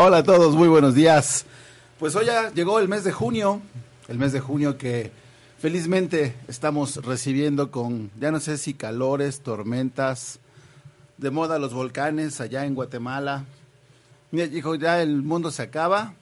Hola 0.00 0.18
a 0.18 0.22
todos, 0.22 0.54
muy 0.54 0.68
buenos 0.68 0.94
días. 0.94 1.44
Pues 1.98 2.14
hoy 2.14 2.26
ya 2.26 2.52
llegó 2.52 2.78
el 2.78 2.86
mes 2.86 3.02
de 3.02 3.10
junio, 3.10 3.60
el 4.06 4.16
mes 4.16 4.30
de 4.30 4.38
junio 4.38 4.78
que 4.78 5.10
felizmente 5.58 6.36
estamos 6.46 7.04
recibiendo 7.04 7.72
con, 7.72 8.12
ya 8.20 8.30
no 8.30 8.38
sé 8.38 8.58
si 8.58 8.74
calores, 8.74 9.40
tormentas, 9.40 10.38
de 11.16 11.32
moda 11.32 11.58
los 11.58 11.74
volcanes 11.74 12.40
allá 12.40 12.64
en 12.64 12.76
Guatemala. 12.76 13.44
Dijo, 14.30 14.76
ya 14.76 15.02
el 15.02 15.22
mundo 15.22 15.50
se 15.50 15.62
acaba, 15.62 16.14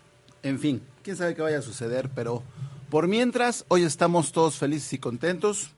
en 0.42 0.58
fin, 0.58 0.80
quién 1.02 1.18
sabe 1.18 1.34
qué 1.34 1.42
vaya 1.42 1.58
a 1.58 1.62
suceder, 1.62 2.08
pero 2.14 2.42
por 2.88 3.08
mientras, 3.08 3.66
hoy 3.68 3.82
estamos 3.82 4.32
todos 4.32 4.56
felices 4.56 4.94
y 4.94 4.98
contentos 4.98 5.72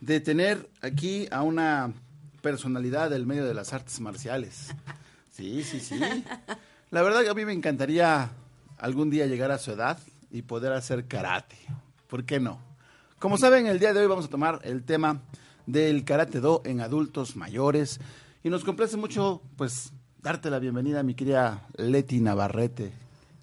de 0.00 0.18
tener 0.18 0.70
aquí 0.80 1.28
a 1.30 1.42
una 1.42 1.92
personalidad 2.40 3.10
del 3.10 3.26
medio 3.26 3.44
de 3.44 3.52
las 3.52 3.74
artes 3.74 4.00
marciales. 4.00 4.68
Sí, 5.30 5.62
sí, 5.62 5.80
sí. 5.80 6.00
La 6.94 7.02
verdad 7.02 7.24
que 7.24 7.28
a 7.28 7.34
mí 7.34 7.44
me 7.44 7.52
encantaría 7.52 8.30
algún 8.78 9.10
día 9.10 9.26
llegar 9.26 9.50
a 9.50 9.58
su 9.58 9.72
edad 9.72 9.98
y 10.30 10.42
poder 10.42 10.72
hacer 10.72 11.08
karate. 11.08 11.56
¿Por 12.06 12.24
qué 12.24 12.38
no? 12.38 12.60
Como 13.18 13.36
saben, 13.36 13.66
el 13.66 13.80
día 13.80 13.92
de 13.92 13.98
hoy 13.98 14.06
vamos 14.06 14.26
a 14.26 14.28
tomar 14.28 14.60
el 14.62 14.84
tema 14.84 15.20
del 15.66 16.04
karate 16.04 16.38
do 16.38 16.62
en 16.64 16.80
adultos 16.80 17.34
mayores 17.34 17.98
y 18.44 18.48
nos 18.48 18.62
complace 18.62 18.96
mucho 18.96 19.42
pues 19.56 19.92
darte 20.22 20.50
la 20.50 20.60
bienvenida 20.60 21.02
mi 21.02 21.16
querida 21.16 21.66
Leti 21.76 22.20
Navarrete, 22.20 22.92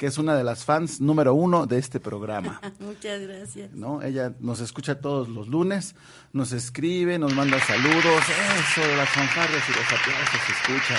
que 0.01 0.07
es 0.07 0.17
una 0.17 0.35
de 0.35 0.43
las 0.43 0.65
fans 0.65 0.99
número 0.99 1.35
uno 1.35 1.67
de 1.67 1.77
este 1.77 1.99
programa. 1.99 2.59
Muchas 2.79 3.21
gracias. 3.21 3.71
¿no? 3.73 4.01
Ella 4.01 4.33
nos 4.39 4.59
escucha 4.59 4.99
todos 4.99 5.29
los 5.29 5.47
lunes, 5.47 5.93
nos 6.33 6.53
escribe, 6.53 7.19
nos 7.19 7.35
manda 7.35 7.59
saludos, 7.59 8.03
eso, 8.03 8.95
las 8.97 9.07
fanfarrias 9.09 9.63
y 9.69 9.73
los 9.73 9.85
aplausos 9.85 10.41
se 10.43 10.53
escuchan. 10.53 10.97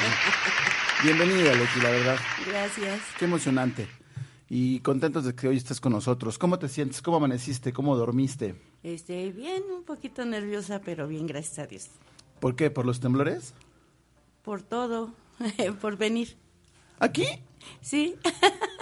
Bienvenida, 1.03 1.53
Leti, 1.53 1.81
la 1.83 1.91
verdad. 1.91 2.17
Gracias. 2.47 3.01
Qué 3.19 3.25
emocionante. 3.25 3.89
Y 4.49 4.79
contentos 4.79 5.25
de 5.25 5.35
que 5.35 5.49
hoy 5.49 5.57
estés 5.57 5.81
con 5.81 5.91
nosotros. 5.91 6.39
¿Cómo 6.39 6.61
te 6.61 6.69
sientes? 6.69 7.03
¿Cómo 7.03 7.17
amaneciste? 7.17 7.73
¿Cómo 7.73 7.97
dormiste? 7.97 8.55
Este, 8.85 9.33
bien, 9.33 9.65
un 9.77 9.83
poquito 9.83 10.25
nerviosa, 10.25 10.81
pero 10.81 11.09
bien, 11.09 11.27
gracias 11.27 11.59
a 11.59 11.67
Dios. 11.67 11.89
¿Por 12.39 12.55
qué? 12.55 12.71
¿Por 12.71 12.87
los 12.87 13.01
temblores? 13.01 13.53
Por 14.45 14.63
todo, 14.63 15.13
por 15.81 15.97
venir. 15.97 16.37
¿Aquí? 17.01 17.27
Sí, 17.81 18.17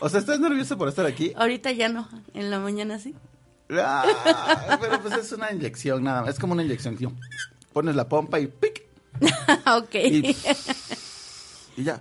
O 0.00 0.08
sea, 0.08 0.20
¿estás 0.20 0.40
nervioso 0.40 0.76
por 0.76 0.88
estar 0.88 1.06
aquí? 1.06 1.32
ahorita 1.36 1.72
ya 1.72 1.88
no, 1.88 2.08
en 2.34 2.50
la 2.50 2.58
mañana 2.58 2.98
sí. 2.98 3.14
Ah, 3.72 4.78
pero 4.80 5.00
pues 5.00 5.14
es 5.14 5.32
una 5.32 5.52
inyección 5.52 6.02
nada 6.04 6.22
más. 6.22 6.30
Es 6.30 6.38
como 6.38 6.54
una 6.54 6.62
inyección, 6.64 6.96
tío. 6.96 7.12
Pones 7.72 7.94
la 7.94 8.08
pompa 8.08 8.40
y 8.40 8.46
¡pic! 8.48 8.82
ok. 9.76 9.94
Y, 9.94 10.36
y 11.76 11.84
ya. 11.84 12.00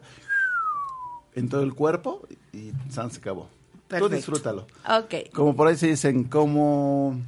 En 1.36 1.48
todo 1.48 1.62
el 1.64 1.74
cuerpo 1.76 2.28
y 2.54 2.72
San 2.92 3.12
se 3.12 3.20
acabó. 3.20 3.48
Tú 3.88 4.10
disfrútalo. 4.10 4.68
ok. 4.88 5.32
Como 5.34 5.56
por 5.56 5.68
ahí 5.68 5.78
se 5.78 5.88
dicen, 5.88 6.24
como 6.26 7.20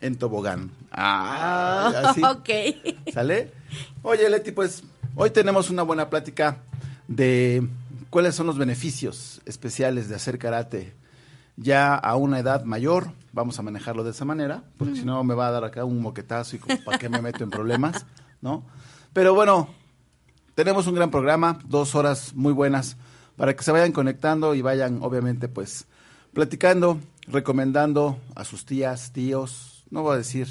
en 0.00 0.16
tobogán. 0.16 0.70
Ah, 0.90 1.92
así. 2.06 2.22
ok. 2.24 3.12
¿Sale? 3.12 3.52
Oye, 4.02 4.28
Leti, 4.30 4.52
pues 4.52 4.82
hoy 5.14 5.30
tenemos 5.30 5.70
una 5.70 5.82
buena 5.82 6.08
plática 6.10 6.58
de 7.08 7.66
cuáles 8.14 8.36
son 8.36 8.46
los 8.46 8.58
beneficios 8.58 9.42
especiales 9.44 10.08
de 10.08 10.14
hacer 10.14 10.38
karate 10.38 10.94
ya 11.56 11.96
a 11.96 12.14
una 12.14 12.38
edad 12.38 12.62
mayor. 12.62 13.10
Vamos 13.32 13.58
a 13.58 13.62
manejarlo 13.62 14.04
de 14.04 14.12
esa 14.12 14.24
manera, 14.24 14.62
porque 14.76 14.94
si 14.94 15.04
no 15.04 15.24
me 15.24 15.34
va 15.34 15.48
a 15.48 15.50
dar 15.50 15.64
acá 15.64 15.84
un 15.84 16.00
moquetazo 16.00 16.54
y 16.54 16.60
como, 16.60 16.78
para 16.84 16.96
qué 16.96 17.08
me 17.08 17.20
meto 17.20 17.42
en 17.42 17.50
problemas, 17.50 18.06
¿no? 18.40 18.64
Pero 19.12 19.34
bueno, 19.34 19.66
tenemos 20.54 20.86
un 20.86 20.94
gran 20.94 21.10
programa, 21.10 21.58
dos 21.64 21.96
horas 21.96 22.36
muy 22.36 22.52
buenas 22.52 22.96
para 23.34 23.56
que 23.56 23.64
se 23.64 23.72
vayan 23.72 23.90
conectando 23.90 24.54
y 24.54 24.62
vayan, 24.62 25.00
obviamente, 25.02 25.48
pues 25.48 25.88
platicando, 26.32 27.00
recomendando 27.26 28.20
a 28.36 28.44
sus 28.44 28.64
tías, 28.64 29.10
tíos, 29.10 29.82
no 29.90 30.02
voy 30.02 30.14
a 30.14 30.18
decir 30.18 30.46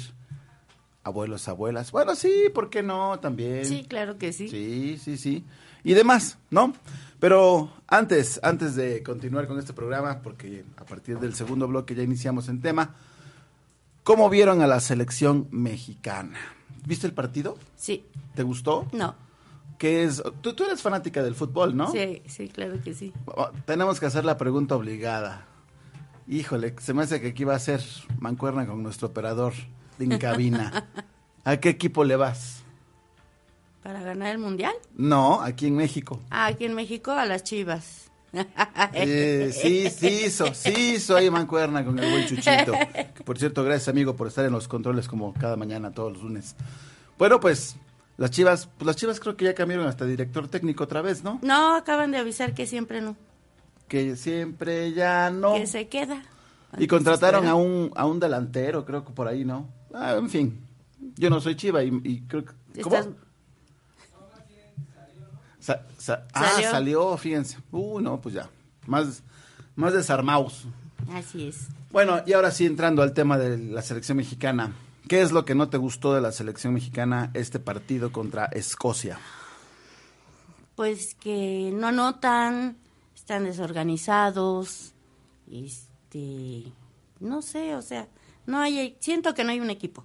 abuelos, 1.02 1.48
abuelas. 1.48 1.92
Bueno, 1.92 2.14
sí, 2.14 2.50
¿por 2.52 2.68
qué 2.68 2.82
no? 2.82 3.18
También. 3.20 3.64
Sí, 3.64 3.86
claro 3.88 4.18
que 4.18 4.34
sí. 4.34 4.50
Sí, 4.50 4.98
sí, 5.02 5.16
sí. 5.16 5.44
Y 5.84 5.94
demás, 5.94 6.38
¿no? 6.50 6.72
Pero 7.20 7.70
antes, 7.86 8.40
antes 8.42 8.74
de 8.74 9.02
continuar 9.02 9.46
con 9.46 9.58
este 9.58 9.72
programa, 9.72 10.20
porque 10.22 10.64
a 10.76 10.84
partir 10.84 11.18
del 11.18 11.34
segundo 11.34 11.68
bloque 11.68 11.94
ya 11.94 12.02
iniciamos 12.02 12.48
en 12.48 12.60
tema, 12.60 12.94
¿cómo 14.02 14.28
vieron 14.30 14.62
a 14.62 14.66
la 14.66 14.80
selección 14.80 15.46
mexicana? 15.50 16.38
¿Viste 16.86 17.06
el 17.06 17.12
partido? 17.14 17.56
Sí, 17.76 18.04
¿Te 18.34 18.42
gustó? 18.42 18.86
no. 18.92 19.14
¿Qué 19.78 20.04
es? 20.04 20.22
Tú, 20.40 20.54
tú 20.54 20.64
eres 20.64 20.80
fanática 20.80 21.22
del 21.22 21.34
fútbol, 21.34 21.76
¿no? 21.76 21.90
Sí, 21.90 22.22
sí, 22.26 22.48
claro 22.48 22.80
que 22.82 22.94
sí. 22.94 23.12
Oh, 23.26 23.50
Tenemos 23.66 23.98
que 23.98 24.06
hacer 24.06 24.24
la 24.24 24.38
pregunta 24.38 24.76
obligada. 24.76 25.46
Híjole, 26.28 26.74
se 26.80 26.94
me 26.94 27.02
hace 27.02 27.20
que 27.20 27.28
aquí 27.28 27.42
va 27.44 27.56
a 27.56 27.58
ser 27.58 27.82
mancuerna 28.20 28.66
con 28.66 28.82
nuestro 28.82 29.08
operador 29.08 29.52
en 29.98 30.16
cabina. 30.18 30.88
¿A 31.44 31.56
qué 31.56 31.70
equipo 31.70 32.04
le 32.04 32.14
vas? 32.16 32.63
¿Para 33.84 34.00
ganar 34.02 34.32
el 34.32 34.38
mundial? 34.38 34.72
No, 34.96 35.42
aquí 35.42 35.66
en 35.66 35.76
México. 35.76 36.18
Ah, 36.30 36.46
aquí 36.46 36.64
en 36.64 36.74
México 36.74 37.12
a 37.12 37.26
las 37.26 37.44
chivas. 37.44 38.10
Eh, 38.94 39.52
sí, 39.52 39.88
sí 39.90 40.24
hizo, 40.26 40.52
sí 40.54 40.94
hizo 40.96 41.14
ahí 41.16 41.30
mancuerna 41.30 41.84
con 41.84 41.96
el 41.98 42.10
buen 42.10 42.26
Chuchito. 42.26 42.72
Por 43.24 43.38
cierto, 43.38 43.62
gracias 43.62 43.88
amigo 43.88 44.16
por 44.16 44.26
estar 44.26 44.44
en 44.44 44.50
los 44.52 44.66
controles 44.66 45.06
como 45.06 45.32
cada 45.34 45.54
mañana, 45.56 45.92
todos 45.92 46.14
los 46.14 46.22
lunes. 46.22 46.56
Bueno, 47.16 47.38
pues 47.38 47.76
las 48.16 48.30
chivas, 48.32 48.68
pues 48.76 48.86
las 48.86 48.96
chivas 48.96 49.20
creo 49.20 49.36
que 49.36 49.44
ya 49.44 49.54
cambiaron 49.54 49.86
hasta 49.86 50.04
director 50.04 50.48
técnico 50.48 50.82
otra 50.84 51.00
vez, 51.02 51.22
¿no? 51.22 51.38
No, 51.42 51.76
acaban 51.76 52.10
de 52.10 52.18
avisar 52.18 52.54
que 52.54 52.66
siempre 52.66 53.00
no. 53.02 53.16
Que 53.86 54.16
siempre 54.16 54.92
ya 54.92 55.30
no. 55.30 55.54
Que 55.54 55.66
se 55.68 55.86
queda. 55.88 56.22
Y 56.78 56.88
contrataron 56.88 57.46
a 57.46 57.54
un, 57.54 57.92
a 57.94 58.04
un 58.06 58.18
delantero, 58.18 58.84
creo 58.84 59.04
que 59.04 59.12
por 59.12 59.28
ahí, 59.28 59.44
¿no? 59.44 59.68
Ah, 59.92 60.16
en 60.18 60.28
fin, 60.28 60.58
yo 61.16 61.30
no 61.30 61.40
soy 61.40 61.54
chiva 61.54 61.84
y, 61.84 62.00
y 62.02 62.22
creo 62.22 62.44
que... 62.46 62.82
¿Cómo? 62.82 62.96
Estás- 62.96 63.14
Sa- 65.64 65.86
sa- 65.96 66.26
ah, 66.34 66.60
Salió. 66.60 67.16
fíjense. 67.16 67.56
Uh, 67.72 67.98
no, 68.00 68.20
pues 68.20 68.34
ya. 68.34 68.50
Más, 68.86 69.22
más 69.76 69.94
desarmados. 69.94 70.66
Así 71.10 71.48
es. 71.48 71.68
Bueno, 71.90 72.20
y 72.26 72.34
ahora 72.34 72.50
sí 72.50 72.66
entrando 72.66 73.00
al 73.02 73.14
tema 73.14 73.38
de 73.38 73.56
la 73.56 73.80
selección 73.80 74.18
mexicana. 74.18 74.74
¿Qué 75.08 75.22
es 75.22 75.32
lo 75.32 75.46
que 75.46 75.54
no 75.54 75.70
te 75.70 75.78
gustó 75.78 76.12
de 76.14 76.20
la 76.20 76.32
selección 76.32 76.74
mexicana 76.74 77.30
este 77.32 77.58
partido 77.60 78.12
contra 78.12 78.44
Escocia? 78.46 79.18
Pues 80.74 81.14
que 81.14 81.70
no 81.72 81.86
anotan, 81.86 82.76
están 83.14 83.44
desorganizados, 83.44 84.92
este, 85.50 86.64
no 87.20 87.42
sé, 87.42 87.74
o 87.74 87.82
sea, 87.82 88.08
no 88.46 88.58
hay, 88.58 88.96
siento 89.00 89.32
que 89.34 89.44
no 89.44 89.50
hay 89.50 89.60
un 89.60 89.70
equipo. 89.70 90.04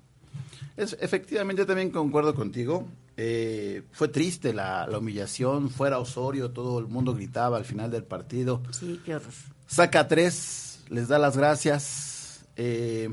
Es, 0.77 0.95
efectivamente, 1.01 1.65
también 1.65 1.89
concuerdo 1.91 2.33
contigo. 2.35 2.87
Eh, 3.21 3.83
fue 3.91 4.07
triste 4.07 4.53
la, 4.53 4.87
la 4.87 4.97
humillación, 4.99 5.69
fuera 5.69 5.99
Osorio, 5.99 6.51
todo 6.51 6.79
el 6.79 6.87
mundo 6.87 7.13
gritaba 7.13 7.57
al 7.57 7.65
final 7.65 7.91
del 7.91 8.05
partido. 8.05 8.61
Sí, 8.71 9.01
qué 9.03 9.15
horror. 9.15 9.33
Saca 9.67 10.07
tres, 10.07 10.85
les 10.89 11.09
da 11.09 11.19
las 11.19 11.35
gracias. 11.35 12.45
Eh, 12.55 13.09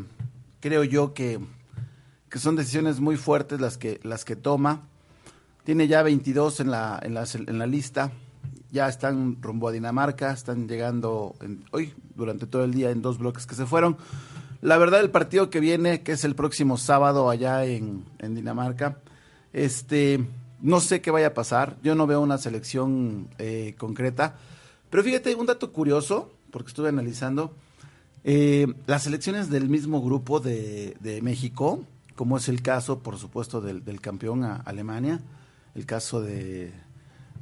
creo 0.61 0.85
yo 0.85 1.12
que, 1.12 1.41
que 2.31 2.38
son 2.38 2.55
decisiones 2.55 3.00
muy 3.00 3.17
fuertes 3.17 3.61
las 3.61 3.79
que, 3.79 3.99
las 4.05 4.25
que 4.25 4.37
toma. 4.37 4.82
Tiene 5.64 5.88
ya 5.88 6.05
22 6.05 6.61
en 6.61 6.70
la, 6.70 7.00
en 7.03 7.12
la, 7.14 7.25
en 7.35 7.58
la 7.58 7.67
lista. 7.67 8.12
Ya 8.70 8.88
están 8.88 9.43
rumbo 9.43 9.67
a 9.69 9.73
Dinamarca, 9.73 10.31
están 10.31 10.69
llegando 10.69 11.35
en- 11.41 11.64
hoy 11.73 11.93
durante 12.14 12.47
todo 12.47 12.62
el 12.62 12.73
día 12.73 12.91
en 12.91 13.03
dos 13.03 13.19
bloques 13.19 13.44
que 13.44 13.56
se 13.56 13.67
fueron. 13.67 13.97
La 14.62 14.79
verdad, 14.79 15.00
el 15.00 15.11
partido 15.11 15.50
que 15.50 15.58
viene, 15.58 16.03
que 16.05 16.12
es 16.12 16.23
el 16.25 16.37
próximo 16.37 16.79
sábado 16.79 17.29
allá 17.29 17.64
en, 17.64 18.05
en 18.20 18.35
Dinamarca, 18.37 18.99
este, 19.56 20.20
no 20.61 20.81
sé 20.81 21.00
qué 21.00 21.11
vaya 21.11 21.29
a 21.29 21.35
pasar, 21.35 21.79
yo 21.82 21.94
no 21.94 22.06
veo 22.06 22.20
una 22.20 22.37
selección 22.37 23.29
eh, 23.38 23.75
concreta, 23.79 24.37
pero 24.91 25.03
fíjate, 25.03 25.35
un 25.35 25.47
dato 25.47 25.73
curioso, 25.73 26.31
porque 26.50 26.69
estuve 26.69 26.91
analizando, 26.91 27.55
eh, 28.23 28.67
las 28.87 29.05
selecciones 29.05 29.49
del 29.49 29.70
mismo 29.70 30.03
grupo 30.03 30.41
de, 30.41 30.94
de, 31.00 31.23
México, 31.23 31.82
como 32.17 32.37
es 32.37 32.50
el 32.50 32.61
caso, 32.61 32.99
por 32.99 33.17
supuesto, 33.17 33.62
del, 33.62 33.82
del 33.82 34.03
campeón 34.03 34.44
a 34.44 34.56
Alemania, 34.56 35.20
el 35.75 35.87
caso 35.87 36.20
de 36.20 36.73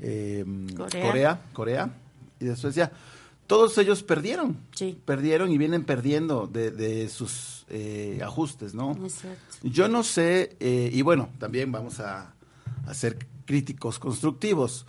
eh, 0.00 0.44
Corea. 0.76 1.08
Corea, 1.08 1.40
Corea 1.52 1.90
y 2.38 2.44
de 2.44 2.54
Suecia, 2.54 2.92
todos 3.46 3.76
ellos 3.78 4.02
perdieron, 4.02 4.56
Sí. 4.74 4.98
perdieron 5.04 5.50
y 5.52 5.58
vienen 5.58 5.84
perdiendo 5.84 6.46
de, 6.46 6.70
de 6.70 7.08
sus 7.08 7.64
eh, 7.68 8.20
ajustes, 8.22 8.74
¿no? 8.74 8.96
Yo 9.62 9.88
no 9.88 10.02
sé, 10.02 10.56
eh, 10.60 10.90
y 10.92 11.02
bueno, 11.02 11.28
también 11.38 11.70
vamos 11.72 12.00
a, 12.00 12.34
a 12.86 12.94
ser 12.94 13.26
críticos 13.46 13.98
constructivos. 13.98 14.86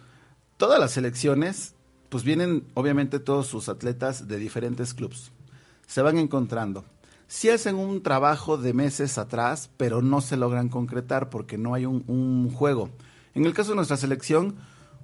Todas 0.57 0.79
las 0.79 0.91
selecciones, 0.91 1.73
pues 2.09 2.23
vienen 2.23 2.65
obviamente 2.75 3.19
todos 3.19 3.47
sus 3.47 3.67
atletas 3.69 4.27
de 4.27 4.37
diferentes 4.37 4.93
clubes. 4.93 5.31
Se 5.87 6.01
van 6.01 6.17
encontrando. 6.17 6.85
Sí 7.27 7.49
hacen 7.49 7.75
un 7.75 8.03
trabajo 8.03 8.57
de 8.57 8.73
meses 8.73 9.17
atrás, 9.17 9.69
pero 9.77 10.01
no 10.01 10.21
se 10.21 10.37
logran 10.37 10.69
concretar 10.69 11.29
porque 11.29 11.57
no 11.57 11.73
hay 11.73 11.85
un, 11.85 12.03
un 12.07 12.51
juego. 12.51 12.89
En 13.33 13.45
el 13.45 13.53
caso 13.53 13.71
de 13.71 13.75
nuestra 13.77 13.97
selección, 13.97 14.55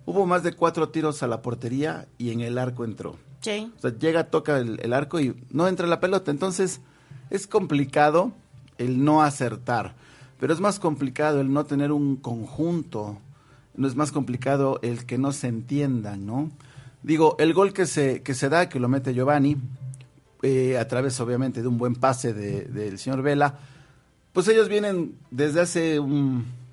hubo 0.05 0.25
más 0.25 0.43
de 0.43 0.53
cuatro 0.53 0.89
tiros 0.89 1.23
a 1.23 1.27
la 1.27 1.41
portería 1.41 2.07
y 2.17 2.29
en 2.31 2.41
el 2.41 2.57
arco 2.57 2.85
entró. 2.85 3.17
O 3.77 3.81
sea, 3.81 3.97
llega, 3.97 4.25
toca 4.25 4.57
el, 4.59 4.93
arco 4.93 5.19
y 5.19 5.35
no 5.49 5.67
entra 5.67 5.87
la 5.87 5.99
pelota. 5.99 6.31
Entonces, 6.31 6.79
es 7.29 7.47
complicado 7.47 8.31
el 8.77 9.03
no 9.03 9.21
acertar. 9.23 9.95
Pero 10.39 10.53
es 10.53 10.59
más 10.59 10.79
complicado 10.79 11.41
el 11.41 11.51
no 11.51 11.65
tener 11.65 11.91
un 11.91 12.15
conjunto. 12.15 13.17
No 13.75 13.87
es 13.87 13.95
más 13.95 14.11
complicado 14.11 14.79
el 14.81 15.05
que 15.05 15.17
no 15.17 15.31
se 15.31 15.47
entiendan, 15.47 16.25
¿no? 16.25 16.51
Digo, 17.03 17.35
el 17.39 17.53
gol 17.53 17.73
que 17.73 17.85
se, 17.85 18.21
que 18.21 18.33
se 18.33 18.49
da, 18.49 18.69
que 18.69 18.79
lo 18.79 18.87
mete 18.87 19.13
Giovanni, 19.13 19.57
eh, 20.43 20.77
a 20.77 20.87
través 20.87 21.19
obviamente 21.19 21.61
de 21.61 21.67
un 21.67 21.77
buen 21.77 21.95
pase 21.95 22.33
de- 22.33 22.65
del 22.65 22.99
señor 22.99 23.21
Vela, 23.21 23.59
pues 24.33 24.47
ellos 24.47 24.69
vienen 24.69 25.15
desde 25.29 25.61
hace 25.61 25.99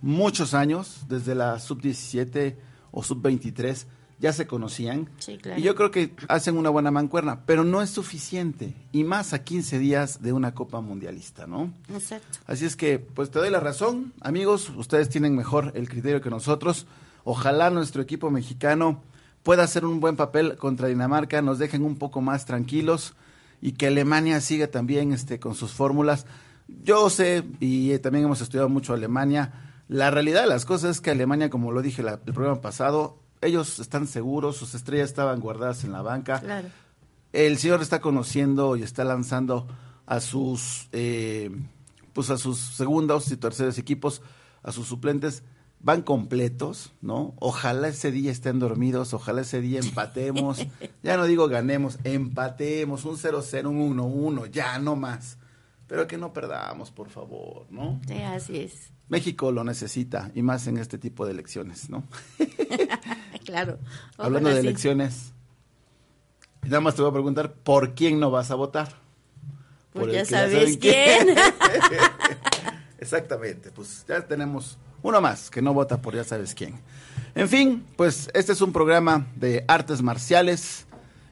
muchos 0.00 0.54
años, 0.54 1.04
desde 1.08 1.34
la 1.34 1.58
sub-17 1.58 2.56
o 2.90 3.02
sub-23, 3.02 3.84
ya 4.20 4.32
se 4.32 4.46
conocían. 4.46 5.08
Sí, 5.18 5.38
claro. 5.38 5.60
Y 5.60 5.62
yo 5.62 5.74
creo 5.74 5.90
que 5.90 6.12
hacen 6.28 6.56
una 6.56 6.70
buena 6.70 6.90
mancuerna, 6.90 7.40
pero 7.46 7.62
no 7.64 7.82
es 7.82 7.90
suficiente. 7.90 8.74
Y 8.92 9.04
más 9.04 9.32
a 9.32 9.44
15 9.44 9.78
días 9.78 10.22
de 10.22 10.32
una 10.32 10.54
Copa 10.54 10.80
Mundialista, 10.80 11.46
¿no? 11.46 11.72
Exacto. 11.92 12.38
Así 12.46 12.64
es 12.64 12.74
que, 12.76 12.98
pues 12.98 13.30
te 13.30 13.38
doy 13.38 13.50
la 13.50 13.60
razón, 13.60 14.12
amigos, 14.20 14.70
ustedes 14.76 15.08
tienen 15.08 15.36
mejor 15.36 15.72
el 15.74 15.88
criterio 15.88 16.20
que 16.20 16.30
nosotros. 16.30 16.86
Ojalá 17.24 17.70
nuestro 17.70 18.02
equipo 18.02 18.30
mexicano 18.30 19.02
pueda 19.42 19.62
hacer 19.62 19.84
un 19.84 20.00
buen 20.00 20.16
papel 20.16 20.56
contra 20.56 20.88
Dinamarca, 20.88 21.40
nos 21.42 21.58
dejen 21.58 21.84
un 21.84 21.96
poco 21.96 22.20
más 22.20 22.44
tranquilos 22.44 23.14
y 23.60 23.72
que 23.72 23.86
Alemania 23.86 24.40
siga 24.40 24.66
también 24.68 25.12
este, 25.12 25.38
con 25.38 25.54
sus 25.54 25.72
fórmulas. 25.72 26.26
Yo 26.84 27.08
sé, 27.08 27.44
y 27.60 27.92
eh, 27.92 27.98
también 27.98 28.24
hemos 28.24 28.40
estudiado 28.40 28.68
mucho 28.68 28.92
Alemania, 28.92 29.52
la 29.88 30.10
realidad 30.10 30.42
de 30.42 30.48
las 30.48 30.64
cosas 30.66 30.96
es 30.96 31.00
que 31.00 31.10
Alemania, 31.10 31.48
como 31.50 31.72
lo 31.72 31.80
dije 31.82 32.02
la- 32.02 32.20
el 32.26 32.34
programa 32.34 32.60
pasado, 32.60 33.18
ellos 33.40 33.78
están 33.78 34.06
seguros, 34.06 34.56
sus 34.56 34.74
estrellas 34.74 35.10
estaban 35.10 35.40
guardadas 35.40 35.84
en 35.84 35.92
la 35.92 36.02
banca 36.02 36.40
Claro. 36.40 36.68
el 37.32 37.58
señor 37.58 37.82
está 37.82 38.00
conociendo 38.00 38.76
y 38.76 38.82
está 38.82 39.04
lanzando 39.04 39.66
a 40.06 40.20
sus 40.20 40.88
eh, 40.92 41.50
pues 42.12 42.30
a 42.30 42.38
sus 42.38 42.58
segundos 42.58 43.30
y 43.30 43.36
terceros 43.36 43.78
equipos, 43.78 44.22
a 44.62 44.72
sus 44.72 44.88
suplentes, 44.88 45.44
van 45.80 46.02
completos, 46.02 46.92
¿no? 47.00 47.34
Ojalá 47.38 47.86
ese 47.88 48.10
día 48.10 48.32
estén 48.32 48.58
dormidos, 48.58 49.14
ojalá 49.14 49.42
ese 49.42 49.60
día 49.60 49.78
empatemos, 49.78 50.66
ya 51.04 51.16
no 51.16 51.26
digo 51.26 51.46
ganemos, 51.46 51.98
empatemos, 52.02 53.04
un 53.04 53.16
0-0, 53.16 53.66
un 53.68 53.96
1-1, 53.96 54.50
ya 54.50 54.78
no 54.80 54.96
más. 54.96 55.38
Pero 55.86 56.06
que 56.08 56.18
no 56.18 56.32
perdamos, 56.32 56.90
por 56.90 57.08
favor, 57.08 57.66
¿no? 57.70 58.00
Sí, 58.08 58.14
así 58.14 58.56
es. 58.58 58.90
México 59.08 59.52
lo 59.52 59.62
necesita, 59.64 60.30
y 60.34 60.42
más 60.42 60.66
en 60.66 60.76
este 60.76 60.98
tipo 60.98 61.24
de 61.24 61.32
elecciones, 61.32 61.88
¿no? 61.88 62.02
Claro. 63.48 63.78
Hablando 64.18 64.50
de 64.50 64.60
sí. 64.60 64.66
elecciones, 64.66 65.32
nada 66.64 66.82
más 66.82 66.94
te 66.94 67.00
voy 67.00 67.08
a 67.10 67.14
preguntar, 67.14 67.54
¿por 67.54 67.94
quién 67.94 68.20
no 68.20 68.30
vas 68.30 68.50
a 68.50 68.56
votar? 68.56 68.88
Pues 69.94 70.04
Por 70.04 70.14
ya 70.14 70.26
sabes 70.26 70.76
quién. 70.76 71.28
Exactamente, 72.98 73.70
pues 73.70 74.04
ya 74.06 74.20
tenemos 74.20 74.76
uno 75.02 75.22
más 75.22 75.48
que 75.48 75.62
no 75.62 75.72
vota 75.72 75.96
por 76.02 76.14
ya 76.14 76.24
sabes 76.24 76.54
quién. 76.54 76.74
En 77.34 77.48
fin, 77.48 77.86
pues 77.96 78.28
este 78.34 78.52
es 78.52 78.60
un 78.60 78.70
programa 78.70 79.28
de 79.34 79.64
artes 79.66 80.02
marciales 80.02 80.84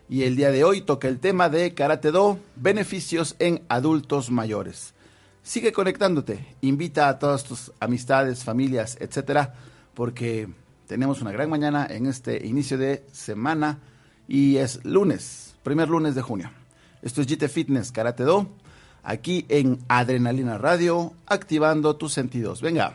y 0.08 0.22
el 0.22 0.36
día 0.36 0.50
de 0.50 0.64
hoy 0.64 0.80
toca 0.80 1.08
el 1.08 1.18
tema 1.18 1.50
de 1.50 1.74
Karate 1.74 2.12
Do, 2.12 2.38
beneficios 2.54 3.36
en 3.40 3.62
adultos 3.68 4.30
mayores. 4.30 4.94
Sigue 5.42 5.70
conectándote, 5.70 6.46
invita 6.62 7.10
a 7.10 7.18
todas 7.18 7.44
tus 7.44 7.72
amistades, 7.78 8.42
familias, 8.42 8.96
etcétera, 9.00 9.52
porque 9.92 10.48
tenemos 10.86 11.20
una 11.20 11.32
gran 11.32 11.50
mañana 11.50 11.86
en 11.88 12.06
este 12.06 12.46
inicio 12.46 12.78
de 12.78 13.04
semana 13.12 13.78
y 14.28 14.56
es 14.56 14.84
lunes, 14.84 15.54
primer 15.62 15.88
lunes 15.88 16.14
de 16.14 16.22
junio. 16.22 16.50
Esto 17.02 17.20
es 17.20 17.26
GT 17.26 17.48
Fitness 17.48 17.92
Karate 17.92 18.24
Do, 18.24 18.48
aquí 19.02 19.46
en 19.48 19.78
Adrenalina 19.88 20.58
Radio, 20.58 21.12
activando 21.26 21.96
tus 21.96 22.12
sentidos. 22.12 22.60
Venga. 22.60 22.94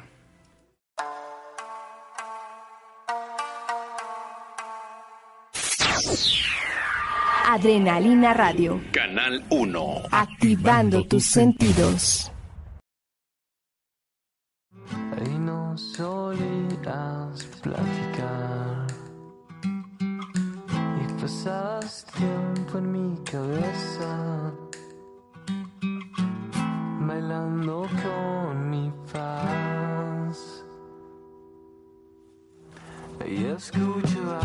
Adrenalina 7.48 8.34
Radio. 8.34 8.80
Canal 8.94 9.44
1. 9.50 10.04
Activando 10.12 11.06
tus 11.06 11.26
sentidos. 11.26 12.32
y 15.26 15.30
no 15.38 15.78
solías 15.78 17.51
platicar. 17.62 18.88
Y 21.02 21.22
pasabas 21.22 22.06
tiempo 22.06 22.78
en 22.80 22.92
mi 22.92 23.18
cabeza 23.24 24.52
bailando 27.08 27.88
con 28.04 28.70
mi 28.70 28.92
paz. 29.12 30.66
Y 33.26 33.46
escuchaba 33.46 34.42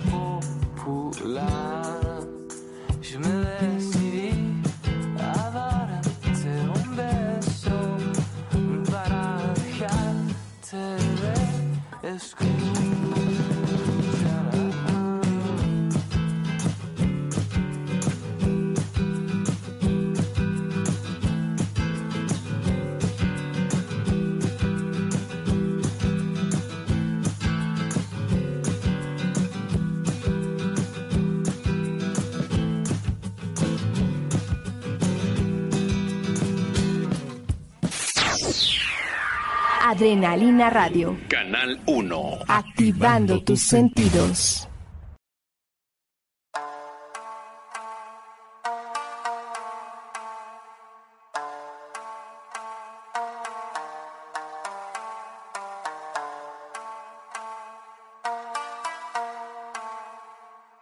más 0.00 0.46
popular. 0.84 1.63
Adrenalina 40.04 40.68
Radio. 40.68 41.16
Canal 41.28 41.80
1. 41.86 42.38
Activando 42.46 43.42
tus 43.42 43.62
sentidos. 43.62 44.68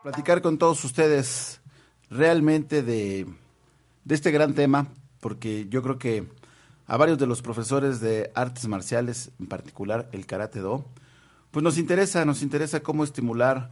platicar 0.03 0.43
con 0.43 0.59
todos 0.59 0.85
ustedes 0.85 1.61
realmente 2.11 2.83
de, 2.83 3.29
de 4.05 4.15
este 4.17 4.33
gran 4.33 4.55
tema, 4.55 4.89
porque 5.21 5.69
yo 5.69 5.81
creo 5.81 5.99
que 6.01 6.42
a 6.87 6.97
varios 6.97 7.19
de 7.19 7.27
los 7.27 7.43
profesores 7.43 8.01
de 8.01 8.31
artes 8.35 8.67
marciales, 8.69 9.31
en 9.39 9.47
particular 9.47 10.09
el 10.13 10.27
karate 10.27 10.61
do, 10.61 10.85
pues 11.51 11.63
nos 11.63 11.79
interesa, 11.79 12.25
nos 12.25 12.43
interesa 12.43 12.81
cómo 12.81 13.05
estimular. 13.05 13.71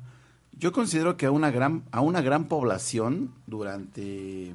Yo 0.52 0.72
considero 0.72 1.16
que 1.16 1.26
a 1.26 1.30
una 1.30 1.50
gran, 1.50 1.84
a 1.92 2.00
una 2.00 2.20
gran 2.20 2.46
población 2.46 3.32
durante 3.46 4.54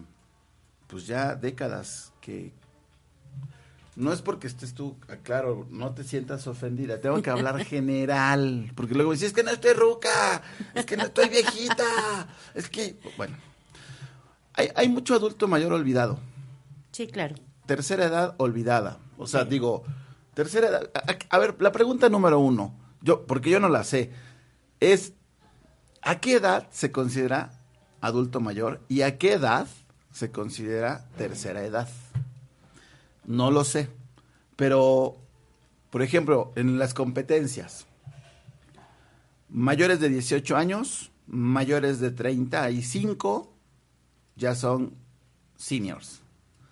pues 0.88 1.08
ya 1.08 1.36
décadas 1.36 2.14
que 2.22 2.54
no 3.96 4.12
es 4.12 4.22
porque 4.22 4.48
estés 4.48 4.74
tú, 4.74 4.96
ah, 5.10 5.16
claro, 5.24 5.66
no 5.72 5.94
te 5.94 6.04
sientas 6.04 6.48
ofendida, 6.48 7.00
tengo 7.00 7.22
que 7.22 7.30
hablar 7.30 7.64
general, 7.66 8.72
porque 8.76 8.94
luego 8.94 9.14
dices, 9.14 9.30
es 9.30 9.34
que 9.34 9.44
no 9.44 9.52
estoy 9.52 9.74
ruca, 9.74 10.44
es 10.74 10.86
que 10.86 10.98
no 10.98 11.04
estoy 11.04 11.30
viejita, 11.30 12.28
es 12.54 12.70
que, 12.70 12.98
bueno, 13.16 13.38
hay, 14.54 14.70
hay 14.76 14.90
mucho 14.90 15.16
adulto 15.16 15.48
mayor 15.48 15.74
olvidado, 15.74 16.20
Sí, 16.96 17.08
claro. 17.08 17.36
Tercera 17.66 18.06
edad 18.06 18.36
olvidada, 18.38 19.00
o 19.18 19.28
sea, 19.28 19.46
digo, 19.46 19.84
tercera 20.34 20.68
edad, 20.70 20.90
a, 20.94 21.12
a- 21.12 21.18
a 21.30 21.40
ver, 21.40 21.56
la 21.62 21.72
pregunta 21.72 22.10
número 22.10 22.40
uno, 22.40 22.74
yo, 23.02 23.26
porque 23.26 23.50
yo 23.50 23.60
no 23.60 23.70
la 23.70 23.84
sé, 23.84 24.12
es, 24.80 25.14
¿a 26.02 26.20
qué 26.20 26.34
edad 26.36 26.68
se 26.72 26.92
considera 26.92 27.52
adulto 28.02 28.40
mayor 28.40 28.82
y 28.90 29.02
a 29.02 29.18
qué 29.18 29.34
edad 29.34 29.68
se 30.12 30.32
considera 30.32 31.06
tercera 31.18 31.64
edad? 31.64 31.90
No 33.26 33.50
lo 33.52 33.64
sé. 33.64 33.90
Pero, 34.56 35.18
por 35.90 36.02
ejemplo, 36.04 36.54
en 36.56 36.78
las 36.80 36.94
competencias, 36.94 37.86
mayores 39.50 40.00
de 40.00 40.10
18 40.10 40.56
años, 40.56 41.12
mayores 41.28 42.00
de 42.00 42.12
35, 42.12 43.52
ya 44.36 44.56
son 44.56 44.94
seniors. 45.58 46.22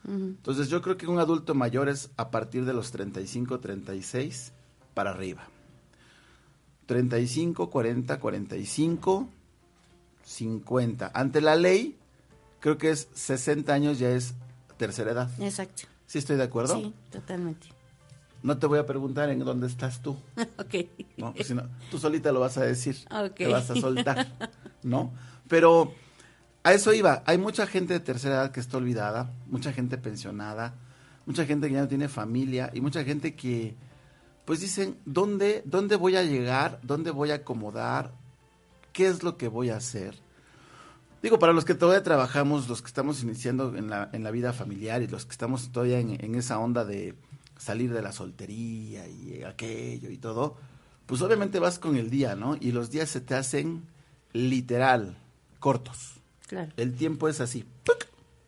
Entonces 0.07 0.67
yo 0.69 0.81
creo 0.81 0.97
que 0.97 1.07
un 1.07 1.19
adulto 1.19 1.55
mayor 1.55 1.87
es 1.87 2.11
a 2.17 2.29
partir 2.29 2.65
de 2.65 2.73
los 2.73 2.91
35, 2.91 3.59
36 3.59 4.51
para 4.93 5.11
arriba. 5.11 5.47
35, 6.85 7.69
40, 7.69 8.19
45, 8.19 9.29
50. 10.23 11.11
Ante 11.13 11.41
la 11.41 11.55
ley, 11.55 11.97
creo 12.59 12.77
que 12.77 12.89
es 12.91 13.07
60 13.13 13.73
años 13.73 13.99
ya 13.99 14.09
es 14.09 14.33
tercera 14.77 15.11
edad. 15.11 15.29
Exacto. 15.41 15.83
¿Sí 16.05 16.17
estoy 16.19 16.35
de 16.35 16.43
acuerdo? 16.43 16.75
Sí, 16.75 16.93
totalmente. 17.09 17.67
No 18.41 18.57
te 18.57 18.67
voy 18.67 18.79
a 18.79 18.85
preguntar 18.85 19.29
en 19.29 19.39
dónde 19.39 19.67
estás 19.67 20.01
tú, 20.01 20.17
ok. 20.57 20.75
¿no? 21.15 21.33
Pues 21.33 21.47
si 21.47 21.53
no, 21.55 21.63
tú 21.89 21.97
solita 21.97 22.33
lo 22.33 22.41
vas 22.41 22.57
a 22.57 22.63
decir, 22.63 22.97
Ok. 23.09 23.35
te 23.35 23.47
vas 23.47 23.69
a 23.69 23.75
soltar, 23.75 24.27
¿no? 24.83 25.13
Pero 25.47 25.93
a 26.63 26.73
eso 26.73 26.93
iba, 26.93 27.23
hay 27.25 27.37
mucha 27.37 27.67
gente 27.67 27.93
de 27.93 27.99
tercera 27.99 28.35
edad 28.35 28.51
que 28.51 28.59
está 28.59 28.77
olvidada, 28.77 29.31
mucha 29.47 29.73
gente 29.73 29.97
pensionada, 29.97 30.75
mucha 31.25 31.45
gente 31.45 31.67
que 31.67 31.73
ya 31.73 31.81
no 31.81 31.87
tiene 31.87 32.07
familia 32.07 32.71
y 32.73 32.81
mucha 32.81 33.03
gente 33.03 33.35
que 33.35 33.75
pues 34.45 34.59
dicen, 34.59 34.97
¿dónde, 35.05 35.61
dónde 35.65 35.95
voy 35.95 36.15
a 36.15 36.23
llegar? 36.23 36.79
¿Dónde 36.83 37.11
voy 37.11 37.31
a 37.31 37.35
acomodar? 37.35 38.13
¿Qué 38.91 39.07
es 39.07 39.23
lo 39.23 39.37
que 39.37 39.47
voy 39.47 39.69
a 39.69 39.77
hacer? 39.77 40.15
Digo, 41.21 41.39
para 41.39 41.53
los 41.53 41.63
que 41.63 41.75
todavía 41.75 42.03
trabajamos, 42.03 42.67
los 42.67 42.81
que 42.81 42.87
estamos 42.87 43.23
iniciando 43.23 43.75
en 43.77 43.89
la, 43.89 44.09
en 44.11 44.23
la 44.23 44.31
vida 44.31 44.51
familiar 44.51 45.01
y 45.01 45.07
los 45.07 45.25
que 45.25 45.31
estamos 45.31 45.71
todavía 45.71 45.99
en, 45.99 46.23
en 46.23 46.35
esa 46.35 46.59
onda 46.59 46.83
de 46.83 47.15
salir 47.57 47.93
de 47.93 48.01
la 48.01 48.11
soltería 48.11 49.07
y 49.07 49.43
aquello 49.43 50.09
y 50.09 50.17
todo, 50.17 50.57
pues 51.05 51.21
obviamente 51.21 51.59
vas 51.59 51.79
con 51.79 51.95
el 51.95 52.09
día, 52.09 52.35
¿no? 52.35 52.57
Y 52.59 52.73
los 52.73 52.91
días 52.91 53.09
se 53.09 53.21
te 53.21 53.35
hacen 53.35 53.85
literal 54.33 55.17
cortos. 55.59 56.12
El 56.77 56.95
tiempo 56.95 57.27
es 57.27 57.41
así. 57.41 57.65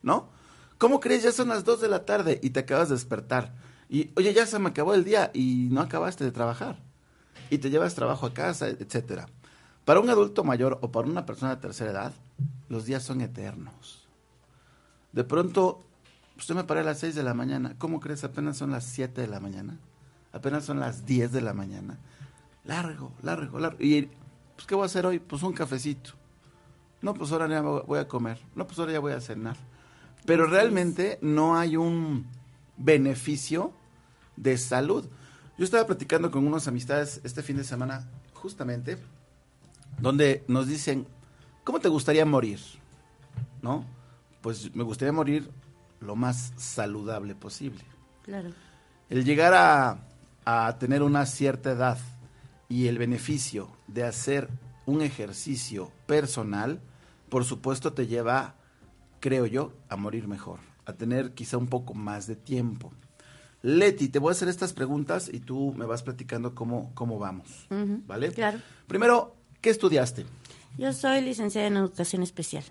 ¿no? 0.05 0.29
¿Cómo 0.77 0.99
crees? 0.99 1.23
Ya 1.23 1.31
son 1.31 1.49
las 1.49 1.65
2 1.65 1.81
de 1.81 1.87
la 1.89 2.05
tarde 2.05 2.39
y 2.41 2.51
te 2.51 2.61
acabas 2.61 2.89
de 2.89 2.95
despertar. 2.95 3.53
Y, 3.89 4.11
oye, 4.15 4.33
ya 4.33 4.45
se 4.45 4.59
me 4.59 4.69
acabó 4.69 4.93
el 4.93 5.03
día 5.03 5.31
y 5.33 5.67
no 5.71 5.81
acabaste 5.81 6.23
de 6.23 6.31
trabajar. 6.31 6.77
Y 7.49 7.57
te 7.57 7.69
llevas 7.69 7.95
trabajo 7.95 8.27
a 8.27 8.33
casa, 8.33 8.67
etcétera. 8.67 9.27
Para 9.83 9.99
un 9.99 10.09
adulto 10.09 10.43
mayor 10.43 10.77
o 10.81 10.91
para 10.91 11.07
una 11.07 11.25
persona 11.25 11.55
de 11.55 11.61
tercera 11.61 11.91
edad, 11.91 12.13
los 12.69 12.85
días 12.85 13.03
son 13.03 13.21
eternos. 13.21 14.07
De 15.11 15.23
pronto, 15.23 15.83
usted 16.37 16.55
me 16.55 16.63
paré 16.63 16.81
a 16.81 16.83
las 16.83 16.99
6 16.99 17.15
de 17.15 17.23
la 17.23 17.33
mañana. 17.33 17.75
¿Cómo 17.79 17.99
crees? 17.99 18.23
Apenas 18.23 18.57
son 18.57 18.71
las 18.71 18.85
7 18.85 19.21
de 19.21 19.27
la 19.27 19.39
mañana. 19.39 19.79
Apenas 20.33 20.65
son 20.65 20.79
las 20.79 21.05
10 21.05 21.31
de 21.31 21.41
la 21.41 21.53
mañana. 21.53 21.97
Largo, 22.63 23.11
largo, 23.23 23.59
largo. 23.59 23.77
Y, 23.79 24.09
pues, 24.55 24.67
¿qué 24.67 24.75
voy 24.75 24.83
a 24.83 24.85
hacer 24.85 25.05
hoy? 25.05 25.17
Pues 25.19 25.41
un 25.41 25.53
cafecito. 25.53 26.11
No, 27.05 27.13
pues 27.13 27.31
ahora 27.31 27.47
ya 27.47 27.61
voy 27.61 27.99
a 27.99 28.07
comer. 28.07 28.39
No, 28.55 28.65
pues 28.65 28.79
ahora 28.79 28.93
ya 28.93 28.99
voy 28.99 29.13
a 29.13 29.21
cenar. 29.21 29.55
Pero 30.25 30.47
realmente 30.47 31.19
no 31.21 31.55
hay 31.55 31.77
un 31.77 32.25
beneficio 32.77 33.73
de 34.35 34.57
salud. 34.57 35.05
Yo 35.55 35.65
estaba 35.65 35.85
platicando 35.85 36.31
con 36.31 36.47
unas 36.47 36.67
amistades 36.67 37.21
este 37.23 37.43
fin 37.43 37.57
de 37.57 37.63
semana, 37.63 38.09
justamente, 38.33 38.97
donde 39.99 40.43
nos 40.47 40.65
dicen, 40.65 41.05
¿cómo 41.63 41.79
te 41.79 41.89
gustaría 41.89 42.25
morir? 42.25 42.59
¿No? 43.61 43.85
Pues 44.41 44.73
me 44.75 44.81
gustaría 44.81 45.11
morir 45.11 45.51
lo 45.99 46.15
más 46.15 46.53
saludable 46.57 47.35
posible. 47.35 47.83
Claro. 48.23 48.49
El 49.11 49.23
llegar 49.23 49.53
a, 49.53 50.07
a 50.43 50.75
tener 50.79 51.03
una 51.03 51.27
cierta 51.27 51.69
edad 51.69 51.99
y 52.67 52.87
el 52.87 52.97
beneficio 52.97 53.69
de 53.85 54.05
hacer 54.05 54.49
un 54.87 55.03
ejercicio 55.03 55.91
personal, 56.07 56.81
por 57.35 57.43
supuesto 57.43 57.91
te 57.91 58.07
lleva, 58.07 58.55
creo 59.19 59.45
yo, 59.45 59.73
a 59.89 59.97
morir 59.97 60.25
mejor, 60.25 60.61
a 60.85 60.93
tener 60.93 61.33
quizá 61.33 61.57
un 61.57 61.67
poco 61.67 61.93
más 61.93 62.27
de 62.27 62.37
tiempo. 62.37 62.93
Leti, 63.61 64.07
te 64.07 64.19
voy 64.19 64.29
a 64.29 64.31
hacer 64.31 64.47
estas 64.47 64.71
preguntas 64.71 65.29
y 65.29 65.41
tú 65.41 65.73
me 65.75 65.85
vas 65.85 66.01
platicando 66.01 66.55
cómo, 66.55 66.93
cómo 66.93 67.19
vamos, 67.19 67.67
¿vale? 68.07 68.31
claro. 68.31 68.61
Primero, 68.87 69.35
¿qué 69.59 69.69
estudiaste? 69.69 70.25
Yo 70.77 70.93
soy 70.93 71.19
licenciada 71.19 71.67
en 71.67 71.75
educación 71.75 72.23
especial. 72.23 72.63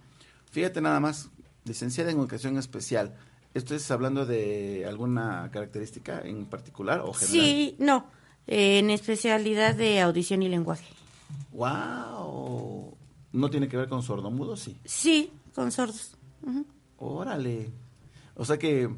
Fíjate 0.50 0.80
nada 0.80 0.98
más, 0.98 1.28
licenciada 1.66 2.10
en 2.10 2.16
educación 2.16 2.56
especial. 2.56 3.14
¿Esto 3.52 3.74
es 3.74 3.90
hablando 3.90 4.24
de 4.24 4.86
alguna 4.88 5.50
característica 5.52 6.22
en 6.22 6.46
particular 6.46 7.00
o 7.00 7.12
general? 7.12 7.46
Sí, 7.46 7.76
no, 7.78 8.06
eh, 8.46 8.78
en 8.78 8.88
especialidad 8.88 9.74
de 9.74 10.00
audición 10.00 10.42
y 10.42 10.48
lenguaje. 10.48 10.86
¡Wow! 11.52 12.96
¿No 13.34 13.50
tiene 13.50 13.68
que 13.68 13.76
ver 13.76 13.88
con 13.88 14.02
sordomudo? 14.02 14.56
Sí. 14.56 14.76
Sí, 14.84 15.30
con 15.54 15.70
sordos. 15.72 16.16
Órale. 16.98 17.70
O 18.36 18.44
sea 18.44 18.58
que 18.58 18.88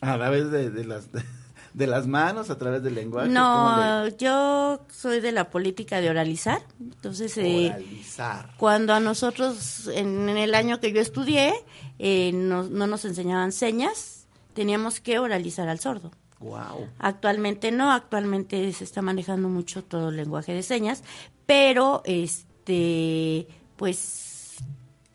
a 0.00 0.14
través 0.16 0.50
de, 0.50 0.70
de 0.70 0.84
las 0.84 1.08
de 1.74 1.86
las 1.86 2.06
manos, 2.06 2.50
a 2.50 2.58
través 2.58 2.82
del 2.82 2.94
lenguaje. 2.94 3.28
¿cómo 3.28 3.38
No, 3.40 4.04
le- 4.04 4.16
yo 4.18 4.80
soy 4.90 5.20
de 5.20 5.32
la 5.32 5.50
política 5.50 6.00
de 6.00 6.10
oralizar. 6.10 6.60
Entonces, 6.80 7.36
eh, 7.38 7.70
Oralizar. 7.70 8.54
cuando 8.58 8.92
a 8.94 9.00
nosotros, 9.00 9.88
en, 9.88 10.28
en 10.28 10.36
el 10.36 10.54
año 10.54 10.80
que 10.80 10.92
yo 10.92 11.00
estudié, 11.00 11.54
eh, 11.98 12.30
no, 12.34 12.64
no 12.64 12.86
nos 12.86 13.04
enseñaban 13.04 13.52
señas, 13.52 14.26
teníamos 14.54 15.00
que 15.00 15.18
oralizar 15.18 15.68
al 15.68 15.80
sordo. 15.80 16.10
Wow. 16.40 16.88
Actualmente 16.98 17.70
no, 17.72 17.90
actualmente 17.92 18.70
se 18.72 18.84
está 18.84 19.00
manejando 19.00 19.48
mucho 19.48 19.82
todo 19.82 20.08
el 20.10 20.16
lenguaje 20.16 20.52
de 20.52 20.62
señas, 20.62 21.02
pero 21.46 22.02
este, 22.04 23.46
pues 23.82 24.58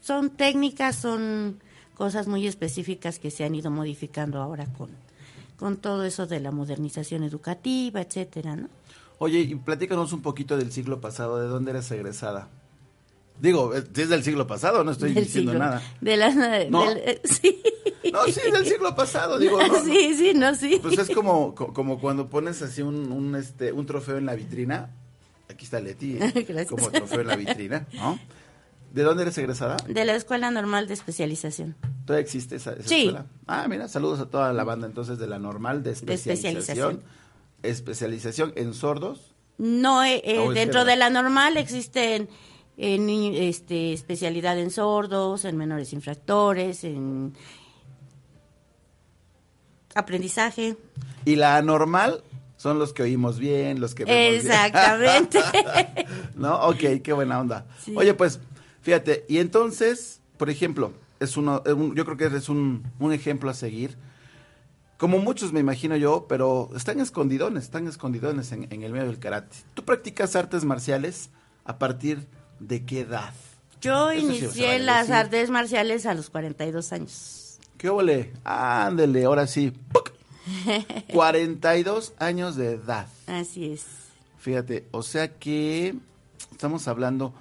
son 0.03 0.29
técnicas, 0.29 0.97
son 0.97 1.57
cosas 1.95 2.27
muy 2.27 2.45
específicas 2.47 3.17
que 3.17 3.31
se 3.31 3.45
han 3.45 3.55
ido 3.55 3.71
modificando 3.71 4.41
ahora 4.41 4.65
con, 4.77 4.89
con 5.57 5.77
todo 5.77 6.03
eso 6.03 6.27
de 6.27 6.41
la 6.41 6.51
modernización 6.51 7.23
educativa, 7.23 8.01
etcétera, 8.01 8.57
¿no? 8.57 8.67
Oye, 9.19 9.39
y 9.39 9.55
platícanos 9.55 10.11
un 10.11 10.21
poquito 10.21 10.57
del 10.57 10.73
siglo 10.73 10.99
pasado, 10.99 11.39
¿de 11.39 11.47
dónde 11.47 11.71
eres 11.71 11.89
egresada? 11.91 12.49
Digo, 13.39 13.73
eh, 13.73 13.85
si 13.95 14.01
es 14.01 14.09
del 14.09 14.25
siglo 14.25 14.47
pasado, 14.47 14.83
no 14.83 14.91
estoy 14.91 15.13
Del 15.13 15.23
diciendo 15.23 15.53
siglo- 15.53 15.63
nada. 15.65 15.81
De 16.01 16.17
la, 16.17 16.65
¿No? 16.69 16.89
del- 16.89 16.97
eh, 16.97 17.21
sí. 17.23 17.61
No, 18.11 18.25
sí, 18.25 18.41
del 18.51 18.65
siglo 18.65 18.93
pasado, 18.97 19.39
digo, 19.39 19.61
no, 19.61 19.67
no. 19.69 19.85
sí, 19.85 20.13
sí, 20.13 20.33
no, 20.35 20.53
sí. 20.55 20.77
Pues 20.81 20.97
es 20.99 21.09
como, 21.15 21.55
co- 21.55 21.71
como 21.71 22.01
cuando 22.01 22.27
pones 22.27 22.61
así 22.61 22.81
un, 22.81 23.13
un, 23.13 23.33
este, 23.37 23.71
un 23.71 23.85
trofeo 23.85 24.17
en 24.17 24.25
la 24.25 24.35
vitrina. 24.35 24.89
Aquí 25.49 25.63
está 25.63 25.79
Leti, 25.79 26.17
¿eh? 26.17 26.45
Gracias. 26.49 26.67
como 26.67 26.91
trofeo 26.91 27.21
en 27.21 27.27
la 27.27 27.37
vitrina, 27.37 27.87
¿no? 27.93 28.19
¿De 28.97 29.03
dónde 29.03 29.21
eres 29.21 29.37
egresada? 29.37 29.77
De 29.87 30.05
la 30.05 30.15
Escuela 30.15 30.49
Normal 30.49 30.87
de 30.87 30.95
Especialización. 30.95 31.75
¿Todavía 32.03 32.23
existe 32.23 32.55
esa, 32.55 32.73
esa 32.73 32.89
Sí. 32.89 33.01
escuela? 33.01 33.27
Ah, 33.45 33.67
mira, 33.69 33.87
saludos 33.87 34.19
a 34.19 34.25
toda 34.25 34.51
la 34.53 34.63
banda 34.63 34.87
entonces 34.87 35.19
de 35.19 35.27
la 35.27 35.37
normal 35.37 35.83
de 35.83 35.91
especialización. 35.91 36.57
especialización. 36.57 37.03
especialización 37.61 38.53
en 38.55 38.73
sordos. 38.73 39.35
No, 39.59 40.03
eh, 40.03 40.15
eh, 40.25 40.43
es 40.47 40.53
dentro 40.55 40.83
de 40.83 40.95
la 40.95 41.11
normal 41.11 41.57
existen 41.57 42.27
este, 42.75 43.93
especialidad 43.93 44.57
en 44.57 44.71
sordos, 44.71 45.45
en 45.45 45.57
menores 45.57 45.93
infractores, 45.93 46.83
en 46.83 47.35
aprendizaje. 49.93 50.75
Y 51.23 51.35
la 51.35 51.57
anormal 51.57 52.23
son 52.55 52.79
los 52.79 52.93
que 52.93 53.03
oímos 53.03 53.37
bien, 53.37 53.79
los 53.79 53.93
que 53.93 54.05
vemos 54.05 54.43
bien. 54.43 54.53
Exactamente. 54.53 55.39
¿No? 56.35 56.55
Ok, 56.67 57.01
qué 57.03 57.13
buena 57.13 57.39
onda. 57.39 57.65
Sí. 57.83 57.93
Oye, 57.95 58.15
pues, 58.15 58.39
fíjate, 58.87 59.25
y 59.27 59.39
entonces, 59.39 60.21
por 60.37 60.49
ejemplo, 60.49 60.93
es 61.19 61.35
uno, 61.35 61.61
es 61.65 61.73
un- 61.73 61.93
yo 61.93 62.05
creo 62.05 62.15
que 62.15 62.23
eres 62.23 62.47
un, 62.47 62.89
un 62.99 63.11
ejemplo 63.11 63.49
a 63.49 63.53
seguir. 63.53 63.97
Como 64.97 65.17
muchos 65.19 65.51
me 65.51 65.59
imagino 65.59 65.97
yo, 65.97 66.25
pero 66.29 66.69
están 66.73 67.01
escondidones, 67.01 67.65
están 67.65 67.85
escondidones 67.85 68.53
en, 68.53 68.65
en 68.71 68.83
el 68.83 68.93
medio 68.93 69.07
del 69.07 69.19
karate. 69.19 69.57
¿Tú 69.73 69.83
practicas 69.83 70.37
artes 70.37 70.63
marciales 70.63 71.31
a 71.65 71.77
partir 71.79 72.27
de 72.61 72.85
qué 72.85 73.01
edad? 73.01 73.33
Yo 73.81 74.09
Eso 74.09 74.25
inicié 74.25 74.79
las 74.79 75.07
decir. 75.09 75.15
artes 75.15 75.49
marciales 75.49 76.05
a 76.05 76.13
los 76.13 76.29
42 76.29 76.93
años. 76.93 77.59
¿Qué 77.77 77.89
ole? 77.89 78.31
Ándele, 78.45 79.25
ahora 79.25 79.47
sí. 79.47 79.71
¡Puc! 79.91 80.13
42 81.13 82.13
años 82.19 82.55
de 82.55 82.71
edad. 82.75 83.07
Así 83.27 83.73
es. 83.73 83.85
Fíjate, 84.37 84.87
o 84.91 85.03
sea 85.03 85.33
que 85.37 85.93
estamos 86.51 86.87
hablando, 86.87 87.33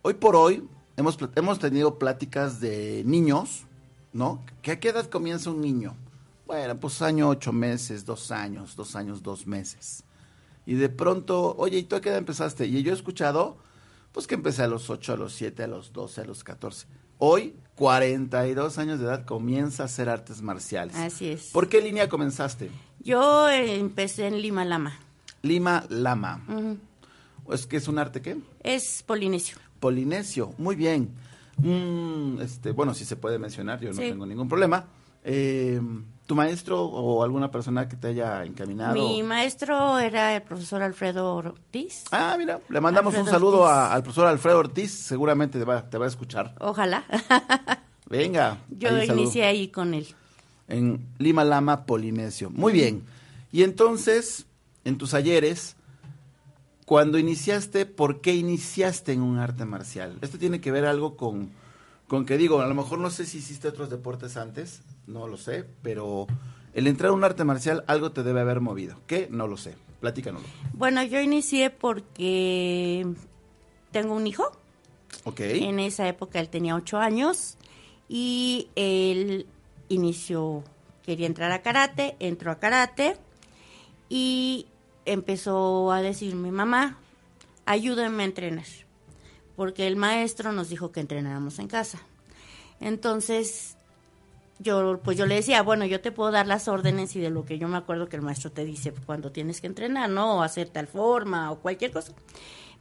hoy 0.00 0.14
por 0.14 0.34
hoy 0.34 0.66
hemos, 0.96 1.18
hemos 1.34 1.58
tenido 1.58 1.98
pláticas 1.98 2.60
de 2.60 3.02
niños, 3.04 3.64
¿no? 4.12 4.44
¿Que 4.62 4.72
¿A 4.72 4.80
qué 4.80 4.90
edad 4.90 5.06
comienza 5.06 5.50
un 5.50 5.60
niño? 5.60 5.96
Bueno, 6.46 6.76
pues 6.76 7.00
año 7.02 7.28
ocho 7.28 7.52
meses, 7.52 8.04
dos 8.04 8.30
años, 8.30 8.76
dos 8.76 8.96
años, 8.96 9.22
dos 9.22 9.46
meses. 9.46 10.04
Y 10.66 10.74
de 10.74 10.88
pronto, 10.88 11.54
oye, 11.58 11.78
¿y 11.78 11.82
tú 11.84 11.96
a 11.96 12.00
qué 12.00 12.10
edad 12.10 12.18
empezaste? 12.18 12.66
Y 12.66 12.82
yo 12.82 12.92
he 12.92 12.94
escuchado, 12.94 13.56
pues 14.12 14.26
que 14.26 14.34
empecé 14.34 14.62
a 14.62 14.68
los 14.68 14.90
ocho, 14.90 15.12
a 15.12 15.16
los 15.16 15.32
siete, 15.32 15.64
a 15.64 15.66
los 15.66 15.92
doce, 15.92 16.20
a 16.20 16.24
los 16.24 16.44
catorce. 16.44 16.86
Hoy, 17.18 17.54
42 17.76 18.78
años 18.78 18.98
de 18.98 19.06
edad, 19.06 19.24
comienza 19.24 19.84
a 19.84 19.86
hacer 19.86 20.08
artes 20.08 20.42
marciales. 20.42 20.96
Así 20.96 21.28
es. 21.28 21.50
¿Por 21.52 21.68
qué 21.68 21.80
línea 21.80 22.08
comenzaste? 22.08 22.70
Yo 23.00 23.48
eh, 23.48 23.76
empecé 23.78 24.26
en 24.26 24.40
Lima 24.40 24.64
Lama. 24.64 24.98
Lima 25.42 25.84
Lama. 25.88 26.44
Ujú. 26.48 26.78
¿Es 27.52 27.66
que 27.66 27.76
es 27.76 27.88
un 27.88 27.98
arte 27.98 28.22
qué? 28.22 28.38
Es 28.62 29.02
polinesio. 29.02 29.58
Polinesio, 29.88 30.54
muy 30.56 30.76
bien. 30.76 31.10
Mm, 31.58 32.40
este, 32.40 32.70
bueno, 32.70 32.94
si 32.94 33.04
se 33.04 33.16
puede 33.16 33.38
mencionar, 33.38 33.80
yo 33.80 33.90
no 33.90 33.96
Sí. 33.96 34.08
tengo 34.08 34.24
ningún 34.24 34.48
problema. 34.48 34.86
Eh, 35.22 35.78
¿Tu 36.24 36.34
maestro 36.34 36.82
o 36.86 37.22
alguna 37.22 37.50
persona 37.50 37.86
que 37.86 37.96
te 37.96 38.06
haya 38.08 38.42
encaminado? 38.46 38.94
Mi 38.94 39.22
maestro 39.22 39.98
era 39.98 40.34
el 40.36 40.40
profesor 40.42 40.80
Alfredo 40.80 41.34
Ortiz. 41.34 42.04
Ah, 42.12 42.34
mira, 42.38 42.60
le 42.70 42.80
mandamos 42.80 43.14
un 43.14 43.26
saludo 43.26 43.66
a- 43.66 43.92
al 43.92 44.02
profesor 44.02 44.26
Alfredo 44.28 44.58
Ortiz, 44.60 44.90
seguramente 44.90 45.58
te 45.58 45.66
va, 45.66 45.82
te 45.90 45.98
va 45.98 46.06
a 46.06 46.08
escuchar. 46.08 46.54
Ojalá. 46.60 47.04
Venga. 48.08 48.56
Yo 48.70 48.88
ahí 48.88 49.06
saludo. 49.06 49.22
inicié 49.24 49.44
ahí 49.44 49.68
con 49.68 49.92
él. 49.92 50.06
En 50.66 51.06
Lima 51.18 51.44
Lama, 51.44 51.84
Polinesio. 51.84 52.48
Muy 52.48 52.72
bien. 52.72 53.02
Y 53.52 53.64
entonces, 53.64 54.46
en 54.86 54.96
tus 54.96 55.12
ayeres, 55.12 55.76
cuando 56.84 57.18
iniciaste, 57.18 57.86
¿por 57.86 58.20
qué 58.20 58.34
iniciaste 58.34 59.12
en 59.12 59.22
un 59.22 59.38
arte 59.38 59.64
marcial? 59.64 60.18
Esto 60.20 60.38
tiene 60.38 60.60
que 60.60 60.70
ver 60.70 60.84
algo 60.84 61.16
con, 61.16 61.50
con 62.08 62.26
que 62.26 62.36
digo, 62.36 62.60
a 62.60 62.66
lo 62.66 62.74
mejor 62.74 62.98
no 62.98 63.10
sé 63.10 63.24
si 63.24 63.38
hiciste 63.38 63.68
otros 63.68 63.90
deportes 63.90 64.36
antes, 64.36 64.82
no 65.06 65.26
lo 65.26 65.36
sé, 65.36 65.64
pero 65.82 66.26
el 66.74 66.86
entrar 66.86 67.10
a 67.10 67.14
un 67.14 67.24
arte 67.24 67.44
marcial 67.44 67.84
algo 67.86 68.12
te 68.12 68.22
debe 68.22 68.40
haber 68.40 68.60
movido. 68.60 68.96
¿Qué? 69.06 69.28
No 69.30 69.46
lo 69.46 69.56
sé. 69.56 69.74
Platícanoslo. 70.00 70.48
Bueno, 70.74 71.02
yo 71.02 71.20
inicié 71.20 71.70
porque 71.70 73.06
tengo 73.90 74.14
un 74.14 74.26
hijo. 74.26 74.44
Ok. 75.24 75.40
En 75.40 75.78
esa 75.78 76.06
época 76.08 76.40
él 76.40 76.50
tenía 76.50 76.74
ocho 76.74 76.98
años 76.98 77.56
y 78.08 78.68
él 78.74 79.46
inició, 79.88 80.62
quería 81.02 81.26
entrar 81.26 81.52
a 81.52 81.62
karate, 81.62 82.16
entró 82.18 82.50
a 82.50 82.58
karate 82.58 83.16
y 84.10 84.66
empezó 85.04 85.92
a 85.92 86.02
decirme, 86.02 86.50
mamá, 86.50 86.98
ayúdame 87.66 88.22
a 88.22 88.26
entrenar, 88.26 88.66
porque 89.56 89.86
el 89.86 89.96
maestro 89.96 90.52
nos 90.52 90.68
dijo 90.68 90.92
que 90.92 91.00
entrenáramos 91.00 91.58
en 91.58 91.68
casa. 91.68 92.00
Entonces, 92.80 93.76
yo 94.58 95.00
pues 95.02 95.16
yo 95.16 95.26
le 95.26 95.36
decía, 95.36 95.62
bueno, 95.62 95.84
yo 95.84 96.00
te 96.00 96.12
puedo 96.12 96.30
dar 96.30 96.46
las 96.46 96.68
órdenes 96.68 97.14
y 97.16 97.20
de 97.20 97.30
lo 97.30 97.44
que 97.44 97.58
yo 97.58 97.68
me 97.68 97.76
acuerdo 97.76 98.08
que 98.08 98.16
el 98.16 98.22
maestro 98.22 98.52
te 98.52 98.64
dice 98.64 98.92
cuando 99.06 99.32
tienes 99.32 99.60
que 99.60 99.66
entrenar, 99.66 100.08
¿no? 100.10 100.38
O 100.38 100.42
hacer 100.42 100.68
tal 100.68 100.86
forma 100.86 101.50
o 101.50 101.58
cualquier 101.58 101.92
cosa. 101.92 102.12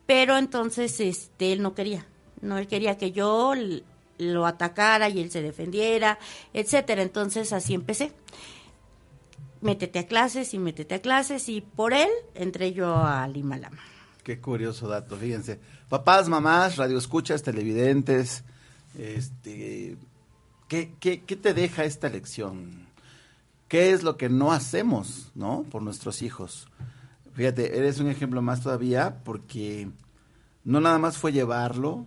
Pero 0.06 0.38
entonces 0.38 1.00
este 1.00 1.54
él 1.54 1.62
no 1.62 1.74
quería. 1.74 2.06
No 2.42 2.58
él 2.58 2.68
quería 2.68 2.98
que 2.98 3.12
yo 3.12 3.54
lo 4.18 4.46
atacara 4.46 5.10
y 5.10 5.22
él 5.22 5.32
se 5.32 5.42
defendiera, 5.42 6.20
etcétera. 6.54 7.02
Entonces 7.02 7.54
así 7.54 7.74
empecé. 7.74 8.12
Métete 9.64 10.00
a 10.00 10.08
clases 10.08 10.54
y 10.54 10.60
métete 10.60 10.96
a 10.96 11.02
clases 11.02 11.48
y 11.48 11.62
por 11.62 11.94
él 11.94 12.10
entré 12.36 12.74
yo 12.74 12.98
a 12.98 13.26
Lima 13.30 13.58
Lama. 13.58 13.80
Qué 14.22 14.42
curioso 14.42 14.90
dato, 14.90 15.16
fíjense. 15.16 15.58
Papás, 15.88 16.28
mamás, 16.28 16.76
radioescuchas, 16.76 17.44
televidentes, 17.44 18.44
este, 19.00 19.96
¿qué, 20.68 20.94
qué, 21.00 21.24
qué 21.24 21.36
te 21.38 21.54
deja 21.54 21.86
esta 21.86 22.10
lección? 22.10 22.88
¿Qué 23.70 23.92
es 23.92 24.04
lo 24.04 24.18
que 24.18 24.28
no 24.28 24.52
hacemos, 24.52 25.32
no? 25.34 25.64
Por 25.72 25.82
nuestros 25.82 26.22
hijos. 26.22 26.68
Fíjate, 27.34 27.78
eres 27.78 28.00
un 28.00 28.10
ejemplo 28.10 28.42
más 28.42 28.62
todavía 28.62 29.24
porque 29.24 29.90
no 30.66 30.82
nada 30.82 31.00
más 31.00 31.18
fue 31.18 31.32
llevarlo, 31.32 32.06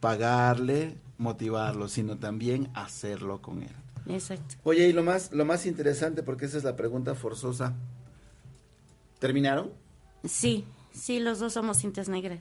pagarle, 0.00 0.96
motivarlo, 1.18 1.88
sino 1.88 2.16
también 2.16 2.70
hacerlo 2.72 3.42
con 3.42 3.62
él. 3.62 3.83
Exacto. 4.08 4.56
Oye, 4.64 4.88
y 4.88 4.92
lo 4.92 5.02
más, 5.02 5.32
lo 5.32 5.44
más 5.44 5.66
interesante, 5.66 6.22
porque 6.22 6.46
esa 6.46 6.58
es 6.58 6.64
la 6.64 6.76
pregunta 6.76 7.14
forzosa. 7.14 7.74
¿Terminaron? 9.18 9.72
Sí, 10.24 10.64
sí, 10.92 11.20
los 11.20 11.38
dos 11.38 11.54
somos 11.54 11.78
cintas 11.78 12.08
negras. 12.08 12.40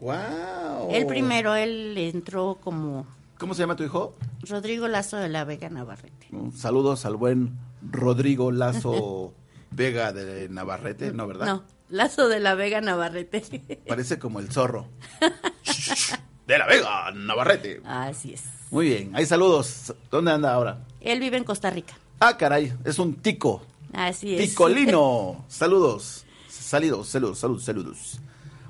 ¡Wow! 0.00 0.90
El 0.90 1.06
primero, 1.06 1.54
él 1.54 1.96
entró 1.96 2.58
como 2.60 3.06
¿Cómo 3.38 3.52
se 3.52 3.60
llama 3.60 3.76
tu 3.76 3.84
hijo? 3.84 4.14
Rodrigo 4.48 4.86
Lazo 4.86 5.16
de 5.16 5.28
la 5.28 5.44
Vega 5.44 5.68
Navarrete. 5.68 6.28
Saludos 6.56 7.04
al 7.04 7.16
buen 7.16 7.58
Rodrigo 7.82 8.52
Lazo 8.52 9.34
Vega 9.70 10.12
de 10.12 10.48
Navarrete, 10.48 11.12
¿no, 11.12 11.26
verdad? 11.26 11.46
No, 11.46 11.64
Lazo 11.88 12.28
de 12.28 12.38
la 12.38 12.54
Vega 12.54 12.80
Navarrete. 12.80 13.82
Parece 13.88 14.18
como 14.18 14.38
el 14.38 14.50
zorro. 14.50 14.86
de 16.46 16.58
la 16.58 16.66
Vega, 16.66 17.10
Navarrete. 17.12 17.82
Así 17.84 18.34
es. 18.34 18.44
Muy 18.70 18.86
bien, 18.86 19.10
hay 19.14 19.26
saludos. 19.26 19.92
¿Dónde 20.10 20.30
anda 20.30 20.54
ahora? 20.54 20.84
Él 21.04 21.20
vive 21.20 21.36
en 21.36 21.44
Costa 21.44 21.70
Rica. 21.70 21.94
Ah, 22.20 22.36
caray, 22.36 22.72
es 22.84 22.98
un 22.98 23.14
tico. 23.14 23.62
Así 23.92 24.34
es. 24.34 24.48
Ticolino. 24.50 25.44
Saludos. 25.48 26.24
Saludos, 26.48 27.08
saludos, 27.08 27.38
saludos, 27.38 27.62
saludos. 27.64 28.20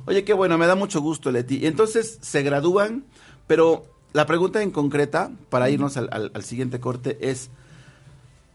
Oye, 0.07 0.25
qué 0.25 0.35
bueno, 0.35 0.59
me 0.59 0.67
da 0.67 0.75
mucho 0.75 1.01
gusto, 1.01 1.31
Leti. 1.31 1.65
Entonces 1.67 2.19
se 2.21 2.43
gradúan, 2.43 3.05
pero 3.47 3.87
la 4.13 4.27
pregunta 4.27 4.63
en 4.63 4.71
concreta, 4.71 5.31
para 5.49 5.71
irnos 5.71 5.97
al, 5.97 6.09
al- 6.13 6.31
al 6.35 6.45
siguiente 6.45 6.81
corte, 6.81 7.17
es, 7.31 7.49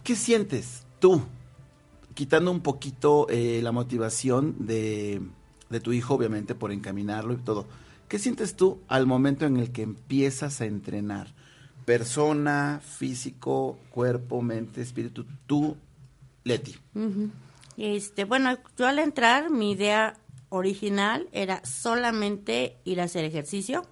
¿qué 0.04 0.16
sientes 0.16 0.84
tú? 1.00 1.24
Quitando 2.14 2.52
un 2.52 2.60
poquito 2.62 3.28
eh, 3.30 3.62
la 3.64 3.72
motivación 3.72 4.56
de, 4.60 5.22
de 5.70 5.80
tu 5.80 5.94
hijo, 5.94 6.14
obviamente, 6.16 6.54
por 6.54 6.72
encaminarlo 6.72 7.34
y 7.34 7.38
todo. 7.38 7.66
¿Qué 8.10 8.20
sientes 8.20 8.56
tú 8.56 8.80
al 8.88 9.08
momento 9.08 9.46
en 9.46 9.58
el 9.58 9.72
que 9.72 9.82
empiezas 9.84 10.62
a 10.62 10.66
entrenar? 10.66 11.34
Persona, 11.90 12.82
físico, 12.84 13.80
cuerpo, 13.90 14.44
mente, 14.44 14.80
espíritu, 14.80 15.26
tú, 15.48 15.76
Leti. 16.44 16.76
Este, 17.78 18.26
bueno, 18.26 18.60
yo 18.78 18.86
al 18.86 19.00
entrar, 19.00 19.50
mi 19.50 19.72
idea 19.72 20.16
original 20.50 21.28
era 21.32 21.66
solamente 21.66 22.78
ir 22.84 23.02
a 23.02 23.06
hacer 23.06 23.26
ejercicio, 23.26 23.88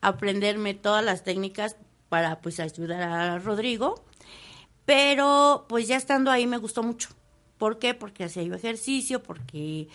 aprenderme 0.00 0.72
todas 0.72 1.04
las 1.04 1.22
técnicas 1.22 1.76
para 2.08 2.40
pues 2.40 2.60
ayudar 2.60 3.02
a 3.02 3.38
Rodrigo, 3.38 4.02
pero 4.86 5.66
pues 5.68 5.86
ya 5.86 5.98
estando 5.98 6.30
ahí 6.30 6.46
me 6.46 6.56
gustó 6.56 6.82
mucho. 6.82 7.10
¿Por 7.58 7.78
qué? 7.78 7.92
Porque 7.92 8.24
hacía 8.24 8.42
yo 8.42 8.54
ejercicio, 8.54 9.22
porque 9.22 9.88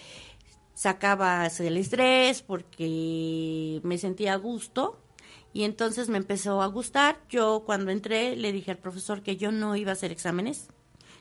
sacaba 0.76 1.48
el 1.48 1.78
estrés, 1.78 2.44
porque 2.44 3.82
me 3.82 3.98
sentía 3.98 4.34
a 4.34 4.38
gusto 4.38 5.03
y 5.54 5.64
entonces 5.64 6.10
me 6.10 6.18
empezó 6.18 6.62
a 6.62 6.68
gustar. 6.68 7.20
Yo 7.30 7.64
cuando 7.66 7.92
entré 7.92 8.36
le 8.36 8.52
dije 8.52 8.72
al 8.72 8.80
profesor 8.80 9.22
que 9.22 9.38
yo 9.38 9.52
no 9.52 9.76
iba 9.76 9.92
a 9.92 9.94
hacer 9.94 10.12
exámenes. 10.12 10.68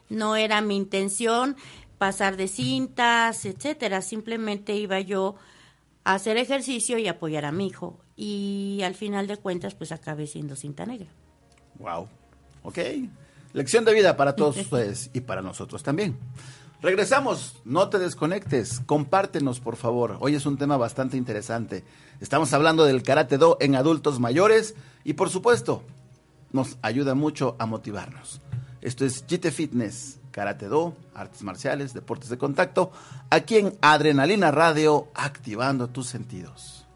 No 0.08 0.36
era 0.36 0.60
mi 0.62 0.76
intención 0.76 1.56
pasar 1.98 2.36
de 2.36 2.48
cintas, 2.48 3.44
etcétera. 3.44 4.00
Simplemente 4.00 4.74
iba 4.74 4.98
yo 5.00 5.36
a 6.04 6.14
hacer 6.14 6.38
ejercicio 6.38 6.98
y 6.98 7.08
apoyar 7.08 7.44
a 7.44 7.52
mi 7.52 7.66
hijo. 7.66 8.00
Y 8.16 8.80
al 8.84 8.94
final 8.94 9.26
de 9.26 9.36
cuentas, 9.36 9.74
pues 9.74 9.92
acabé 9.92 10.26
siendo 10.26 10.56
cinta 10.56 10.86
negra. 10.86 11.08
Wow. 11.78 12.08
Ok. 12.62 12.78
Lección 13.52 13.84
de 13.84 13.92
vida 13.92 14.16
para 14.16 14.34
todos 14.34 14.56
ustedes 14.60 15.10
y 15.12 15.20
para 15.20 15.42
nosotros 15.42 15.82
también. 15.82 16.16
Regresamos, 16.82 17.60
no 17.64 17.88
te 17.90 18.00
desconectes, 18.00 18.80
compártenos 18.86 19.60
por 19.60 19.76
favor. 19.76 20.16
Hoy 20.18 20.34
es 20.34 20.46
un 20.46 20.58
tema 20.58 20.76
bastante 20.76 21.16
interesante. 21.16 21.84
Estamos 22.22 22.52
hablando 22.52 22.84
del 22.84 23.02
karate 23.02 23.36
do 23.36 23.56
en 23.60 23.74
adultos 23.74 24.20
mayores 24.20 24.76
y 25.02 25.14
por 25.14 25.28
supuesto 25.28 25.82
nos 26.52 26.78
ayuda 26.80 27.16
mucho 27.16 27.56
a 27.58 27.66
motivarnos. 27.66 28.40
Esto 28.80 29.04
es 29.04 29.24
Jite 29.26 29.50
Fitness, 29.50 30.20
karate 30.30 30.68
do, 30.68 30.94
artes 31.16 31.42
marciales, 31.42 31.94
deportes 31.94 32.28
de 32.28 32.38
contacto, 32.38 32.92
aquí 33.28 33.56
en 33.56 33.76
Adrenalina 33.80 34.52
Radio, 34.52 35.08
activando 35.14 35.88
tus 35.88 36.06
sentidos. 36.06 36.86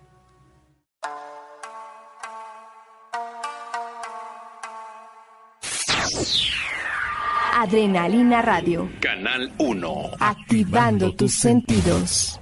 Adrenalina 7.52 8.42
Radio. 8.42 8.88
Canal 9.00 9.52
1. 9.58 10.10
Activando 10.20 11.12
tus 11.16 11.32
sentidos. 11.32 12.38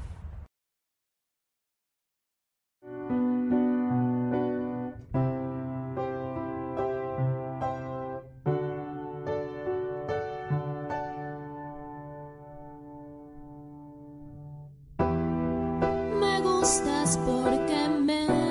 Estás 16.65 17.19
porque 17.27 17.77
me 17.91 18.44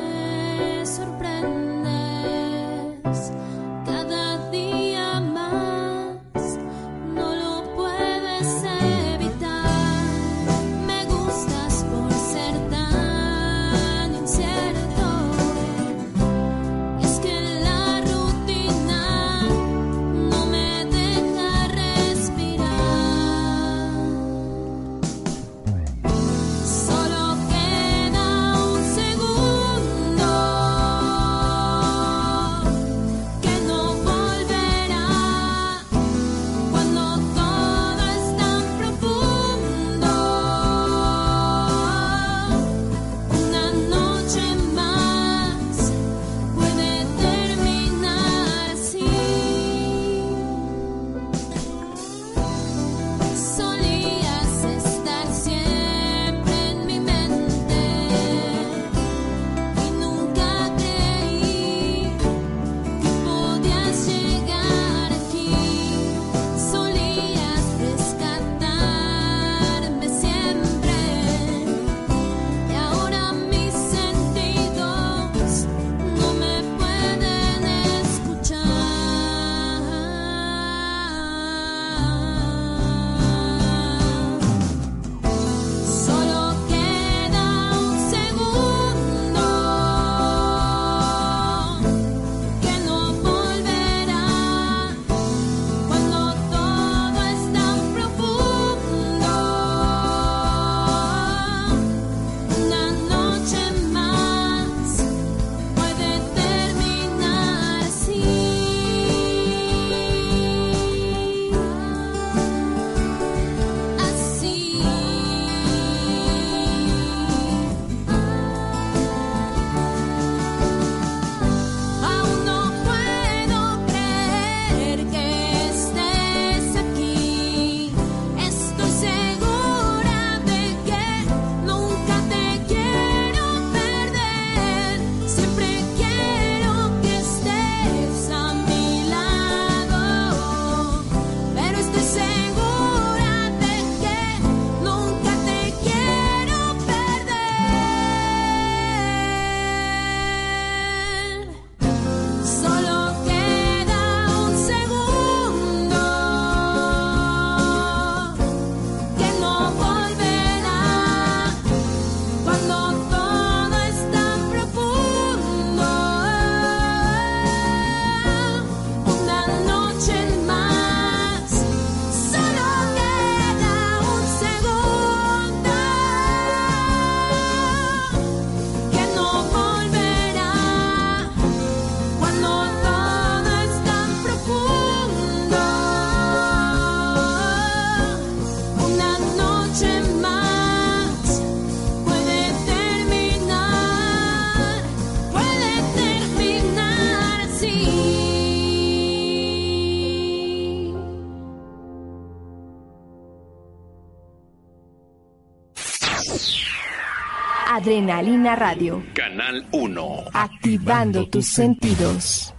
Adrenalina 207.75 208.55
Radio. 208.55 209.01
Canal 209.15 209.65
1. 209.71 210.25
Activando 210.31 211.27
tus 211.27 211.47
sentidos. 211.47 212.53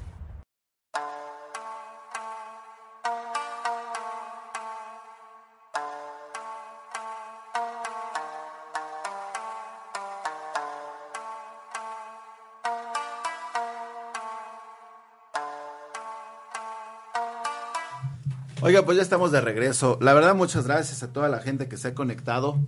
Oiga, 18.60 18.84
pues 18.84 18.96
ya 18.96 19.02
estamos 19.04 19.30
de 19.30 19.40
regreso. 19.40 19.96
La 20.00 20.12
verdad, 20.12 20.34
muchas 20.34 20.66
gracias 20.66 21.04
a 21.04 21.12
toda 21.12 21.28
la 21.28 21.38
gente 21.38 21.68
que 21.68 21.76
se 21.76 21.86
ha 21.86 21.94
conectado. 21.94 22.58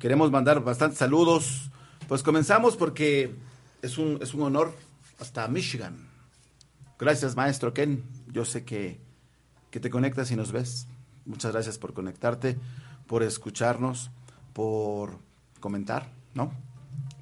Queremos 0.00 0.30
mandar 0.30 0.64
bastantes 0.64 0.98
saludos 0.98 1.68
pues 2.12 2.22
comenzamos 2.22 2.76
porque 2.76 3.34
es 3.80 3.96
un, 3.96 4.18
es 4.20 4.34
un 4.34 4.42
honor 4.42 4.74
hasta 5.18 5.48
Michigan. 5.48 6.10
Gracias, 6.98 7.36
maestro 7.36 7.72
Ken. 7.72 8.04
Yo 8.30 8.44
sé 8.44 8.66
que, 8.66 9.00
que 9.70 9.80
te 9.80 9.88
conectas 9.88 10.30
y 10.30 10.36
nos 10.36 10.52
ves. 10.52 10.88
Muchas 11.24 11.52
gracias 11.52 11.78
por 11.78 11.94
conectarte, 11.94 12.58
por 13.06 13.22
escucharnos, 13.22 14.10
por 14.52 15.20
comentar, 15.58 16.10
¿no? 16.34 16.52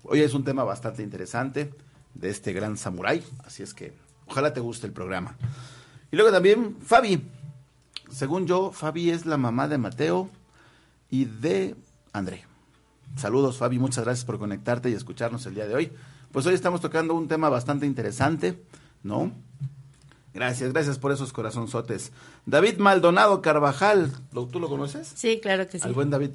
Hoy 0.03 0.23
es 0.23 0.35
un 0.35 0.43
tema 0.43 0.65
bastante 0.65 1.05
interesante 1.05 1.73
de 2.15 2.29
este 2.29 2.53
gran 2.53 2.77
samurái, 2.77 3.23
así 3.45 3.63
es 3.63 3.73
que 3.75 3.97
ojalá 4.27 4.53
te 4.53 4.59
guste 4.59 4.89
el 4.89 4.93
programa. 4.93 5.37
Y 6.11 6.17
luego 6.17 6.33
también 6.33 6.79
Fabi. 6.81 7.31
Según 8.11 8.45
yo, 8.49 8.73
Fabi 8.73 9.11
es 9.11 9.25
la 9.25 9.37
mamá 9.37 9.69
de 9.69 9.79
Mateo 9.79 10.29
y 11.11 11.27
de 11.27 11.77
André. 12.13 12.50
Saludos 13.17 13.59
Fabi, 13.59 13.79
muchas 13.79 14.05
gracias 14.05 14.25
por 14.25 14.39
conectarte 14.39 14.91
y 14.91 14.95
escucharnos 14.95 15.45
el 15.47 15.55
día 15.55 15.67
de 15.67 15.75
hoy. 15.75 15.93
Pues 16.33 16.47
hoy 16.47 16.55
estamos 16.55 16.81
tocando 16.81 17.15
un 17.15 17.29
tema 17.29 17.49
bastante 17.49 17.87
interesante, 17.87 18.63
¿no? 19.03 19.33
Gracias, 20.33 20.73
gracias 20.73 20.99
por 20.99 21.11
esos 21.13 21.33
corazonzotes. 21.33 22.13
David 22.47 22.79
Maldonado 22.79 23.43
Carvajal, 23.43 24.13
¿lo- 24.33 24.47
¿tú 24.47 24.61
lo 24.61 24.69
conoces? 24.69 25.13
Sí, 25.15 25.41
claro 25.43 25.69
que 25.69 25.79
sí. 25.79 25.85
Al 25.87 25.93
buen 25.93 26.09
David. 26.11 26.31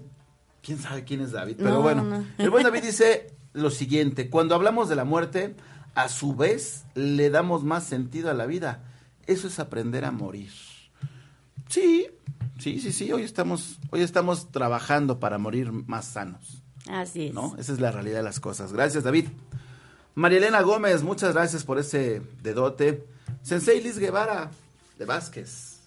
¿Quién 0.61 0.79
sabe 0.79 1.03
quién 1.05 1.21
es 1.21 1.31
David? 1.31 1.55
Pero 1.57 1.69
No, 1.69 1.81
bueno, 1.81 2.03
no. 2.03 2.25
el 2.38 2.49
buen 2.49 2.63
David 2.63 2.81
dice 2.83 3.33
lo 3.53 3.69
siguiente, 3.69 4.29
cuando 4.29 4.53
hablamos 4.53 4.89
de 4.89 4.95
la 4.95 5.05
muerte, 5.05 5.55
a 5.95 6.09
su 6.09 6.35
vez 6.35 6.83
le 6.93 7.29
damos 7.29 7.63
más 7.63 7.85
sentido 7.85 8.29
a 8.29 8.33
la 8.33 8.45
vida. 8.45 8.83
Eso 9.27 9.47
es 9.47 9.59
aprender 9.59 10.03
a 10.03 10.11
morir. 10.11 10.51
Sí, 11.69 12.07
sí, 12.59 12.79
sí, 12.79 12.91
sí, 12.91 13.11
hoy 13.13 13.23
estamos, 13.23 13.79
hoy 13.91 14.01
estamos 14.01 14.51
trabajando 14.51 15.19
para 15.19 15.38
morir 15.38 15.71
más 15.71 16.05
sanos. 16.05 16.63
Así 16.89 17.27
es. 17.27 17.33
¿no? 17.33 17.55
Esa 17.57 17.73
es 17.73 17.79
la 17.79 17.91
realidad 17.91 18.17
de 18.17 18.23
las 18.23 18.39
cosas. 18.39 18.73
Gracias, 18.73 19.03
David. 19.03 19.27
María 20.13 20.37
Elena 20.37 20.61
Gómez, 20.61 21.03
muchas 21.03 21.33
gracias 21.33 21.63
por 21.63 21.77
ese 21.77 22.21
dedote. 22.41 23.05
Sensei 23.41 23.81
Liz 23.81 23.99
Guevara, 23.99 24.49
de 24.97 25.05
Vázquez. 25.05 25.79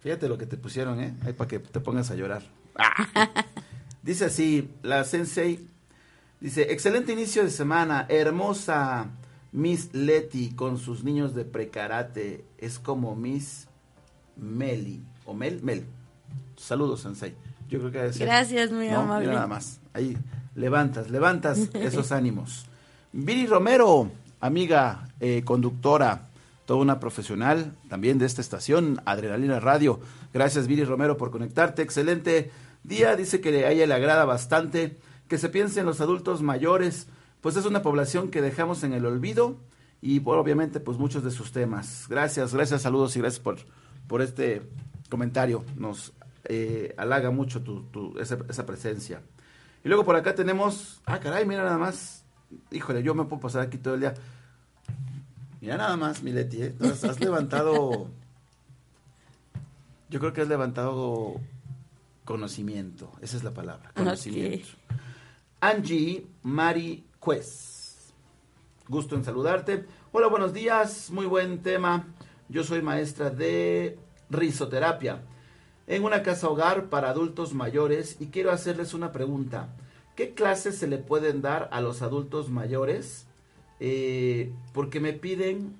Fíjate 0.00 0.28
lo 0.28 0.36
que 0.36 0.46
te 0.46 0.56
pusieron, 0.56 1.00
¿eh? 1.00 1.14
Ahí 1.24 1.32
para 1.32 1.48
que 1.48 1.58
te 1.58 1.80
pongas 1.80 2.10
a 2.10 2.14
llorar. 2.14 2.42
Ah. 2.76 3.44
Dice 4.02 4.24
así, 4.24 4.68
la 4.82 5.04
Sensei, 5.04 5.68
dice, 6.40 6.72
excelente 6.72 7.12
inicio 7.12 7.44
de 7.44 7.50
semana, 7.50 8.04
hermosa 8.08 9.10
Miss 9.52 9.94
Leti 9.94 10.50
con 10.50 10.76
sus 10.76 11.04
niños 11.04 11.36
de 11.36 11.44
precarate, 11.44 12.44
es 12.58 12.80
como 12.80 13.14
Miss 13.14 13.68
Meli, 14.36 15.04
o 15.24 15.34
Mel, 15.34 15.62
Mel. 15.62 15.86
Saludos, 16.56 17.02
Sensei. 17.02 17.36
Yo 17.72 17.78
creo 17.78 17.90
que 17.90 17.98
debe 17.98 18.12
ser. 18.12 18.26
Gracias, 18.26 18.70
muy 18.70 18.88
No, 18.88 19.00
amable. 19.00 19.26
mira 19.26 19.34
nada 19.36 19.46
más. 19.46 19.80
Ahí 19.94 20.16
levantas, 20.54 21.10
levantas 21.10 21.58
esos 21.74 22.12
ánimos. 22.12 22.66
Viri 23.12 23.46
Romero, 23.46 24.10
amiga 24.40 25.08
eh, 25.20 25.42
conductora, 25.44 26.28
toda 26.66 26.80
una 26.80 27.00
profesional 27.00 27.72
también 27.88 28.18
de 28.18 28.26
esta 28.26 28.40
estación, 28.42 29.00
Adrenalina 29.06 29.58
Radio. 29.58 30.00
Gracias, 30.34 30.66
Viri 30.66 30.84
Romero, 30.84 31.16
por 31.16 31.30
conectarte. 31.30 31.80
Excelente 31.82 32.50
día. 32.84 33.16
Dice 33.16 33.40
que 33.40 33.64
a 33.64 33.70
ella 33.70 33.86
le 33.86 33.94
agrada 33.94 34.24
bastante 34.26 34.98
que 35.28 35.38
se 35.38 35.48
piense 35.48 35.80
en 35.80 35.86
los 35.86 36.02
adultos 36.02 36.42
mayores, 36.42 37.06
pues 37.40 37.56
es 37.56 37.64
una 37.64 37.80
población 37.80 38.28
que 38.30 38.42
dejamos 38.42 38.84
en 38.84 38.92
el 38.92 39.06
olvido 39.06 39.56
y 40.02 40.20
obviamente 40.24 40.78
pues 40.78 40.98
muchos 40.98 41.24
de 41.24 41.30
sus 41.30 41.52
temas. 41.52 42.04
Gracias, 42.08 42.54
gracias, 42.54 42.82
saludos 42.82 43.16
y 43.16 43.20
gracias 43.20 43.40
por, 43.40 43.56
por 44.08 44.20
este 44.20 44.62
comentario. 45.08 45.64
Nos 45.76 46.12
eh, 46.44 46.94
halaga 46.96 47.30
mucho 47.30 47.62
tu, 47.62 47.84
tu- 47.84 48.18
esa, 48.18 48.38
esa 48.48 48.66
presencia. 48.66 49.22
Y 49.84 49.88
luego 49.88 50.04
por 50.04 50.16
acá 50.16 50.34
tenemos, 50.34 51.00
ah 51.06 51.18
caray, 51.20 51.44
mira 51.46 51.64
nada 51.64 51.78
más. 51.78 52.24
Híjole, 52.70 53.02
yo 53.02 53.14
me 53.14 53.24
puedo 53.24 53.40
pasar 53.42 53.62
aquí 53.62 53.78
todo 53.78 53.94
el 53.94 54.00
día. 54.00 54.14
Mira 55.60 55.76
nada 55.76 55.96
más, 55.96 56.22
Mileti, 56.22 56.62
¿eh? 56.62 56.74
has, 56.80 57.04
has 57.04 57.20
levantado, 57.20 58.08
yo 60.10 60.20
creo 60.20 60.32
que 60.32 60.40
has 60.42 60.48
levantado 60.48 61.40
conocimiento, 62.24 63.12
esa 63.20 63.36
es 63.36 63.44
la 63.44 63.52
palabra, 63.52 63.90
conocimiento. 63.94 64.68
Angie 65.60 66.26
Mari 66.42 67.04
Quest. 67.24 68.10
Gusto 68.88 69.14
en 69.14 69.24
saludarte. 69.24 69.86
Hola, 70.10 70.26
buenos 70.26 70.52
días. 70.52 71.10
Muy 71.10 71.24
buen 71.26 71.62
tema. 71.62 72.08
Yo 72.48 72.64
soy 72.64 72.82
maestra 72.82 73.30
de 73.30 73.96
risoterapia 74.28 75.22
en 75.86 76.04
una 76.04 76.22
casa 76.22 76.48
hogar 76.48 76.88
para 76.88 77.10
adultos 77.10 77.54
mayores 77.54 78.16
y 78.20 78.26
quiero 78.26 78.50
hacerles 78.52 78.94
una 78.94 79.12
pregunta. 79.12 79.68
¿Qué 80.16 80.34
clases 80.34 80.76
se 80.78 80.86
le 80.86 80.98
pueden 80.98 81.42
dar 81.42 81.68
a 81.72 81.80
los 81.80 82.02
adultos 82.02 82.50
mayores? 82.50 83.26
Eh, 83.80 84.52
porque 84.72 85.00
me 85.00 85.12
piden, 85.12 85.74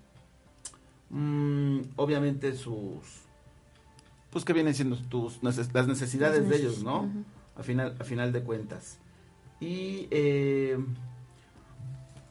mm, 1.11 1.81
obviamente, 1.97 2.55
sus... 2.57 3.23
Pues 4.31 4.45
que 4.45 4.55
vienen 4.55 4.75
siendo 4.75 4.97
tus, 4.97 5.43
neces- 5.43 5.71
las 5.73 5.87
necesidades 5.87 6.49
de 6.49 6.57
ellos, 6.57 6.83
¿no? 6.83 7.11
a, 7.57 7.63
final, 7.63 7.95
a 8.01 8.05
final 8.05 8.33
de 8.33 8.43
cuentas. 8.43 8.99
Y 9.61 10.09
eh, 10.11 10.79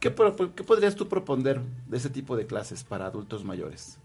¿qué, 0.00 0.12
qué 0.56 0.64
podrías 0.64 0.96
tú 0.96 1.08
proponer 1.08 1.62
de 1.86 1.96
ese 1.96 2.10
tipo 2.10 2.36
de 2.36 2.46
clases 2.46 2.82
para 2.82 3.06
adultos 3.06 3.44
mayores? 3.44 3.98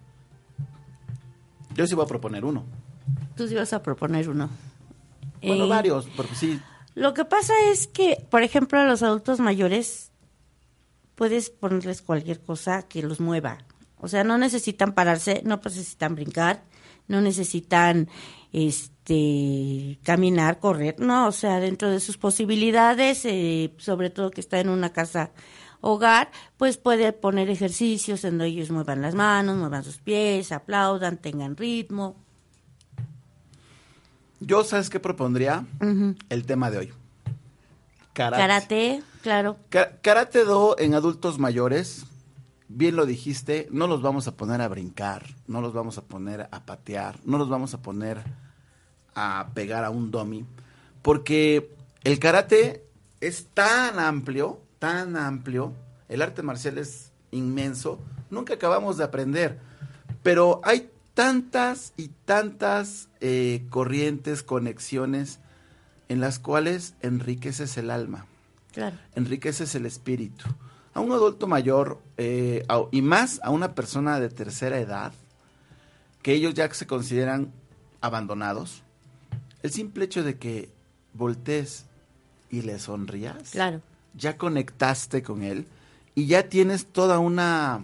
Yo 1.73 1.85
sí 1.87 1.95
voy 1.95 2.05
a 2.05 2.07
proponer 2.07 2.45
uno. 2.45 2.63
Tú 3.37 3.47
sí 3.47 3.55
vas 3.55 3.71
a 3.73 3.83
proponer 3.83 4.27
uno. 4.29 4.49
Bueno, 5.41 5.65
Eh, 5.65 5.69
varios, 5.69 6.07
porque 6.15 6.35
sí. 6.35 6.59
Lo 6.95 7.13
que 7.13 7.25
pasa 7.25 7.53
es 7.71 7.87
que, 7.87 8.25
por 8.29 8.41
ejemplo, 8.41 8.79
a 8.79 8.85
los 8.85 9.03
adultos 9.03 9.39
mayores 9.39 10.11
puedes 11.15 11.51
ponerles 11.51 12.01
cualquier 12.01 12.41
cosa 12.41 12.87
que 12.87 13.03
los 13.03 13.19
mueva. 13.19 13.59
O 13.99 14.07
sea, 14.07 14.23
no 14.23 14.37
necesitan 14.37 14.93
pararse, 14.93 15.41
no 15.45 15.59
necesitan 15.63 16.15
brincar, 16.15 16.63
no 17.07 17.21
necesitan 17.21 18.09
este 18.51 19.99
caminar, 20.03 20.59
correr, 20.59 20.95
no, 20.99 21.27
o 21.27 21.31
sea, 21.31 21.59
dentro 21.59 21.89
de 21.89 21.99
sus 21.99 22.17
posibilidades, 22.17 23.25
eh, 23.25 23.73
sobre 23.77 24.09
todo 24.09 24.31
que 24.31 24.41
está 24.41 24.59
en 24.59 24.69
una 24.69 24.91
casa 24.91 25.31
hogar, 25.81 26.31
pues 26.57 26.77
puede 26.77 27.13
poner 27.13 27.49
ejercicios 27.49 28.23
en 28.23 28.39
donde 28.39 28.47
ellos 28.47 28.71
muevan 28.71 29.01
las 29.01 29.15
manos, 29.15 29.57
muevan 29.57 29.83
sus 29.83 29.99
pies, 29.99 30.51
aplaudan, 30.51 31.17
tengan 31.17 31.55
ritmo. 31.55 32.26
Yo, 34.39 34.63
¿sabes 34.63 34.89
qué 34.89 34.99
propondría? 34.99 35.65
El 36.29 36.45
tema 36.45 36.69
de 36.71 36.77
hoy. 36.77 36.93
Karate. 38.13 38.41
Karate, 38.41 39.03
claro. 39.21 39.57
Ka- 39.69 39.97
Karate 40.01 40.43
Do 40.43 40.75
en 40.79 40.93
adultos 40.95 41.37
mayores, 41.39 42.05
bien 42.67 42.95
lo 42.95 43.05
dijiste, 43.05 43.67
no 43.71 43.87
los 43.87 44.01
vamos 44.01 44.27
a 44.27 44.35
poner 44.35 44.61
a 44.61 44.67
brincar, 44.67 45.25
no 45.47 45.61
los 45.61 45.73
vamos 45.73 45.97
a 45.97 46.03
poner 46.03 46.47
a 46.51 46.65
patear, 46.65 47.19
no 47.25 47.37
los 47.37 47.49
vamos 47.49 47.73
a 47.73 47.81
poner 47.81 48.23
a 49.15 49.49
pegar 49.53 49.83
a 49.83 49.89
un 49.89 50.11
dummy, 50.11 50.45
porque 51.01 51.71
el 52.03 52.19
karate 52.19 52.83
es 53.21 53.47
tan 53.53 53.99
amplio, 53.99 54.61
tan 54.79 55.15
amplio, 55.15 55.73
el 56.09 56.21
arte 56.21 56.41
marcial 56.43 56.77
es 56.77 57.11
inmenso, 57.31 57.99
nunca 58.29 58.55
acabamos 58.55 58.97
de 58.97 59.03
aprender, 59.03 59.59
pero 60.23 60.59
hay 60.63 60.89
tantas 61.13 61.93
y 61.97 62.09
tantas 62.25 63.06
eh, 63.21 63.65
corrientes, 63.69 64.43
conexiones 64.43 65.39
en 66.09 66.19
las 66.21 66.39
cuales 66.39 66.93
enriqueces 67.01 67.77
el 67.77 67.89
alma 67.91 68.25
Claro. 68.73 68.95
enriqueces 69.15 69.73
el 69.75 69.85
espíritu. 69.85 70.45
A 70.93 70.99
un 70.99 71.11
adulto 71.11 71.47
mayor 71.47 71.99
eh, 72.17 72.63
a- 72.69 72.83
y 72.91 73.01
más 73.01 73.39
a 73.43 73.49
una 73.51 73.73
persona 73.75 74.19
de 74.19 74.29
tercera 74.29 74.79
edad, 74.79 75.13
que 76.21 76.33
ellos 76.33 76.53
ya 76.53 76.71
se 76.73 76.87
consideran 76.87 77.51
abandonados, 78.01 78.83
el 79.63 79.71
simple 79.71 80.05
hecho 80.05 80.23
de 80.23 80.37
que 80.37 80.69
voltees 81.13 81.85
y 82.51 82.61
le 82.61 82.77
sonrías, 82.79 83.51
Claro. 83.51 83.81
ya 84.15 84.37
conectaste 84.37 85.21
con 85.23 85.43
él 85.43 85.65
y 86.15 86.25
ya 86.27 86.49
tienes 86.49 86.85
toda 86.85 87.19
una, 87.19 87.81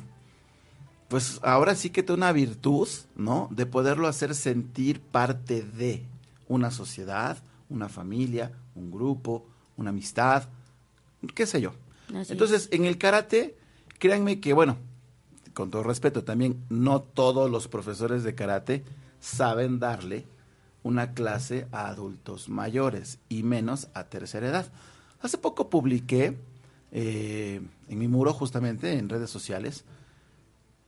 pues 1.14 1.40
ahora 1.44 1.76
sí 1.76 1.92
que 1.92 2.02
toda 2.02 2.18
una 2.18 2.32
virtud, 2.32 2.88
¿no? 3.16 3.48
De 3.52 3.68
poderlo 3.68 4.08
hacer 4.08 4.34
sentir 4.34 5.00
parte 5.00 5.62
de 5.62 6.02
una 6.48 6.72
sociedad, 6.72 7.38
una 7.70 7.88
familia, 7.88 8.52
un 8.74 8.90
grupo, 8.90 9.46
una 9.78 9.92
amistad, 9.92 10.46
qué 11.36 11.46
sé 11.46 11.62
yo. 11.62 11.74
Así 12.16 12.32
Entonces, 12.32 12.68
en 12.72 12.86
el 12.86 12.98
karate, 12.98 13.56
créanme 14.00 14.40
que, 14.40 14.54
bueno, 14.54 14.78
con 15.54 15.70
todo 15.70 15.84
respeto 15.84 16.24
también, 16.24 16.64
no 16.70 17.04
todos 17.04 17.48
los 17.48 17.68
profesores 17.68 18.24
de 18.24 18.34
karate 18.34 18.84
saben 19.20 19.78
darle 19.78 20.26
una 20.82 21.14
clase 21.14 21.68
a 21.72 21.90
adultos 21.90 22.50
mayores 22.50 23.20
y 23.30 23.44
menos 23.44 23.88
a 23.94 24.06
tercera 24.06 24.48
edad. 24.48 24.72
Hace 25.22 25.38
poco 25.38 25.70
publiqué 25.70 26.36
eh, 26.92 27.62
en 27.88 28.00
mi 28.00 28.08
muro, 28.08 28.34
justamente 28.34 28.98
en 28.98 29.10
redes 29.10 29.30
sociales, 29.30 29.86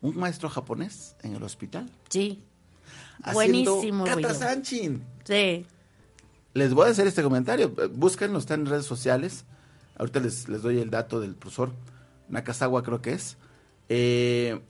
un 0.06 0.18
maestro 0.18 0.50
japonés 0.50 1.16
en 1.24 1.36
el 1.36 1.44
hospital. 1.44 1.90
Sí. 2.10 2.44
Buenísimo, 3.34 4.04
kata 4.04 4.18
Willow. 4.18 4.34
sanchin. 4.34 5.04
Sí. 5.24 5.66
Les 6.54 6.74
voy 6.74 6.88
a 6.88 6.92
hacer 6.92 7.08
este 7.08 7.24
comentario. 7.24 7.74
Búsquenlo, 7.92 8.38
está 8.40 8.54
en 8.54 8.66
redes 8.66 8.86
sociales. 8.86 9.46
Ahorita 9.98 10.20
les, 10.20 10.48
les 10.48 10.62
doy 10.62 10.80
el 10.80 10.90
dato 10.90 11.20
del 11.20 11.36
profesor. 11.36 11.72
Nakazawa 12.30 12.84
creo 12.84 13.02
que 13.02 13.14
es. 13.14 13.38
Eh, 13.90 14.62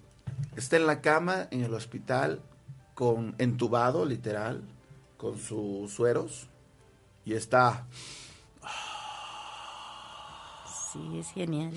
está 0.56 0.78
en 0.78 0.88
la 0.88 1.02
cama, 1.02 1.48
en 1.52 1.64
el 1.64 1.74
hospital, 1.74 2.42
con 2.94 3.36
entubado, 3.38 4.06
literal, 4.06 4.64
con 5.18 5.38
sus 5.38 5.92
sueros. 5.92 6.48
y 7.26 7.34
está 7.34 7.86
Sí, 10.94 11.20
es 11.20 11.32
genial. 11.32 11.74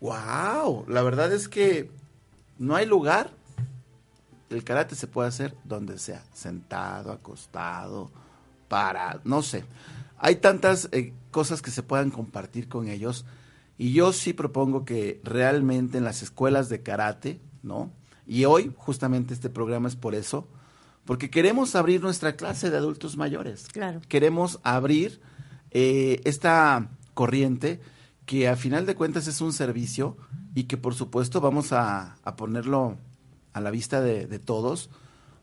Wow, 0.00 0.84
la 0.86 1.02
verdad 1.02 1.32
es 1.32 1.48
que 1.48 1.90
no 2.58 2.76
hay 2.76 2.86
lugar. 2.86 3.30
El 4.50 4.64
karate 4.64 4.94
se 4.94 5.06
puede 5.06 5.28
hacer 5.28 5.54
donde 5.64 5.98
sea, 5.98 6.24
sentado, 6.32 7.12
acostado, 7.12 8.10
para, 8.68 9.20
no 9.24 9.42
sé. 9.42 9.64
Hay 10.18 10.36
tantas 10.36 10.88
eh, 10.92 11.12
cosas 11.30 11.62
que 11.62 11.70
se 11.70 11.82
puedan 11.82 12.10
compartir 12.10 12.68
con 12.68 12.88
ellos 12.88 13.24
y 13.76 13.92
yo 13.92 14.12
sí 14.12 14.32
propongo 14.32 14.84
que 14.84 15.20
realmente 15.22 15.98
en 15.98 16.04
las 16.04 16.22
escuelas 16.22 16.68
de 16.68 16.82
karate, 16.82 17.40
¿no? 17.62 17.92
Y 18.26 18.44
hoy 18.44 18.72
justamente 18.76 19.32
este 19.32 19.48
programa 19.48 19.88
es 19.88 19.96
por 19.96 20.14
eso, 20.14 20.48
porque 21.04 21.30
queremos 21.30 21.76
abrir 21.76 22.02
nuestra 22.02 22.34
clase 22.34 22.70
de 22.70 22.76
adultos 22.76 23.16
mayores. 23.16 23.68
Claro. 23.72 24.00
Queremos 24.08 24.58
abrir 24.64 25.20
eh, 25.70 26.20
esta 26.24 26.90
corriente 27.14 27.80
que 28.26 28.48
a 28.48 28.56
final 28.56 28.84
de 28.84 28.94
cuentas 28.94 29.26
es 29.26 29.40
un 29.40 29.52
servicio 29.52 30.16
y 30.58 30.64
que 30.64 30.76
por 30.76 30.94
supuesto 30.94 31.40
vamos 31.40 31.72
a, 31.72 32.16
a 32.24 32.36
ponerlo 32.36 32.96
a 33.52 33.60
la 33.60 33.70
vista 33.70 34.00
de, 34.00 34.26
de 34.26 34.38
todos 34.38 34.90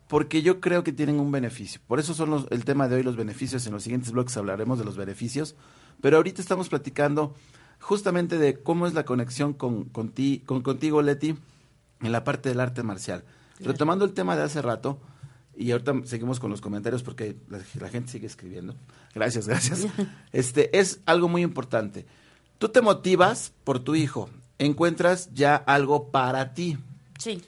porque 0.08 0.42
yo 0.42 0.60
creo 0.60 0.84
que 0.84 0.92
tienen 0.92 1.18
un 1.18 1.32
beneficio. 1.32 1.80
Por 1.86 1.98
eso 1.98 2.14
son 2.14 2.30
los- 2.30 2.46
el 2.50 2.64
tema 2.64 2.86
de 2.88 2.96
hoy 2.96 3.02
los 3.02 3.16
beneficios. 3.16 3.66
En 3.66 3.72
los 3.72 3.82
siguientes 3.82 4.12
bloques 4.12 4.36
hablaremos 4.36 4.78
de 4.78 4.84
los 4.84 4.96
beneficios. 4.96 5.56
Pero 6.00 6.16
ahorita 6.18 6.40
estamos 6.40 6.68
platicando 6.68 7.34
justamente 7.80 8.38
de 8.38 8.62
cómo 8.62 8.86
es 8.86 8.94
la 8.94 9.04
conexión 9.04 9.52
con, 9.52 9.84
con 9.86 10.10
ti- 10.10 10.42
con- 10.46 10.62
contigo, 10.62 11.02
Leti, 11.02 11.34
en 12.02 12.12
la 12.12 12.22
parte 12.22 12.48
del 12.50 12.60
arte 12.60 12.82
marcial. 12.84 13.24
Retomando 13.58 14.04
el 14.04 14.12
tema 14.12 14.36
de 14.36 14.42
hace 14.44 14.62
rato, 14.62 15.00
y 15.56 15.70
ahorita 15.72 15.92
seguimos 16.04 16.38
con 16.38 16.50
los 16.50 16.60
comentarios 16.60 17.02
porque 17.02 17.36
la, 17.48 17.58
la 17.80 17.88
gente 17.88 18.12
sigue 18.12 18.26
escribiendo. 18.26 18.76
Gracias, 19.14 19.48
gracias. 19.48 19.86
Este 20.32 20.78
es 20.78 21.00
algo 21.06 21.28
muy 21.28 21.42
importante. 21.42 22.06
Tú 22.58 22.68
te 22.68 22.80
motivas 22.80 23.52
por 23.64 23.80
tu 23.80 23.94
hijo, 23.96 24.28
encuentras 24.58 25.30
ya 25.34 25.56
algo 25.56 26.08
para 26.10 26.54
ti. 26.54 26.78
Sí. 27.18 27.42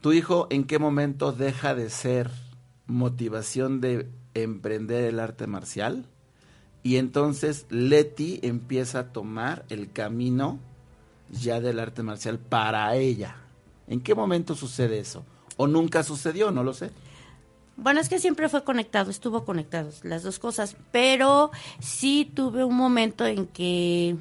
¿Tu 0.00 0.12
hijo 0.12 0.46
en 0.50 0.64
qué 0.64 0.78
momento 0.78 1.32
deja 1.32 1.74
de 1.74 1.90
ser 1.90 2.30
motivación 2.86 3.80
de 3.80 4.08
emprender 4.34 5.04
el 5.04 5.20
arte 5.20 5.46
marcial? 5.46 6.06
Y 6.82 6.96
entonces 6.96 7.66
Leti 7.68 8.38
empieza 8.42 9.00
a 9.00 9.12
tomar 9.12 9.64
el 9.70 9.90
camino 9.90 10.60
ya 11.30 11.60
del 11.60 11.80
arte 11.80 12.02
marcial 12.02 12.38
para 12.38 12.94
ella. 12.94 13.36
¿En 13.88 14.00
qué 14.00 14.14
momento 14.14 14.54
sucede 14.54 15.00
eso? 15.00 15.24
¿O 15.56 15.66
nunca 15.66 16.02
sucedió? 16.02 16.50
No 16.50 16.62
lo 16.62 16.74
sé. 16.74 16.90
Bueno, 17.76 18.00
es 18.00 18.08
que 18.08 18.18
siempre 18.18 18.48
fue 18.48 18.64
conectado, 18.64 19.10
estuvo 19.10 19.44
conectado, 19.44 19.90
las 20.02 20.22
dos 20.22 20.38
cosas, 20.38 20.76
pero 20.92 21.50
sí 21.78 22.30
tuve 22.34 22.64
un 22.64 22.74
momento 22.74 23.26
en 23.26 23.46
que 23.46 24.16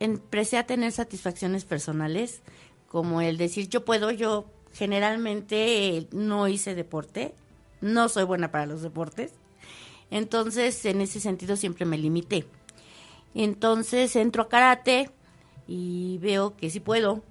empecé 0.00 0.58
a 0.58 0.66
tener 0.66 0.90
satisfacciones 0.90 1.64
personales, 1.64 2.40
como 2.88 3.20
el 3.20 3.36
decir, 3.36 3.68
yo 3.68 3.84
puedo, 3.84 4.10
yo 4.10 4.46
generalmente 4.72 5.96
eh, 5.96 6.08
no 6.10 6.48
hice 6.48 6.74
deporte, 6.74 7.34
no 7.80 8.08
soy 8.08 8.24
buena 8.24 8.50
para 8.50 8.66
los 8.66 8.82
deportes, 8.82 9.32
entonces 10.10 10.84
en 10.86 11.00
ese 11.00 11.20
sentido 11.20 11.56
siempre 11.56 11.84
me 11.84 11.98
limité. 11.98 12.46
Entonces 13.34 14.16
entro 14.16 14.44
a 14.44 14.48
karate 14.48 15.10
y 15.68 16.18
veo 16.18 16.56
que 16.56 16.70
sí 16.70 16.80
puedo. 16.80 17.22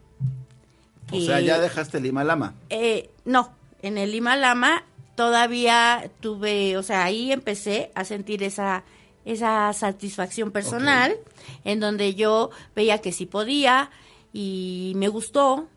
O 1.12 1.20
sea, 1.20 1.42
ya 1.42 1.60
dejaste 1.60 1.98
el 1.98 2.04
Lima 2.04 2.24
Lama. 2.24 2.54
eh, 2.70 3.10
no, 3.26 3.52
en 3.82 3.98
el 3.98 4.12
Lima 4.12 4.38
Lama 4.38 4.86
todavía 5.16 6.10
tuve, 6.22 6.78
o 6.78 6.84
sea, 6.84 7.04
ahí 7.04 7.32
empecé 7.32 7.92
a 7.96 8.06
sentir 8.06 8.44
esa 8.44 8.84
esa 9.32 9.72
satisfacción 9.74 10.52
personal 10.52 11.16
en 11.64 11.80
donde 11.80 12.16
yo 12.16 12.50
veía 12.76 13.00
que 13.00 13.12
sí 13.12 13.26
podía 13.26 13.90
y 14.34 14.94
me 14.96 15.08
gustó. 15.08 15.68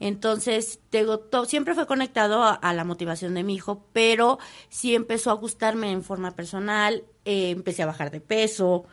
Entonces, 0.00 0.80
tengo 0.90 1.20
to- 1.20 1.44
siempre 1.44 1.74
fue 1.74 1.86
conectado 1.86 2.42
a, 2.42 2.54
a 2.54 2.74
la 2.74 2.82
motivación 2.84 3.34
de 3.34 3.44
mi 3.44 3.54
hijo, 3.54 3.84
pero 3.92 4.38
sí 4.68 4.94
empezó 4.96 5.30
a 5.30 5.34
gustarme 5.34 5.92
en 5.92 6.02
forma 6.02 6.32
personal, 6.32 7.04
eh, 7.24 7.50
empecé 7.50 7.84
a 7.84 7.86
bajar 7.86 8.10
de 8.10 8.20
peso, 8.20 8.84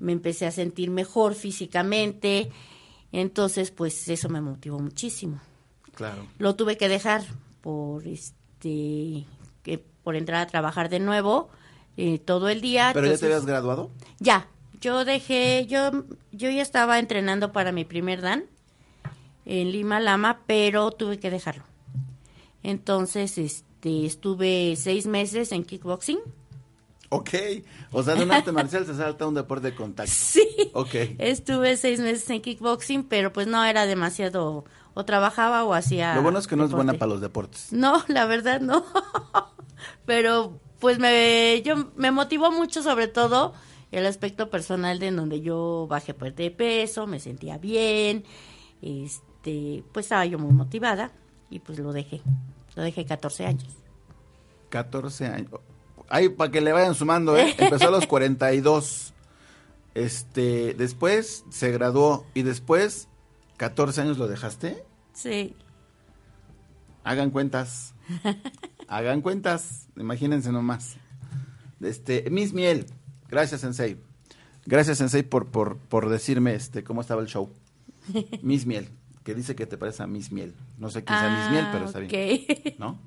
me 0.00 0.10
empecé 0.12 0.46
a 0.46 0.50
sentir 0.50 0.90
mejor 0.90 1.34
físicamente, 1.34 2.50
entonces 3.12 3.70
pues 3.70 4.08
eso 4.08 4.28
me 4.28 4.40
motivó 4.40 4.78
muchísimo 4.80 5.40
Claro. 5.94 6.26
lo 6.38 6.54
tuve 6.56 6.76
que 6.76 6.88
dejar 6.88 7.22
por 7.60 8.06
este 8.06 9.26
que 9.62 9.78
por 10.02 10.14
entrar 10.16 10.40
a 10.42 10.46
trabajar 10.46 10.88
de 10.88 11.00
nuevo 11.00 11.48
eh, 11.98 12.18
todo 12.18 12.48
el 12.48 12.60
día 12.62 12.92
¿Pero 12.94 13.06
ya 13.08 13.18
te 13.18 13.26
habías 13.26 13.44
graduado? 13.44 13.90
ya 14.20 14.48
yo 14.80 15.04
dejé 15.04 15.66
yo 15.66 15.90
yo 16.32 16.48
ya 16.50 16.62
estaba 16.62 16.98
entrenando 16.98 17.52
para 17.52 17.72
mi 17.72 17.84
primer 17.84 18.20
dan 18.22 18.44
en 19.44 19.72
Lima 19.72 19.98
Lama 20.00 20.40
pero 20.46 20.90
tuve 20.92 21.18
que 21.18 21.30
dejarlo 21.30 21.64
entonces 22.62 23.36
este 23.38 24.06
estuve 24.06 24.74
seis 24.76 25.06
meses 25.06 25.52
en 25.52 25.64
kickboxing 25.64 26.18
Ok. 27.10 27.30
O 27.90 28.02
sea, 28.02 28.16
de 28.16 28.24
un 28.24 28.30
arte 28.32 28.52
marcial 28.52 28.84
se 28.84 28.94
salta 28.94 29.26
un 29.26 29.32
deporte 29.32 29.70
de 29.70 29.74
contacto. 29.74 30.12
sí 30.14 30.46
Ok. 30.74 30.94
estuve 31.16 31.78
seis 31.78 32.00
meses 32.00 32.28
en 32.28 32.42
kickboxing 32.42 33.02
pero 33.04 33.32
pues 33.32 33.46
no 33.46 33.64
era 33.64 33.86
demasiado 33.86 34.66
o 34.92 35.04
trabajaba 35.06 35.64
o 35.64 35.72
hacía 35.72 36.14
Lo 36.16 36.22
bueno 36.22 36.38
es 36.38 36.46
que 36.46 36.54
no 36.54 36.66
es 36.66 36.70
buena 36.70 36.92
para 36.92 37.08
los 37.12 37.22
deportes. 37.22 37.72
No, 37.72 38.04
la 38.08 38.26
verdad 38.26 38.60
no. 38.60 38.84
Pero 40.04 40.60
pues 40.78 40.98
me 40.98 41.62
yo 41.64 41.90
me 41.96 42.10
motivó 42.10 42.50
mucho 42.50 42.82
sobre 42.82 43.08
todo 43.08 43.54
el 43.90 44.06
aspecto 44.06 44.50
personal 44.50 44.98
de 44.98 45.08
en 45.08 45.16
donde 45.16 45.40
yo 45.40 45.86
bajé 45.88 46.14
pues 46.14 46.36
de 46.36 46.50
peso, 46.50 47.06
me 47.06 47.20
sentía 47.20 47.58
bien, 47.58 48.24
este, 48.82 49.82
pues 49.92 50.06
estaba 50.06 50.26
yo 50.26 50.38
muy 50.38 50.52
motivada 50.52 51.10
y 51.50 51.60
pues 51.60 51.78
lo 51.78 51.92
dejé. 51.92 52.20
Lo 52.74 52.82
dejé 52.82 53.04
14 53.04 53.46
años. 53.46 53.76
14 54.68 55.26
años. 55.26 55.50
Ahí, 56.08 56.28
para 56.28 56.50
que 56.50 56.60
le 56.60 56.72
vayan 56.72 56.94
sumando, 56.94 57.36
¿eh? 57.36 57.54
Empezó 57.58 57.88
a 57.88 57.90
los 57.90 58.06
42. 58.06 59.14
Este, 59.94 60.74
después 60.74 61.44
se 61.50 61.72
graduó 61.72 62.24
y 62.34 62.42
después, 62.42 63.08
14 63.56 64.02
años 64.02 64.18
lo 64.18 64.28
dejaste. 64.28 64.84
Sí. 65.12 65.56
Hagan 67.04 67.30
cuentas. 67.30 67.94
Hagan 68.88 69.22
cuentas. 69.22 69.87
Imagínense 69.98 70.52
nomás. 70.52 70.96
Este, 71.80 72.28
Miss 72.30 72.52
Miel. 72.52 72.86
Gracias, 73.28 73.60
Sensei. 73.60 73.98
Gracias, 74.66 74.98
Sensei, 74.98 75.22
por, 75.22 75.46
por, 75.46 75.76
por 75.76 76.08
decirme 76.08 76.54
este, 76.54 76.84
cómo 76.84 77.00
estaba 77.00 77.22
el 77.22 77.28
show. 77.28 77.50
Miss 78.42 78.66
Miel. 78.66 78.88
Que 79.24 79.34
dice 79.34 79.54
que 79.54 79.66
te 79.66 79.76
parece 79.76 80.02
a 80.02 80.06
Miss 80.06 80.32
Miel. 80.32 80.54
No 80.78 80.90
sé 80.90 81.04
quién 81.04 81.18
sea 81.18 81.30
Miss 81.30 81.50
Miel, 81.50 81.66
pero 81.72 81.84
está 81.86 81.98
bien. 81.98 82.10
bien. 82.10 82.76
¿No? 82.78 82.98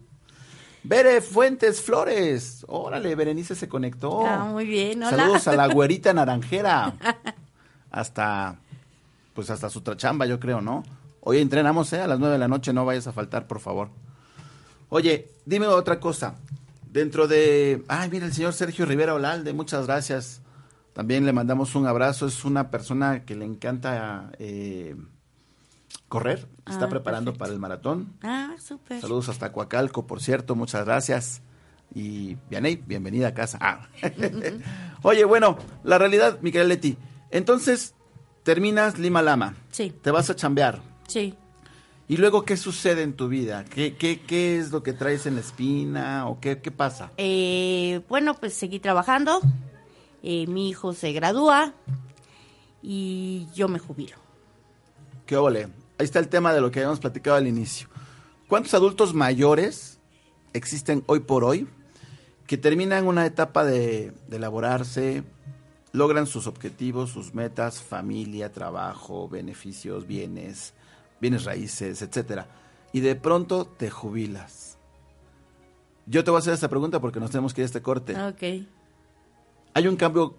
Bere 0.84 1.22
Fuentes 1.22 1.82
Flores. 1.82 2.66
Órale, 2.68 3.16
Berenice 3.16 3.56
se 3.56 3.68
conectó. 3.68 4.26
Ah, 4.26 4.46
muy 4.46 4.66
bien, 4.66 5.04
hola. 5.04 5.18
Saludos 5.18 5.48
a 5.48 5.56
la 5.56 5.68
güerita 5.74 6.14
naranjera. 6.14 6.96
Hasta, 7.92 8.60
pues 9.34 9.50
hasta 9.50 9.70
su 9.70 9.82
trachamba, 9.82 10.26
yo 10.26 10.40
creo, 10.40 10.62
¿no? 10.62 10.84
Hoy 11.22 11.38
entrenamos, 11.38 11.94
¿eh? 11.94 12.02
A 12.02 12.08
las 12.08 12.20
nueve 12.20 12.34
de 12.34 12.40
la 12.40 12.48
noche, 12.48 12.74
no 12.74 12.86
vayas 12.86 13.06
a 13.06 13.14
faltar, 13.14 13.46
por 13.46 13.60
favor. 13.60 13.90
Oye, 14.90 15.30
dime 15.46 15.68
otra 15.68 16.00
cosa. 16.00 16.36
Dentro 16.92 17.28
de... 17.28 17.84
Ay, 17.88 18.10
mira, 18.12 18.26
el 18.26 18.34
señor 18.34 18.52
Sergio 18.54 18.86
Rivera 18.86 19.14
Olalde, 19.14 19.54
muchas 19.54 19.88
gracias. 19.88 20.42
También 20.94 21.26
le 21.26 21.32
mandamos 21.32 21.74
un 21.76 21.88
abrazo. 21.88 22.28
Es 22.28 22.44
una 22.44 22.70
persona 22.70 23.24
que 23.24 23.36
le 23.36 23.46
encanta 23.46 24.30
eh, 24.40 24.96
correr. 26.10 26.48
Está 26.70 26.86
Ah, 26.86 26.90
preparando 26.90 27.32
perfecto. 27.32 27.40
para 27.40 27.54
el 27.54 27.60
maratón. 27.60 28.14
Ah, 28.22 28.56
súper. 28.60 29.00
Saludos 29.00 29.30
hasta 29.30 29.52
Coacalco, 29.54 30.06
por 30.06 30.22
cierto, 30.22 30.56
muchas 30.56 30.84
gracias. 30.86 31.42
Y 31.96 32.36
Vianey, 32.50 32.76
bienvenida 32.76 33.30
a 33.30 33.34
casa. 33.34 33.58
Ah. 33.62 33.88
Oye, 35.04 35.24
bueno, 35.26 35.58
la 35.84 35.98
realidad, 35.98 36.40
Miquel 36.42 36.68
Leti. 36.68 36.98
Entonces, 37.32 37.96
terminas 38.44 39.00
Lima 39.00 39.22
Lama. 39.22 39.56
Sí. 39.72 39.94
Te 40.02 40.12
vas 40.12 40.30
a 40.30 40.36
chambear. 40.36 40.82
Sí. 41.08 41.36
¿Y 42.12 42.18
luego 42.18 42.44
qué 42.44 42.58
sucede 42.58 43.04
en 43.04 43.14
tu 43.14 43.30
vida? 43.30 43.64
¿Qué, 43.64 43.96
qué, 43.96 44.20
qué 44.20 44.60
es 44.60 44.72
lo 44.72 44.84
que 44.84 44.92
traes 44.92 45.26
en 45.28 45.36
la 45.36 45.40
espina? 45.40 46.28
¿O 46.28 46.42
qué, 46.42 46.60
qué 46.60 46.70
pasa? 46.70 47.10
Eh, 47.16 48.02
bueno, 48.10 48.34
pues 48.34 48.54
seguí 48.54 48.82
trabajando. 48.82 49.40
Eh, 50.22 50.46
mi 50.48 50.68
hijo 50.68 50.92
se 50.92 51.14
gradúa 51.14 51.74
y 52.82 53.48
yo 53.56 53.70
me 53.70 53.80
jubilo. 53.80 54.18
¿Qué 55.26 55.38
ole? 55.38 55.70
Ahí 55.98 56.04
está 56.04 56.20
el 56.20 56.28
tema 56.28 56.54
de 56.54 56.60
lo 56.60 56.70
que 56.70 56.80
habíamos 56.80 57.00
platicado 57.00 57.38
al 57.38 57.48
inicio. 57.48 57.88
¿Cuántos 58.50 58.74
adultos 58.74 59.14
mayores 59.14 59.98
existen 60.52 61.06
hoy 61.06 61.22
por 61.22 61.46
hoy 61.46 61.66
que 62.46 62.58
terminan 62.58 63.08
una 63.08 63.26
etapa 63.26 63.64
de, 63.64 64.12
de 64.28 64.36
elaborarse, 64.36 65.24
logran 65.94 66.28
sus 66.28 66.46
objetivos, 66.46 67.10
sus 67.10 67.34
metas, 67.34 67.82
familia, 67.82 68.52
trabajo, 68.52 69.30
beneficios, 69.30 70.06
bienes, 70.06 70.74
bienes 71.22 71.46
raíces, 71.46 72.02
etcétera, 72.02 72.48
y 72.92 73.00
de 73.00 73.16
pronto 73.16 73.66
te 73.66 73.90
jubilas? 73.90 74.78
yo 76.08 76.24
te 76.24 76.32
voy 76.32 76.40
a 76.40 76.42
hacer 76.42 76.54
esta 76.54 76.68
pregunta 76.68 77.00
porque 77.00 77.20
nos 77.20 77.32
tenemos 77.32 77.54
que 77.54 77.62
ir 77.62 77.64
a 77.64 77.68
este 77.68 77.82
corte. 77.82 78.20
Ok. 78.22 78.68
¿Hay 79.74 79.88
un 79.88 79.96
cambio 79.96 80.36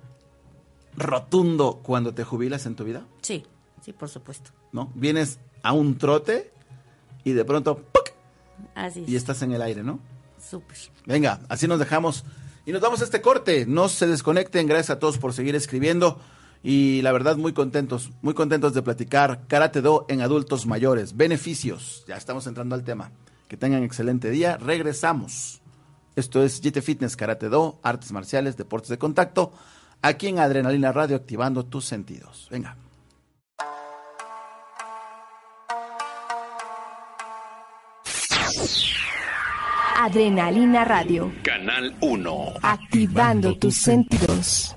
rotundo 0.96 1.80
cuando 1.82 2.12
te 2.12 2.24
jubilas 2.24 2.66
en 2.66 2.76
tu 2.76 2.84
vida? 2.84 3.06
Sí, 3.22 3.44
sí, 3.80 3.92
por 3.92 4.08
supuesto. 4.08 4.50
¿No? 4.72 4.92
Vienes 4.94 5.38
a 5.62 5.72
un 5.72 5.96
trote 5.96 6.52
y 7.24 7.32
de 7.32 7.44
pronto 7.44 7.78
¡puc! 7.78 8.12
Así 8.74 9.04
y 9.06 9.16
es. 9.16 9.22
estás 9.22 9.40
en 9.42 9.52
el 9.52 9.62
aire, 9.62 9.82
¿no? 9.82 10.00
Súper. 10.38 10.76
Venga, 11.06 11.40
así 11.48 11.66
nos 11.66 11.78
dejamos. 11.78 12.24
Y 12.66 12.72
nos 12.72 12.82
vamos 12.82 13.00
a 13.00 13.04
este 13.04 13.22
corte. 13.22 13.64
No 13.64 13.88
se 13.88 14.06
desconecten. 14.06 14.66
Gracias 14.66 14.90
a 14.90 14.98
todos 14.98 15.18
por 15.18 15.32
seguir 15.32 15.54
escribiendo. 15.54 16.20
Y 16.62 17.02
la 17.02 17.12
verdad, 17.12 17.36
muy 17.36 17.52
contentos, 17.52 18.10
muy 18.22 18.34
contentos 18.34 18.72
de 18.72 18.82
platicar 18.82 19.46
Karate 19.48 19.80
Do 19.80 20.06
en 20.08 20.20
adultos 20.20 20.66
mayores. 20.66 21.16
Beneficios. 21.16 22.04
Ya 22.06 22.16
estamos 22.16 22.46
entrando 22.46 22.74
al 22.74 22.84
tema. 22.84 23.10
Que 23.48 23.56
tengan 23.56 23.82
excelente 23.82 24.30
día. 24.30 24.56
Regresamos. 24.56 25.60
Esto 26.14 26.42
es 26.42 26.60
GT 26.60 26.82
Fitness 26.82 27.16
Karate 27.16 27.48
Do, 27.48 27.80
artes 27.82 28.12
marciales, 28.12 28.56
deportes 28.56 28.90
de 28.90 28.98
contacto. 28.98 29.52
Aquí 30.02 30.28
en 30.28 30.38
Adrenalina 30.38 30.92
Radio, 30.92 31.16
activando 31.16 31.64
tus 31.64 31.84
sentidos. 31.84 32.48
Venga. 32.50 32.76
Adrenalina 39.96 40.84
Radio. 40.84 41.32
Canal 41.44 41.94
1. 42.00 42.54
Activando 42.62 43.56
tus 43.56 43.76
sentidos. 43.76 44.76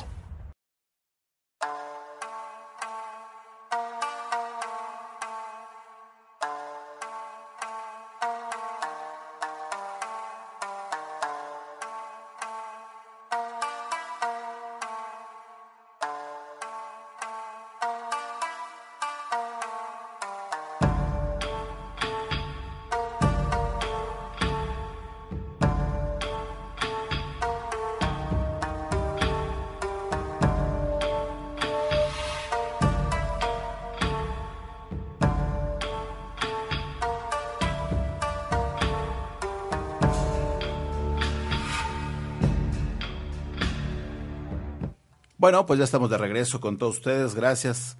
Bueno, 45.51 45.65
pues 45.65 45.79
ya 45.79 45.83
estamos 45.83 46.09
de 46.09 46.17
regreso 46.17 46.61
con 46.61 46.77
todos 46.77 46.95
ustedes. 46.95 47.35
Gracias. 47.35 47.97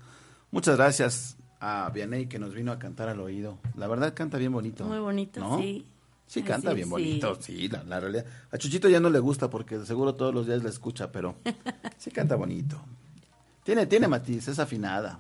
Muchas 0.52 0.78
gracias 0.78 1.36
a 1.60 1.92
Vianey 1.94 2.28
que 2.28 2.40
nos 2.40 2.54
vino 2.54 2.72
a 2.72 2.80
cantar 2.80 3.10
al 3.10 3.20
oído. 3.20 3.58
La 3.76 3.90
verdad 3.90 4.14
canta 4.14 4.38
bien 4.38 4.54
bonito. 4.54 4.86
Muy 4.86 5.00
bonito, 5.00 5.42
¿no? 5.42 5.58
sí. 5.58 5.86
Sí, 6.28 6.44
canta 6.44 6.72
bien 6.72 6.86
sí. 6.86 6.92
bonito, 6.92 7.36
sí, 7.42 7.68
la, 7.68 7.84
la 7.84 8.00
realidad. 8.00 8.26
A 8.52 8.58
Chuchito 8.58 8.88
ya 8.88 9.02
no 9.02 9.10
le 9.10 9.20
gusta 9.20 9.50
porque 9.50 9.84
seguro 9.84 10.16
todos 10.16 10.34
los 10.34 10.48
días 10.48 10.64
la 10.64 10.70
escucha, 10.70 11.12
pero 11.12 11.36
sí 11.98 12.10
canta 12.10 12.38
bonito. 12.38 12.82
Tiene, 13.66 13.86
tiene 13.86 14.08
matiz, 14.08 14.48
es 14.48 14.58
afinada. 14.58 15.20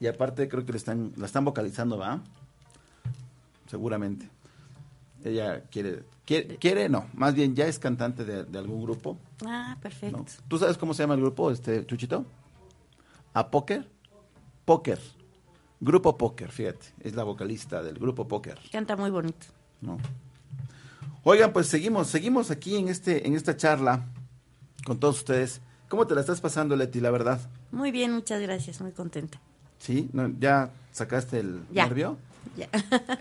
Y 0.00 0.08
aparte 0.08 0.48
creo 0.48 0.66
que 0.66 0.72
le 0.72 0.78
están, 0.78 1.12
la 1.16 1.26
están 1.26 1.44
vocalizando, 1.44 1.96
¿va? 1.96 2.24
Seguramente. 3.68 4.28
Ella 5.22 5.62
quiere, 5.70 6.02
quiere, 6.24 6.56
quiere, 6.56 6.88
no, 6.88 7.06
más 7.14 7.34
bien 7.34 7.54
ya 7.54 7.66
es 7.66 7.78
cantante 7.78 8.24
de, 8.24 8.44
de 8.44 8.58
algún 8.58 8.82
grupo. 8.82 9.18
Ah, 9.46 9.76
perfecto. 9.80 10.18
¿no? 10.18 10.24
¿Tú 10.48 10.58
sabes 10.58 10.78
cómo 10.78 10.94
se 10.94 11.02
llama 11.02 11.14
el 11.14 11.20
grupo, 11.20 11.50
este 11.50 11.84
Chuchito? 11.86 12.24
¿A 13.32 13.48
Póker? 13.50 13.88
Póker. 14.64 15.00
Grupo 15.80 16.16
Póker, 16.16 16.50
fíjate. 16.50 16.86
Es 17.00 17.14
la 17.14 17.24
vocalista 17.24 17.82
del 17.82 17.98
grupo 17.98 18.26
Póker. 18.28 18.58
Canta 18.72 18.96
muy 18.96 19.10
bonito. 19.10 19.46
¿no? 19.80 19.98
Oigan, 21.24 21.52
pues 21.52 21.66
seguimos, 21.66 22.08
seguimos 22.08 22.50
aquí 22.50 22.76
en 22.76 22.88
este, 22.88 23.26
en 23.26 23.34
esta 23.34 23.56
charla 23.56 24.04
con 24.86 24.98
todos 25.00 25.18
ustedes. 25.18 25.60
¿Cómo 25.88 26.06
te 26.06 26.14
la 26.14 26.20
estás 26.20 26.40
pasando, 26.40 26.76
Leti, 26.76 27.00
la 27.00 27.10
verdad? 27.10 27.40
Muy 27.72 27.90
bien, 27.90 28.12
muchas 28.12 28.40
gracias, 28.40 28.80
muy 28.80 28.92
contenta. 28.92 29.40
¿Sí? 29.78 30.08
¿No? 30.12 30.28
¿Ya 30.38 30.70
sacaste 30.92 31.40
el 31.40 31.62
Ya. 31.72 31.84
nervio? 31.86 32.16
Ya. 32.56 32.68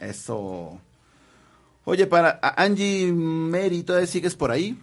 Eso. 0.01 0.79
Oye, 1.85 2.07
para 2.07 2.39
Angie 2.55 3.11
Mary, 3.11 3.83
¿todavía 3.83 4.07
sigues 4.07 4.35
por 4.35 4.51
ahí? 4.51 4.79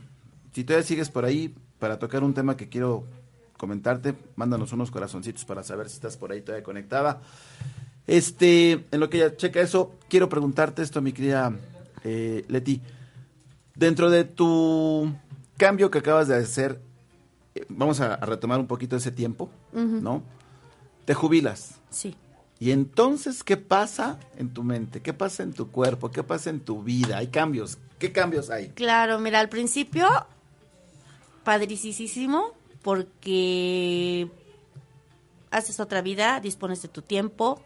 Si 0.53 0.65
todavía 0.65 0.87
sigues 0.87 1.09
por 1.09 1.25
ahí 1.25 1.55
para 1.79 1.99
tocar 1.99 2.23
un 2.23 2.35
tema 2.35 2.57
que 2.57 2.69
quiero 2.69 3.05
comentarte, 3.57 4.15
mándanos 4.37 4.73
unos 4.73 4.91
corazoncitos 4.91 5.45
para 5.45 5.63
saber 5.63 5.89
si 5.89 5.95
estás 5.95 6.17
por 6.17 6.31
ahí 6.31 6.43
todavía 6.43 6.65
conectada. 6.65 7.23
Este, 8.07 8.85
en 8.91 9.01
lo 9.01 9.09
que 9.09 9.19
ella 9.19 9.37
checa 9.37 9.61
eso, 9.61 9.93
quiero 10.09 10.29
preguntarte 10.29 10.83
esto, 10.83 11.01
mi 11.01 11.13
querida 11.13 11.53
eh, 12.05 12.45
Leti. 12.49 12.83
Dentro 13.75 14.11
de 14.11 14.25
tu 14.25 15.11
cambio 15.57 15.91
que 15.91 15.99
acabas 15.99 16.29
de 16.29 16.37
hacer, 16.37 16.81
eh, 17.55 17.65
vamos 17.69 18.01
a, 18.01 18.15
a 18.15 18.27
retomar 18.27 18.61
un 18.61 18.67
poquito 18.67 18.97
ese 18.97 19.11
tiempo, 19.11 19.49
¿no? 19.73 20.23
Te 21.07 21.15
jubilas. 21.15 21.77
Sí. 21.89 22.15
Y 22.61 22.73
entonces, 22.73 23.43
¿qué 23.43 23.57
pasa 23.57 24.19
en 24.37 24.53
tu 24.53 24.63
mente? 24.63 25.01
¿Qué 25.01 25.15
pasa 25.15 25.43
en 25.43 25.55
tu 25.55 25.71
cuerpo? 25.71 26.11
¿Qué 26.11 26.23
pasa 26.23 26.51
en 26.51 26.61
tu 26.61 26.83
vida? 26.83 27.17
¿Hay 27.17 27.29
cambios? 27.29 27.79
¿Qué 27.99 28.13
cambios 28.13 28.51
hay? 28.51 28.69
Claro, 28.69 29.19
mira, 29.19 29.41
al 29.41 29.49
principio, 29.49 30.07
padricísimo, 31.43 32.53
porque 32.83 34.29
haces 35.51 35.81
otra 35.81 36.03
vida, 36.03 36.39
dispones 36.41 36.83
de 36.83 36.89
tu 36.89 37.01
tiempo, 37.01 37.63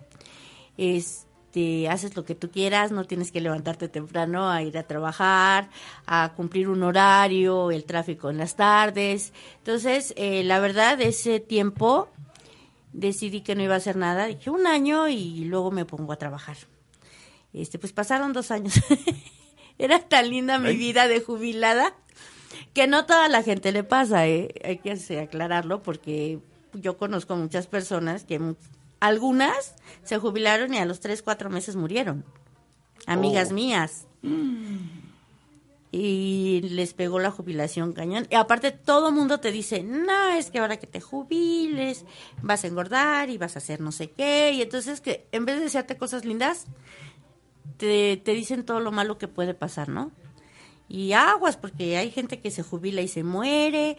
este, 0.76 1.88
haces 1.88 2.14
lo 2.14 2.24
que 2.24 2.36
tú 2.36 2.52
quieras, 2.52 2.92
no 2.92 3.04
tienes 3.04 3.32
que 3.32 3.40
levantarte 3.40 3.88
temprano 3.88 4.48
a 4.48 4.62
ir 4.62 4.78
a 4.78 4.84
trabajar, 4.84 5.70
a 6.06 6.34
cumplir 6.36 6.68
un 6.68 6.84
horario, 6.84 7.72
el 7.72 7.84
tráfico 7.84 8.30
en 8.30 8.38
las 8.38 8.54
tardes. 8.54 9.32
Entonces, 9.58 10.14
eh, 10.16 10.44
la 10.44 10.60
verdad, 10.60 11.00
ese 11.00 11.40
tiempo 11.40 12.10
decidí 12.94 13.42
que 13.42 13.54
no 13.54 13.62
iba 13.62 13.74
a 13.74 13.78
hacer 13.78 13.96
nada, 13.96 14.26
dije 14.26 14.48
un 14.50 14.66
año 14.66 15.08
y 15.08 15.44
luego 15.44 15.70
me 15.70 15.84
pongo 15.84 16.12
a 16.12 16.16
trabajar. 16.16 16.56
Este, 17.52 17.78
pues 17.78 17.92
pasaron 17.92 18.32
dos 18.32 18.50
años. 18.50 18.74
Era 19.78 19.98
tan 19.98 20.30
linda 20.30 20.58
mi 20.58 20.74
vida 20.76 21.08
de 21.08 21.20
jubilada 21.20 21.94
que 22.72 22.86
no 22.86 23.04
toda 23.04 23.28
la 23.28 23.42
gente 23.42 23.72
le 23.72 23.84
pasa, 23.84 24.26
¿eh? 24.26 24.54
hay 24.64 24.78
que 24.78 24.92
aclararlo 25.18 25.82
porque 25.82 26.38
yo 26.72 26.96
conozco 26.96 27.36
muchas 27.36 27.66
personas 27.66 28.24
que 28.24 28.40
algunas 29.00 29.74
se 30.04 30.18
jubilaron 30.18 30.72
y 30.74 30.78
a 30.78 30.84
los 30.84 31.00
tres, 31.00 31.22
cuatro 31.22 31.50
meses 31.50 31.76
murieron. 31.76 32.24
Amigas 33.06 33.50
Oh. 33.50 33.54
mías. 33.54 34.06
Y 35.96 36.60
les 36.62 36.92
pegó 36.92 37.20
la 37.20 37.30
jubilación 37.30 37.92
cañón. 37.92 38.26
Y 38.28 38.34
aparte 38.34 38.72
todo 38.72 39.12
mundo 39.12 39.38
te 39.38 39.52
dice, 39.52 39.84
no, 39.84 40.30
es 40.30 40.50
que 40.50 40.58
ahora 40.58 40.76
que 40.76 40.88
te 40.88 41.00
jubiles 41.00 42.04
vas 42.42 42.64
a 42.64 42.66
engordar 42.66 43.30
y 43.30 43.38
vas 43.38 43.54
a 43.54 43.60
hacer 43.60 43.80
no 43.80 43.92
sé 43.92 44.10
qué. 44.10 44.50
Y 44.50 44.62
entonces 44.62 45.00
que 45.00 45.28
en 45.30 45.44
vez 45.44 45.58
de 45.58 45.62
desearte 45.62 45.96
cosas 45.96 46.24
lindas, 46.24 46.66
te, 47.76 48.16
te 48.16 48.32
dicen 48.32 48.64
todo 48.64 48.80
lo 48.80 48.90
malo 48.90 49.18
que 49.18 49.28
puede 49.28 49.54
pasar, 49.54 49.88
¿no? 49.88 50.10
Y 50.88 51.12
aguas, 51.12 51.56
porque 51.56 51.96
hay 51.96 52.10
gente 52.10 52.40
que 52.40 52.50
se 52.50 52.64
jubila 52.64 53.00
y 53.00 53.06
se 53.06 53.22
muere, 53.22 53.96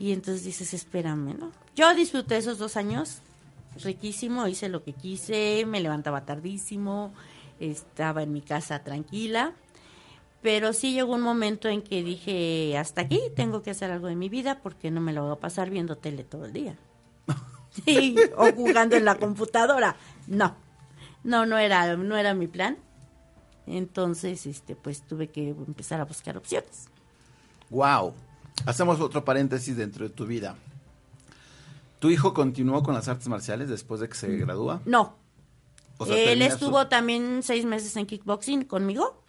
y 0.00 0.12
entonces 0.12 0.44
dices, 0.44 0.74
espérame, 0.74 1.38
¿no? 1.38 1.52
Yo 1.76 1.94
disfruté 1.94 2.38
esos 2.38 2.58
dos 2.58 2.76
años, 2.76 3.20
riquísimo, 3.84 4.48
hice 4.48 4.68
lo 4.68 4.82
que 4.82 4.94
quise, 4.94 5.64
me 5.64 5.80
levantaba 5.80 6.26
tardísimo, 6.26 7.14
estaba 7.60 8.24
en 8.24 8.32
mi 8.32 8.42
casa 8.42 8.82
tranquila, 8.82 9.54
pero 10.46 10.72
sí 10.72 10.92
llegó 10.92 11.14
un 11.14 11.22
momento 11.22 11.66
en 11.68 11.82
que 11.82 12.04
dije, 12.04 12.78
hasta 12.78 13.00
aquí 13.00 13.20
tengo 13.34 13.62
que 13.62 13.70
hacer 13.72 13.90
algo 13.90 14.06
de 14.06 14.14
mi 14.14 14.28
vida 14.28 14.60
porque 14.62 14.92
no 14.92 15.00
me 15.00 15.12
lo 15.12 15.24
voy 15.24 15.32
a 15.32 15.40
pasar 15.40 15.70
viendo 15.70 15.96
tele 15.96 16.22
todo 16.22 16.44
el 16.44 16.52
día. 16.52 16.76
Sí, 17.84 18.14
o 18.36 18.52
jugando 18.52 18.94
en 18.94 19.04
la 19.04 19.16
computadora. 19.18 19.96
No, 20.28 20.54
no, 21.24 21.46
no 21.46 21.58
era, 21.58 21.96
no 21.96 22.16
era 22.16 22.32
mi 22.32 22.46
plan. 22.46 22.78
Entonces, 23.66 24.46
este, 24.46 24.76
pues 24.76 25.02
tuve 25.02 25.30
que 25.30 25.48
empezar 25.48 26.00
a 26.00 26.04
buscar 26.04 26.36
opciones. 26.36 26.86
Wow. 27.70 28.14
Hacemos 28.66 29.00
otro 29.00 29.24
paréntesis 29.24 29.76
dentro 29.76 30.08
de 30.08 30.14
tu 30.14 30.26
vida. 30.26 30.54
¿Tu 31.98 32.10
hijo 32.10 32.32
continuó 32.32 32.84
con 32.84 32.94
las 32.94 33.08
artes 33.08 33.26
marciales 33.26 33.68
después 33.68 34.00
de 34.00 34.08
que 34.08 34.14
se 34.14 34.28
gradúa? 34.36 34.80
No, 34.86 35.16
O 35.98 36.06
sea, 36.06 36.16
él 36.16 36.38
su- 36.38 36.44
estuvo 36.46 36.86
también 36.86 37.42
seis 37.42 37.64
meses 37.64 37.96
en 37.96 38.06
kickboxing 38.06 38.62
conmigo, 38.64 39.22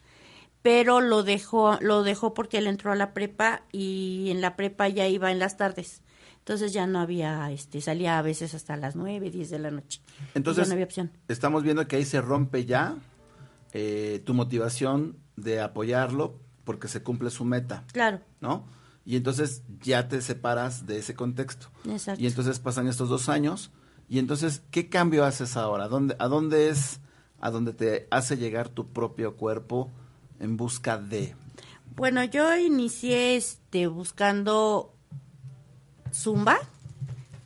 pero 0.68 1.00
lo 1.00 1.24
dejó, 1.24 1.78
lo 1.80 2.04
dejó 2.04 2.34
porque 2.34 2.58
él 2.58 2.68
entró 2.68 2.92
a 2.92 2.96
la 2.98 3.14
prepa 3.14 3.62
y 3.72 4.28
en 4.32 4.42
la 4.42 4.58
prepa 4.58 4.90
ya 4.90 5.08
iba 5.08 5.32
en 5.32 5.40
las 5.40 5.56
tardes. 5.56 6.02
Entonces 6.40 6.74
ya 6.74 6.86
no 6.88 7.00
había, 7.00 7.50
este, 7.54 7.80
salía 7.80 8.20
a 8.20 8.22
veces 8.22 8.54
hasta 8.54 8.76
las 8.76 8.98
nueve, 8.98 9.32
diez 9.32 9.50
de 9.50 9.60
la 9.60 9.72
noche. 9.72 10.02
Entonces, 10.34 10.66
ya 10.66 10.68
no 10.68 10.74
había 10.74 10.84
opción. 10.84 11.10
estamos 11.30 11.64
viendo 11.64 11.88
que 11.88 11.96
ahí 11.96 12.04
se 12.04 12.20
rompe 12.20 12.66
ya 12.66 12.98
eh, 13.72 14.22
tu 14.26 14.34
motivación 14.34 15.16
de 15.38 15.62
apoyarlo 15.62 16.38
porque 16.66 16.90
se 16.90 17.02
cumple 17.02 17.30
su 17.30 17.46
meta, 17.46 17.86
Claro, 17.94 18.20
¿no? 18.42 18.66
Y 19.06 19.16
entonces 19.16 19.64
ya 19.82 20.10
te 20.10 20.20
separas 20.20 20.86
de 20.86 20.98
ese 20.98 21.16
contexto. 21.16 21.68
exacto. 21.90 22.22
Y 22.22 22.28
entonces 22.28 22.60
pasan 22.60 22.90
estos 22.90 23.08
dos 23.08 23.30
años. 23.30 23.72
Y 24.10 24.20
entonces, 24.20 24.64
¿qué 24.70 24.90
cambio 24.90 25.24
haces 25.24 25.56
ahora? 25.56 25.86
¿A 25.86 25.88
dónde, 25.88 26.18
¿A 26.20 26.28
dónde 26.28 26.68
es 26.68 27.00
a 27.40 27.52
dónde 27.52 27.72
te 27.72 28.06
hace 28.12 28.36
llegar 28.36 28.68
tu 28.68 28.92
propio 28.92 29.38
cuerpo 29.38 29.94
en 30.40 30.58
busca 30.58 30.98
de? 30.98 31.36
Bueno, 31.96 32.24
yo 32.24 32.56
inicié 32.58 33.36
este 33.36 33.88
buscando 33.88 34.94
zumba, 36.14 36.60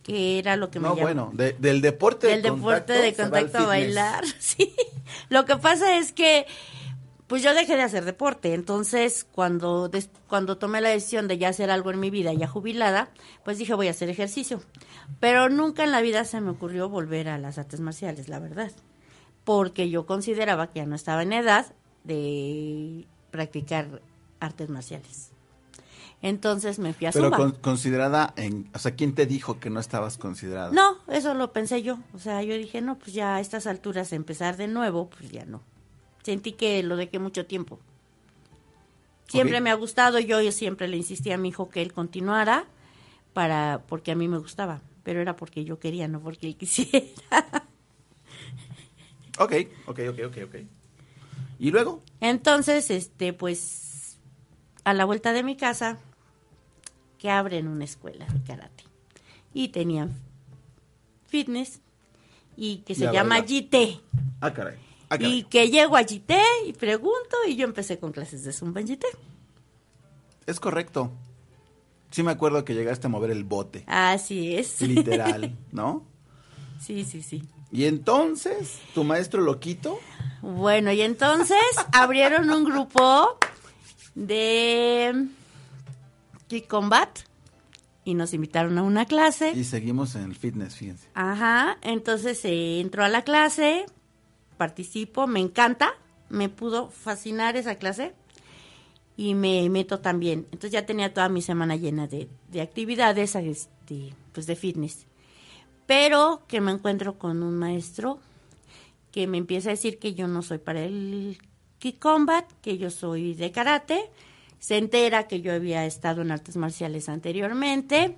que 0.03 0.39
era 0.39 0.55
lo 0.55 0.69
que 0.71 0.79
me 0.79 0.87
No, 0.89 0.95
bueno, 0.95 1.31
de- 1.33 1.53
del 1.53 1.81
deporte 1.81 2.27
del 2.27 2.41
de 2.41 2.49
deporte 2.51 2.93
contacto 2.93 2.93
de 2.93 2.99
va 2.99 3.07
al 3.07 3.15
contacto 3.15 3.57
a 3.59 3.67
bailar, 3.67 4.23
sí. 4.39 4.73
Lo 5.29 5.45
que 5.45 5.57
pasa 5.57 5.97
es 5.97 6.11
que 6.11 6.45
pues 7.27 7.43
yo 7.43 7.53
dejé 7.53 7.77
de 7.77 7.83
hacer 7.83 8.03
deporte, 8.03 8.53
entonces 8.53 9.25
cuando 9.31 9.87
des- 9.87 10.09
cuando 10.27 10.57
tomé 10.57 10.81
la 10.81 10.89
decisión 10.89 11.29
de 11.29 11.37
ya 11.37 11.47
hacer 11.47 11.71
algo 11.71 11.89
en 11.91 11.99
mi 12.01 12.09
vida 12.09 12.33
ya 12.33 12.45
jubilada, 12.47 13.09
pues 13.45 13.57
dije 13.57 13.73
voy 13.73 13.87
a 13.87 13.91
hacer 13.91 14.09
ejercicio. 14.09 14.61
Pero 15.21 15.47
nunca 15.47 15.85
en 15.85 15.91
la 15.91 16.01
vida 16.01 16.25
se 16.25 16.41
me 16.41 16.49
ocurrió 16.49 16.89
volver 16.89 17.29
a 17.29 17.37
las 17.37 17.57
artes 17.57 17.79
marciales, 17.79 18.27
la 18.27 18.39
verdad. 18.39 18.71
Porque 19.45 19.89
yo 19.89 20.05
consideraba 20.05 20.71
que 20.71 20.79
ya 20.81 20.85
no 20.85 20.95
estaba 20.95 21.23
en 21.23 21.31
edad 21.31 21.73
de 22.03 23.05
practicar 23.31 24.01
artes 24.39 24.69
marciales. 24.69 25.31
Entonces 26.21 26.77
me 26.79 26.93
fui 26.93 27.07
a 27.07 27.11
Pero 27.11 27.25
Zumba. 27.25 27.37
con- 27.37 27.51
considerada 27.53 28.33
en, 28.37 28.69
o 28.75 28.79
sea, 28.79 28.95
¿quién 28.95 29.15
te 29.15 29.25
dijo 29.25 29.59
que 29.59 29.69
no 29.69 29.79
estabas 29.79 30.17
considerada? 30.17 30.71
No, 30.71 30.97
eso 31.07 31.33
lo 31.33 31.51
pensé 31.51 31.81
yo. 31.81 31.97
O 32.13 32.19
sea, 32.19 32.43
yo 32.43 32.55
dije, 32.55 32.81
no, 32.81 32.97
pues 32.99 33.13
ya 33.13 33.35
a 33.35 33.39
estas 33.39 33.65
alturas 33.67 34.13
empezar 34.13 34.55
de 34.57 34.67
nuevo, 34.67 35.09
pues 35.09 35.31
ya 35.31 35.45
no. 35.45 35.61
Sentí 36.23 36.51
que 36.53 36.83
lo 36.83 36.95
dejé 36.95 37.17
mucho 37.17 37.45
tiempo. 37.47 37.79
Siempre 39.27 39.61
me 39.61 39.71
ha 39.71 39.75
gustado, 39.75 40.19
yo, 40.19 40.41
yo 40.41 40.51
siempre 40.51 40.87
le 40.87 40.97
insistí 40.97 41.31
a 41.31 41.37
mi 41.37 41.49
hijo 41.49 41.69
que 41.69 41.81
él 41.81 41.93
continuara 41.93 42.65
para 43.33 43.81
porque 43.87 44.11
a 44.11 44.15
mí 44.15 44.27
me 44.27 44.37
gustaba, 44.37 44.81
pero 45.03 45.21
era 45.21 45.37
porque 45.37 45.63
yo 45.63 45.79
quería, 45.79 46.07
no 46.09 46.19
porque 46.19 46.47
él 46.47 46.55
quisiera. 46.57 47.09
Ok, 49.39 49.53
ok, 49.87 49.99
ok, 50.09 50.19
ok, 50.27 50.37
ok. 50.45 50.55
¿Y 51.61 51.69
luego? 51.69 52.01
Entonces, 52.21 52.89
este, 52.89 53.33
pues, 53.33 54.17
a 54.83 54.95
la 54.95 55.05
vuelta 55.05 55.31
de 55.31 55.43
mi 55.43 55.55
casa, 55.55 55.99
que 57.19 57.29
abren 57.29 57.67
una 57.67 57.85
escuela 57.85 58.25
de 58.25 58.41
karate. 58.41 58.83
Y 59.53 59.67
tenían 59.67 60.11
fitness 61.27 61.79
y 62.57 62.77
que 62.77 62.95
se 62.95 63.01
Ya 63.01 63.11
llama. 63.13 63.45
JT. 63.45 64.01
Ah, 64.41 64.51
caray. 64.51 64.75
Ah, 65.07 65.19
caray. 65.19 65.31
Y 65.31 65.43
que 65.43 65.69
llego 65.69 65.97
a 65.97 66.01
JT 66.01 66.33
y 66.65 66.73
pregunto 66.73 67.37
y 67.47 67.55
yo 67.55 67.65
empecé 67.65 67.99
con 67.99 68.11
clases 68.11 68.43
de 68.43 68.53
Zumba 68.53 68.81
en. 68.81 69.05
Es 70.47 70.59
correcto. 70.59 71.11
Sí 72.09 72.23
me 72.23 72.31
acuerdo 72.31 72.65
que 72.65 72.73
llegaste 72.73 73.05
a 73.05 73.11
mover 73.11 73.29
el 73.29 73.43
bote. 73.43 73.83
Así 73.85 74.55
es. 74.55 74.81
Literal, 74.81 75.55
¿no? 75.71 76.07
Sí, 76.79 77.03
sí, 77.05 77.21
sí. 77.21 77.43
Y 77.71 77.85
entonces, 77.85 78.79
tu 78.93 79.03
maestro 79.03 79.41
loquito, 79.41 79.99
Bueno, 80.41 80.91
y 80.91 81.01
entonces 81.01 81.57
abrieron 81.93 82.49
un 82.49 82.63
grupo 82.65 83.37
de 84.15 85.27
Kick 86.47 86.67
Combat 86.67 87.09
y 88.03 88.13
nos 88.15 88.33
invitaron 88.33 88.77
a 88.77 88.83
una 88.83 89.05
clase. 89.05 89.51
y 89.51 89.63
seguimos 89.63 90.15
en 90.15 90.23
el 90.23 90.35
fitness, 90.35 90.75
fíjense. 90.75 91.07
Ajá, 91.13 91.77
entonces 91.81 92.43
eh, 92.45 92.79
entro 92.81 93.03
a 93.03 93.09
la 93.09 93.21
clase, 93.23 93.85
participo, 94.57 95.27
me 95.27 95.39
encanta, 95.39 95.93
me 96.29 96.49
pudo 96.49 96.89
fascinar 96.89 97.55
esa 97.55 97.75
clase 97.75 98.13
y 99.15 99.35
me 99.35 99.69
meto 99.69 99.99
también. 99.99 100.39
Entonces 100.51 100.71
ya 100.71 100.85
tenía 100.85 101.13
toda 101.13 101.29
mi 101.29 101.41
semana 101.41 101.75
llena 101.75 102.07
de, 102.07 102.27
de 102.49 102.61
actividades, 102.61 103.35
este, 103.35 104.13
pues 104.33 104.47
de 104.47 104.55
fitness. 104.55 105.05
Pero 105.91 106.43
que 106.47 106.61
me 106.61 106.71
encuentro 106.71 107.19
con 107.19 107.43
un 107.43 107.57
maestro 107.57 108.17
que 109.11 109.27
me 109.27 109.37
empieza 109.37 109.67
a 109.67 109.71
decir 109.71 109.99
que 109.99 110.13
yo 110.13 110.25
no 110.29 110.41
soy 110.41 110.57
para 110.57 110.85
el 110.85 111.37
kick 111.79 111.99
combat, 111.99 112.49
que 112.61 112.77
yo 112.77 112.89
soy 112.89 113.33
de 113.33 113.51
karate. 113.51 114.09
Se 114.57 114.77
entera 114.77 115.27
que 115.27 115.41
yo 115.41 115.51
había 115.51 115.85
estado 115.85 116.21
en 116.21 116.31
artes 116.31 116.55
marciales 116.55 117.09
anteriormente 117.09 118.15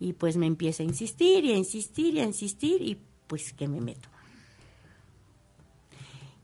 y 0.00 0.14
pues 0.14 0.36
me 0.36 0.46
empieza 0.46 0.82
a 0.82 0.86
insistir 0.86 1.44
y 1.44 1.52
a 1.52 1.56
insistir 1.56 2.16
y 2.16 2.18
a 2.18 2.24
insistir 2.24 2.82
y 2.82 2.98
pues 3.28 3.52
que 3.52 3.68
me 3.68 3.80
meto. 3.80 4.08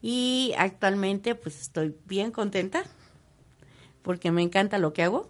Y 0.03 0.53
actualmente 0.57 1.35
pues 1.35 1.61
estoy 1.61 1.97
bien 2.07 2.31
contenta 2.31 2.85
porque 4.03 4.31
me 4.31 4.43
encanta 4.43 4.79
lo 4.79 4.93
que 4.93 5.03
hago. 5.03 5.29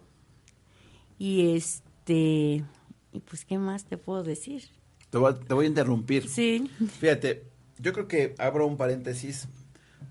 Y 1.17 1.55
este, 1.55 2.63
y 3.11 3.19
pues 3.27 3.43
qué 3.43 3.57
más 3.57 3.85
te 3.85 3.97
puedo 3.97 4.21
decir. 4.21 4.69
Te 5.15 5.19
voy, 5.19 5.31
a- 5.31 5.39
te 5.39 5.53
voy 5.53 5.63
a 5.63 5.69
interrumpir. 5.69 6.27
Sí. 6.27 6.69
Fíjate, 6.99 7.45
yo 7.79 7.93
creo 7.93 8.05
que 8.09 8.35
abro 8.37 8.67
un 8.67 8.75
paréntesis 8.75 9.47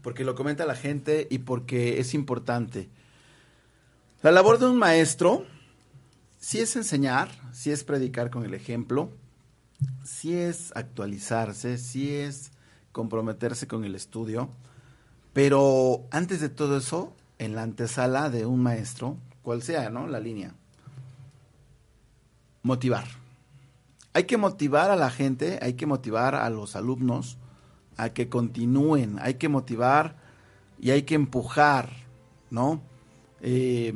porque 0.00 0.24
lo 0.24 0.34
comenta 0.34 0.64
la 0.64 0.76
gente 0.76 1.26
y 1.28 1.40
porque 1.40 2.00
es 2.00 2.14
importante. 2.14 2.88
La 4.22 4.32
labor 4.32 4.58
de 4.58 4.64
un 4.64 4.78
maestro 4.78 5.44
sí 6.40 6.58
es 6.60 6.74
enseñar, 6.76 7.28
sí 7.52 7.70
es 7.70 7.84
predicar 7.84 8.30
con 8.30 8.46
el 8.46 8.54
ejemplo, 8.54 9.10
sí 10.04 10.32
es 10.32 10.72
actualizarse, 10.74 11.76
sí 11.76 12.14
es 12.14 12.52
comprometerse 12.90 13.66
con 13.66 13.84
el 13.84 13.94
estudio, 13.96 14.48
pero 15.34 16.06
antes 16.12 16.40
de 16.40 16.48
todo 16.48 16.78
eso, 16.78 17.14
en 17.38 17.54
la 17.54 17.62
antesala 17.62 18.30
de 18.30 18.46
un 18.46 18.62
maestro, 18.62 19.18
cual 19.42 19.60
sea, 19.62 19.90
¿no? 19.90 20.06
La 20.06 20.18
línea. 20.18 20.54
Motivar. 22.62 23.04
Hay 24.14 24.24
que 24.24 24.36
motivar 24.36 24.90
a 24.90 24.96
la 24.96 25.10
gente, 25.10 25.58
hay 25.60 25.74
que 25.74 25.86
motivar 25.86 26.36
a 26.36 26.48
los 26.48 26.76
alumnos 26.76 27.36
a 27.96 28.10
que 28.10 28.28
continúen, 28.28 29.18
hay 29.20 29.34
que 29.34 29.48
motivar 29.48 30.16
y 30.80 30.90
hay 30.90 31.02
que 31.02 31.14
empujar, 31.14 31.90
¿no? 32.50 32.80
Eh, 33.40 33.92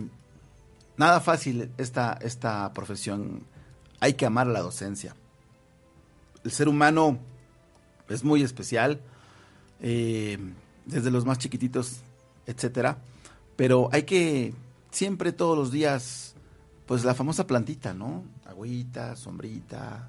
nada 0.97 1.21
fácil 1.21 1.71
esta, 1.79 2.19
esta 2.21 2.73
profesión, 2.73 3.45
hay 4.01 4.15
que 4.15 4.27
amar 4.27 4.49
la 4.49 4.61
docencia. 4.61 5.15
El 6.45 6.51
ser 6.51 6.69
humano 6.69 7.19
es 8.09 8.25
muy 8.25 8.43
especial, 8.43 9.01
eh, 9.81 10.39
desde 10.85 11.11
los 11.11 11.25
más 11.25 11.39
chiquititos, 11.39 12.01
etcétera, 12.47 12.99
pero 13.57 13.89
hay 13.93 14.03
que 14.03 14.55
siempre 14.91 15.33
todos 15.33 15.57
los 15.57 15.71
días, 15.71 16.35
pues 16.87 17.05
la 17.05 17.15
famosa 17.15 17.47
plantita, 17.47 17.95
¿no? 17.95 18.25
Agüita, 18.59 19.15
sombrita, 19.15 20.09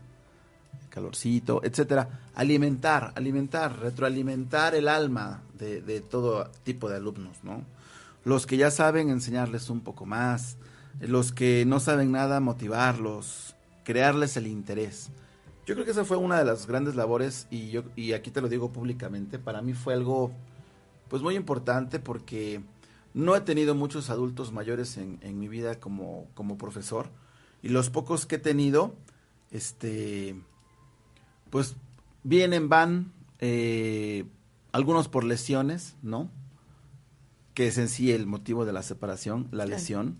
calorcito, 0.89 1.61
etcétera. 1.63 2.21
Alimentar, 2.33 3.13
alimentar, 3.15 3.79
retroalimentar 3.79 4.73
el 4.73 4.87
alma 4.87 5.43
de, 5.59 6.01
todo 6.01 6.49
tipo 6.63 6.89
de 6.89 6.95
alumnos, 6.95 7.43
¿no? 7.43 7.63
Los 8.25 8.47
que 8.47 8.57
ya 8.57 8.71
saben 8.71 9.09
enseñarles 9.09 9.69
un 9.69 9.81
poco 9.81 10.07
más, 10.07 10.57
los 10.99 11.31
que 11.31 11.63
no 11.67 11.79
saben 11.79 12.11
nada, 12.11 12.39
motivarlos, 12.39 13.55
crearles 13.83 14.35
el 14.35 14.47
interés. 14.47 15.11
Yo 15.67 15.75
creo 15.75 15.85
que 15.85 15.91
esa 15.91 16.03
fue 16.03 16.17
una 16.17 16.39
de 16.39 16.45
las 16.45 16.65
grandes 16.65 16.95
labores 16.95 17.45
y 17.51 17.69
yo 17.69 17.83
y 17.95 18.13
aquí 18.13 18.31
te 18.31 18.41
lo 18.41 18.49
digo 18.49 18.73
públicamente, 18.73 19.37
para 19.37 19.61
mí 19.61 19.73
fue 19.73 19.93
algo 19.93 20.31
pues 21.07 21.21
muy 21.21 21.35
importante 21.35 21.99
porque 21.99 22.61
no 23.13 23.35
he 23.35 23.41
tenido 23.41 23.75
muchos 23.75 24.09
adultos 24.09 24.51
mayores 24.51 24.97
en, 24.97 25.19
en 25.21 25.37
mi 25.39 25.47
vida 25.47 25.79
como, 25.79 26.25
como 26.33 26.57
profesor 26.57 27.09
y 27.61 27.69
los 27.69 27.89
pocos 27.89 28.25
que 28.25 28.35
he 28.35 28.39
tenido, 28.39 28.95
este, 29.51 30.35
pues 31.49 31.75
vienen, 32.23 32.69
van, 32.69 33.11
eh, 33.39 34.25
algunos 34.71 35.07
por 35.07 35.23
lesiones, 35.23 35.95
¿no? 36.01 36.29
Que 37.53 37.67
es 37.67 37.77
en 37.77 37.89
sí 37.89 38.11
el 38.11 38.25
motivo 38.27 38.65
de 38.65 38.73
la 38.73 38.83
separación, 38.83 39.43
la 39.51 39.65
Claro. 39.65 39.69
lesión. 39.71 40.17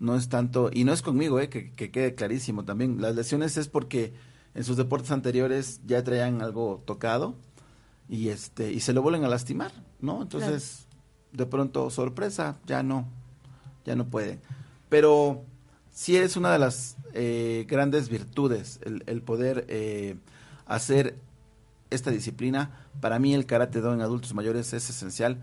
No 0.00 0.14
es 0.14 0.28
tanto, 0.28 0.70
y 0.72 0.84
no 0.84 0.92
es 0.92 1.02
conmigo, 1.02 1.40
eh, 1.40 1.48
que, 1.48 1.72
que 1.72 1.90
quede 1.90 2.14
clarísimo 2.14 2.64
también. 2.64 3.00
Las 3.00 3.16
lesiones 3.16 3.56
es 3.56 3.66
porque 3.68 4.12
en 4.54 4.62
sus 4.64 4.76
deportes 4.76 5.10
anteriores 5.10 5.80
ya 5.86 6.04
traían 6.04 6.40
algo 6.42 6.82
tocado 6.86 7.34
y 8.08 8.28
este 8.28 8.72
y 8.72 8.80
se 8.80 8.92
lo 8.92 9.02
vuelven 9.02 9.24
a 9.24 9.28
lastimar, 9.28 9.72
¿no? 10.00 10.22
Entonces, 10.22 10.86
de 11.32 11.46
pronto, 11.46 11.90
sorpresa, 11.90 12.58
ya 12.66 12.82
no, 12.84 13.08
ya 13.84 13.96
no 13.96 14.06
pueden. 14.08 14.40
Pero 14.88 15.44
sí 15.98 16.16
es 16.16 16.36
una 16.36 16.52
de 16.52 16.60
las 16.60 16.96
eh, 17.12 17.66
grandes 17.68 18.08
virtudes 18.08 18.78
el, 18.84 19.02
el 19.08 19.20
poder 19.20 19.64
eh, 19.68 20.14
hacer 20.64 21.16
esta 21.90 22.12
disciplina. 22.12 22.86
Para 23.00 23.18
mí 23.18 23.34
el 23.34 23.46
karate 23.46 23.80
do 23.80 23.92
en 23.92 24.00
adultos 24.00 24.32
mayores 24.32 24.72
es 24.74 24.88
esencial. 24.88 25.38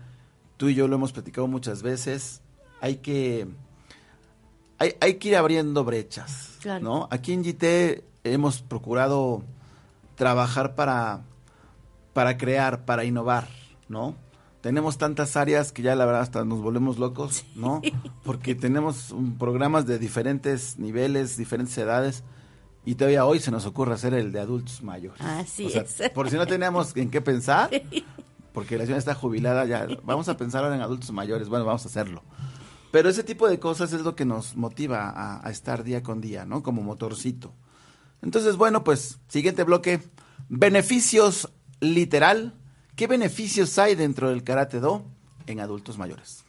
Tú 0.56 0.70
y 0.70 0.74
yo 0.74 0.88
lo 0.88 0.96
hemos 0.96 1.12
platicado 1.12 1.46
muchas 1.46 1.82
veces. 1.82 2.40
Hay 2.80 2.96
que 2.96 3.46
hay, 4.78 4.94
hay 5.00 5.14
que 5.16 5.28
ir 5.28 5.36
abriendo 5.36 5.84
brechas, 5.84 6.56
Claro. 6.62 6.82
¿no? 6.82 7.08
Aquí 7.10 7.34
en 7.34 7.42
GT 7.44 8.02
hemos 8.24 8.62
procurado 8.62 9.42
trabajar 10.14 10.74
para 10.74 11.20
para 12.14 12.38
crear, 12.38 12.86
para 12.86 13.04
innovar, 13.04 13.46
¿no? 13.90 14.16
Tenemos 14.66 14.98
tantas 14.98 15.36
áreas 15.36 15.70
que 15.70 15.82
ya 15.82 15.94
la 15.94 16.06
verdad 16.06 16.22
hasta 16.22 16.44
nos 16.44 16.60
volvemos 16.60 16.98
locos, 16.98 17.44
¿no? 17.54 17.80
Porque 18.24 18.56
tenemos 18.56 19.12
um, 19.12 19.38
programas 19.38 19.86
de 19.86 19.96
diferentes 20.00 20.76
niveles, 20.80 21.36
diferentes 21.36 21.78
edades 21.78 22.24
y 22.84 22.96
todavía 22.96 23.26
hoy 23.26 23.38
se 23.38 23.52
nos 23.52 23.64
ocurre 23.64 23.94
hacer 23.94 24.12
el 24.12 24.32
de 24.32 24.40
adultos 24.40 24.82
mayores. 24.82 25.20
Así 25.20 25.66
O 25.66 25.70
sea, 25.70 25.82
es. 25.82 26.10
Por 26.10 26.30
si 26.30 26.34
no 26.34 26.48
teníamos 26.48 26.96
en 26.96 27.12
qué 27.12 27.20
pensar, 27.20 27.70
porque 28.52 28.76
la 28.76 28.82
señora 28.82 28.98
está 28.98 29.14
jubilada 29.14 29.66
ya, 29.66 29.86
vamos 30.02 30.28
a 30.28 30.36
pensar 30.36 30.64
ahora 30.64 30.74
en 30.74 30.82
adultos 30.82 31.12
mayores, 31.12 31.48
bueno, 31.48 31.64
vamos 31.64 31.84
a 31.84 31.88
hacerlo. 31.88 32.24
Pero 32.90 33.08
ese 33.08 33.22
tipo 33.22 33.46
de 33.46 33.60
cosas 33.60 33.92
es 33.92 34.00
lo 34.00 34.16
que 34.16 34.24
nos 34.24 34.56
motiva 34.56 35.08
a, 35.10 35.46
a 35.46 35.50
estar 35.52 35.84
día 35.84 36.02
con 36.02 36.20
día, 36.20 36.44
¿no? 36.44 36.64
Como 36.64 36.82
motorcito. 36.82 37.54
Entonces, 38.20 38.56
bueno, 38.56 38.82
pues, 38.82 39.20
siguiente 39.28 39.62
bloque. 39.62 40.00
Beneficios 40.48 41.52
literal. 41.78 42.52
¿Qué 42.96 43.06
beneficios 43.06 43.78
hay 43.78 43.94
dentro 43.94 44.30
del 44.30 44.42
karate 44.42 44.80
do 44.80 45.04
en 45.46 45.60
adultos 45.60 45.98
mayores? 45.98 46.46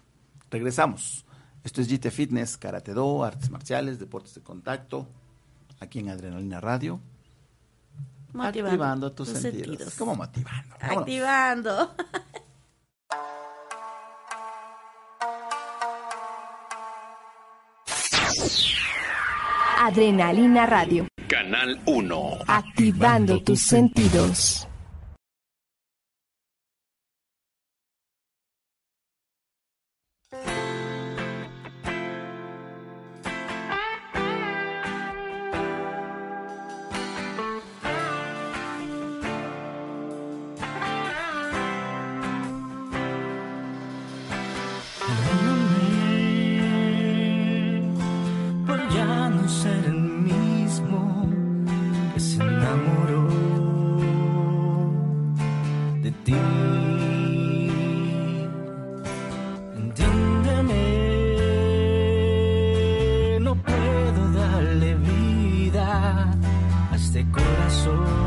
Regresamos. 0.49 1.25
Esto 1.65 1.81
es 1.81 1.89
GT 1.89 2.09
Fitness, 2.09 2.55
karate 2.55 2.93
do, 2.93 3.25
artes 3.25 3.49
marciales, 3.49 3.99
deportes 3.99 4.33
de 4.33 4.41
contacto, 4.41 5.05
aquí 5.81 5.99
en 5.99 6.09
Adrenalina 6.09 6.61
Radio. 6.61 7.01
Motivando, 8.31 8.69
activando 8.69 9.11
tus, 9.11 9.27
sentidos. 9.27 9.95
¿Cómo 9.95 10.15
motivando? 10.15 10.75
Vámonos. 10.79 11.01
Activando. 11.01 11.95
Adrenalina 19.79 20.65
Radio. 20.65 21.07
Canal 21.27 21.81
1. 21.85 22.37
Activando 22.47 23.43
tus 23.43 23.59
sentidos. 23.59 24.66
Ti. 56.27 56.35
Entiéndeme, 59.77 60.83
no 63.39 63.55
puedo 63.55 64.21
darle 64.33 64.95
vida 64.95 65.85
a 66.91 66.95
este 66.95 67.25
corazón. 67.31 68.26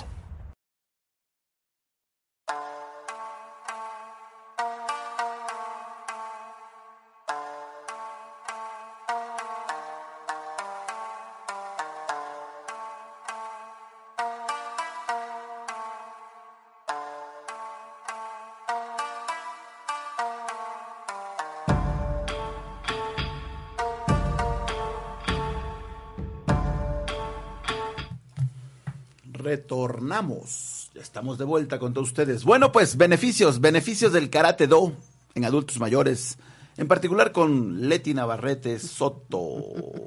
Retornamos. 30.11 30.91
Ya 30.93 31.01
estamos 31.01 31.37
de 31.37 31.45
vuelta 31.45 31.79
con 31.79 31.93
todos 31.93 32.09
ustedes. 32.09 32.43
Bueno, 32.43 32.73
pues 32.73 32.97
beneficios, 32.97 33.61
beneficios 33.61 34.11
del 34.11 34.29
karate 34.29 34.67
do 34.67 34.93
en 35.35 35.45
adultos 35.45 35.79
mayores, 35.79 36.37
en 36.75 36.89
particular 36.89 37.31
con 37.31 37.87
Leti 37.87 38.13
Navarrete 38.13 38.77
Soto, 38.79 39.63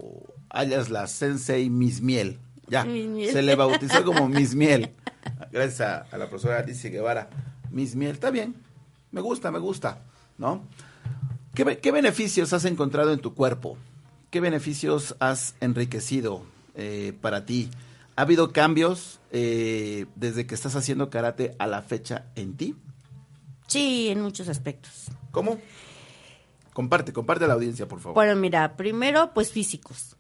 alias 0.51 0.91
la 0.91 1.07
Sensei 1.07 1.71
Miss 1.71 2.03
Miel. 2.03 2.39
Ya, 2.69 2.83
se 2.83 3.41
le 3.41 3.55
bautizó 3.55 4.05
como 4.05 4.29
Miss 4.29 4.55
Miel. 4.55 4.93
Gracias 5.51 5.81
a, 5.81 6.01
a 6.15 6.19
la 6.19 6.29
profesora 6.29 6.59
Alicia 6.59 6.91
Guevara. 6.91 7.31
Miss 7.71 7.97
Miel, 7.97 8.13
está 8.13 8.31
bien. 8.31 8.55
Me 9.11 9.23
gusta, 9.23 9.51
me 9.51 9.59
gusta, 9.59 10.03
¿no? 10.37 10.65
¿Qué, 11.55 11.79
qué 11.79 11.93
beneficios 11.93 12.53
has 12.53 12.67
encontrado 12.67 13.11
en 13.15 13.21
tu 13.21 13.33
cuerpo? 13.35 13.79
¿Qué 14.29 14.41
beneficios 14.41 15.17
has 15.19 15.55
enriquecido 15.63 16.43
eh, 16.75 17.15
para 17.23 17.47
ti? 17.47 17.71
¿Ha 18.17 18.23
habido 18.23 18.53
cambios 18.53 19.21
eh, 19.33 20.07
desde 20.15 20.47
que 20.47 20.55
estás 20.55 20.77
haciendo 20.77 21.11
karate 21.11 21.57
a 21.59 21.67
la 21.67 21.83
fecha 21.83 22.27
en 22.37 22.57
ti? 22.57 22.77
Sí, 23.67 24.09
en 24.09 24.21
muchos 24.21 24.49
aspectos. 24.49 25.11
¿Cómo? 25.33 25.59
Comparte, 26.73 27.13
comparte 27.13 27.45
a 27.45 27.49
la 27.49 27.55
audiencia, 27.55 27.89
por 27.89 28.01
favor. 28.01 28.15
Bueno, 28.15 28.37
mira, 28.37 28.77
primero, 28.77 29.33
pues 29.35 29.51
físicos. 29.51 30.17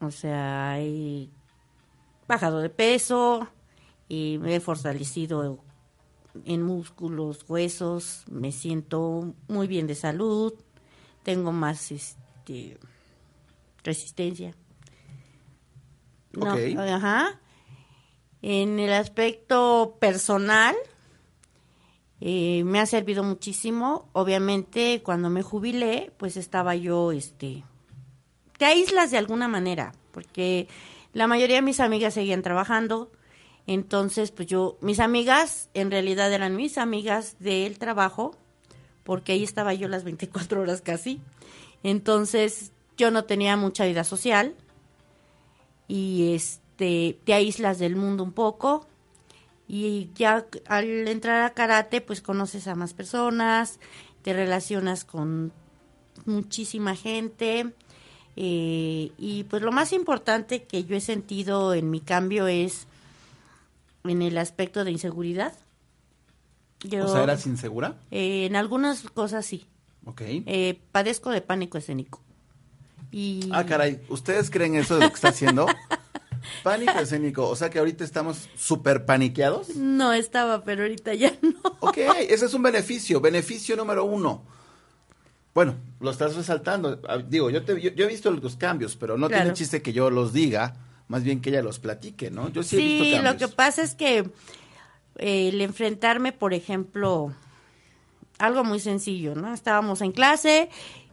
O 0.00 0.10
sea, 0.10 0.80
he 0.80 1.28
bajado 2.26 2.60
de 2.60 2.70
peso 2.70 3.48
y 4.08 4.38
me 4.40 4.56
he 4.56 4.60
fortalecido 4.60 5.62
en 6.44 6.62
músculos, 6.62 7.44
huesos, 7.48 8.24
me 8.30 8.52
siento 8.52 9.34
muy 9.48 9.66
bien 9.66 9.86
de 9.86 9.94
salud, 9.94 10.54
tengo 11.22 11.52
más 11.52 11.90
este 11.90 12.78
resistencia. 13.82 14.54
No. 16.38 16.82
Ajá. 16.82 17.40
En 18.42 18.78
el 18.78 18.92
aspecto 18.92 19.96
personal, 20.00 20.76
eh, 22.20 22.62
me 22.64 22.80
ha 22.80 22.86
servido 22.86 23.22
muchísimo. 23.24 24.08
Obviamente, 24.12 25.02
cuando 25.02 25.30
me 25.30 25.42
jubilé, 25.42 26.12
pues 26.16 26.36
estaba 26.36 26.74
yo, 26.74 27.12
este, 27.12 27.64
te 28.56 28.64
aíslas 28.64 29.10
de 29.10 29.18
alguna 29.18 29.48
manera, 29.48 29.92
porque 30.12 30.68
la 31.12 31.26
mayoría 31.26 31.56
de 31.56 31.62
mis 31.62 31.80
amigas 31.80 32.14
seguían 32.14 32.42
trabajando. 32.42 33.10
Entonces, 33.66 34.30
pues 34.30 34.48
yo, 34.48 34.78
mis 34.80 34.98
amigas, 34.98 35.68
en 35.74 35.90
realidad 35.90 36.32
eran 36.32 36.56
mis 36.56 36.78
amigas 36.78 37.36
del 37.38 37.78
trabajo, 37.78 38.36
porque 39.04 39.32
ahí 39.32 39.42
estaba 39.42 39.74
yo 39.74 39.88
las 39.88 40.04
24 40.04 40.62
horas 40.62 40.80
casi. 40.80 41.20
Entonces, 41.82 42.72
yo 42.96 43.10
no 43.10 43.24
tenía 43.24 43.56
mucha 43.56 43.84
vida 43.84 44.04
social 44.04 44.54
y 45.88 46.34
este 46.34 47.18
te 47.24 47.34
aíslas 47.34 47.78
del 47.80 47.96
mundo 47.96 48.22
un 48.22 48.32
poco 48.32 48.86
y 49.66 50.10
ya 50.14 50.46
al 50.66 51.08
entrar 51.08 51.42
a 51.42 51.54
karate 51.54 52.00
pues 52.00 52.22
conoces 52.22 52.68
a 52.68 52.74
más 52.74 52.94
personas, 52.94 53.80
te 54.22 54.32
relacionas 54.32 55.04
con 55.04 55.52
muchísima 56.24 56.94
gente 56.94 57.72
eh, 58.36 59.10
y 59.18 59.44
pues 59.44 59.62
lo 59.62 59.72
más 59.72 59.92
importante 59.92 60.62
que 60.62 60.84
yo 60.84 60.96
he 60.96 61.00
sentido 61.00 61.74
en 61.74 61.90
mi 61.90 62.00
cambio 62.00 62.46
es 62.46 62.86
en 64.04 64.22
el 64.22 64.38
aspecto 64.38 64.84
de 64.84 64.92
inseguridad. 64.92 65.52
Yo, 66.80 67.04
o 67.04 67.08
sea, 67.08 67.24
¿eras 67.24 67.46
insegura? 67.46 67.96
eh, 68.12 68.46
en 68.46 68.54
algunas 68.54 69.02
cosas 69.02 69.44
sí. 69.44 69.66
Ok. 70.04 70.22
Eh, 70.24 70.78
padezco 70.92 71.30
de 71.30 71.42
pánico 71.42 71.78
escénico. 71.78 72.22
Y 73.10 73.48
Ah, 73.52 73.64
caray, 73.64 74.00
¿ustedes 74.08 74.50
creen 74.50 74.74
eso 74.76 74.96
de 74.96 75.02
lo 75.04 75.08
que 75.08 75.14
está 75.14 75.28
haciendo? 75.28 75.66
Pánico 76.62 76.98
escénico, 76.98 77.48
o 77.48 77.56
sea 77.56 77.68
que 77.70 77.78
ahorita 77.78 78.04
estamos 78.04 78.48
súper 78.56 79.04
paniqueados. 79.04 79.76
No 79.76 80.12
estaba, 80.12 80.62
pero 80.64 80.82
ahorita 80.82 81.14
ya 81.14 81.32
no. 81.42 81.58
Ok, 81.80 81.98
ese 82.28 82.46
es 82.46 82.54
un 82.54 82.62
beneficio, 82.62 83.20
beneficio 83.20 83.76
número 83.76 84.04
uno. 84.04 84.42
Bueno, 85.54 85.74
lo 86.00 86.10
estás 86.10 86.36
resaltando. 86.36 87.00
Ah, 87.08 87.18
Digo, 87.18 87.50
yo, 87.50 87.64
te- 87.64 87.80
yo, 87.80 87.90
yo 87.90 88.04
he 88.04 88.08
visto 88.08 88.30
los 88.30 88.56
cambios, 88.56 88.96
pero 88.96 89.18
no 89.18 89.28
Claro. 89.28 89.44
tiene 89.44 89.56
chiste 89.56 89.82
que 89.82 89.92
yo 89.92 90.10
los 90.10 90.32
diga, 90.32 90.76
más 91.08 91.22
bien 91.24 91.40
que 91.40 91.50
ella 91.50 91.62
los 91.62 91.78
platique, 91.80 92.30
¿no? 92.30 92.48
Yo 92.50 92.62
sí, 92.62 92.76
he 92.76 92.80
visto 93.02 93.16
lo 93.22 93.24
cambios. 93.30 93.50
que 93.50 93.56
pasa 93.56 93.82
es 93.82 93.94
que 93.94 94.18
eh, 95.16 95.48
el 95.48 95.60
enfrentarme, 95.60 96.32
por 96.32 96.54
ejemplo, 96.54 97.32
algo 98.38 98.62
muy 98.64 98.78
sencillo, 98.78 99.34
¿no? 99.34 99.52
Estábamos 99.52 100.00
en 100.00 100.12
clase 100.12 100.68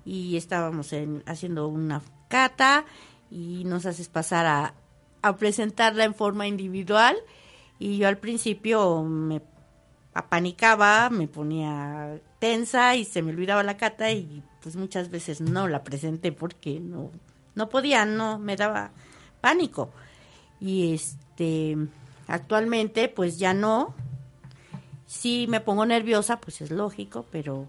y 0.06 0.38
estábamos 0.38 0.94
en- 0.94 1.24
haciendo 1.26 1.68
una 1.68 2.02
cata 2.30 2.86
y 3.32 3.64
nos 3.66 3.86
haces 3.86 4.08
pasar 4.08 4.46
a, 4.46 4.74
a 5.22 5.36
presentarla 5.36 6.04
en 6.06 6.14
forma 6.14 6.48
individual 6.48 7.16
y 7.80 7.98
yo 7.98 8.08
al 8.08 8.18
principio 8.18 9.04
me 9.04 9.42
apanicaba, 10.14 11.10
me 11.10 11.28
ponía 11.28 12.20
tensa 12.40 12.96
y 12.96 13.04
se 13.04 13.22
me 13.22 13.32
olvidaba 13.32 13.64
la 13.64 13.78
cata 13.78 14.12
y 14.12 14.42
pues 14.62 14.76
muchas 14.76 15.10
veces 15.10 15.42
no 15.42 15.68
la 15.68 15.84
presenté 15.84 16.32
porque 16.32 16.80
no 16.80 17.12
no 17.56 17.70
podía, 17.70 18.06
no 18.06 18.38
me 18.38 18.56
daba 18.58 18.92
pánico. 19.42 19.90
Y 20.60 20.94
este 20.94 21.78
actualmente 22.28 23.08
pues 23.08 23.38
ya 23.40 23.54
no. 23.54 23.94
Sí 25.06 25.46
me 25.48 25.62
pongo 25.62 25.86
nerviosa, 25.86 26.40
pues 26.42 26.62
es 26.62 26.72
lógico, 26.72 27.26
pero 27.32 27.68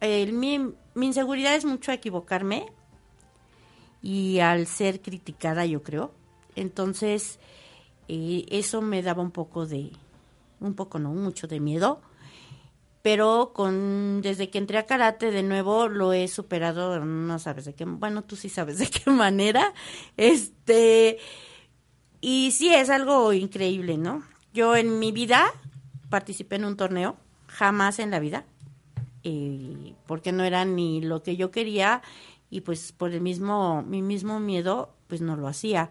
el, 0.00 0.32
mi, 0.32 0.74
mi 0.94 1.06
inseguridad 1.06 1.54
es 1.54 1.64
mucho 1.64 1.90
a 1.90 1.94
equivocarme 1.94 2.66
y 4.02 4.40
al 4.40 4.66
ser 4.66 5.00
criticada, 5.00 5.64
yo 5.64 5.82
creo. 5.82 6.12
Entonces, 6.56 7.38
eh, 8.08 8.44
eso 8.50 8.82
me 8.82 9.02
daba 9.02 9.22
un 9.22 9.30
poco 9.30 9.66
de, 9.66 9.92
un 10.60 10.74
poco 10.74 10.98
no, 10.98 11.10
mucho 11.10 11.46
de 11.46 11.60
miedo. 11.60 12.00
Pero 13.02 13.52
con 13.52 14.22
desde 14.22 14.48
que 14.48 14.58
entré 14.58 14.78
a 14.78 14.86
karate 14.86 15.32
de 15.32 15.42
nuevo 15.42 15.88
lo 15.88 16.12
he 16.12 16.28
superado, 16.28 17.04
no 17.04 17.38
sabes 17.40 17.64
de 17.64 17.74
qué, 17.74 17.84
bueno, 17.84 18.22
tú 18.22 18.36
sí 18.36 18.48
sabes 18.48 18.78
de 18.78 18.88
qué 18.88 19.10
manera. 19.10 19.72
Este, 20.16 21.18
y 22.20 22.52
sí 22.52 22.72
es 22.72 22.90
algo 22.90 23.32
increíble, 23.32 23.98
¿no? 23.98 24.22
Yo 24.52 24.76
en 24.76 24.98
mi 24.98 25.10
vida 25.10 25.52
participé 26.10 26.56
en 26.56 26.64
un 26.64 26.76
torneo, 26.76 27.16
jamás 27.48 27.98
en 27.98 28.10
la 28.10 28.20
vida, 28.20 28.44
eh, 29.24 29.94
porque 30.06 30.32
no 30.32 30.44
era 30.44 30.64
ni 30.64 31.00
lo 31.00 31.22
que 31.22 31.36
yo 31.36 31.50
quería 31.50 32.02
y 32.50 32.60
pues 32.60 32.92
por 32.92 33.12
el 33.12 33.20
mismo, 33.20 33.82
mi 33.82 34.02
mismo 34.02 34.40
miedo, 34.40 34.94
pues 35.08 35.20
no 35.20 35.36
lo 35.36 35.48
hacía. 35.48 35.90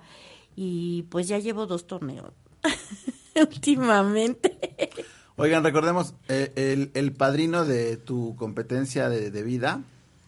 Y 0.56 1.04
pues 1.04 1.28
ya 1.28 1.40
llevo 1.40 1.66
dos 1.66 1.88
torneos 1.88 2.34
últimamente. 3.36 4.58
Oigan, 5.38 5.64
recordemos, 5.64 6.14
eh, 6.28 6.52
el, 6.56 6.92
el 6.94 7.14
padrino 7.14 7.66
de 7.66 7.98
tu 7.98 8.36
competencia 8.36 9.10
de, 9.10 9.32
de 9.32 9.44
vida 9.44 9.82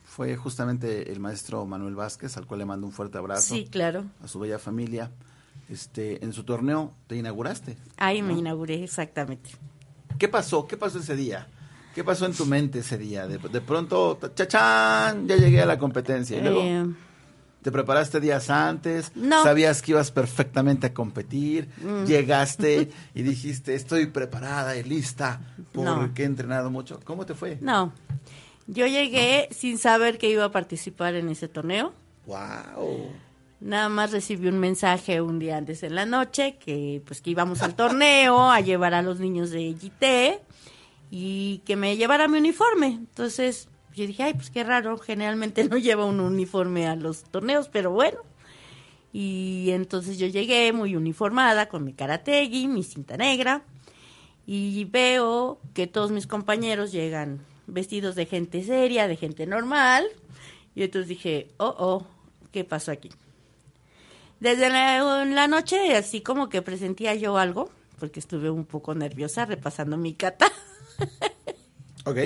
fue 0.05 0.35
justamente 0.35 1.11
el 1.11 1.19
maestro 1.19 1.65
Manuel 1.65 1.95
Vázquez, 1.95 2.37
al 2.37 2.45
cual 2.45 2.59
le 2.59 2.65
mando 2.65 2.85
un 2.85 2.93
fuerte 2.93 3.17
abrazo. 3.17 3.55
Sí, 3.55 3.67
claro. 3.69 4.05
A 4.23 4.27
su 4.27 4.39
bella 4.39 4.59
familia. 4.59 5.11
Este, 5.69 6.23
en 6.23 6.33
su 6.33 6.43
torneo 6.43 6.93
te 7.07 7.15
inauguraste. 7.15 7.77
Ahí 7.97 8.21
me 8.21 8.33
inauguré, 8.33 8.83
exactamente. 8.83 9.51
¿Qué 10.19 10.27
pasó? 10.27 10.67
¿Qué 10.67 10.77
pasó 10.77 10.99
ese 10.99 11.15
día? 11.15 11.47
¿Qué 11.93 12.03
pasó 12.03 12.25
en 12.25 12.33
tu 12.33 12.45
mente 12.45 12.79
ese 12.79 12.97
día? 12.97 13.27
De, 13.27 13.37
de 13.37 13.61
pronto, 13.61 14.19
chachán, 14.35 15.27
ya 15.27 15.35
llegué 15.35 15.61
a 15.61 15.65
la 15.65 15.77
competencia. 15.77 16.37
Y 16.37 16.41
luego, 16.41 16.61
Eh, 16.63 16.85
¿te 17.61 17.71
preparaste 17.71 18.19
días 18.19 18.49
antes? 18.49 19.11
No. 19.15 19.41
Mm. 19.41 19.43
¿Sabías 19.43 19.81
que 19.81 19.91
ibas 19.91 20.11
perfectamente 20.11 20.87
a 20.87 20.93
competir? 20.93 21.69
Llegaste 22.07 22.89
y 23.13 23.21
dijiste, 23.21 23.75
estoy 23.75 24.07
preparada 24.07 24.75
y 24.75 24.83
lista 24.83 25.39
porque 25.71 26.23
he 26.23 26.25
entrenado 26.25 26.71
mucho. 26.71 26.99
¿Cómo 27.03 27.25
te 27.25 27.35
fue? 27.35 27.57
no, 27.61 27.93
yo 28.65 28.87
llegué 28.87 29.49
sin 29.51 29.77
saber 29.77 30.17
que 30.17 30.29
iba 30.29 30.45
a 30.45 30.51
participar 30.51 31.15
en 31.15 31.27
ese 31.29 31.49
torneo. 31.49 31.93
¡Wow! 32.25 33.11
Nada 33.59 33.89
más 33.89 34.11
recibí 34.11 34.47
un 34.47 34.57
mensaje 34.59 35.21
un 35.21 35.37
día 35.39 35.57
antes 35.57 35.83
en 35.83 35.95
la 35.95 36.05
noche 36.05 36.57
que 36.57 37.01
pues 37.05 37.21
que 37.21 37.29
íbamos 37.31 37.61
al 37.61 37.75
torneo 37.75 38.49
a 38.51 38.59
llevar 38.61 38.93
a 38.93 39.01
los 39.01 39.19
niños 39.19 39.51
de 39.51 39.73
GT 39.73 40.41
y 41.15 41.59
que 41.59 41.75
me 41.75 41.95
llevara 41.95 42.27
mi 42.27 42.39
uniforme. 42.39 42.87
Entonces, 42.87 43.67
Yo 43.95 44.07
dije, 44.07 44.23
ay, 44.23 44.33
pues 44.33 44.49
qué 44.49 44.63
raro, 44.63 44.97
generalmente 44.97 45.63
no 45.69 45.77
lleva 45.77 46.05
un 46.05 46.19
uniforme 46.19 46.87
a 46.87 46.95
los 46.95 47.25
torneos, 47.25 47.69
pero 47.69 47.91
bueno. 47.91 48.17
Y 49.11 49.69
entonces 49.69 50.17
yo 50.17 50.25
llegué 50.25 50.73
muy 50.73 50.95
uniformada 50.95 51.69
con 51.69 51.83
mi 51.83 51.93
karategi, 51.93 52.67
mi 52.67 52.81
cinta 52.81 53.15
negra, 53.15 53.61
y 54.47 54.85
veo 54.85 55.59
que 55.75 55.85
todos 55.85 56.09
mis 56.09 56.25
compañeros 56.25 56.91
llegan 56.91 57.45
vestidos 57.67 58.15
de 58.15 58.25
gente 58.25 58.63
seria, 58.63 59.07
de 59.07 59.15
gente 59.15 59.45
normal, 59.45 60.07
y 60.73 60.81
entonces 60.81 61.09
dije, 61.09 61.49
oh, 61.57 61.75
oh, 61.77 62.07
¿qué 62.51 62.63
pasó 62.63 62.91
aquí? 62.91 63.11
Desde 64.39 64.67
la, 64.67 65.23
la 65.25 65.47
noche, 65.47 65.95
así 65.95 66.21
como 66.21 66.49
que 66.49 66.63
presentía 66.63 67.13
yo 67.13 67.37
algo, 67.37 67.69
porque 67.99 68.19
estuve 68.19 68.49
un 68.49 68.65
poco 68.65 68.95
nerviosa 68.95 69.45
repasando 69.45 69.95
mi 69.95 70.15
kata. 70.15 70.51
Ok. 72.05 72.17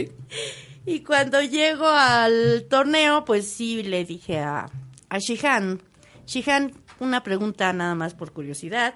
Y 0.88 1.02
cuando 1.02 1.42
llego 1.42 1.86
al 1.86 2.66
torneo, 2.70 3.26
pues 3.26 3.48
sí 3.48 3.84
le 3.84 4.06
dije 4.06 4.40
a, 4.40 4.72
a 5.10 5.20
Shihan, 5.20 5.82
Shihan, 6.26 6.74
una 7.00 7.24
pregunta 7.24 7.72
nada 7.74 7.94
más 7.94 8.14
por 8.16 8.32
curiosidad. 8.32 8.96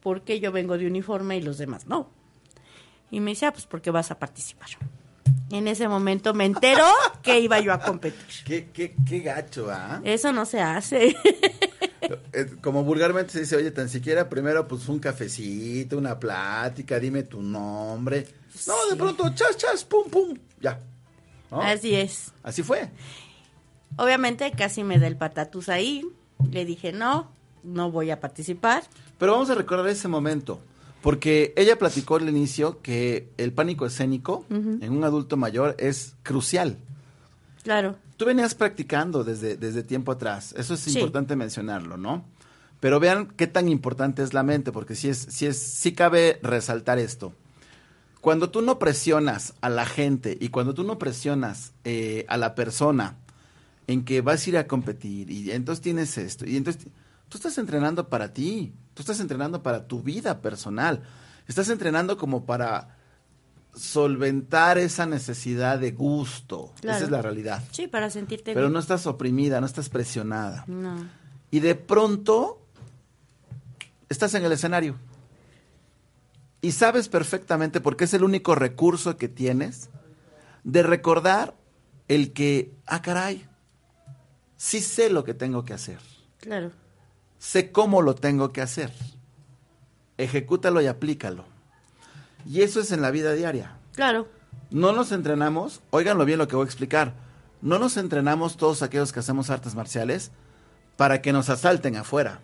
¿Por 0.00 0.22
qué 0.22 0.40
yo 0.40 0.52
vengo 0.52 0.78
de 0.78 0.86
uniforme 0.86 1.36
y 1.36 1.42
los 1.42 1.58
demás 1.58 1.86
no? 1.86 2.10
Y 3.10 3.20
me 3.20 3.32
dice, 3.32 3.46
ah, 3.46 3.52
pues 3.52 3.66
porque 3.66 3.90
vas 3.90 4.10
a 4.10 4.18
participar. 4.18 4.68
En 5.50 5.68
ese 5.68 5.88
momento 5.88 6.32
me 6.34 6.44
enteró 6.44 6.88
que 7.22 7.38
iba 7.40 7.60
yo 7.60 7.72
a 7.72 7.80
competir. 7.80 8.24
Qué, 8.44 8.68
qué, 8.72 8.94
qué 9.06 9.20
gacho, 9.20 9.68
¿ah? 9.70 10.00
Eso 10.04 10.32
no 10.32 10.44
se 10.44 10.60
hace. 10.60 11.14
Como 12.60 12.84
vulgarmente 12.84 13.32
se 13.32 13.40
dice, 13.40 13.56
oye, 13.56 13.70
tan 13.70 13.88
siquiera 13.88 14.28
primero 14.28 14.66
pues 14.68 14.88
un 14.88 14.98
cafecito, 14.98 15.98
una 15.98 16.18
plática, 16.18 16.98
dime 16.98 17.22
tu 17.22 17.42
nombre. 17.42 18.26
No, 18.66 18.74
de 18.90 18.96
pronto, 18.96 19.28
chas, 19.34 19.56
chas, 19.56 19.84
pum, 19.84 20.08
pum, 20.10 20.36
ya. 20.60 20.80
¿No? 21.50 21.60
Así 21.60 21.94
es. 21.94 22.32
Así 22.42 22.62
fue. 22.62 22.90
Obviamente 23.96 24.50
casi 24.52 24.84
me 24.84 24.98
da 24.98 25.06
el 25.06 25.16
patatús 25.16 25.68
ahí. 25.68 26.06
Le 26.50 26.64
dije, 26.64 26.92
no, 26.92 27.30
no 27.62 27.90
voy 27.90 28.10
a 28.10 28.20
participar. 28.20 28.84
Pero 29.18 29.32
vamos 29.32 29.48
a 29.50 29.54
recordar 29.54 29.88
ese 29.88 30.08
momento, 30.08 30.60
porque 31.02 31.54
ella 31.56 31.78
platicó 31.78 32.16
al 32.16 32.28
inicio 32.28 32.82
que 32.82 33.30
el 33.38 33.52
pánico 33.52 33.86
escénico 33.86 34.44
en 34.50 34.92
un 34.92 35.04
adulto 35.04 35.36
mayor 35.36 35.74
es 35.78 36.14
crucial. 36.22 36.76
Claro, 37.62 37.96
Tú 38.16 38.24
venías 38.24 38.54
practicando 38.54 39.24
desde, 39.24 39.56
desde 39.56 39.82
tiempo 39.82 40.12
atrás, 40.12 40.54
eso 40.56 40.74
es 40.74 40.80
Sí. 40.80 40.92
importante 40.94 41.36
mencionarlo, 41.36 41.96
¿no? 41.96 42.24
Pero 42.80 43.00
vean 43.00 43.26
qué 43.36 43.46
tan 43.46 43.68
importante 43.68 44.22
es 44.22 44.34
la 44.34 44.42
mente, 44.42 44.72
porque 44.72 44.94
sí, 44.94 45.08
es, 45.08 45.18
sí, 45.30 45.46
es, 45.46 45.58
sí 45.58 45.92
cabe 45.92 46.38
resaltar 46.42 46.98
esto. 46.98 47.32
Cuando 48.20 48.50
tú 48.50 48.60
no 48.60 48.78
presionas 48.78 49.54
a 49.60 49.68
la 49.68 49.86
gente 49.86 50.36
y 50.40 50.48
cuando 50.48 50.74
tú 50.74 50.82
no 50.82 50.98
presionas 50.98 51.72
eh, 51.84 52.24
a 52.28 52.36
la 52.36 52.54
persona 52.54 53.16
en 53.86 54.04
que 54.04 54.20
vas 54.20 54.44
a 54.46 54.50
ir 54.50 54.58
a 54.58 54.66
competir 54.66 55.30
y 55.30 55.52
entonces 55.52 55.82
tienes 55.82 56.18
esto, 56.18 56.44
y 56.44 56.56
entonces 56.56 56.86
tú 57.28 57.38
estás 57.38 57.56
entrenando 57.58 58.08
para 58.08 58.32
ti, 58.32 58.72
tú 58.94 59.02
estás 59.02 59.20
entrenando 59.20 59.62
para 59.62 59.86
tu 59.86 60.02
vida 60.02 60.40
personal, 60.42 61.02
estás 61.46 61.68
entrenando 61.68 62.16
como 62.16 62.46
para 62.46 62.95
solventar 63.76 64.78
esa 64.78 65.06
necesidad 65.06 65.78
de 65.78 65.92
gusto, 65.92 66.72
Claro. 66.80 66.96
esa 66.96 67.04
es 67.04 67.10
la 67.10 67.22
realidad. 67.22 67.62
sí, 67.70 67.86
para 67.86 68.10
sentirte 68.10 68.54
Pero 68.54 68.66
bien. 68.66 68.72
no 68.72 68.78
estás 68.80 69.06
oprimida, 69.06 69.60
no 69.60 69.66
estás 69.66 69.88
presionada. 69.90 70.64
No. 70.66 70.96
Y 71.50 71.60
de 71.60 71.74
pronto 71.74 72.60
estás 74.08 74.34
en 74.34 74.44
el 74.44 74.52
escenario. 74.52 74.96
Y 76.62 76.72
sabes 76.72 77.08
perfectamente, 77.08 77.80
porque 77.80 78.04
es 78.04 78.14
el 78.14 78.24
único 78.24 78.54
recurso 78.54 79.16
que 79.16 79.28
tienes, 79.28 79.90
de 80.64 80.82
recordar 80.82 81.54
el 82.08 82.32
que, 82.32 82.72
ah, 82.86 83.02
caray, 83.02 83.46
sí 84.56 84.80
sé 84.80 85.10
lo 85.10 85.22
que 85.22 85.34
tengo 85.34 85.64
que 85.64 85.74
hacer. 85.74 85.98
Claro, 86.40 86.72
Sé 87.38 87.70
cómo 87.70 88.00
lo 88.02 88.14
tengo 88.14 88.52
que 88.52 88.62
hacer. 88.62 88.90
Ejecútalo 90.16 90.80
y 90.80 90.86
aplícalo. 90.86 91.44
Y 92.46 92.62
eso 92.62 92.80
es 92.80 92.92
en 92.92 93.02
la 93.02 93.10
vida 93.10 93.32
diaria. 93.32 93.76
claro, 93.94 94.28
No 94.70 94.92
nos 94.92 95.12
entrenamos, 95.12 95.80
óiganlo 95.90 96.24
bien 96.24 96.38
lo 96.38 96.48
que 96.48 96.56
voy 96.56 96.64
a 96.64 96.66
explicar, 96.66 97.14
no 97.62 97.78
nos 97.78 97.96
entrenamos 97.96 98.56
todos 98.56 98.82
aquellos 98.82 99.12
que 99.12 99.20
hacemos 99.20 99.48
artes 99.50 99.74
marciales 99.74 100.30
para 100.96 101.22
que 101.22 101.32
nos 101.32 101.48
asalten 101.50 101.96
afuera, 101.96 102.40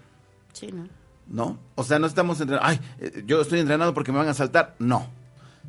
sí, 0.52 0.70
¿no? 0.72 0.88
¿no? 1.28 1.58
O 1.74 1.84
sea, 1.84 1.98
no 1.98 2.06
estamos 2.06 2.40
entrenando, 2.40 2.66
ay, 2.68 2.80
eh, 2.98 3.22
yo 3.26 3.40
estoy 3.40 3.60
entrenado 3.60 3.92
porque 3.94 4.12
me 4.12 4.18
van 4.18 4.28
a 4.28 4.32
asaltar, 4.32 4.74
no. 4.78 5.08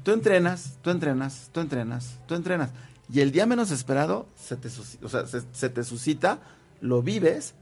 Tú 0.03 0.11
entrenas, 0.11 0.77
tú 0.81 0.89
entrenas, 0.89 1.49
tú 1.53 1.59
entrenas, 1.61 2.17
tú 2.27 2.35
entrenas. 2.35 2.71
Y 3.11 3.21
el 3.21 3.31
día 3.31 3.45
menos 3.45 3.71
esperado 3.71 4.27
se 4.35 4.55
te, 4.57 4.67
o 5.03 5.09
sea, 5.09 5.25
se- 5.27 5.43
se 5.53 5.69
te 5.69 5.83
suscita, 5.83 6.39
lo 6.81 7.01
vives 7.01 7.53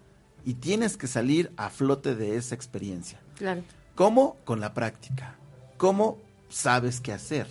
y 0.45 0.55
tienes 0.55 0.97
que 0.97 1.07
salir 1.07 1.51
a 1.57 1.69
flote 1.69 2.15
de 2.15 2.35
esa 2.37 2.55
experiencia. 2.55 3.19
Claro, 3.37 3.61
¿Cómo? 3.95 4.37
Con 4.45 4.59
la 4.59 4.73
práctica. 4.73 5.35
¿Cómo 5.77 6.17
sabes 6.51 6.99
qué 7.01 7.13
hacer? 7.13 7.47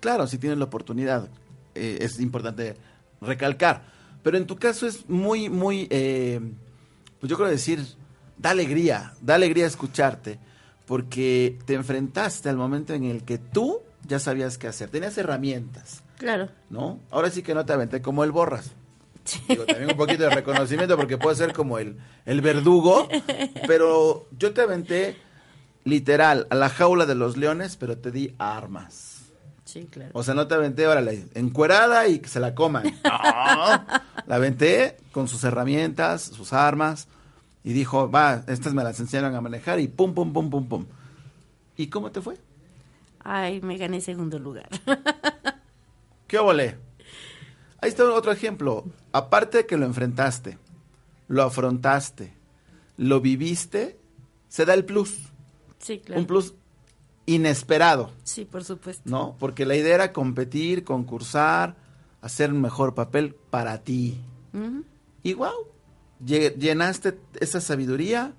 Claro, 0.00 0.26
si 0.26 0.38
tienes 0.38 0.58
la 0.58 0.64
oportunidad, 0.64 1.28
eh, 1.74 1.98
es 2.00 2.18
importante 2.18 2.76
recalcar. 3.20 3.82
Pero 4.22 4.36
en 4.36 4.46
tu 4.46 4.56
caso 4.56 4.86
es 4.86 5.08
muy, 5.08 5.48
muy, 5.48 5.86
eh, 5.90 6.40
pues 7.20 7.30
yo 7.30 7.36
quiero 7.36 7.50
decir, 7.50 7.84
da 8.36 8.50
alegría, 8.50 9.14
da 9.20 9.34
alegría 9.34 9.66
escucharte, 9.66 10.38
porque 10.86 11.58
te 11.66 11.74
enfrentaste 11.74 12.48
al 12.48 12.56
momento 12.56 12.94
en 12.94 13.04
el 13.04 13.22
que 13.22 13.38
tú 13.38 13.80
ya 14.06 14.18
sabías 14.18 14.58
qué 14.58 14.66
hacer, 14.66 14.90
tenías 14.90 15.16
herramientas, 15.18 16.02
claro. 16.18 16.48
¿no? 16.68 16.98
Ahora 17.10 17.30
sí 17.30 17.42
que 17.42 17.54
no 17.54 17.64
te 17.64 17.72
aventé 17.72 18.02
como 18.02 18.24
el 18.24 18.32
borras. 18.32 18.72
Digo, 19.48 19.64
también 19.64 19.90
un 19.90 19.96
poquito 19.96 20.24
de 20.24 20.30
reconocimiento 20.30 20.96
porque 20.96 21.18
puede 21.18 21.36
ser 21.36 21.52
como 21.52 21.78
el, 21.78 21.96
el 22.24 22.40
verdugo, 22.40 23.08
pero 23.66 24.26
yo 24.38 24.52
te 24.52 24.62
aventé 24.62 25.16
literal 25.84 26.46
a 26.50 26.54
la 26.54 26.68
jaula 26.68 27.06
de 27.06 27.14
los 27.14 27.36
leones, 27.36 27.76
pero 27.76 27.98
te 27.98 28.10
di 28.10 28.34
armas. 28.38 29.20
Sí, 29.64 29.86
claro. 29.90 30.10
O 30.14 30.22
sea, 30.22 30.34
no 30.34 30.48
te 30.48 30.54
aventé, 30.54 30.86
órale, 30.86 31.26
encuerada 31.34 32.08
y 32.08 32.18
que 32.18 32.28
se 32.28 32.40
la 32.40 32.54
coman. 32.54 32.84
No, 33.04 33.84
la 34.26 34.36
aventé 34.36 34.96
con 35.12 35.28
sus 35.28 35.44
herramientas, 35.44 36.22
sus 36.22 36.52
armas, 36.52 37.08
y 37.62 37.72
dijo, 37.72 38.10
va, 38.10 38.42
estas 38.46 38.74
me 38.74 38.84
las 38.84 38.98
enseñaron 39.00 39.34
a 39.34 39.40
manejar 39.40 39.80
y 39.80 39.88
pum, 39.88 40.14
pum, 40.14 40.32
pum, 40.32 40.50
pum, 40.50 40.68
pum. 40.68 40.86
¿Y 41.76 41.88
cómo 41.88 42.10
te 42.10 42.20
fue? 42.20 42.36
Ay, 43.22 43.60
me 43.60 43.76
gané 43.76 44.00
segundo 44.00 44.38
lugar. 44.38 44.68
¿Qué 46.26 46.38
óvole? 46.38 46.78
Ahí 47.80 47.88
está 47.88 48.04
otro 48.04 48.32
ejemplo. 48.32 48.84
Aparte 49.12 49.58
de 49.58 49.66
que 49.66 49.76
lo 49.76 49.86
enfrentaste, 49.86 50.58
lo 51.28 51.42
afrontaste, 51.42 52.32
lo 52.96 53.20
viviste, 53.20 53.98
se 54.48 54.64
da 54.64 54.74
el 54.74 54.84
plus. 54.84 55.29
Sí, 55.80 55.98
claro. 55.98 56.20
Un 56.20 56.26
plus 56.26 56.54
inesperado, 57.26 58.10
Sí, 58.22 58.44
por 58.44 58.64
supuesto. 58.64 59.02
¿no? 59.04 59.36
Porque 59.38 59.64
la 59.66 59.76
idea 59.76 59.94
era 59.94 60.12
competir, 60.12 60.84
concursar, 60.84 61.76
hacer 62.22 62.52
un 62.52 62.60
mejor 62.60 62.94
papel 62.94 63.34
para 63.50 63.78
ti. 63.82 64.20
Ujú. 64.52 64.84
Y 65.22 65.34
wow, 65.34 65.52
lle- 66.24 66.54
llenaste 66.56 67.18
esa 67.40 67.60
sabiduría 67.60 68.32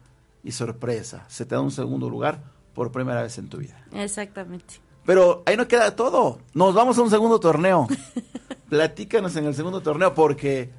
y 0.44 0.52
sorpresa. 0.52 1.26
Se 1.28 1.46
te 1.46 1.56
da 1.56 1.62
un 1.62 1.72
segundo 1.72 2.10
lugar 2.10 2.44
por 2.74 2.92
primera 2.92 3.22
vez 3.22 3.38
en 3.38 3.50
tu 3.50 3.58
vida. 3.58 3.86
Exactamente. 3.94 4.76
Pero 5.06 5.44
ahí 5.46 5.58
no 5.58 5.68
queda 5.68 5.96
todo. 5.96 6.40
Nos 6.54 6.74
vamos 6.74 6.98
a 6.98 7.02
un 7.02 7.10
segundo 7.10 7.40
torneo. 7.40 7.88
Platícanos 8.70 9.36
en 9.36 9.46
el 9.46 9.56
segundo 9.56 9.82
torneo 9.82 10.14
porque 10.14 10.70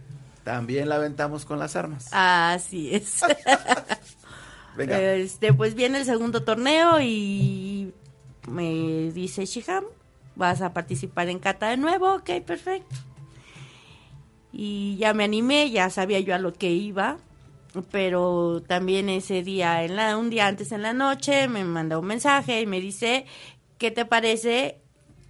también 0.44 0.88
la 0.88 0.96
aventamos 0.96 1.44
con 1.44 1.58
las 1.58 1.76
armas. 1.76 2.08
Así 2.12 2.94
es. 2.94 3.20
Venga. 4.76 5.00
Este, 5.14 5.52
pues 5.52 5.74
viene 5.74 5.98
el 5.98 6.04
segundo 6.04 6.44
torneo 6.44 7.00
y 7.00 7.92
me 8.48 9.10
dice 9.12 9.44
Shiham, 9.44 9.84
vas 10.34 10.62
a 10.62 10.72
participar 10.72 11.28
en 11.28 11.38
kata 11.38 11.68
de 11.68 11.76
nuevo, 11.76 12.14
ok, 12.14 12.40
perfecto. 12.44 12.96
Y 14.52 14.96
ya 14.96 15.14
me 15.14 15.24
animé, 15.24 15.70
ya 15.70 15.88
sabía 15.90 16.20
yo 16.20 16.34
a 16.34 16.38
lo 16.38 16.52
que 16.52 16.70
iba, 16.70 17.18
pero 17.90 18.62
también 18.66 19.08
ese 19.08 19.42
día, 19.42 19.82
en 19.84 19.96
la, 19.96 20.16
un 20.16 20.30
día 20.30 20.46
antes 20.46 20.72
en 20.72 20.82
la 20.82 20.92
noche, 20.92 21.48
me 21.48 21.64
manda 21.64 21.98
un 21.98 22.06
mensaje 22.06 22.60
y 22.60 22.66
me 22.66 22.80
dice, 22.80 23.26
¿qué 23.78 23.90
te 23.90 24.04
parece 24.04 24.78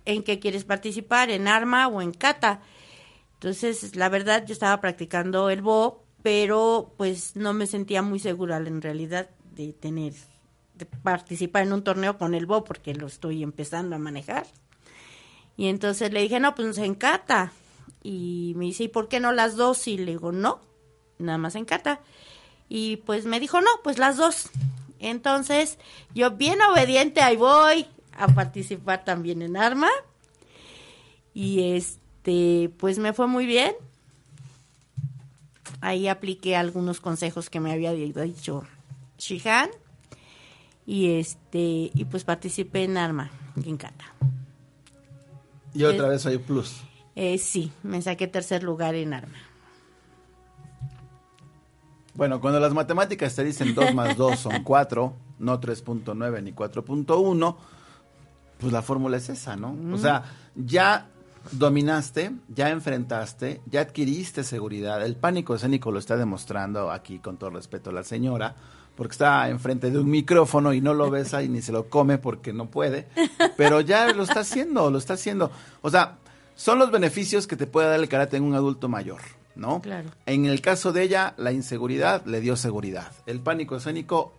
en 0.05 0.23
qué 0.25 0.41
quieres 0.41 0.65
participar, 0.65 1.31
en 1.31 1.47
arma 1.47 1.87
o 1.87 2.03
en 2.03 2.13
kata? 2.13 2.61
Entonces, 3.35 3.95
la 3.97 4.09
verdad, 4.09 4.45
yo 4.45 4.53
estaba 4.53 4.81
practicando 4.81 5.51
el 5.51 5.63
bo, 5.63 6.02
pero 6.23 6.93
pues 6.97 7.37
no 7.37 7.53
me 7.53 7.67
sentía 7.67 8.03
muy 8.03 8.19
segura 8.19 8.57
en 8.59 8.81
realidad 8.81 9.29
de 9.55 9.73
tener, 9.73 10.15
de 10.75 10.87
participar 10.87 11.65
en 11.65 11.73
un 11.73 11.85
torneo 11.85 12.19
con 12.19 12.35
el 12.35 12.47
bo, 12.47 12.65
porque 12.65 12.95
lo 12.95 13.07
estoy 13.07 13.43
empezando 13.43 13.97
a 13.97 13.99
manejar. 13.99 14.47
Y 15.57 15.69
entonces 15.69 16.13
le 16.13 16.23
dije, 16.23 16.41
no, 16.41 16.55
pues 16.55 16.79
en 16.79 16.95
kata. 16.95 17.53
Y 18.03 18.55
me 18.57 18.67
dice, 18.67 18.85
¿y 18.85 18.89
por 18.89 19.09
qué 19.09 19.21
no 19.21 19.33
las 19.33 19.57
dos? 19.57 19.87
Y 19.87 19.99
le 19.99 20.13
digo, 20.13 20.33
no, 20.33 20.61
nada 21.19 21.39
más 21.39 21.55
en 21.55 21.65
kata. 21.65 22.01
Y 22.69 22.97
pues 22.99 23.27
me 23.27 23.39
dijo, 23.39 23.61
no, 23.61 23.71
pues 23.83 23.99
las 23.99 24.17
dos. 24.17 24.51
Entonces, 24.99 25.79
yo 26.15 26.33
bien 26.33 26.61
obediente, 26.63 27.21
ahí 27.21 27.37
voy 27.37 27.87
a 28.13 28.29
participar 28.29 29.05
también 29.05 29.43
en 29.43 29.57
arma. 29.57 29.91
Y 31.35 31.75
este, 31.75 32.71
pues 32.79 32.99
me 32.99 33.13
fue 33.13 33.27
muy 33.27 33.47
bien. 33.47 33.75
Ahí 35.83 36.07
apliqué 36.07 36.55
algunos 36.55 37.01
consejos 37.01 37.51
que 37.51 37.59
me 37.59 37.73
había 37.73 37.93
dicho 37.93 38.63
Shihan. 39.19 39.69
Y 40.87 41.19
este, 41.19 41.91
y 41.93 42.07
pues 42.09 42.23
participé 42.23 42.85
en 42.85 42.97
Arma, 42.97 43.31
Gincana. 43.61 44.15
Y 45.75 45.83
otra 45.83 46.09
vez 46.09 46.25
hay 46.25 46.39
plus. 46.39 46.83
Eh, 47.17 47.37
sí, 47.39 47.73
me 47.83 48.01
saqué 48.01 48.29
tercer 48.29 48.63
lugar 48.63 48.95
en 48.95 49.13
Arma. 49.13 49.39
Bueno, 52.15 52.41
cuando 52.41 52.61
las 52.61 52.73
matemáticas 52.73 53.35
te 53.35 53.43
dicen 53.43 53.75
2 53.75 53.93
más 53.95 54.17
2 54.17 54.39
son 54.39 54.63
4, 54.63 55.17
no 55.41 55.61
3.9 55.61 56.43
ni 56.43 56.53
4.1, 56.53 57.57
pues 58.59 58.73
la 58.73 58.83
fórmula 58.83 59.17
es 59.17 59.29
esa, 59.31 59.57
¿no? 59.57 59.77
O 59.93 59.99
sea, 59.99 60.25
ya 60.55 61.11
dominaste, 61.51 62.33
ya 62.49 62.71
enfrentaste, 62.71 63.61
ya 63.67 63.81
adquiriste 63.83 64.45
seguridad. 64.45 65.05
El 65.05 65.17
pánico 65.17 65.55
escénico 65.55 65.91
lo 65.91 65.99
está 65.99 66.17
demostrando 66.17 66.91
aquí, 66.91 67.19
con 67.19 67.37
todo 67.37 67.51
respeto 67.51 67.91
a 67.91 67.93
la 67.93 68.05
señora, 68.05 68.55
porque 68.97 69.13
está 69.13 69.49
enfrente 69.49 69.91
de 69.91 69.99
un 69.99 70.11
micrófono 70.11 70.73
y 70.73 70.81
no 70.81 70.95
lo 70.95 71.11
besa 71.11 71.43
y 71.43 71.49
ni 71.49 71.63
se 71.63 71.73
lo 71.73 71.89
come 71.89 72.19
porque 72.19 72.53
no 72.53 72.71
puede, 72.71 73.09
pero 73.57 73.81
ya 73.81 74.13
lo 74.13 74.23
está 74.23 74.41
haciendo, 74.41 74.91
lo 74.91 74.99
está 74.99 75.15
haciendo. 75.15 75.51
O 75.81 75.91
sea, 75.91 76.19
son 76.55 76.79
los 76.79 76.91
beneficios 76.91 77.47
que 77.47 77.57
te 77.57 77.67
puede 77.67 77.89
dar 77.89 78.01
el 78.01 78.09
karate 78.09 78.37
en 78.37 78.45
un 78.45 78.55
adulto 78.55 78.89
mayor, 78.89 79.21
¿no? 79.55 79.81
Claro. 79.81 80.11
En 80.27 80.47
el 80.47 80.61
caso 80.61 80.93
de 80.93 81.03
ella, 81.03 81.35
la 81.37 81.53
inseguridad 81.53 82.25
le 82.27 82.41
dio 82.41 82.57
seguridad. 82.57 83.13
El 83.27 83.41
pánico 83.41 83.77
escénico 83.77 84.33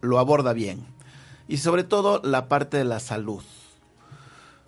lo 0.00 0.18
aborda 0.18 0.52
bien. 0.52 0.84
Y 1.46 1.58
sobre 1.58 1.84
todo 1.84 2.20
la 2.24 2.48
parte 2.48 2.76
de 2.76 2.84
la 2.84 3.00
salud. 3.00 3.42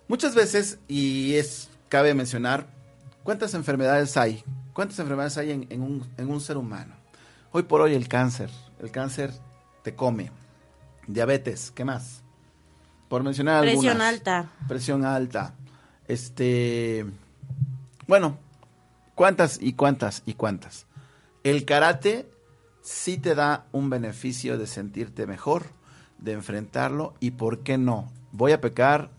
Muchas 0.07 0.35
veces, 0.35 0.79
y 0.87 1.35
es 1.35 1.69
cabe 1.93 2.15
mencionar, 2.15 2.65
¿cuántas 3.21 3.53
enfermedades 3.53 4.17
hay? 4.17 4.43
¿Cuántas 4.73 4.97
enfermedades 4.97 5.37
hay 5.37 5.51
en, 5.51 5.67
en 5.69 5.83
un, 5.83 6.03
en 6.17 6.27
un 6.27 6.41
ser 6.41 6.57
humano? 6.57 6.95
Hoy 7.51 7.61
por 7.61 7.81
hoy 7.81 7.93
el 7.93 8.07
cáncer. 8.07 8.49
El 8.79 8.89
cáncer 8.89 9.31
te 9.83 9.93
come. 9.93 10.31
Diabetes, 11.05 11.69
¿qué 11.69 11.85
más? 11.85 12.23
Por 13.09 13.21
mencionar 13.21 13.57
algunas. 13.57 13.79
Presión 13.79 14.01
alta. 14.01 14.49
Presión 14.67 15.05
alta. 15.05 15.53
Este. 16.07 17.05
Bueno, 18.07 18.39
¿cuántas 19.13 19.61
y 19.61 19.73
cuántas 19.73 20.23
y 20.25 20.33
cuántas? 20.33 20.87
El 21.43 21.63
karate 21.63 22.27
sí 22.81 23.19
te 23.19 23.35
da 23.35 23.67
un 23.71 23.91
beneficio 23.91 24.57
de 24.57 24.65
sentirte 24.65 25.27
mejor, 25.27 25.67
de 26.17 26.31
enfrentarlo 26.31 27.13
y 27.19 27.29
por 27.29 27.59
qué 27.59 27.77
no. 27.77 28.11
Voy 28.31 28.51
a 28.51 28.61
pecar, 28.61 29.11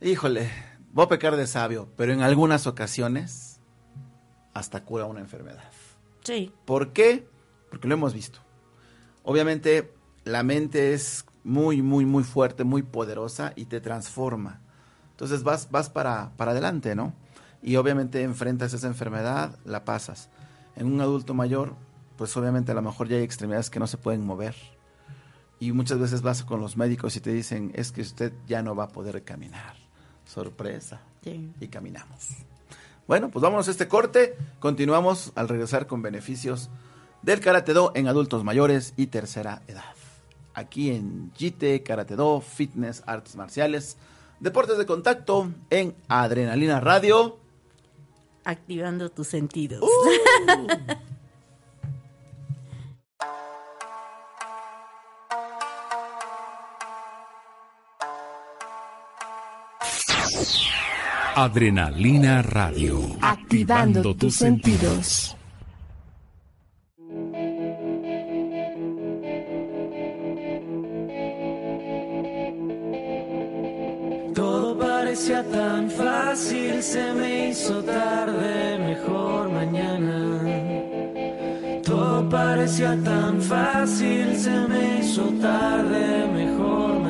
híjole, 0.00 0.50
voy 0.92 1.04
a 1.04 1.08
pecar 1.08 1.36
de 1.36 1.46
sabio, 1.46 1.88
pero 1.96 2.12
en 2.12 2.22
algunas 2.22 2.66
ocasiones 2.66 3.60
hasta 4.54 4.84
cura 4.84 5.06
una 5.06 5.20
enfermedad. 5.20 5.70
Sí. 6.24 6.52
¿Por 6.64 6.92
qué? 6.92 7.28
Porque 7.70 7.88
lo 7.88 7.94
hemos 7.94 8.14
visto. 8.14 8.40
Obviamente 9.22 9.92
la 10.24 10.42
mente 10.42 10.92
es 10.92 11.24
muy, 11.44 11.82
muy, 11.82 12.04
muy 12.04 12.24
fuerte, 12.24 12.64
muy 12.64 12.82
poderosa 12.82 13.52
y 13.56 13.66
te 13.66 13.80
transforma. 13.80 14.60
Entonces 15.12 15.42
vas, 15.42 15.70
vas 15.70 15.90
para, 15.90 16.32
para 16.36 16.52
adelante, 16.52 16.94
¿no? 16.94 17.14
Y 17.62 17.76
obviamente 17.76 18.22
enfrentas 18.22 18.72
esa 18.72 18.86
enfermedad, 18.86 19.58
la 19.64 19.84
pasas. 19.84 20.30
En 20.76 20.86
un 20.86 21.00
adulto 21.00 21.34
mayor, 21.34 21.74
pues 22.16 22.36
obviamente 22.36 22.72
a 22.72 22.74
lo 22.74 22.82
mejor 22.82 23.08
ya 23.08 23.16
hay 23.16 23.22
extremidades 23.22 23.70
que 23.70 23.80
no 23.80 23.86
se 23.86 23.98
pueden 23.98 24.24
mover. 24.24 24.54
Y 25.58 25.72
muchas 25.72 25.98
veces 25.98 26.22
vas 26.22 26.42
con 26.42 26.60
los 26.60 26.76
médicos 26.78 27.16
y 27.16 27.20
te 27.20 27.32
dicen, 27.32 27.70
es 27.74 27.92
que 27.92 28.00
usted 28.00 28.32
ya 28.46 28.62
no 28.62 28.74
va 28.74 28.84
a 28.84 28.88
poder 28.88 29.22
caminar. 29.24 29.79
Sorpresa. 30.32 31.00
Sí. 31.24 31.50
Y 31.60 31.68
caminamos. 31.68 32.28
Bueno, 33.06 33.30
pues 33.30 33.42
vámonos 33.42 33.66
a 33.66 33.72
este 33.72 33.88
corte. 33.88 34.36
Continuamos 34.60 35.32
al 35.34 35.48
regresar 35.48 35.86
con 35.88 36.02
beneficios 36.02 36.70
del 37.22 37.40
Karate 37.40 37.72
Do 37.72 37.90
en 37.94 38.06
adultos 38.06 38.44
mayores 38.44 38.94
y 38.96 39.08
tercera 39.08 39.62
edad. 39.66 39.94
Aquí 40.54 40.90
en 40.90 41.32
JITE, 41.34 41.82
Karate 41.82 42.14
Do, 42.14 42.40
Fitness, 42.40 43.02
Artes 43.06 43.34
Marciales, 43.34 43.96
Deportes 44.38 44.78
de 44.78 44.86
Contacto 44.86 45.50
en 45.70 45.94
Adrenalina 46.08 46.80
Radio. 46.80 47.38
Activando 48.44 49.10
tus 49.10 49.26
sentidos. 49.26 49.82
Adrenalina 61.34 62.42
Radio. 62.42 63.16
Activando 63.20 64.14
tus 64.16 64.34
sentidos. 64.34 65.36
Todo 74.34 74.76
parecía 74.78 75.44
tan 75.44 75.90
fácil, 75.90 76.82
se 76.82 77.12
me 77.14 77.48
hizo 77.50 77.82
tarde, 77.84 78.78
mejor 78.78 79.50
mañana. 79.50 80.40
Todo 81.84 82.28
parecía 82.28 82.96
tan 83.04 83.40
fácil, 83.40 84.36
se 84.36 84.68
me 84.68 84.98
hizo 85.00 85.22
tarde, 85.40 86.26
mejor 86.34 86.88
mañana. 87.00 87.09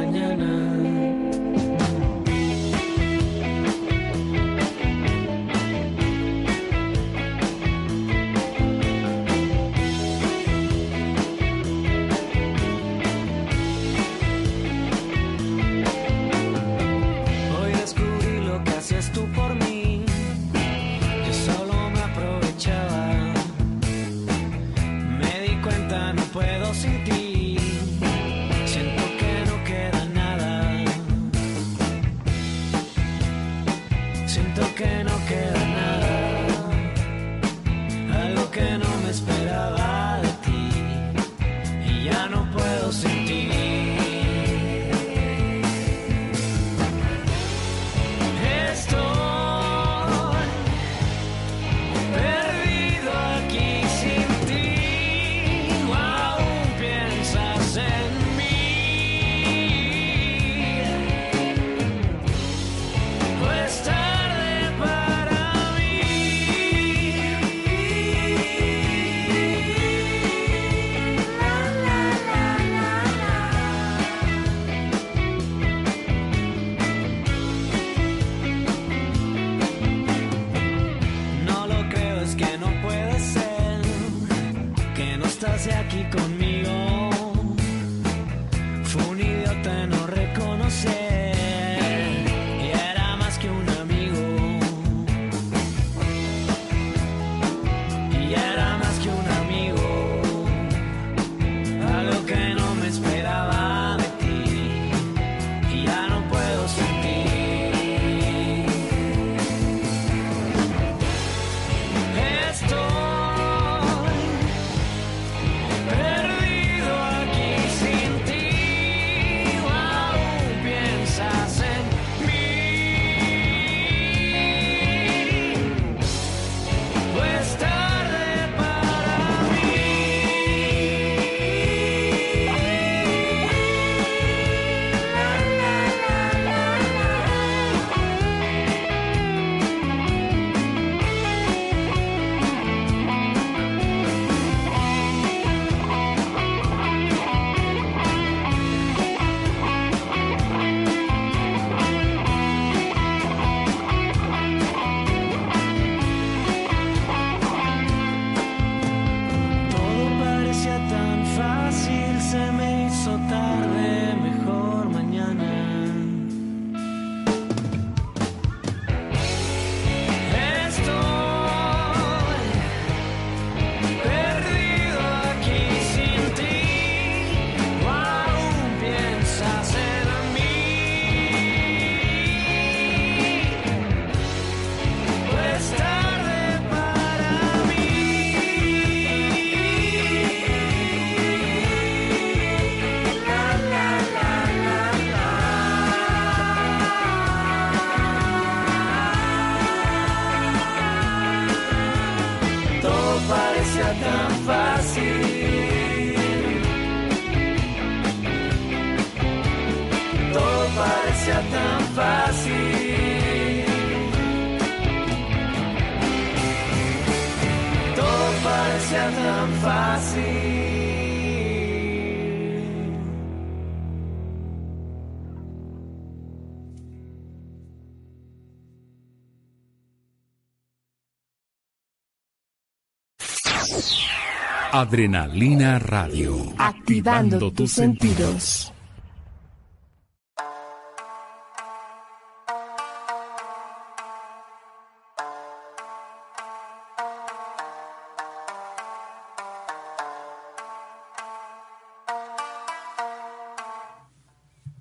Adrenalina 234.81 235.78
Radio. 235.78 236.55
Activando 236.57 237.51
tus 237.52 237.73
sentidos. 237.73 238.73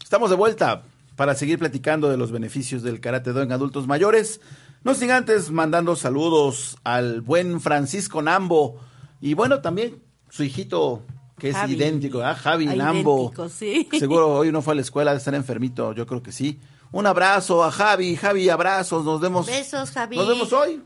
Estamos 0.02 0.30
de 0.30 0.38
vuelta 0.38 0.84
para 1.18 1.36
seguir 1.36 1.60
platicando 1.60 2.10
de 2.10 2.16
los 2.16 2.32
beneficios 2.32 2.84
del 2.84 3.02
karate 3.02 3.34
do 3.34 3.42
en 3.42 3.52
adultos 3.52 3.86
mayores. 3.86 4.40
No 4.86 4.96
sin 4.96 5.12
antes 5.12 5.52
mandando 5.52 5.98
saludos 5.98 6.78
al 6.86 7.20
buen 7.20 7.60
Francisco 7.60 8.22
Nambo 8.22 8.80
y 9.22 9.34
bueno, 9.34 9.62
también 9.62 10.02
su 10.30 10.44
hijito 10.44 11.04
que 11.38 11.50
es 11.50 11.56
Javi. 11.56 11.74
idéntico, 11.74 12.22
¿ah? 12.22 12.36
Javi 12.36 12.68
Ah, 12.68 12.76
Nambo. 12.76 13.22
idéntico, 13.24 13.50
sí. 13.50 13.88
Seguro 13.98 14.34
hoy 14.36 14.52
no 14.52 14.62
fue 14.62 14.74
a 14.74 14.76
la 14.76 14.82
escuela 14.82 15.12
de 15.12 15.18
estar 15.18 15.34
enfermito, 15.36 15.94
yo 15.94 16.06
creo 16.06 16.22
que 16.22 16.32
sí. 16.32 16.60
Un 16.92 17.06
abrazo 17.06 17.64
a 17.64 17.72
Javi, 17.72 18.16
Javi, 18.16 18.50
abrazos, 18.50 19.06
nos 19.06 19.22
vemos. 19.22 19.46
Besos, 19.48 19.92
Javi. 19.92 20.18
Nos 20.18 20.28
vemos 20.28 20.52
hoy. 20.54 20.82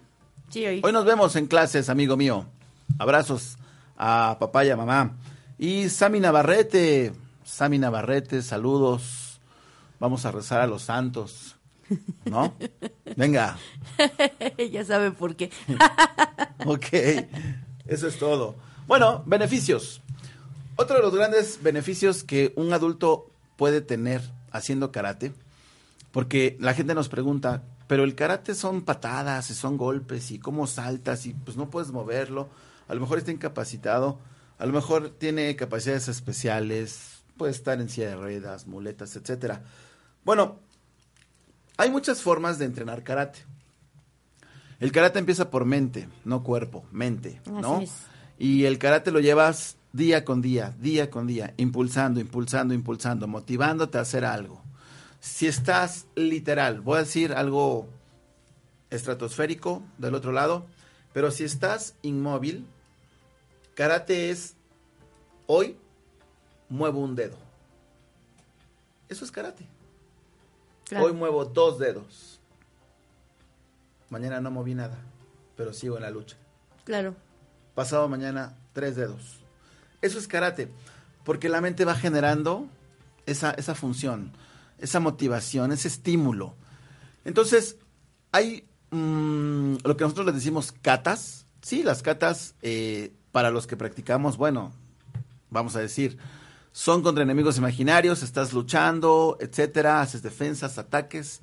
Sí, 0.49 0.65
hoy. 0.65 0.81
Hoy 0.83 0.91
nos 0.91 1.05
vemos 1.05 1.35
en 1.35 1.47
clases, 1.47 1.89
amigo 1.89 2.15
mío. 2.17 2.45
Abrazos 2.99 3.57
a 3.97 4.37
papá 4.39 4.63
y 4.65 4.69
a 4.69 4.75
mamá. 4.77 5.15
Y 5.57 5.89
Sami 5.89 6.19
Navarrete, 6.19 7.13
Sami 7.43 7.77
Navarrete, 7.79 8.41
saludos. 8.41 9.39
Vamos 9.99 10.25
a 10.25 10.31
rezar 10.31 10.59
a 10.61 10.67
los 10.67 10.81
santos, 10.83 11.55
¿no? 12.25 12.53
Venga, 13.15 13.57
ya 14.71 14.83
saben 14.83 15.15
por 15.15 15.35
qué. 15.35 15.49
ok, 16.65 16.87
eso 17.87 18.07
es 18.07 18.17
todo. 18.17 18.55
Bueno, 18.87 19.23
beneficios. 19.25 20.01
Otro 20.75 20.97
de 20.97 21.03
los 21.03 21.15
grandes 21.15 21.61
beneficios 21.61 22.23
que 22.23 22.53
un 22.55 22.73
adulto 22.73 23.29
puede 23.57 23.81
tener 23.81 24.21
haciendo 24.51 24.91
karate, 24.91 25.33
porque 26.11 26.57
la 26.59 26.73
gente 26.73 26.95
nos 26.95 27.09
pregunta, 27.09 27.63
pero 27.87 28.03
el 28.03 28.15
karate 28.15 28.55
son 28.55 28.81
patadas 28.81 29.49
y 29.49 29.53
son 29.53 29.77
golpes 29.77 30.31
y 30.31 30.39
cómo 30.39 30.67
saltas 30.67 31.25
y 31.25 31.33
pues 31.33 31.57
no 31.57 31.69
puedes 31.69 31.91
moverlo, 31.91 32.49
a 32.87 32.95
lo 32.95 33.01
mejor 33.01 33.17
está 33.17 33.31
incapacitado, 33.31 34.19
a 34.57 34.65
lo 34.65 34.73
mejor 34.73 35.09
tiene 35.09 35.55
capacidades 35.55 36.07
especiales, 36.07 37.23
puede 37.37 37.51
estar 37.51 37.79
en 37.79 37.89
silla 37.89 38.09
de 38.09 38.15
ruedas, 38.15 38.67
muletas, 38.67 39.15
etcétera. 39.15 39.61
Bueno, 40.23 40.59
hay 41.77 41.89
muchas 41.89 42.21
formas 42.21 42.59
de 42.59 42.65
entrenar 42.65 43.03
karate. 43.03 43.39
El 44.79 44.91
karate 44.91 45.19
empieza 45.19 45.49
por 45.49 45.65
mente, 45.65 46.09
no 46.25 46.43
cuerpo, 46.43 46.85
mente, 46.91 47.41
¿no? 47.45 47.75
Así 47.75 47.85
es. 47.85 47.93
Y 48.37 48.65
el 48.65 48.77
karate 48.79 49.11
lo 49.11 49.19
llevas 49.19 49.77
día 49.93 50.25
con 50.25 50.41
día, 50.41 50.75
día 50.79 51.09
con 51.09 51.27
día, 51.27 51.53
impulsando, 51.57 52.19
impulsando, 52.19 52.73
impulsando, 52.73 53.27
motivándote 53.27 53.97
a 53.97 54.01
hacer 54.01 54.25
algo. 54.25 54.61
Si 55.19 55.47
estás 55.47 56.07
literal, 56.15 56.81
voy 56.81 56.97
a 56.97 57.01
decir 57.01 57.33
algo 57.33 57.87
estratosférico 58.89 59.83
del 59.97 60.15
otro 60.15 60.31
lado, 60.31 60.65
pero 61.13 61.31
si 61.31 61.43
estás 61.43 61.95
inmóvil, 62.01 62.65
karate 63.75 64.31
es 64.31 64.55
hoy 65.47 65.77
muevo 66.69 66.99
un 66.99 67.15
dedo. 67.15 67.37
Eso 69.07 69.23
es 69.23 69.31
karate. 69.31 69.67
Claro. 70.85 71.05
Hoy 71.05 71.13
muevo 71.13 71.45
dos 71.45 71.79
dedos. 71.79 72.32
Mañana 74.13 74.39
no 74.41 74.51
moví 74.51 74.75
nada, 74.75 74.99
pero 75.57 75.73
sigo 75.73 75.97
en 75.97 76.03
la 76.03 76.11
lucha. 76.11 76.37
Claro. 76.83 77.15
Pasado 77.73 78.07
mañana, 78.07 78.55
tres 78.71 78.95
dedos. 78.95 79.39
Eso 80.03 80.19
es 80.19 80.27
karate, 80.27 80.69
porque 81.23 81.49
la 81.49 81.61
mente 81.61 81.83
va 81.83 81.95
generando 81.95 82.67
esa, 83.25 83.53
esa 83.53 83.73
función, 83.73 84.31
esa 84.77 84.99
motivación, 84.99 85.71
ese 85.71 85.87
estímulo. 85.87 86.53
Entonces, 87.25 87.77
hay 88.31 88.67
mm, 88.91 89.77
lo 89.83 89.97
que 89.97 90.03
nosotros 90.03 90.27
le 90.27 90.33
decimos 90.33 90.71
catas. 90.71 91.47
Sí, 91.63 91.81
las 91.81 92.03
catas, 92.03 92.53
eh, 92.61 93.15
para 93.31 93.49
los 93.49 93.65
que 93.65 93.77
practicamos, 93.77 94.37
bueno, 94.37 94.73
vamos 95.49 95.75
a 95.75 95.79
decir, 95.79 96.19
son 96.71 97.01
contra 97.01 97.23
enemigos 97.23 97.57
imaginarios, 97.57 98.21
estás 98.21 98.53
luchando, 98.53 99.37
etcétera, 99.39 100.01
haces 100.01 100.21
defensas, 100.21 100.77
ataques. 100.77 101.41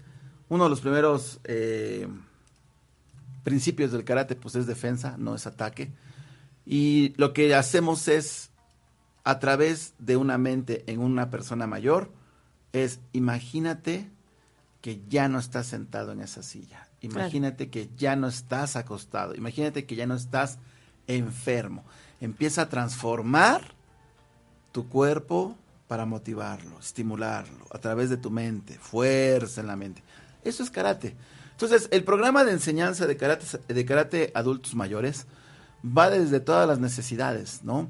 Uno 0.48 0.64
de 0.64 0.70
los 0.70 0.80
primeros 0.80 1.40
eh, 1.42 2.06
principios 3.42 3.92
del 3.92 4.04
karate, 4.04 4.36
pues 4.36 4.54
es 4.54 4.66
defensa, 4.66 5.16
no 5.18 5.34
es 5.34 5.46
ataque. 5.46 5.90
Y 6.66 7.14
lo 7.16 7.32
que 7.32 7.54
hacemos 7.54 8.08
es, 8.08 8.50
a 9.24 9.38
través 9.38 9.94
de 9.98 10.16
una 10.16 10.38
mente 10.38 10.84
en 10.86 11.00
una 11.00 11.30
persona 11.30 11.66
mayor, 11.66 12.10
es 12.72 13.00
imagínate 13.12 14.08
que 14.80 15.02
ya 15.08 15.28
no 15.28 15.38
estás 15.38 15.66
sentado 15.66 16.12
en 16.12 16.20
esa 16.20 16.42
silla. 16.42 16.88
Imagínate 17.00 17.70
que 17.70 17.88
ya 17.96 18.16
no 18.16 18.28
estás 18.28 18.76
acostado. 18.76 19.34
Imagínate 19.34 19.86
que 19.86 19.96
ya 19.96 20.06
no 20.06 20.14
estás 20.14 20.58
enfermo. 21.06 21.84
Empieza 22.20 22.62
a 22.62 22.68
transformar 22.68 23.74
tu 24.72 24.88
cuerpo 24.88 25.56
para 25.88 26.06
motivarlo, 26.06 26.78
estimularlo 26.78 27.66
a 27.72 27.78
través 27.78 28.10
de 28.10 28.16
tu 28.16 28.30
mente, 28.30 28.78
fuerza 28.78 29.60
en 29.60 29.66
la 29.66 29.76
mente. 29.76 30.02
Eso 30.44 30.62
es 30.62 30.70
karate. 30.70 31.16
Entonces, 31.62 31.88
el 31.92 32.04
programa 32.04 32.42
de 32.42 32.52
enseñanza 32.52 33.06
de 33.06 33.18
karate, 33.18 33.44
de 33.68 33.84
karate 33.84 34.32
adultos 34.34 34.74
mayores 34.74 35.26
va 35.84 36.08
desde 36.08 36.40
todas 36.40 36.66
las 36.66 36.78
necesidades, 36.78 37.60
¿no? 37.64 37.86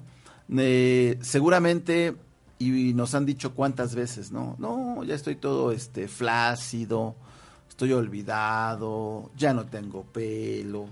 Eh, 0.59 1.17
seguramente, 1.21 2.17
y 2.59 2.95
nos 2.95 3.15
han 3.15 3.27
dicho 3.27 3.55
cuántas 3.55 3.95
veces, 3.95 4.33
¿no? 4.33 4.57
No, 4.59 5.05
ya 5.05 5.15
estoy 5.15 5.37
todo 5.37 5.71
este 5.71 6.09
flácido, 6.09 7.15
estoy 7.69 7.93
olvidado, 7.93 9.31
ya 9.37 9.55
no 9.55 9.65
tengo 9.67 10.03
pelo, 10.03 10.87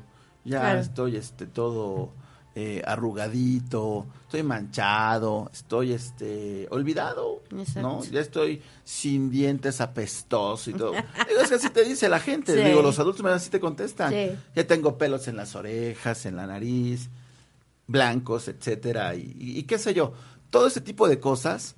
ya 0.44 0.60
Claro. 0.60 0.78
estoy 0.78 1.16
este 1.16 1.46
todo 1.46 2.12
eh, 2.60 2.82
arrugadito, 2.84 4.04
estoy 4.22 4.42
manchado, 4.42 5.48
estoy 5.52 5.92
este 5.92 6.66
olvidado, 6.70 7.44
Exacto. 7.56 7.80
¿no? 7.82 8.04
Ya 8.04 8.18
estoy 8.20 8.60
sin 8.82 9.30
dientes 9.30 9.80
apestoso 9.80 10.68
y 10.70 10.72
todo. 10.74 10.90
Digo, 10.92 11.40
es 11.42 11.48
que 11.48 11.54
así 11.54 11.70
te 11.70 11.84
dice 11.84 12.08
la 12.08 12.18
gente, 12.18 12.54
Sí. 12.56 12.68
digo, 12.68 12.82
los 12.82 12.98
adultos 12.98 13.24
así 13.26 13.48
te 13.48 13.60
contestan. 13.60 14.12
Sí. 14.12 14.30
Ya 14.56 14.66
tengo 14.66 14.98
pelos 14.98 15.28
en 15.28 15.36
las 15.36 15.54
orejas, 15.54 16.26
en 16.26 16.34
la 16.34 16.48
nariz, 16.48 17.10
blancos, 17.86 18.48
etcétera, 18.48 19.14
y, 19.14 19.36
y- 19.38 19.58
y 19.60 19.62
qué 19.62 19.78
sé 19.78 19.94
yo. 19.94 20.12
Todo 20.50 20.66
ese 20.66 20.80
tipo 20.80 21.06
de 21.08 21.20
cosas 21.20 21.76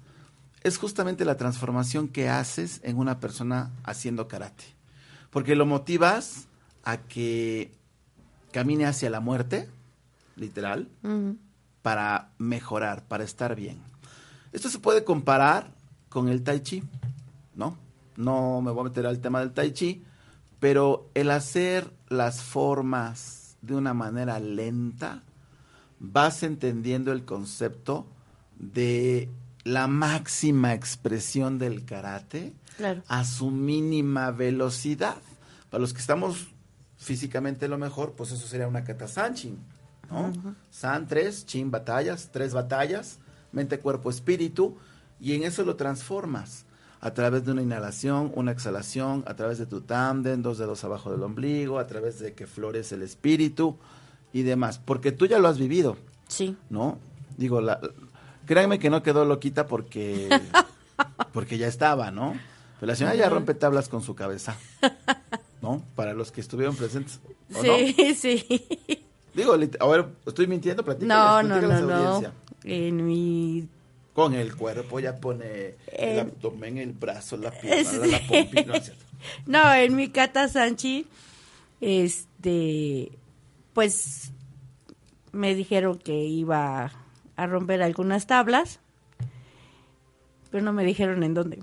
es 0.62 0.78
justamente 0.78 1.24
la 1.27 1.36
transformación 1.36 2.09
que 2.09 2.31
haces 2.31 2.81
en 2.85 2.97
una 2.97 3.20
persona 3.20 3.70
haciendo 3.85 4.28
karate. 4.28 4.65
Porque 5.31 5.57
lo 5.57 5.66
motivas 5.66 6.47
a 6.85 6.97
que 6.98 7.73
camine 8.52 8.86
hacia 8.86 9.11
la 9.11 9.20
muerte, 9.20 9.69
literal, 10.36 10.89
para 11.82 12.31
mejorar, 12.39 13.05
para 13.07 13.24
estar 13.24 13.55
bien. 13.57 13.78
Esto 14.52 14.69
se 14.69 14.78
puede 14.78 15.05
comparar 15.05 15.73
con 16.09 16.28
el 16.28 16.43
tai 16.43 16.61
chi, 16.61 16.82
¿no? 17.55 17.77
No 18.16 18.61
me 18.61 18.70
voy 18.70 18.81
a 18.82 18.85
meter 18.90 19.07
al 19.07 19.20
tema 19.20 19.40
del 19.40 19.52
tai 19.52 19.73
chi, 19.73 20.02
pero 20.59 21.09
el 21.15 21.31
hacer 21.31 21.93
las 22.09 22.43
formas 22.43 23.57
de 23.62 23.74
una 23.74 23.94
manera 23.94 24.39
lenta, 24.40 25.23
vas 25.98 26.43
entendiendo 26.43 27.12
el 27.12 27.24
concepto 27.24 28.07
de 28.59 29.28
la 29.65 29.86
máxima 29.86 30.73
expresión 30.74 31.59
del 31.59 31.85
karate 31.85 32.52
Claro. 32.77 33.02
a 33.09 33.24
su 33.24 33.51
mínima 33.51 34.31
velocidad. 34.31 35.16
Para 35.70 35.82
los 35.82 35.93
que 35.93 36.01
estamos 36.01 36.48
físicamente 36.97 37.69
lo 37.69 37.77
mejor, 37.78 38.12
pues 38.12 38.32
eso 38.32 38.47
sería 38.47 38.66
una 38.66 38.85
¿no? 40.11 40.32
San 40.70 41.07
tres, 41.07 41.47
chin 41.47 41.70
batallas, 41.70 42.31
tres 42.32 42.53
batallas, 42.53 43.19
mente, 43.53 43.78
cuerpo, 43.78 44.11
espíritu, 44.11 44.77
y 45.20 45.35
en 45.35 45.43
eso 45.43 45.65
lo 45.65 45.77
transformas 45.77 46.65
a 47.01 47.15
través 47.15 47.45
de 47.45 47.53
una 47.53 47.62
inhalación, 47.62 48.31
una 48.35 48.53
exhalación, 48.53 49.24
a 49.27 49.35
través 49.35 49.59
de 49.59 49.66
tu 49.66 49.81
tándem, 49.81 50.43
dos 50.43 50.59
dedos 50.59 50.85
abajo 50.85 51.11
del 51.11 51.23
ombligo, 51.23 51.78
a 51.78 51.87
través 51.87 52.19
de 52.19 52.35
que 52.35 52.47
florece 52.47 52.95
el 52.95 53.03
espíritu 53.03 53.78
y 54.32 54.43
demás, 54.43 54.78
porque 54.78 55.12
tú 55.12 55.27
ya 55.27 55.39
lo 55.39 55.49
has 55.49 55.59
vivido. 55.59 55.97
Sí. 56.28 56.57
¿no? 56.69 56.99
Digo, 57.37 57.61
la, 57.61 57.81
créanme 58.47 58.78
que 58.78 58.91
no 58.91 59.03
quedó 59.03 59.24
loquita 59.24 59.66
porque, 59.66 60.28
porque 61.32 61.57
ya 61.57 61.69
estaba, 61.69 62.11
¿no? 62.11 62.35
Pero 62.78 62.93
la 62.93 62.97
señora 62.97 63.16
ya 63.16 63.28
rompe 63.28 63.55
tablas 63.55 63.89
con 63.89 64.03
su 64.03 64.15
cabeza, 64.15 64.57
¿no? 65.62 65.82
Para 65.95 66.15
los 66.15 66.32
que 66.32 66.41
estuvieron 66.41 66.77
presentes. 66.77 67.20
¿o 67.55 67.62
no? 67.62 67.77
Sí, 67.97 68.15
sí. 68.15 68.99
Digo, 69.41 69.55
a 69.55 69.87
ver, 69.89 70.07
estoy 70.27 70.47
mintiendo, 70.47 70.85
platícales, 70.85 71.09
No, 71.09 71.43
no, 71.43 71.61
no, 71.62 72.21
no. 72.21 72.33
En 72.62 73.07
mi 73.07 73.67
Con 74.12 74.35
el 74.35 74.55
cuerpo 74.55 75.01
ya 75.01 75.17
pone 75.17 75.77
el 75.87 76.19
Eh, 76.19 76.21
abdomen, 76.21 76.77
el 76.77 76.93
brazo, 76.93 77.39
la 77.39 77.51
pierna, 77.61 78.07
la, 78.07 78.19
pompi. 78.27 78.67
No, 79.47 79.73
en 79.73 79.97
mi 79.97 80.09
Cata 80.11 80.49
Sanchi, 80.49 81.07
este, 81.81 83.12
pues 83.73 84.33
me 85.33 85.55
dijeron 85.55 85.99
que 85.99 86.15
iba 86.15 86.93
a 87.37 87.47
romper 87.47 87.83
algunas 87.83 88.27
tablas, 88.27 88.81
pero 90.51 90.62
no 90.62 90.73
me 90.75 90.85
dijeron 90.85 91.23
en 91.23 91.33
dónde. 91.33 91.62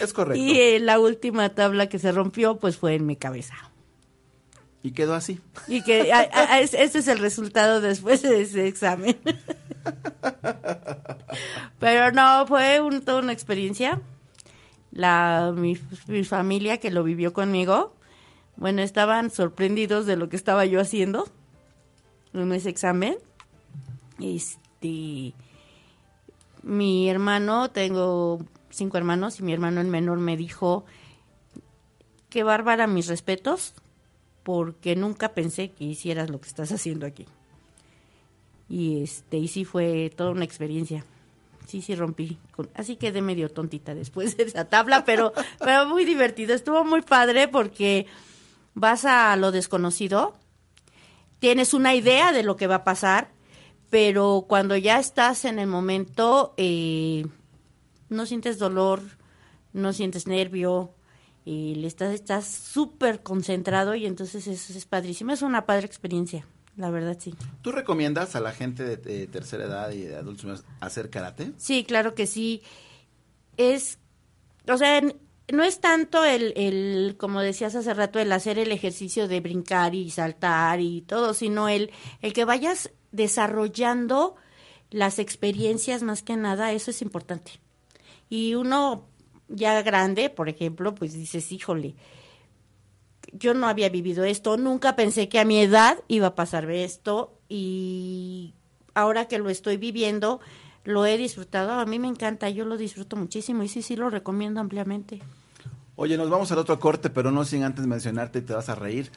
Es 0.00 0.12
correcto. 0.12 0.40
Y 0.44 0.58
eh, 0.60 0.78
la 0.78 1.00
última 1.00 1.48
tabla 1.56 1.88
que 1.88 1.98
se 1.98 2.12
rompió, 2.12 2.56
pues 2.58 2.76
fue 2.76 2.94
en 2.94 3.06
mi 3.06 3.16
cabeza. 3.16 3.54
Y 4.86 4.92
quedó 4.92 5.14
así. 5.14 5.40
Y 5.66 5.82
que 5.82 6.12
a- 6.12 6.18
a- 6.32 6.52
a- 6.54 6.60
es- 6.60 6.72
ese 6.74 7.00
es 7.00 7.08
el 7.08 7.18
resultado 7.18 7.80
después 7.80 8.22
de 8.22 8.40
ese 8.42 8.68
examen. 8.68 9.16
Pero 11.80 12.12
no, 12.12 12.46
fue 12.46 12.80
un- 12.80 13.00
toda 13.02 13.20
una 13.20 13.32
experiencia. 13.32 14.00
La, 14.92 15.52
mi, 15.54 15.76
mi 16.06 16.22
familia 16.22 16.78
que 16.78 16.92
lo 16.92 17.02
vivió 17.02 17.32
conmigo, 17.32 17.94
bueno, 18.56 18.80
estaban 18.82 19.30
sorprendidos 19.30 20.06
de 20.06 20.16
lo 20.16 20.28
que 20.28 20.36
estaba 20.36 20.64
yo 20.66 20.80
haciendo 20.80 21.28
en 22.32 22.52
ese 22.52 22.68
examen. 22.70 23.16
Este, 24.20 25.34
mi 26.62 27.10
hermano, 27.10 27.70
tengo 27.70 28.38
cinco 28.70 28.96
hermanos 28.98 29.40
y 29.40 29.42
mi 29.42 29.52
hermano 29.52 29.80
el 29.80 29.88
menor 29.88 30.18
me 30.18 30.36
dijo, 30.36 30.84
qué 32.30 32.42
bárbara, 32.44 32.86
mis 32.86 33.08
respetos, 33.08 33.74
porque 34.46 34.94
nunca 34.94 35.34
pensé 35.34 35.72
que 35.72 35.82
hicieras 35.82 36.30
lo 36.30 36.40
que 36.40 36.46
estás 36.46 36.70
haciendo 36.70 37.04
aquí. 37.04 37.26
Y 38.68 39.02
este, 39.02 39.38
y 39.38 39.48
sí 39.48 39.64
fue 39.64 40.08
toda 40.16 40.30
una 40.30 40.44
experiencia. 40.44 41.04
Sí, 41.66 41.82
sí 41.82 41.96
rompí. 41.96 42.38
con- 42.52 42.70
así 42.74 42.94
quedé 42.94 43.22
medio 43.22 43.48
tontita 43.50 43.92
después 43.92 44.36
de 44.36 44.44
esa 44.44 44.66
tabla, 44.66 45.04
pero, 45.04 45.32
pero 45.58 45.88
muy 45.88 46.04
divertido. 46.04 46.54
Estuvo 46.54 46.84
muy 46.84 47.02
padre 47.02 47.48
porque 47.48 48.06
vas 48.74 49.04
a 49.04 49.34
lo 49.34 49.50
desconocido, 49.50 50.36
tienes 51.40 51.74
una 51.74 51.96
idea 51.96 52.30
de 52.30 52.44
lo 52.44 52.54
que 52.54 52.68
va 52.68 52.76
a 52.76 52.84
pasar, 52.84 53.32
pero 53.90 54.44
cuando 54.48 54.76
ya 54.76 55.00
estás 55.00 55.44
en 55.44 55.58
el 55.58 55.66
momento, 55.66 56.54
eh, 56.56 57.26
no 58.10 58.26
sientes 58.26 58.60
dolor, 58.60 59.02
no 59.72 59.92
sientes 59.92 60.28
nervio, 60.28 60.92
y 61.46 61.76
le 61.76 61.86
estás 61.86 62.12
estás 62.12 62.44
súper 62.44 63.22
concentrado 63.22 63.94
y 63.94 64.04
entonces 64.04 64.48
eso 64.48 64.76
es 64.76 64.84
padrísimo. 64.84 65.32
Es 65.32 65.42
una 65.42 65.64
padre 65.64 65.86
experiencia, 65.86 66.44
la 66.76 66.90
verdad 66.90 67.16
sí. 67.20 67.34
¿Tú 67.62 67.70
recomiendas 67.70 68.34
a 68.34 68.40
la 68.40 68.50
gente 68.50 68.82
de, 68.82 68.96
de 68.96 69.28
tercera 69.28 69.64
edad 69.64 69.92
y 69.92 70.02
de 70.02 70.16
adultos 70.16 70.64
hacer 70.80 71.08
karate? 71.08 71.52
Sí, 71.56 71.84
claro 71.84 72.16
que 72.16 72.26
sí. 72.26 72.62
Es, 73.56 74.00
o 74.68 74.76
sea, 74.76 75.00
no 75.52 75.62
es 75.62 75.80
tanto 75.80 76.24
el, 76.24 76.52
el, 76.56 77.14
como 77.16 77.40
decías 77.40 77.76
hace 77.76 77.94
rato, 77.94 78.18
el 78.18 78.32
hacer 78.32 78.58
el 78.58 78.72
ejercicio 78.72 79.28
de 79.28 79.38
brincar 79.38 79.94
y 79.94 80.10
saltar 80.10 80.80
y 80.80 81.02
todo, 81.02 81.32
sino 81.32 81.68
el, 81.68 81.92
el 82.22 82.32
que 82.32 82.44
vayas 82.44 82.90
desarrollando 83.12 84.34
las 84.90 85.20
experiencias 85.20 86.02
más 86.02 86.24
que 86.24 86.36
nada, 86.36 86.72
eso 86.72 86.90
es 86.90 87.02
importante. 87.02 87.52
Y 88.28 88.56
uno 88.56 89.06
ya 89.48 89.80
grande, 89.82 90.30
por 90.30 90.48
ejemplo, 90.48 90.94
pues 90.94 91.12
dices, 91.12 91.52
híjole, 91.52 91.94
yo 93.32 93.54
no 93.54 93.68
había 93.68 93.88
vivido 93.88 94.24
esto, 94.24 94.56
nunca 94.56 94.96
pensé 94.96 95.28
que 95.28 95.38
a 95.38 95.44
mi 95.44 95.60
edad 95.60 95.98
iba 96.08 96.28
a 96.28 96.34
pasar 96.34 96.70
esto 96.70 97.32
y 97.48 98.54
ahora 98.94 99.26
que 99.28 99.38
lo 99.38 99.50
estoy 99.50 99.76
viviendo, 99.76 100.40
lo 100.84 101.06
he 101.06 101.18
disfrutado, 101.18 101.72
a 101.72 101.86
mí 101.86 101.98
me 101.98 102.08
encanta, 102.08 102.48
yo 102.50 102.64
lo 102.64 102.76
disfruto 102.76 103.16
muchísimo 103.16 103.62
y 103.62 103.68
sí, 103.68 103.82
sí 103.82 103.96
lo 103.96 104.10
recomiendo 104.10 104.60
ampliamente. 104.60 105.20
Oye, 105.96 106.16
nos 106.16 106.30
vamos 106.30 106.52
al 106.52 106.58
otro 106.58 106.78
corte, 106.78 107.10
pero 107.10 107.30
no 107.30 107.44
sin 107.44 107.62
antes 107.64 107.86
mencionarte 107.86 108.42
te 108.42 108.52
vas 108.52 108.68
a 108.68 108.74
reír. 108.74 109.10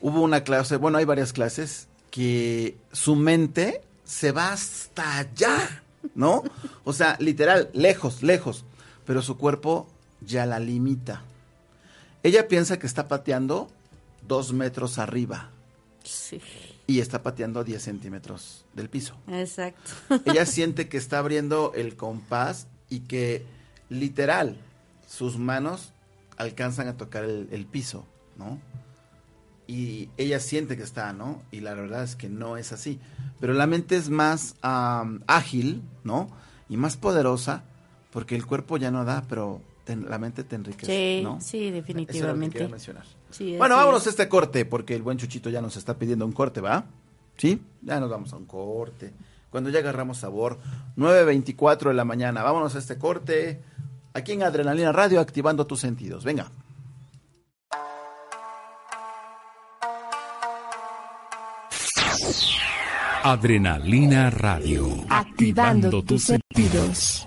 Hubo 0.00 0.20
una 0.20 0.42
clase, 0.42 0.76
bueno, 0.76 0.98
hay 0.98 1.04
varias 1.04 1.32
clases 1.32 1.88
que 2.10 2.76
su 2.92 3.16
mente 3.16 3.82
se 4.04 4.32
va 4.32 4.52
hasta 4.52 5.18
allá, 5.18 5.82
¿no? 6.14 6.42
O 6.84 6.92
sea, 6.92 7.16
literal, 7.20 7.70
lejos, 7.72 8.22
lejos, 8.22 8.64
pero 9.08 9.22
su 9.22 9.38
cuerpo 9.38 9.88
ya 10.20 10.44
la 10.44 10.60
limita. 10.60 11.22
Ella 12.22 12.46
piensa 12.46 12.78
que 12.78 12.86
está 12.86 13.08
pateando 13.08 13.70
dos 14.26 14.52
metros 14.52 14.98
arriba 14.98 15.48
Sí, 16.04 16.42
y 16.86 17.00
está 17.00 17.22
pateando 17.22 17.64
10 17.64 17.82
centímetros 17.82 18.66
del 18.74 18.90
piso. 18.90 19.14
exacto. 19.26 19.90
Ella 20.26 20.44
siente 20.46 20.90
que 20.90 20.98
está 20.98 21.20
abriendo 21.20 21.72
el 21.74 21.96
compás 21.96 22.66
y 22.90 23.00
que 23.00 23.46
literal 23.88 24.58
sus 25.06 25.38
manos 25.38 25.92
alcanzan 26.36 26.88
a 26.88 26.98
tocar 26.98 27.24
el, 27.24 27.48
el 27.50 27.64
piso, 27.64 28.04
¿no? 28.36 28.58
Y 29.66 30.10
ella 30.18 30.38
siente 30.38 30.76
que 30.76 30.82
está, 30.82 31.14
¿no? 31.14 31.40
Y 31.50 31.60
la 31.60 31.72
verdad 31.72 32.02
es 32.04 32.14
que 32.14 32.28
no 32.28 32.58
es 32.58 32.72
así. 32.72 33.00
Pero 33.40 33.54
la 33.54 33.66
mente 33.66 33.96
es 33.96 34.10
más 34.10 34.54
ágil, 34.62 35.82
¿no? 36.04 36.28
Y 36.68 36.76
más 36.76 36.98
poderosa 36.98 37.64
porque 38.12 38.34
el 38.36 38.46
cuerpo 38.46 38.76
ya 38.76 38.90
no 38.90 39.04
da, 39.04 39.24
pero 39.28 39.60
te- 39.84 39.96
la 39.96 40.18
mente 40.18 40.44
te 40.44 40.56
enriquece, 40.56 41.18
Sí, 41.18 41.22
¿no? 41.24 41.40
sí, 41.40 41.56
Eso 41.56 41.56
era 41.56 41.66
lo 41.66 41.72
que 41.72 41.80
definitivamente. 41.80 42.52
quería 42.58 42.68
mencionar. 42.70 43.04
Sí, 43.30 43.56
Bueno, 43.56 43.76
vámonos 43.76 44.02
es. 44.02 44.06
a 44.06 44.10
este 44.10 44.28
corte, 44.28 44.64
porque 44.64 44.94
el 44.94 45.02
buen 45.02 45.18
Chuchito 45.18 45.50
ya 45.50 45.60
nos 45.60 45.76
está 45.76 45.94
pidiendo 45.98 46.24
un 46.24 46.32
corte, 46.32 46.60
¿va? 46.60 46.84
¿Sí? 47.36 47.60
Ya 47.82 48.00
nos 48.00 48.10
vamos 48.10 48.32
a 48.32 48.36
un 48.36 48.46
corte. 48.46 49.12
Cuando 49.50 49.70
ya 49.70 49.78
agarramos 49.78 50.18
sabor, 50.18 50.58
9.24 50.96 51.88
de 51.90 51.94
la 51.94 52.04
mañana. 52.04 52.42
Vámonos 52.42 52.74
a 52.74 52.78
este 52.78 52.98
corte. 52.98 53.60
Aquí 54.14 54.32
en 54.32 54.42
Adrenalina 54.42 54.92
Radio, 54.92 55.20
activando 55.20 55.66
tus 55.66 55.80
sentidos. 55.80 56.24
Venga. 56.24 56.50
Adrenalina 63.22 64.30
Radio. 64.30 65.04
Activando 65.08 66.02
tus 66.02 66.24
sentidos. 66.24 67.26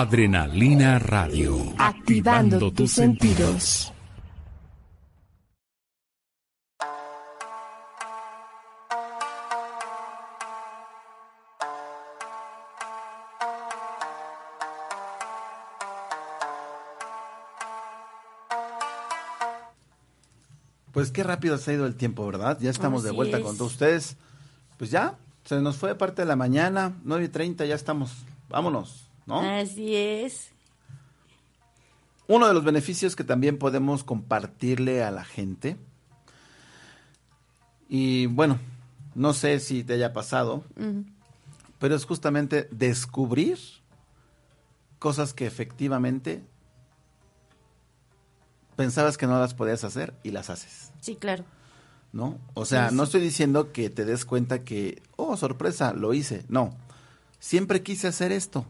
Adrenalina 0.00 0.98
Radio. 0.98 1.74
Activando 1.76 2.72
tus 2.72 2.92
sentidos. 2.92 3.92
Pues 20.92 21.10
qué 21.12 21.22
rápido 21.22 21.58
se 21.58 21.72
ha 21.72 21.74
ido 21.74 21.84
el 21.84 21.94
tiempo, 21.94 22.24
¿verdad? 22.24 22.56
Ya 22.58 22.70
estamos 22.70 23.02
de 23.02 23.10
vuelta 23.10 23.36
es. 23.36 23.42
con 23.42 23.58
todos 23.58 23.72
ustedes. 23.72 24.16
Pues 24.78 24.90
ya, 24.90 25.18
se 25.44 25.60
nos 25.60 25.76
fue 25.76 25.94
parte 25.94 26.22
de 26.22 26.26
la 26.26 26.36
mañana, 26.36 26.94
9 27.04 27.26
y 27.26 27.28
30, 27.28 27.66
ya 27.66 27.74
estamos. 27.74 28.24
Vámonos, 28.48 29.09
¿no? 29.30 29.40
Así 29.40 29.96
es. 29.96 30.50
Uno 32.26 32.46
de 32.46 32.54
los 32.54 32.64
beneficios 32.64 33.16
que 33.16 33.24
también 33.24 33.58
podemos 33.58 34.04
compartirle 34.04 35.02
a 35.02 35.10
la 35.10 35.24
gente. 35.24 35.76
Y 37.88 38.26
bueno, 38.26 38.58
no 39.14 39.32
sé 39.32 39.58
si 39.58 39.82
te 39.82 39.94
haya 39.94 40.12
pasado, 40.12 40.64
pero 41.78 41.96
es 41.96 42.04
justamente 42.04 42.68
descubrir 42.70 43.58
cosas 44.98 45.32
que 45.32 45.46
efectivamente 45.46 46.44
pensabas 48.76 49.16
que 49.16 49.26
no 49.26 49.40
las 49.40 49.54
podías 49.54 49.82
hacer 49.82 50.14
y 50.22 50.30
las 50.30 50.50
haces. 50.50 50.92
Sí, 51.00 51.16
claro. 51.16 51.44
¿no? 52.12 52.38
O 52.54 52.64
sea, 52.64 52.90
Sí, 52.90 52.94
no 52.96 53.04
estoy 53.04 53.20
diciendo 53.20 53.72
que 53.72 53.90
te 53.90 54.04
des 54.04 54.24
cuenta 54.24 54.64
que, 54.64 55.02
oh, 55.16 55.36
sorpresa, 55.36 55.92
lo 55.92 56.14
hice. 56.14 56.44
No, 56.48 56.76
siempre 57.38 57.82
quise 57.82 58.08
hacer 58.08 58.32
esto 58.32 58.66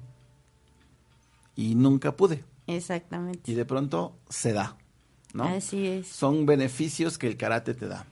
y 1.60 1.74
nunca 1.74 2.16
pude. 2.16 2.42
Exactamente. 2.66 3.50
Y 3.50 3.54
de 3.54 3.66
pronto 3.66 4.16
se 4.30 4.54
da, 4.54 4.78
¿no? 5.34 5.44
Así 5.44 5.86
es. 5.86 6.08
Son 6.08 6.46
beneficios 6.46 7.18
que 7.18 7.26
el 7.26 7.36
karate 7.36 7.74
te 7.74 7.86
da. 7.86 8.06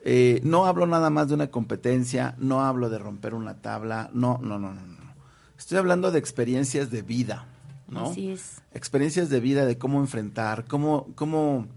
Eh, 0.00 0.40
no 0.42 0.66
hablo 0.66 0.86
nada 0.86 1.08
más 1.08 1.28
de 1.28 1.34
una 1.34 1.50
competencia, 1.50 2.34
no 2.38 2.62
hablo 2.62 2.90
de 2.90 2.98
romper 2.98 3.32
una 3.34 3.62
tabla, 3.62 4.10
no, 4.12 4.38
no, 4.42 4.58
no, 4.58 4.74
no, 4.74 4.82
no. 4.82 5.14
Estoy 5.56 5.78
hablando 5.78 6.10
de 6.10 6.18
experiencias 6.18 6.90
de 6.90 7.02
vida, 7.02 7.46
¿no? 7.88 8.10
Así 8.10 8.30
es. 8.30 8.60
Experiencias 8.72 9.30
de 9.30 9.38
vida 9.38 9.64
de 9.66 9.78
cómo 9.78 10.00
enfrentar, 10.00 10.64
cómo, 10.66 11.06
cómo, 11.14 11.68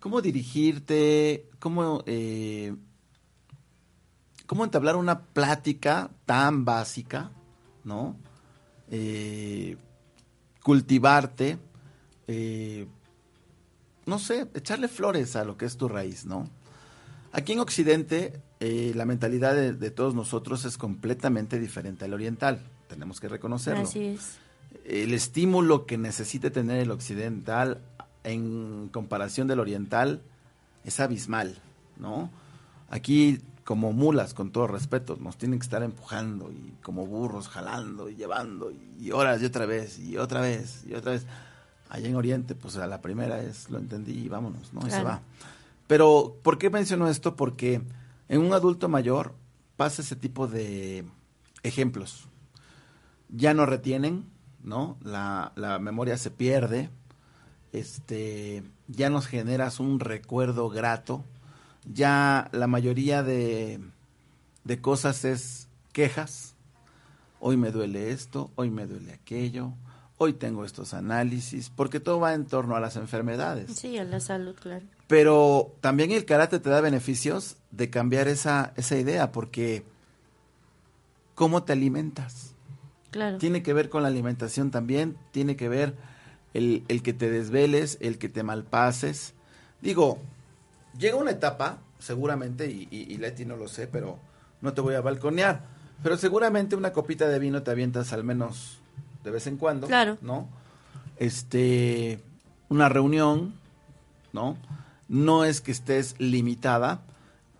cómo 0.00 0.22
dirigirte, 0.22 1.50
cómo, 1.58 2.02
eh, 2.06 2.74
cómo 4.46 4.64
entablar 4.64 4.96
una 4.96 5.20
plática 5.20 6.10
tan 6.24 6.64
básica, 6.64 7.30
¿no? 7.84 8.16
Eh, 8.88 9.76
cultivarte, 10.64 11.58
eh, 12.26 12.86
no 14.06 14.18
sé, 14.18 14.48
echarle 14.54 14.88
flores 14.88 15.36
a 15.36 15.44
lo 15.44 15.58
que 15.58 15.66
es 15.66 15.76
tu 15.76 15.88
raíz, 15.88 16.24
¿no? 16.24 16.48
Aquí 17.32 17.52
en 17.52 17.60
Occidente, 17.60 18.40
eh, 18.60 18.92
la 18.94 19.04
mentalidad 19.04 19.54
de, 19.54 19.74
de 19.74 19.90
todos 19.90 20.14
nosotros 20.14 20.64
es 20.64 20.78
completamente 20.78 21.60
diferente 21.60 22.06
al 22.06 22.14
oriental. 22.14 22.62
Tenemos 22.88 23.20
que 23.20 23.28
reconocerlo. 23.28 23.82
Así 23.82 24.04
es. 24.04 24.38
El 24.86 25.12
estímulo 25.12 25.84
que 25.84 25.98
necesite 25.98 26.50
tener 26.50 26.80
el 26.80 26.90
occidental 26.90 27.82
en 28.22 28.88
comparación 28.88 29.46
del 29.46 29.60
oriental 29.60 30.22
es 30.84 30.98
abismal, 30.98 31.58
¿no? 31.98 32.30
Aquí, 32.88 33.40
como 33.64 33.92
mulas, 33.92 34.34
con 34.34 34.50
todo 34.50 34.66
respeto, 34.66 35.16
nos 35.18 35.38
tienen 35.38 35.58
que 35.58 35.64
estar 35.64 35.82
empujando 35.82 36.52
y 36.52 36.74
como 36.82 37.06
burros 37.06 37.48
jalando 37.48 38.10
y 38.10 38.14
llevando 38.14 38.70
y, 38.70 39.10
horas 39.10 39.40
y 39.40 39.46
otra 39.46 39.64
vez 39.66 39.98
y 39.98 40.18
otra 40.18 40.40
vez 40.40 40.84
y 40.86 40.94
otra 40.94 41.12
vez. 41.12 41.26
Allá 41.88 42.08
en 42.08 42.16
Oriente, 42.16 42.54
pues 42.54 42.76
a 42.76 42.86
la 42.86 43.00
primera 43.00 43.40
es, 43.42 43.70
lo 43.70 43.78
entendí 43.78 44.12
y 44.12 44.28
vámonos, 44.28 44.72
¿no? 44.72 44.86
Y 44.86 44.90
se 44.90 45.02
va. 45.02 45.22
Pero, 45.86 46.36
¿por 46.42 46.58
qué 46.58 46.70
menciono 46.70 47.08
esto? 47.08 47.36
Porque 47.36 47.82
en 48.28 48.40
un 48.40 48.52
adulto 48.52 48.88
mayor 48.88 49.34
pasa 49.76 50.02
ese 50.02 50.16
tipo 50.16 50.46
de 50.46 51.04
ejemplos. 51.62 52.26
Ya 53.28 53.54
no 53.54 53.64
retienen, 53.64 54.24
¿no? 54.62 54.96
La, 55.02 55.52
la 55.56 55.78
memoria 55.78 56.16
se 56.16 56.30
pierde, 56.30 56.90
este, 57.72 58.62
ya 58.88 59.10
nos 59.10 59.26
generas 59.26 59.80
un 59.80 60.00
recuerdo 60.00 60.68
grato, 60.68 61.24
ya 61.92 62.48
la 62.52 62.66
mayoría 62.66 63.22
de, 63.22 63.80
de 64.64 64.80
cosas 64.80 65.24
es 65.24 65.68
quejas, 65.92 66.54
hoy 67.40 67.56
me 67.56 67.70
duele 67.70 68.10
esto, 68.10 68.50
hoy 68.56 68.70
me 68.70 68.86
duele 68.86 69.12
aquello, 69.12 69.72
hoy 70.18 70.32
tengo 70.32 70.64
estos 70.64 70.94
análisis, 70.94 71.70
porque 71.70 72.00
todo 72.00 72.20
va 72.20 72.34
en 72.34 72.46
torno 72.46 72.76
a 72.76 72.80
las 72.80 72.96
enfermedades. 72.96 73.72
Sí, 73.76 73.98
a 73.98 74.04
la 74.04 74.20
salud, 74.20 74.54
claro. 74.54 74.84
Pero 75.06 75.74
también 75.80 76.10
el 76.10 76.24
karate 76.24 76.58
te 76.58 76.70
da 76.70 76.80
beneficios 76.80 77.56
de 77.70 77.90
cambiar 77.90 78.28
esa, 78.28 78.72
esa 78.76 78.96
idea, 78.96 79.32
porque 79.32 79.84
¿cómo 81.34 81.62
te 81.64 81.72
alimentas? 81.72 82.54
Claro. 83.10 83.38
Tiene 83.38 83.62
que 83.62 83.74
ver 83.74 83.90
con 83.90 84.02
la 84.02 84.08
alimentación 84.08 84.70
también, 84.70 85.16
tiene 85.30 85.56
que 85.56 85.68
ver 85.68 85.94
el, 86.54 86.84
el 86.88 87.02
que 87.02 87.12
te 87.12 87.30
desveles, 87.30 87.98
el 88.00 88.18
que 88.18 88.28
te 88.28 88.42
malpases. 88.42 89.34
Digo, 89.82 90.18
llega 90.98 91.16
una 91.16 91.30
etapa, 91.32 91.78
seguramente, 91.98 92.70
y, 92.70 92.88
y, 92.90 93.12
y 93.12 93.16
Leti 93.18 93.44
no 93.44 93.56
lo 93.56 93.68
sé, 93.68 93.86
pero 93.86 94.18
no 94.60 94.72
te 94.72 94.80
voy 94.80 94.94
a 94.94 95.00
balconear, 95.00 95.62
pero 96.02 96.16
seguramente 96.16 96.76
una 96.76 96.92
copita 96.92 97.28
de 97.28 97.38
vino 97.38 97.62
te 97.62 97.70
avientas 97.70 98.12
al 98.12 98.24
menos 98.24 98.78
de 99.22 99.30
vez 99.30 99.46
en 99.46 99.56
cuando, 99.56 99.86
Claro. 99.86 100.18
¿no? 100.20 100.48
Este, 101.18 102.20
una 102.68 102.88
reunión, 102.88 103.54
¿no? 104.32 104.56
No 105.08 105.44
es 105.44 105.60
que 105.60 105.72
estés 105.72 106.14
limitada, 106.18 107.02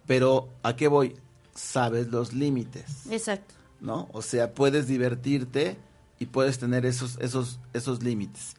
pero 0.06 0.48
¿a 0.62 0.76
qué 0.76 0.88
voy? 0.88 1.16
Sabes 1.54 2.08
los 2.08 2.32
límites. 2.32 3.06
Exacto. 3.10 3.54
¿no? 3.80 4.08
O 4.12 4.22
sea, 4.22 4.54
puedes 4.54 4.86
divertirte 4.86 5.76
y 6.18 6.26
puedes 6.26 6.58
tener 6.58 6.86
esos, 6.86 7.18
esos, 7.20 7.60
esos 7.74 8.02
límites. 8.02 8.54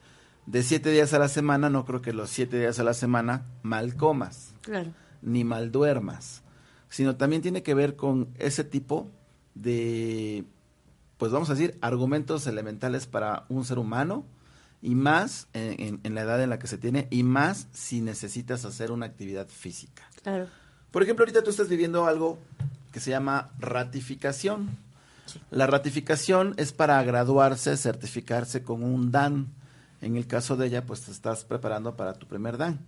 De 0.46 0.62
siete 0.64 0.92
días 0.92 1.14
a 1.14 1.20
la 1.20 1.28
semana, 1.28 1.70
no 1.70 1.86
creo 1.86 2.02
que 2.02 2.14
los 2.14 2.30
siete 2.30 2.60
días 2.60 2.80
a 2.80 2.84
la 2.84 2.94
semana 2.94 3.46
mal 3.64 3.96
comas, 3.96 4.54
Claro. 4.62 4.92
ni 5.22 5.44
mal 5.44 5.72
duermas, 5.72 6.44
sino 6.90 7.16
también 7.16 7.42
tiene 7.42 7.64
que 7.64 7.74
ver 7.74 7.96
con 7.96 8.28
ese 8.38 8.64
tipo 8.64 9.10
de, 9.56 10.44
pues 11.18 11.32
vamos 11.32 11.50
a 11.50 11.54
decir, 11.56 11.78
argumentos 11.82 12.46
elementales 12.48 13.08
para 13.08 13.46
un 13.50 13.66
ser 13.66 13.80
humano 13.80 14.24
y 14.82 14.94
más 14.94 15.48
en, 15.54 15.80
en- 15.82 16.00
en 16.04 16.14
la 16.16 16.22
edad 16.22 16.42
en 16.44 16.50
la 16.52 16.60
que 16.60 16.68
se 16.68 16.78
tiene 16.78 17.08
y 17.10 17.24
más 17.24 17.68
si 17.74 18.02
necesitas 18.02 18.66
hacer 18.66 18.92
una 18.92 19.08
actividad 19.08 19.48
física. 19.48 20.04
Claro. 20.22 20.48
Por 20.92 21.02
ejemplo, 21.02 21.24
ahorita 21.24 21.44
tú 21.44 21.50
estás 21.50 21.70
viviendo 21.70 22.06
algo 22.06 22.38
que 22.92 23.00
se 23.00 23.10
llama 23.10 23.50
ratificación. 23.60 24.70
La 25.50 25.66
ratificación 25.68 26.54
es 26.58 26.72
para 26.72 27.02
graduarse, 27.04 27.76
certificarse 27.78 28.62
con 28.64 28.84
un 28.84 29.12
DAN. 29.12 29.48
En 30.02 30.16
el 30.16 30.28
caso 30.28 30.56
de 30.56 30.68
ella, 30.68 30.86
pues 30.86 31.02
te 31.02 31.12
estás 31.12 31.46
preparando 31.46 31.96
para 31.96 32.14
tu 32.14 32.28
primer 32.28 32.58
DAN. 32.58 32.80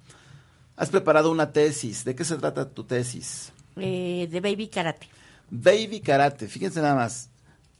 Has 0.76 0.90
preparado 0.90 1.32
una 1.32 1.52
tesis. 1.52 2.04
¿De 2.06 2.16
qué 2.16 2.24
se 2.24 2.36
trata 2.36 2.70
tu 2.70 2.84
tesis? 2.84 3.52
Eh, 3.78 4.28
de 4.30 4.40
Baby 4.42 4.68
Karate. 4.68 5.08
Baby 5.50 6.02
Karate. 6.02 6.48
Fíjense 6.48 6.82
nada 6.82 6.96
más. 6.96 7.30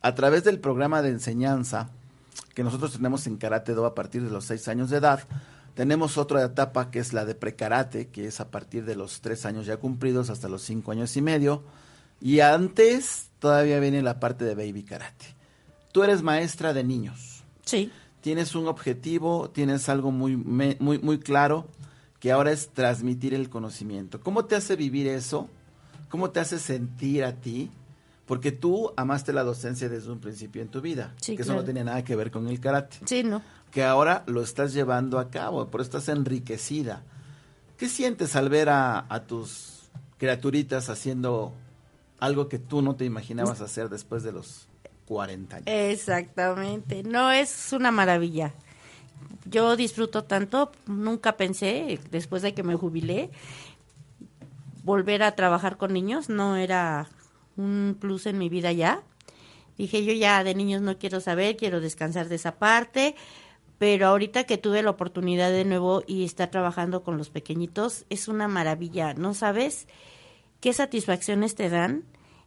A 0.02 0.16
través 0.16 0.44
del 0.44 0.60
programa 0.60 1.02
de 1.02 1.10
enseñanza 1.10 1.90
que 2.54 2.64
nosotros 2.64 2.94
tenemos 2.94 3.28
en 3.28 3.38
Karate 3.38 3.74
Do 3.74 3.86
a 3.86 3.94
partir 3.94 4.24
de 4.24 4.32
los 4.32 4.46
seis 4.46 4.68
años 4.68 4.90
de 4.90 4.98
edad, 4.98 5.20
tenemos 5.76 6.18
otra 6.18 6.44
etapa 6.44 6.90
que 6.90 6.98
es 6.98 7.14
la 7.14 7.24
de 7.26 7.36
prekarate, 7.36 8.08
que 8.08 8.26
es 8.26 8.40
a 8.40 8.50
partir 8.50 8.84
de 8.86 8.96
los 8.96 9.22
tres 9.22 9.46
años 9.46 9.68
ya 9.68 9.78
cumplidos 9.78 10.32
hasta 10.32 10.50
los 10.50 10.64
cinco 10.64 10.92
años 10.92 11.16
y 11.18 11.22
medio. 11.22 11.64
Y 12.20 12.40
antes 12.40 13.30
todavía 13.38 13.80
viene 13.80 14.02
la 14.02 14.20
parte 14.20 14.44
de 14.44 14.56
Baby 14.56 14.84
Karate. 14.84 15.36
Tú 15.92 16.04
eres 16.04 16.24
maestra 16.24 16.74
de 16.74 16.84
niños 16.84 17.44
Sí. 17.64 17.92
Tienes 18.22 18.56
un 18.56 18.68
objetivo, 18.68 19.50
tienes 19.50 19.90
algo 19.90 20.12
muy, 20.12 20.36
muy, 20.36 21.00
muy 21.00 21.20
claro, 21.20 21.68
que 22.20 22.32
ahora 22.32 22.52
es 22.52 22.70
transmitir 22.70 23.34
el 23.34 23.50
conocimiento. 23.50 24.20
¿Cómo 24.22 24.46
te 24.46 24.56
hace 24.56 24.76
vivir 24.76 25.08
eso? 25.08 25.50
¿Cómo 26.10 26.32
te 26.32 26.40
hace 26.40 26.58
sentir 26.60 27.24
a 27.24 27.34
ti? 27.34 27.70
Porque 28.26 28.52
tú 28.52 28.92
amaste 28.98 29.32
la 29.34 29.44
docencia 29.44 29.88
desde 29.88 30.12
un 30.12 30.20
principio 30.20 30.62
en 30.62 30.68
tu 30.68 30.82
vida, 30.82 31.14
Sí, 31.22 31.36
que 31.36 31.44
eso 31.44 31.54
no 31.54 31.64
tenía 31.64 31.84
nada 31.84 32.04
que 32.04 32.16
ver 32.16 32.32
con 32.32 32.48
el 32.48 32.60
karate, 32.60 32.98
Sí, 33.06 33.24
¿no? 33.24 33.42
que 33.72 33.84
ahora 33.84 34.24
lo 34.28 34.42
estás 34.42 34.74
llevando 34.74 35.20
a 35.20 35.30
cabo, 35.30 35.68
por 35.68 35.82
eso 35.82 35.98
estás 35.98 36.10
enriquecida. 36.10 37.04
¿Qué 37.78 37.88
sientes 37.88 38.36
al 38.36 38.50
ver 38.50 38.70
a, 38.70 39.06
a 39.14 39.24
tus 39.26 39.82
criaturitas 40.18 40.90
haciendo 40.90 41.54
algo 42.20 42.50
que 42.50 42.58
tú 42.60 42.82
no 42.82 42.96
te 42.96 43.06
imaginabas 43.06 43.62
hacer 43.62 43.90
después 43.90 44.24
de 44.24 44.32
los 44.32 44.68
40 45.08 45.56
años? 45.56 45.68
Exactamente. 45.68 47.04
No, 47.04 47.32
es 47.32 47.74
una 47.74 47.92
maravilla. 47.92 48.54
Yo 49.46 49.76
disfruto 49.76 50.26
tanto, 50.26 50.72
nunca 50.86 51.38
pensé, 51.38 52.00
después 52.12 52.42
de 52.42 52.54
que 52.54 52.64
me 52.64 52.76
jubilé, 52.76 53.32
volver 54.84 55.24
a 55.24 55.36
trabajar 55.36 55.78
con 55.78 55.94
niños, 55.94 56.30
no 56.30 56.58
era 56.58 57.08
un 57.56 57.98
plus 58.00 58.26
en 58.26 58.38
mi 58.38 58.50
vida 58.50 58.72
ya. 58.72 59.04
Dije, 59.78 60.04
yo 60.04 60.14
ya 60.14 60.44
de 60.44 60.56
niños 60.56 60.82
no 60.82 60.98
quiero 60.98 61.22
saber, 61.22 61.56
quiero 61.56 61.80
descansar 61.80 62.28
de 62.30 62.36
esa 62.36 62.58
parte, 62.58 63.16
pero 63.78 64.08
ahorita 64.08 64.46
que 64.46 64.58
tuve 64.58 64.82
la 64.82 64.90
oportunidad 64.90 65.52
de 65.52 65.66
nuevo 65.66 66.04
y 66.08 66.26
estar 66.26 66.50
trabajando 66.50 67.04
con 67.04 67.18
los 67.18 67.30
pequeñitos, 67.30 68.06
es 68.10 68.28
una 68.28 68.48
maravilla, 68.48 69.14
¿no 69.14 69.34
sabes 69.34 69.88
qué 70.60 70.74
satisfacciones 70.74 71.56
te 71.56 71.70
dan? 71.70 72.04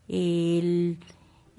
El, 0.09 0.99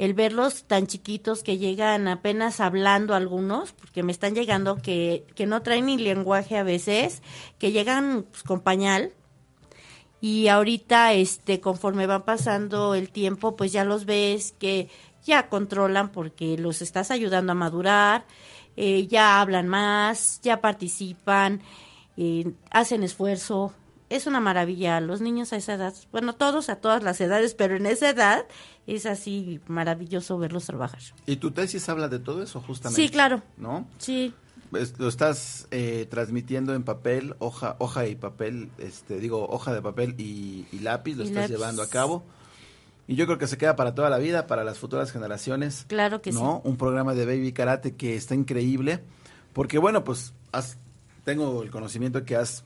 el 0.02 0.16
verlos 0.16 0.64
tan 0.64 0.88
chiquitos 0.88 1.44
que 1.44 1.60
llegan 1.60 2.08
apenas 2.08 2.60
hablando 2.60 3.14
algunos, 3.14 3.72
porque 3.72 4.02
me 4.02 4.12
están 4.12 4.34
llegando 4.34 4.78
que, 4.78 5.28
que 5.36 5.46
no 5.46 5.62
traen 5.62 5.86
ni 5.86 6.00
lenguaje 6.00 6.58
a 6.58 6.64
veces, 6.64 7.22
que 7.60 7.72
llegan 7.72 8.26
pues, 8.32 8.42
con 8.42 8.62
pañal, 8.62 9.14
y 10.20 10.48
ahorita 10.48 11.14
este 11.14 11.60
conforme 11.60 12.08
va 12.08 12.26
pasando 12.26 12.96
el 12.96 13.12
tiempo 13.12 13.56
pues 13.56 13.72
ya 13.72 13.84
los 13.84 14.06
ves 14.06 14.54
que 14.58 14.90
ya 15.24 15.50
controlan 15.50 16.12
porque 16.12 16.58
los 16.58 16.82
estás 16.82 17.12
ayudando 17.12 17.52
a 17.52 17.56
madurar 17.56 18.26
eh, 18.78 19.06
ya 19.06 19.40
hablan 19.40 19.68
más 19.68 20.40
ya 20.42 20.62
participan 20.62 21.62
eh, 22.18 22.52
hacen 22.70 23.04
esfuerzo. 23.04 23.74
Es 24.10 24.28
una 24.28 24.42
maravilla. 24.42 25.00
Los 25.00 25.22
niños 25.22 25.54
a 25.54 25.58
esa 25.58 25.74
edad 25.74 25.94
bueno 26.12 26.34
todos 26.34 26.70
a 26.70 26.76
todas 26.78 27.02
las 27.02 27.20
edades 27.20 27.56
pero 27.56 27.76
en 27.76 27.86
esa 27.88 28.10
edad 28.10 28.46
es 28.88 29.06
así 29.06 29.60
maravilloso 29.68 30.38
verlos 30.38 30.66
trabajar 30.66 31.00
¿Y 31.26 31.38
tu 31.38 31.52
tesis 31.52 31.88
habla 31.90 32.08
de 32.08 32.20
todo 32.20 32.42
eso 32.44 32.62
justamente? 32.62 33.02
sí 33.02 33.10
claro 33.10 33.42
¿No? 33.58 33.88
sí 33.98 34.34
lo 34.98 35.10
estás 35.10 35.68
eh, 35.72 36.08
transmitiendo 36.10 36.74
en 36.74 36.84
papel, 36.84 37.36
hoja, 37.40 37.76
hoja 37.80 38.08
y 38.08 38.16
papel, 38.16 38.70
este, 38.78 39.20
digo, 39.20 39.46
hoja 39.50 39.74
de 39.74 39.82
papel 39.82 40.16
y, 40.18 40.66
y 40.72 40.80
lápiz, 40.80 41.16
lo 41.18 41.24
Y 41.24 41.28
estás 41.28 41.44
lápiz. 41.50 41.54
llevando 41.56 41.82
a 41.82 41.90
cabo. 41.90 42.24
Y 43.06 43.16
yo 43.16 43.26
creo 43.26 43.38
que 43.38 43.48
se 43.48 43.58
queda 43.58 43.76
para 43.76 43.94
toda 43.96 44.10
la 44.10 44.18
vida, 44.18 44.48
para 44.48 44.64
las 44.64 44.80
futuras 44.80 45.12
generaciones. 45.12 45.84
claro 45.90 46.22
que 46.22 46.32
¿no? 46.32 46.62
Un 46.64 46.78
programa 46.78 47.14
de 47.14 47.26
Baby 47.26 47.52
Karate 47.52 47.96
que 47.98 48.16
está 48.16 48.34
increíble. 48.34 49.04
Porque, 49.52 49.78
bueno, 49.78 50.06
pues 50.06 50.34
has, 50.54 50.78
tengo 51.26 51.64
el 51.64 51.70
conocimiento 51.70 52.24
que 52.24 52.38
has 52.38 52.64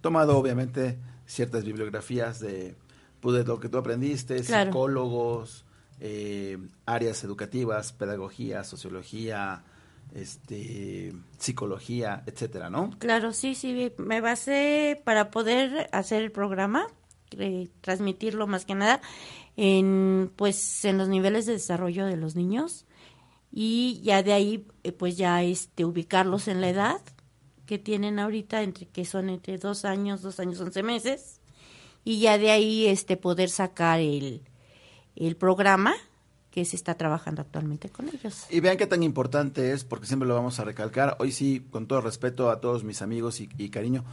tomado, 0.00 0.38
obviamente, 0.38 0.98
ciertas 1.26 1.64
bibliografías 1.64 2.38
de, 2.38 2.76
pues, 3.20 3.36
de 3.36 3.44
lo 3.44 3.60
que 3.60 3.68
tú 3.68 3.78
aprendiste, 3.78 4.42
Claro. 4.42 4.70
psicólogos, 4.70 5.64
eh, 6.00 6.58
áreas 6.86 7.24
educativas, 7.24 7.92
pedagogía, 7.92 8.64
sociología, 8.64 9.64
este, 10.14 11.12
psicología, 11.38 12.22
etcétera, 12.26 12.70
¿no? 12.70 12.90
Claro, 12.98 13.32
sí, 13.32 13.54
sí, 13.54 13.92
me 13.98 14.20
basé 14.20 15.00
para 15.04 15.30
poder 15.30 15.88
hacer 15.92 16.22
el 16.22 16.32
programa, 16.32 16.86
eh, 17.32 17.68
transmitirlo 17.80 18.46
más 18.46 18.64
que 18.64 18.74
nada 18.74 19.00
en 19.56 20.30
pues 20.36 20.84
en 20.84 20.96
los 20.98 21.08
niveles 21.08 21.44
de 21.44 21.52
desarrollo 21.54 22.06
de 22.06 22.16
los 22.16 22.36
niños 22.36 22.86
y 23.52 24.00
ya 24.02 24.22
de 24.22 24.32
ahí 24.32 24.66
eh, 24.84 24.92
pues 24.92 25.16
ya 25.16 25.42
este 25.42 25.84
ubicarlos 25.84 26.48
en 26.48 26.60
la 26.60 26.68
edad 26.70 27.00
que 27.66 27.76
tienen 27.78 28.18
ahorita 28.18 28.62
entre 28.62 28.86
que 28.86 29.04
son 29.04 29.28
entre 29.28 29.58
dos 29.58 29.84
años, 29.84 30.22
dos 30.22 30.38
años, 30.40 30.60
once 30.60 30.82
meses 30.82 31.37
y 32.04 32.20
ya 32.20 32.38
de 32.38 32.50
ahí 32.50 32.86
este 32.86 33.16
poder 33.16 33.50
sacar 33.50 34.00
el, 34.00 34.42
el 35.16 35.36
programa 35.36 35.94
que 36.50 36.64
se 36.64 36.76
está 36.76 36.94
trabajando 36.94 37.42
actualmente 37.42 37.88
con 37.88 38.08
ellos. 38.08 38.46
Y 38.50 38.60
vean 38.60 38.76
qué 38.76 38.86
tan 38.86 39.02
importante 39.02 39.72
es, 39.72 39.84
porque 39.84 40.06
siempre 40.06 40.28
lo 40.28 40.34
vamos 40.34 40.58
a 40.58 40.64
recalcar. 40.64 41.16
Hoy 41.20 41.32
sí, 41.32 41.64
con 41.70 41.86
todo 41.86 42.00
respeto 42.00 42.50
a 42.50 42.60
todos 42.60 42.84
mis 42.84 43.02
amigos 43.02 43.40
y, 43.40 43.48
y 43.58 43.68
cariño, 43.68 44.04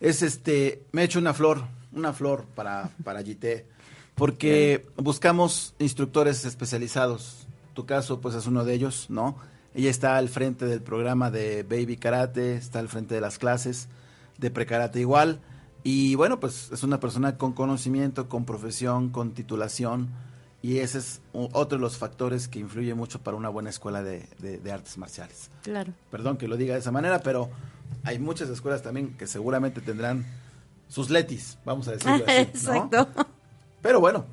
es 0.00 0.22
este, 0.22 0.84
me 0.92 1.02
he 1.02 1.04
hecho 1.04 1.18
una 1.18 1.34
flor, 1.34 1.64
una 1.92 2.12
flor 2.12 2.46
para, 2.54 2.90
para 3.02 3.20
Yité, 3.22 3.66
porque 4.14 4.86
buscamos 4.96 5.74
instructores 5.78 6.44
especializados. 6.44 7.46
Tu 7.74 7.86
caso, 7.86 8.20
pues, 8.20 8.34
es 8.34 8.46
uno 8.46 8.64
de 8.64 8.74
ellos, 8.74 9.06
¿no? 9.08 9.36
Ella 9.74 9.90
está 9.90 10.16
al 10.16 10.28
frente 10.28 10.66
del 10.66 10.82
programa 10.82 11.32
de 11.32 11.64
Baby 11.64 11.96
Karate, 11.96 12.54
está 12.54 12.78
al 12.78 12.88
frente 12.88 13.16
de 13.16 13.20
las 13.20 13.38
clases 13.38 13.88
de 14.38 14.50
Prekarate 14.50 15.00
igual. 15.00 15.40
Y 15.84 16.14
bueno, 16.14 16.40
pues 16.40 16.70
es 16.72 16.82
una 16.82 16.98
persona 16.98 17.36
con 17.36 17.52
conocimiento, 17.52 18.28
con 18.28 18.44
profesión, 18.44 19.10
con 19.10 19.32
titulación. 19.32 20.08
Y 20.62 20.78
ese 20.78 20.96
es 20.98 21.20
otro 21.32 21.76
de 21.76 21.82
los 21.82 21.98
factores 21.98 22.48
que 22.48 22.58
influye 22.58 22.94
mucho 22.94 23.20
para 23.20 23.36
una 23.36 23.50
buena 23.50 23.68
escuela 23.68 24.02
de, 24.02 24.26
de- 24.38 24.56
de 24.58 24.72
artes 24.72 24.96
marciales. 24.96 25.50
Claro. 25.62 25.92
Perdón 26.10 26.38
que 26.38 26.48
lo 26.48 26.56
diga 26.56 26.72
de 26.72 26.80
esa 26.80 26.90
manera, 26.90 27.20
pero 27.20 27.50
hay 28.02 28.18
muchas 28.18 28.48
escuelas 28.48 28.82
también 28.82 29.14
que 29.18 29.26
seguramente 29.26 29.82
tendrán 29.82 30.24
sus 30.88 31.10
letis, 31.10 31.58
vamos 31.66 31.86
a 31.88 31.92
decirlo 31.92 32.14
así. 32.14 32.22
¿no? 32.26 32.30
Exacto. 32.40 33.08
Pero 33.82 34.00
bueno, 34.00 34.24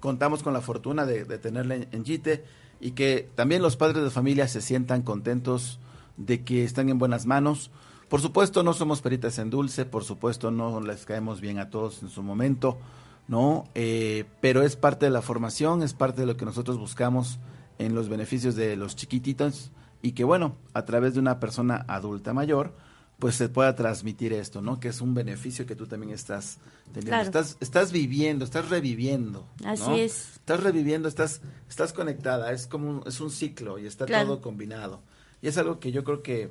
contamos 0.00 0.42
con 0.42 0.52
la 0.52 0.60
fortuna 0.60 1.06
de, 1.06 1.24
de 1.24 1.38
tenerla 1.38 1.76
en, 1.76 2.04
Yite 2.04 2.44
y 2.80 2.90
que 2.90 3.28
también 3.36 3.62
los 3.62 3.76
padres 3.76 4.02
de 4.02 4.10
familia 4.10 4.48
se 4.48 4.60
sientan 4.60 5.02
contentos 5.02 5.78
de 6.16 6.42
que 6.42 6.64
están 6.64 6.88
en 6.88 6.98
buenas 6.98 7.26
manos. 7.26 7.70
Por 8.08 8.20
supuesto, 8.20 8.62
no 8.62 8.72
somos 8.72 9.00
peritas 9.02 9.38
en 9.38 9.50
dulce, 9.50 9.84
por 9.84 10.04
supuesto, 10.04 10.50
no 10.50 10.80
les 10.80 11.04
caemos 11.06 11.40
bien 11.40 11.58
a 11.58 11.70
todos 11.70 12.02
en 12.02 12.08
su 12.08 12.22
momento, 12.22 12.78
¿no? 13.26 13.64
Eh, 13.74 14.24
pero 14.40 14.62
es 14.62 14.76
parte 14.76 15.06
de 15.06 15.10
la 15.10 15.22
formación, 15.22 15.82
es 15.82 15.92
parte 15.92 16.20
de 16.20 16.26
lo 16.26 16.36
que 16.36 16.44
nosotros 16.44 16.78
buscamos 16.78 17.38
en 17.78 17.94
los 17.94 18.08
beneficios 18.08 18.54
de 18.54 18.76
los 18.76 18.94
chiquititos 18.94 19.70
y 20.02 20.12
que, 20.12 20.24
bueno, 20.24 20.56
a 20.72 20.84
través 20.84 21.14
de 21.14 21.20
una 21.20 21.40
persona 21.40 21.84
adulta 21.88 22.32
mayor, 22.32 22.74
pues 23.18 23.34
se 23.34 23.48
pueda 23.48 23.74
transmitir 23.74 24.32
esto, 24.32 24.60
¿no? 24.62 24.78
Que 24.78 24.88
es 24.88 25.00
un 25.00 25.14
beneficio 25.14 25.66
que 25.66 25.74
tú 25.74 25.86
también 25.86 26.12
estás 26.12 26.58
teniendo. 26.92 27.10
Claro. 27.10 27.24
Estás, 27.24 27.56
estás 27.60 27.90
viviendo, 27.90 28.44
estás 28.44 28.68
reviviendo. 28.68 29.46
Así 29.64 29.88
¿no? 29.88 29.96
es. 29.96 30.34
Estás 30.36 30.62
reviviendo, 30.62 31.08
estás, 31.08 31.40
estás 31.68 31.92
conectada, 31.92 32.52
es 32.52 32.66
como 32.66 32.88
un, 32.88 33.02
es 33.06 33.20
un 33.20 33.30
ciclo 33.30 33.78
y 33.78 33.86
está 33.86 34.04
Claro. 34.04 34.26
todo 34.26 34.40
combinado. 34.42 35.00
Y 35.42 35.48
es 35.48 35.56
algo 35.58 35.80
que 35.80 35.92
yo 35.92 36.04
creo 36.04 36.22
que, 36.22 36.50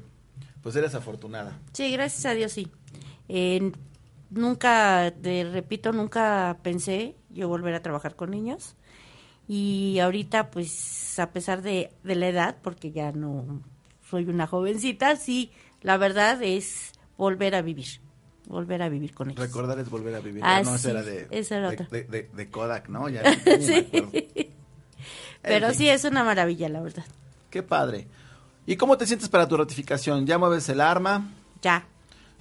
pues 0.61 0.75
eres 0.75 0.95
afortunada. 0.95 1.59
Sí, 1.73 1.91
gracias 1.91 2.25
a 2.25 2.33
Dios 2.33 2.51
sí. 2.51 2.67
Eh, 3.29 3.71
nunca, 4.29 5.13
te 5.21 5.43
repito, 5.43 5.91
nunca 5.91 6.57
pensé 6.63 7.15
yo 7.29 7.47
volver 7.47 7.73
a 7.75 7.81
trabajar 7.81 8.15
con 8.15 8.31
niños. 8.31 8.75
Y 9.47 9.99
ahorita, 9.99 10.49
pues, 10.49 11.19
a 11.19 11.31
pesar 11.31 11.61
de, 11.61 11.91
de 12.03 12.15
la 12.15 12.27
edad, 12.29 12.57
porque 12.63 12.91
ya 12.91 13.11
no 13.11 13.61
soy 14.09 14.25
una 14.25 14.47
jovencita, 14.47 15.15
sí, 15.17 15.51
la 15.81 15.97
verdad 15.97 16.41
es 16.41 16.93
volver 17.17 17.53
a 17.53 17.61
vivir, 17.61 17.85
volver 18.47 18.81
a 18.81 18.89
vivir 18.89 19.13
con 19.13 19.29
ellos. 19.29 19.41
Recordar 19.45 19.77
es 19.79 19.89
volver 19.89 20.15
a 20.15 20.19
vivir. 20.19 20.41
Ah, 20.43 20.61
no, 20.63 20.75
esa 20.75 20.77
sí, 20.79 20.89
era 20.89 21.03
de, 21.03 21.27
esa 21.29 21.57
era 21.57 21.69
de, 21.69 21.75
otra. 21.75 21.87
de- 21.89 22.49
Kodak, 22.49 22.89
¿no? 22.89 23.07
Ya, 23.09 23.21
Sí. 23.59 23.87
Pero 25.41 25.73
sí, 25.73 25.87
es 25.87 26.03
una 26.05 26.23
maravilla, 26.23 26.67
la 26.69 26.81
verdad. 26.81 27.05
Qué 27.51 27.61
padre. 27.61 28.07
¿Y 28.67 28.75
cómo 28.77 28.97
te 28.97 29.05
sientes 29.05 29.29
para 29.29 29.47
tu 29.47 29.57
ratificación? 29.57 30.25
¿Ya 30.25 30.37
mueves 30.37 30.67
el 30.69 30.81
arma? 30.81 31.27
Ya. 31.61 31.85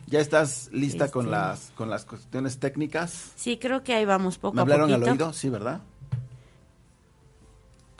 ¿Ya 0.07 0.21
estás 0.21 0.69
lista 0.73 1.11
con 1.11 1.27
Este- 1.27 1.37
las 1.37 1.73
con 1.77 1.91
las 1.91 2.05
cuestiones 2.05 2.59
técnicas? 2.59 3.33
Sí, 3.37 3.57
creo 3.59 3.83
que 3.83 3.95
ahí 3.95 4.05
vamos 4.05 4.39
poco 4.39 4.55
¿Me 4.55 4.61
a 4.61 4.63
hablaron 4.63 4.91
poquito. 4.91 5.07
al 5.07 5.13
oído? 5.13 5.33
Sí, 5.33 5.49
¿verdad? 5.49 5.81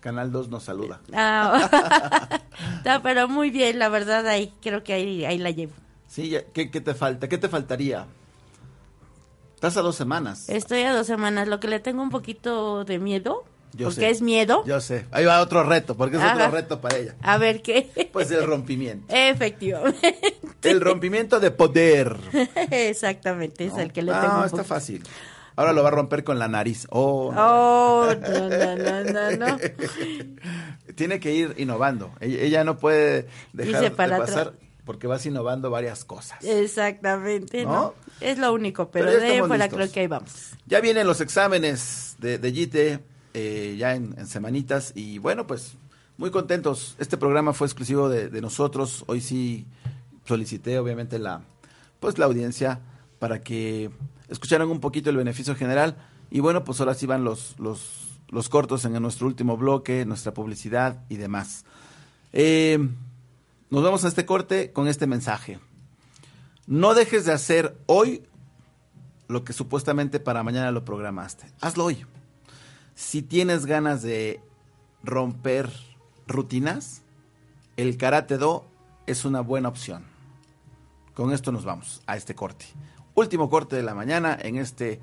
Canal 0.01 0.31
2 0.33 0.49
nos 0.49 0.63
saluda. 0.65 1.01
Ah, 1.15 2.41
no, 2.85 3.03
pero 3.03 3.29
muy 3.29 3.51
bien, 3.51 3.79
la 3.79 3.89
verdad, 3.89 4.27
ahí 4.27 4.53
creo 4.63 4.83
que 4.85 4.93
ahí, 4.93 5.25
ahí 5.25 5.39
la 5.39 5.51
llevo. 5.51 5.73
Sí, 6.09 6.37
¿qué, 6.53 6.71
qué 6.71 6.81
te 6.81 6.95
falta? 6.95 7.29
¿Qué 7.29 7.39
te 7.39 7.49
faltaría? 7.49 8.07
Estás 9.55 9.77
a 9.79 9.81
dos 9.81 9.97
semanas. 9.97 10.49
Estoy 10.51 10.83
a 10.83 10.95
dos 10.95 11.07
semanas, 11.07 11.49
lo 11.49 11.59
que 11.59 11.69
le 11.69 11.81
tengo 11.81 12.03
un 12.03 12.11
poquito 12.11 12.85
de 12.85 12.99
miedo, 12.99 13.45
Yo 13.77 13.87
porque 13.89 14.01
sé. 14.03 14.11
es 14.11 14.23
miedo. 14.23 14.65
Yo 14.67 14.81
sé. 14.81 15.07
Ahí 15.11 15.25
va 15.25 15.41
otro 15.41 15.63
reto, 15.65 15.97
porque 15.97 16.17
es 16.17 16.23
Ajá. 16.23 16.35
otro 16.35 16.51
reto 16.51 16.81
para 16.81 16.97
ella. 16.99 17.15
A 17.23 17.39
ver 17.39 17.61
qué. 17.63 18.09
Pues 18.13 18.31
el 18.31 18.47
rompimiento. 18.47 19.13
Efectivamente. 19.15 20.17
El 20.63 20.81
rompimiento 20.81 21.41
de 21.41 21.51
poder. 21.51 22.17
Exactamente, 22.71 23.67
es 23.67 23.73
¿no? 23.75 23.81
el 23.81 23.93
que 23.93 24.03
le 24.03 24.13
Ah, 24.13 24.21
tengo. 24.21 24.35
un 24.39 24.45
está 24.45 24.57
poquito. 24.59 24.75
fácil. 24.75 25.03
Ahora 25.57 25.73
lo 25.73 25.83
va 25.83 25.89
a 25.89 25.93
romper 25.93 26.25
con 26.25 26.39
la 26.39 26.49
nariz. 26.49 26.87
Oh, 26.91 27.31
no. 27.33 27.41
Oh, 27.41 28.15
no, 28.15 28.49
no, 28.49 28.77
no, 28.77 29.05
no, 29.05 29.37
no. 29.37 29.59
Tiene 30.97 31.21
que 31.21 31.33
ir 31.33 31.55
innovando. 31.59 32.11
Ella, 32.21 32.41
ella 32.43 32.65
no 32.65 32.77
puede 32.79 33.29
dejar 33.53 33.83
de 33.83 33.91
pasar 33.91 34.53
porque 34.85 35.07
vas 35.07 35.25
innovando 35.27 35.71
varias 35.71 36.05
cosas. 36.05 36.43
Exactamente, 36.45 37.65
¿no? 37.65 37.71
¿No? 37.73 37.95
Es 38.21 38.39
lo 38.39 38.53
único, 38.53 38.91
pero, 38.91 39.07
Pero 39.07 39.21
de 39.21 39.39
fuera 39.47 39.65
listos. 39.65 39.77
creo 39.79 39.93
que 39.93 40.01
ahí 40.01 40.07
vamos. 40.07 40.51
Ya 40.67 40.81
vienen 40.81 41.07
los 41.07 41.21
exámenes 41.21 42.17
de, 42.19 42.39
de 42.39 42.53
JITE, 42.53 42.99
eh, 43.35 43.77
ya 43.79 43.95
en, 43.95 44.27
semanitas, 44.27 44.93
y 44.95 45.19
bueno, 45.19 45.47
pues 45.47 45.75
muy 46.17 46.31
contentos. 46.31 46.97
Este 46.99 47.17
programa 47.17 47.53
fue 47.53 47.67
exclusivo 47.67 48.09
de, 48.09 48.31
de 48.31 48.41
nosotros. 48.41 49.05
Hoy 49.07 49.21
sí 49.21 49.67
solicité, 50.25 50.79
obviamente, 50.79 51.19
la, 51.19 51.43
pues, 52.01 52.19
la 52.19 52.27
audiencia 52.27 52.81
para 53.19 53.43
que 53.43 53.91
escucharan 54.29 54.69
un 54.71 54.81
poquito 54.81 55.11
el 55.11 55.17
beneficio 55.17 55.55
general. 55.55 55.97
Y 56.31 56.41
bueno, 56.41 56.65
pues 56.65 56.81
ahora 56.81 56.95
sí 56.95 57.07
van 57.07 57.25
los, 57.25 57.55
los, 57.59 58.19
los 58.29 58.49
cortos 58.49 58.85
en 58.85 59.01
nuestro 59.01 59.27
último 59.27 59.57
bloque, 59.57 60.05
nuestra 60.05 60.35
publicidad 60.35 61.05
y 61.09 61.17
demás. 61.17 61.65
Eh, 62.33 62.79
nos 63.71 63.83
vamos 63.83 64.05
a 64.05 64.09
este 64.09 64.27
corte 64.27 64.73
con 64.73 64.89
este 64.89 65.07
mensaje. 65.07 65.59
No 66.67 66.95
dejes 66.95 67.25
de 67.25 67.33
hacer 67.33 67.77
hoy 67.87 68.23
lo 69.29 69.45
que 69.45 69.53
supuestamente 69.53 70.21
para 70.21 70.43
mañana 70.43 70.71
lo 70.71 70.85
programaste. 70.85 71.47
Hazlo 71.61 71.85
hoy. 71.85 72.05
Si 72.95 73.23
tienes 73.23 73.67
ganas 73.67 74.03
de 74.03 74.41
romper 75.03 75.69
rutinas, 76.29 77.03
el 77.77 77.97
Karate 77.97 78.39
Do 78.39 78.65
es 79.07 79.25
una 79.25 79.41
buena 79.41 79.69
opción. 79.69 80.05
Con 81.13 81.33
esto 81.33 81.51
nos 81.51 81.65
vamos 81.65 82.03
a 82.07 82.17
este 82.17 82.37
corte. 82.37 82.67
Último 83.15 83.51
corte 83.51 83.75
de 83.75 83.83
la 83.83 83.95
mañana 83.95 84.39
en 84.41 84.59
este 84.59 85.01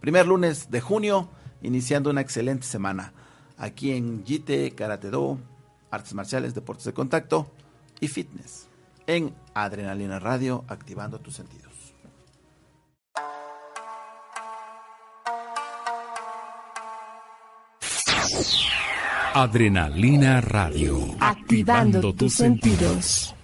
primer 0.00 0.26
lunes 0.26 0.70
de 0.70 0.80
junio, 0.80 1.28
iniciando 1.62 2.10
una 2.10 2.20
excelente 2.20 2.66
semana. 2.66 3.12
Aquí 3.58 3.90
en 3.90 4.24
JITE, 4.24 4.72
Karate 4.76 5.10
Do, 5.10 5.38
Artes 5.90 6.14
Marciales, 6.14 6.54
Deportes 6.54 6.84
de 6.84 6.92
Contacto 6.92 7.50
y 7.98 8.06
Fitness. 8.06 8.68
En 9.08 9.34
Adrenalina 9.54 10.20
Radio, 10.20 10.64
activando 10.68 11.18
tus 11.20 11.34
sentidos. 11.34 11.61
Adrenalina 19.34 20.40
Radio. 20.40 21.16
Activando 21.20 22.12
tus 22.12 22.34
sentidos. 22.34 23.34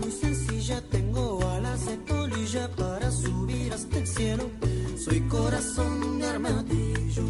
muy 0.00 0.10
sencilla, 0.10 0.80
tengo 0.90 1.40
alas 1.48 1.86
de 1.86 1.96
polilla 1.98 2.68
para 2.76 3.10
subir 3.10 3.72
hasta 3.72 3.98
el 3.98 4.06
cielo. 4.06 4.44
Soy 4.96 5.20
corazón 5.28 6.18
de 6.18 6.26
armadillo, 6.26 7.24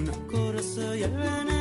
una 0.00 0.12
coraza 0.30 0.96
y 0.96 1.02
arena. 1.04 1.57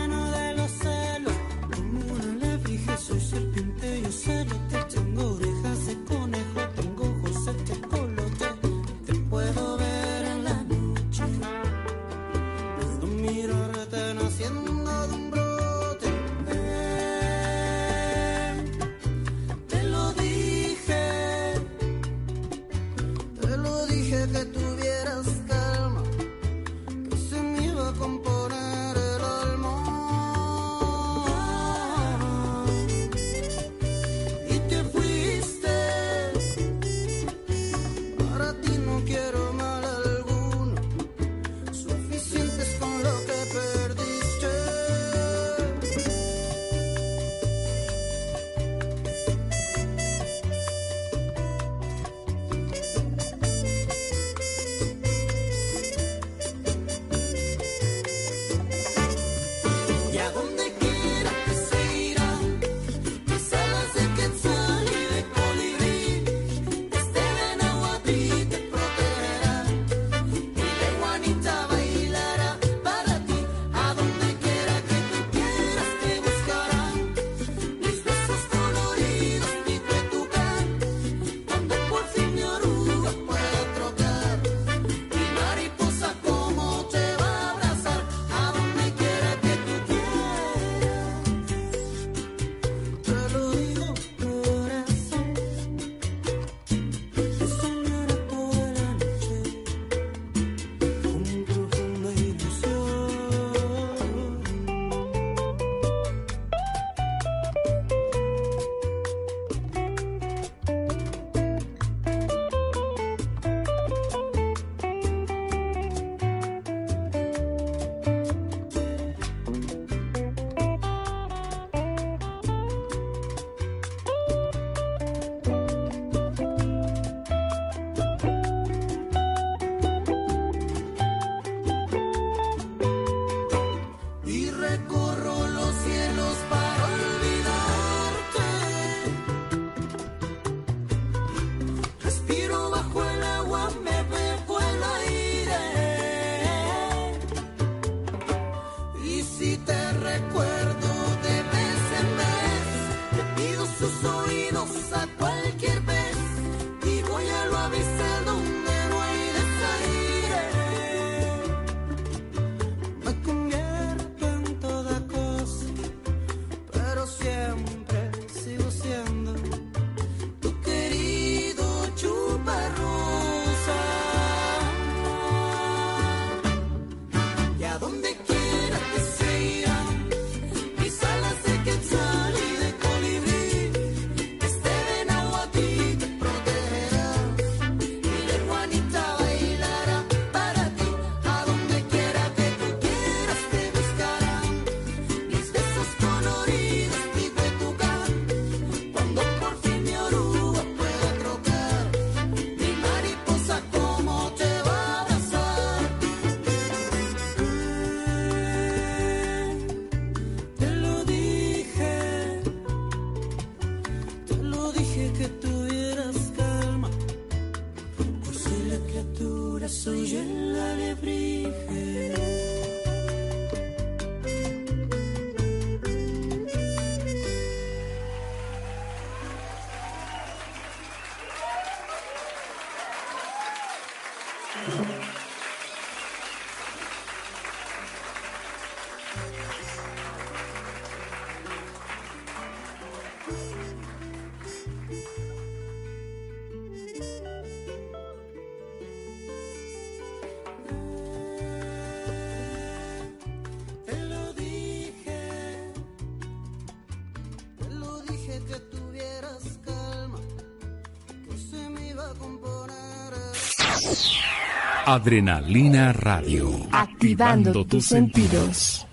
Adrenalina 264.85 265.93
Radio. 265.93 266.49
Activando, 266.71 267.49
activando 267.51 267.65
tus 267.65 267.85
sentidos. 267.85 268.87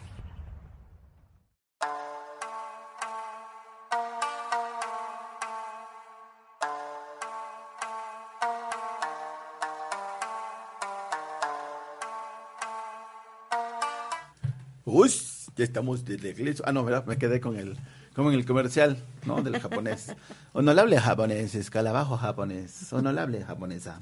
Uy, 14.84 15.10
ya 15.56 15.64
estamos 15.64 16.04
desde 16.04 16.30
Eclipse. 16.30 16.62
Ah, 16.66 16.72
no, 16.72 16.84
¿verdad? 16.84 17.04
me 17.06 17.18
quedé 17.18 17.40
con 17.40 17.56
el, 17.56 17.76
como 18.14 18.30
en 18.30 18.38
el 18.38 18.44
comercial, 18.44 18.98
¿no? 19.26 19.42
Del 19.42 19.58
japonés. 19.60 20.14
Honorable 20.52 20.98
japonés, 21.00 21.54
escalabajo 21.54 22.16
japonés, 22.16 22.92
honorable 22.92 23.42
japonesa. 23.44 24.00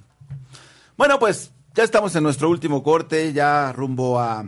Bueno, 0.96 1.18
pues 1.18 1.52
ya 1.74 1.84
estamos 1.84 2.14
en 2.16 2.22
nuestro 2.22 2.50
último 2.50 2.82
corte, 2.82 3.32
ya 3.32 3.72
rumbo 3.72 4.20
a, 4.20 4.46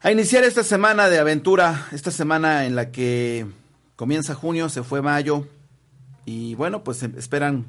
a 0.00 0.12
iniciar 0.12 0.44
esta 0.44 0.62
semana 0.62 1.08
de 1.08 1.18
aventura, 1.18 1.88
esta 1.92 2.10
semana 2.10 2.64
en 2.64 2.76
la 2.76 2.90
que 2.92 3.46
comienza 3.96 4.34
junio, 4.34 4.68
se 4.68 4.82
fue 4.82 5.02
mayo, 5.02 5.46
y 6.24 6.54
bueno, 6.54 6.84
pues 6.84 7.02
em- 7.02 7.14
esperan 7.18 7.66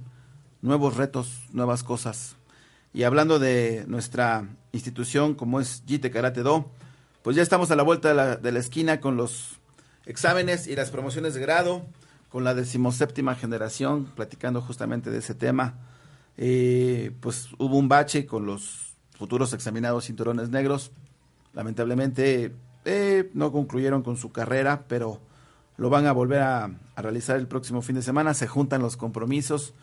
nuevos 0.62 0.98
retos, 0.98 1.46
nuevas 1.52 1.84
cosas. 1.84 2.36
Y 2.94 3.04
hablando 3.04 3.40
de 3.40 3.86
nuestra 3.88 4.48
institución 4.72 5.34
como 5.36 5.60
es 5.60 5.84
JITE 5.86 6.12
Karate 6.12 6.42
Do, 6.42 6.72
pues 7.24 7.36
ya 7.36 7.44
estamos 7.44 7.72
a 7.72 7.76
la 7.76 7.84
vuelta 7.84 8.10
de 8.10 8.16
la, 8.16 8.36
de 8.38 8.52
la 8.52 8.60
esquina 8.60 9.02
con 9.02 9.18
los 9.18 9.60
exámenes 10.06 10.68
y 10.68 10.76
las 10.76 10.90
promociones 10.92 11.34
de 11.34 11.42
grado, 11.42 11.86
con 12.30 12.44
la 12.44 12.54
decimoséptima 12.54 13.36
generación, 13.36 14.06
platicando 14.16 14.62
justamente 14.62 15.10
de 15.10 15.20
ese 15.20 15.34
tema. 15.34 15.76
Eh, 16.38 17.12
pues 17.20 17.50
hubo 17.58 17.78
un 17.78 17.90
bache 17.90 18.26
con 18.26 18.46
los 18.46 18.94
futuros 19.18 19.54
examinados 19.54 20.06
cinturones 20.06 20.50
negros. 20.50 20.92
Lamentablemente 21.54 22.54
eh, 22.86 23.30
no 23.34 23.52
concluyeron 23.52 24.04
con 24.04 24.18
su 24.18 24.32
carrera, 24.32 24.86
pero 24.88 25.20
lo 25.78 25.90
van 25.90 26.06
a 26.06 26.12
volver 26.12 26.42
a, 26.42 26.72
realizar 26.96 27.38
el 27.38 27.48
próximo 27.48 27.82
fin 27.82 27.96
de 27.96 28.02
semana. 28.02 28.34
Se 28.34 28.48
juntan 28.48 28.82
los 28.82 28.98
compromisos. 28.98 29.74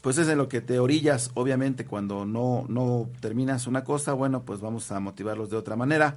Pues 0.00 0.16
es 0.16 0.28
en 0.28 0.38
lo 0.38 0.48
que 0.48 0.62
te 0.62 0.78
orillas, 0.78 1.30
obviamente, 1.34 1.84
cuando 1.84 2.24
no, 2.24 2.64
no 2.68 3.10
terminas 3.20 3.66
una 3.66 3.84
cosa, 3.84 4.14
bueno, 4.14 4.44
pues 4.44 4.60
vamos 4.60 4.90
a 4.92 4.98
motivarlos 4.98 5.50
de 5.50 5.58
otra 5.58 5.76
manera, 5.76 6.16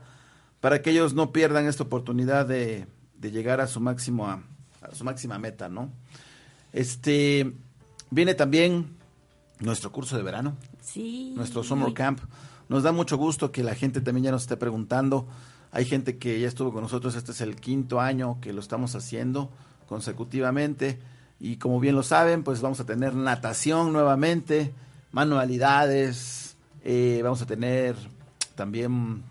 para 0.61 0.81
que 0.81 0.91
ellos 0.91 1.13
no 1.13 1.33
pierdan 1.33 1.65
esta 1.65 1.83
oportunidad 1.83 2.45
de, 2.45 2.87
de 3.17 3.31
llegar 3.31 3.59
a 3.59 3.67
su 3.67 3.81
máximo 3.81 4.29
a, 4.29 4.41
a 4.81 4.95
su 4.95 5.03
máxima 5.03 5.37
meta, 5.37 5.67
¿no? 5.67 5.91
Este 6.71 7.53
viene 8.09 8.35
también 8.35 8.95
nuestro 9.59 9.91
curso 9.91 10.17
de 10.17 10.23
verano, 10.23 10.55
Sí. 10.81 11.33
nuestro 11.35 11.63
summer 11.63 11.93
camp. 11.93 12.19
Nos 12.69 12.83
da 12.83 12.91
mucho 12.91 13.17
gusto 13.17 13.51
que 13.51 13.63
la 13.63 13.75
gente 13.75 14.01
también 14.01 14.25
ya 14.25 14.31
nos 14.31 14.43
esté 14.43 14.57
preguntando. 14.57 15.27
Hay 15.71 15.85
gente 15.85 16.17
que 16.17 16.39
ya 16.39 16.47
estuvo 16.47 16.71
con 16.71 16.81
nosotros, 16.83 17.15
este 17.15 17.31
es 17.31 17.41
el 17.41 17.55
quinto 17.55 17.99
año 17.99 18.37
que 18.41 18.53
lo 18.53 18.59
estamos 18.61 18.95
haciendo 18.95 19.49
consecutivamente. 19.87 20.99
Y 21.39 21.57
como 21.57 21.79
bien 21.79 21.95
lo 21.95 22.03
saben, 22.03 22.43
pues 22.43 22.61
vamos 22.61 22.79
a 22.79 22.85
tener 22.85 23.15
natación 23.15 23.91
nuevamente, 23.91 24.73
manualidades, 25.11 26.55
eh, 26.83 27.21
vamos 27.23 27.41
a 27.41 27.45
tener 27.45 27.95
también 28.55 29.23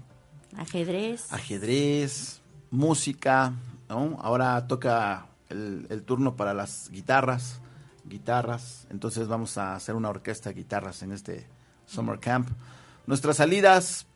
Ajedrez. 0.57 1.33
ajedrez, 1.33 2.41
música, 2.71 3.55
¿no? 3.89 4.19
Ahora 4.21 4.67
toca 4.67 5.27
el, 5.49 5.87
el 5.91 6.03
turno 6.03 6.37
para 6.37 6.53
las 6.55 6.91
guitarras, 6.91 7.61
guitarras, 8.05 8.87
entonces 8.91 9.29
vamos 9.29 9.59
a 9.59 9.75
hacer 9.75 9.95
una 9.95 10.11
orquesta 10.11 10.51
de 10.51 10.57
guitarras 10.57 11.03
en 11.03 11.13
este 11.13 11.47
Summer 11.87 12.19
Camp. 12.19 12.49
Nuestras 13.07 13.37
salidas 13.37 14.07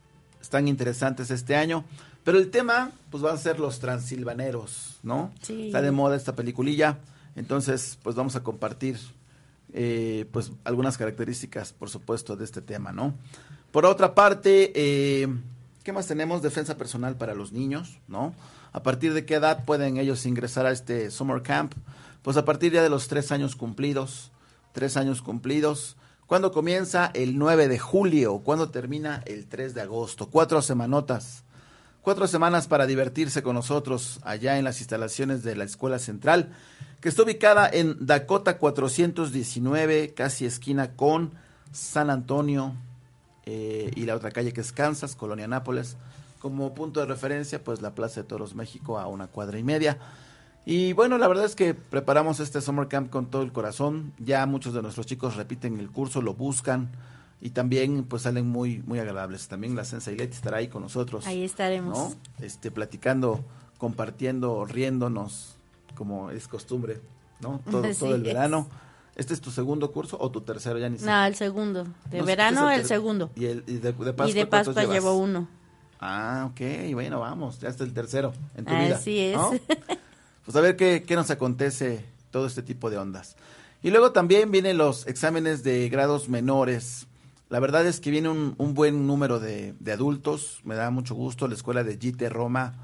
están 0.40 0.68
interesantes 0.68 1.30
este 1.30 1.56
año, 1.56 1.84
pero 2.24 2.38
el 2.38 2.50
tema 2.50 2.92
pues 3.10 3.22
van 3.22 3.34
a 3.34 3.38
ser 3.38 3.60
los 3.60 3.78
transilvaneros, 3.78 4.98
¿no? 5.02 5.32
Sí. 5.42 5.66
Está 5.66 5.82
de 5.82 5.90
moda 5.90 6.16
esta 6.16 6.34
peliculilla, 6.34 6.98
entonces 7.34 7.98
pues 8.02 8.16
vamos 8.16 8.36
a 8.36 8.42
compartir 8.42 8.98
eh, 9.72 10.26
pues 10.32 10.52
algunas 10.64 10.96
características, 10.96 11.72
por 11.72 11.90
supuesto, 11.90 12.36
de 12.36 12.44
este 12.44 12.62
tema, 12.62 12.92
¿no? 12.92 13.14
Por 13.72 13.84
otra 13.84 14.14
parte, 14.14 14.72
eh, 14.74 15.28
¿qué 15.82 15.92
más 15.92 16.06
tenemos? 16.06 16.42
Defensa 16.42 16.78
personal 16.78 17.16
para 17.16 17.34
los 17.34 17.52
niños, 17.52 17.98
¿no? 18.08 18.34
¿A 18.72 18.82
partir 18.82 19.12
de 19.12 19.24
qué 19.24 19.34
edad 19.34 19.64
pueden 19.64 19.96
ellos 19.98 20.24
ingresar 20.26 20.66
a 20.66 20.70
este 20.70 21.10
Summer 21.10 21.42
Camp? 21.42 21.74
Pues 22.26 22.36
a 22.36 22.44
partir 22.44 22.72
ya 22.72 22.82
de 22.82 22.90
los 22.90 23.06
tres 23.06 23.30
años 23.30 23.54
cumplidos, 23.54 24.32
tres 24.72 24.96
años 24.96 25.22
cumplidos. 25.22 25.96
¿Cuándo 26.26 26.50
comienza? 26.50 27.08
El 27.14 27.38
9 27.38 27.68
de 27.68 27.78
julio. 27.78 28.40
¿Cuándo 28.40 28.68
termina? 28.70 29.22
El 29.26 29.46
3 29.46 29.74
de 29.74 29.82
agosto. 29.82 30.28
Cuatro 30.28 30.60
semanotas. 30.60 31.44
Cuatro 32.02 32.26
semanas 32.26 32.66
para 32.66 32.86
divertirse 32.86 33.44
con 33.44 33.54
nosotros 33.54 34.18
allá 34.24 34.58
en 34.58 34.64
las 34.64 34.80
instalaciones 34.80 35.44
de 35.44 35.54
la 35.54 35.62
Escuela 35.62 36.00
Central, 36.00 36.52
que 37.00 37.10
está 37.10 37.22
ubicada 37.22 37.70
en 37.72 38.04
Dakota 38.04 38.58
419, 38.58 40.12
casi 40.12 40.46
esquina 40.46 40.96
con 40.96 41.30
San 41.70 42.10
Antonio 42.10 42.74
eh, 43.44 43.92
y 43.94 44.04
la 44.04 44.16
otra 44.16 44.32
calle 44.32 44.52
que 44.52 44.62
es 44.62 44.72
Kansas, 44.72 45.14
Colonia 45.14 45.46
Nápoles. 45.46 45.96
Como 46.40 46.74
punto 46.74 46.98
de 46.98 47.06
referencia, 47.06 47.62
pues 47.62 47.82
la 47.82 47.94
Plaza 47.94 48.22
de 48.22 48.26
Toros 48.26 48.56
México 48.56 48.98
a 48.98 49.06
una 49.06 49.28
cuadra 49.28 49.60
y 49.60 49.62
media. 49.62 49.98
Y 50.68 50.92
bueno, 50.94 51.16
la 51.16 51.28
verdad 51.28 51.44
es 51.44 51.54
que 51.54 51.74
preparamos 51.74 52.40
este 52.40 52.60
Summer 52.60 52.88
Camp 52.88 53.08
con 53.08 53.26
todo 53.26 53.42
el 53.42 53.52
corazón. 53.52 54.12
Ya 54.18 54.44
muchos 54.46 54.74
de 54.74 54.82
nuestros 54.82 55.06
chicos 55.06 55.36
repiten 55.36 55.78
el 55.78 55.88
curso, 55.90 56.20
lo 56.20 56.34
buscan 56.34 56.90
y 57.40 57.50
también 57.50 58.02
pues 58.02 58.22
salen 58.22 58.48
muy 58.48 58.82
muy 58.84 58.98
agradables. 58.98 59.46
También 59.46 59.76
la 59.76 59.84
Sensei 59.84 60.16
Leti 60.16 60.34
estará 60.34 60.56
ahí 60.56 60.66
con 60.66 60.82
nosotros. 60.82 61.24
Ahí 61.28 61.44
estaremos. 61.44 61.96
¿no? 61.96 62.14
Este, 62.44 62.72
platicando, 62.72 63.44
compartiendo, 63.78 64.64
riéndonos, 64.64 65.54
como 65.94 66.32
es 66.32 66.48
costumbre, 66.48 67.00
¿no? 67.40 67.60
Todo, 67.70 67.84
el 67.84 67.90
es. 67.92 68.22
verano. 68.22 68.66
¿Este 69.14 69.34
es 69.34 69.40
tu 69.40 69.52
segundo 69.52 69.92
curso 69.92 70.18
o 70.20 70.30
tu 70.32 70.40
tercero? 70.40 70.80
Ya 70.80 70.88
ni 70.88 70.98
sé. 70.98 71.06
No, 71.06 71.24
el 71.24 71.36
segundo. 71.36 71.86
De 72.10 72.18
No, 72.18 72.24
verano, 72.24 72.70
el 72.72 72.84
segundo. 72.84 73.30
Y, 73.36 73.46
el, 73.46 73.62
y 73.68 73.74
de, 73.78 73.92
de 73.92 74.12
Pascua, 74.12 74.28
y 74.28 74.32
de 74.32 74.46
¿cuántos 74.46 74.74
Pascua 74.74 74.82
llevas? 74.82 74.94
llevo 74.94 75.16
uno. 75.16 75.46
Ah, 76.00 76.50
ok, 76.50 76.92
bueno, 76.92 77.20
vamos, 77.20 77.60
ya 77.60 77.68
está 77.68 77.84
el 77.84 77.94
tercero 77.94 78.32
en 78.56 78.64
tu 78.66 78.74
vida. 78.74 78.96
Así 78.96 79.18
es. 79.20 79.36
¿no? 79.36 79.52
Pues 80.46 80.56
a 80.56 80.60
ver 80.60 80.76
qué, 80.76 81.02
qué 81.06 81.16
nos 81.16 81.30
acontece 81.30 82.04
todo 82.30 82.46
este 82.46 82.62
tipo 82.62 82.88
de 82.88 82.98
ondas. 82.98 83.36
Y 83.82 83.90
luego 83.90 84.12
también 84.12 84.52
vienen 84.52 84.78
los 84.78 85.06
exámenes 85.08 85.64
de 85.64 85.88
grados 85.88 86.28
menores. 86.28 87.08
La 87.50 87.58
verdad 87.58 87.84
es 87.84 87.98
que 87.98 88.12
viene 88.12 88.28
un, 88.28 88.54
un 88.56 88.72
buen 88.72 89.08
número 89.08 89.40
de, 89.40 89.74
de 89.80 89.92
adultos, 89.92 90.60
me 90.62 90.76
da 90.76 90.90
mucho 90.90 91.16
gusto. 91.16 91.48
La 91.48 91.54
escuela 91.54 91.82
de 91.82 91.96
GT 91.96 92.28
Roma 92.30 92.74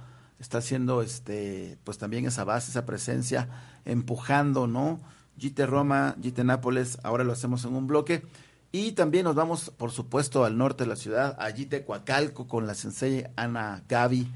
está 0.41 0.59
haciendo 0.59 1.03
este, 1.03 1.79
pues 1.85 1.99
también 1.99 2.27
esa 2.27 2.43
base, 2.43 2.73
esa 2.73 2.85
presencia, 2.85 3.49
empujando, 3.85 4.67
¿no? 4.67 5.01
GT 5.39 5.67
Roma, 5.67 6.17
GT 6.19 6.43
Nápoles, 6.43 6.99
ahora 7.05 7.23
lo 7.23 7.33
hacemos 7.33 7.65
en 7.65 7.75
un 7.77 7.87
bloque. 7.87 8.25
Y 8.73 8.93
también 8.93 9.25
nos 9.25 9.37
vamos, 9.37 9.71
por 9.71 9.93
supuesto, 9.93 10.45
al 10.45 10.59
norte 10.59 10.83
de 10.83 10.89
la 10.89 10.97
ciudad, 10.97 11.37
a 11.39 11.51
GT 11.51 11.85
Coacalco, 11.85 12.49
con 12.49 12.67
la 12.67 12.75
sensei 12.75 13.25
Ana 13.37 13.85
Gaby, 13.89 14.29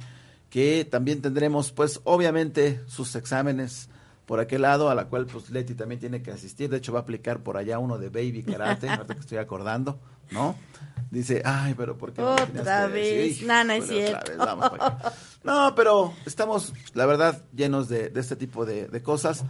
que 0.51 0.85
también 0.85 1.23
tendremos, 1.23 1.73
pues, 1.73 2.01
obviamente, 2.05 2.81
sus 2.87 3.15
exámenes 3.17 3.89
por 4.27 4.41
aquel 4.41 4.63
lado, 4.63 4.91
a 4.91 4.95
la 4.95 5.07
cual, 5.07 5.27
pues, 5.27 5.51
Leti 5.51 5.75
también 5.75 6.01
tiene 6.01 6.23
que 6.23 6.33
asistir. 6.33 6.71
De 6.71 6.79
hecho, 6.79 6.93
va 6.93 7.01
a 7.01 7.03
aplicar 7.03 7.41
por 7.43 7.57
allá 7.57 7.79
uno 7.79 7.99
de 7.99 8.09
Baby 8.09 8.43
Karate, 8.43 8.89
ahorita 8.89 9.15
que 9.15 9.21
estoy 9.21 9.39
acordando, 9.39 9.99
¿no? 10.31 10.57
Dice, 11.11 11.43
ay, 11.45 11.75
pero 11.77 11.97
¿por 11.97 12.13
qué 12.13 12.21
no 12.21 12.33
Otra 12.33 12.89
vez. 12.89 13.43
No, 13.43 13.63
no 13.65 13.73
es 13.73 13.87
cierto. 13.87 14.33
vamos 14.37 14.71
pero 15.77 16.13
estamos, 16.27 16.73
la 16.95 17.07
verdad, 17.07 17.43
llenos 17.55 17.89
de, 17.89 18.11
de 18.11 18.21
este 18.21 18.35
tipo 18.35 18.67
de, 18.67 18.89
de 18.89 19.03
cosas. 19.03 19.45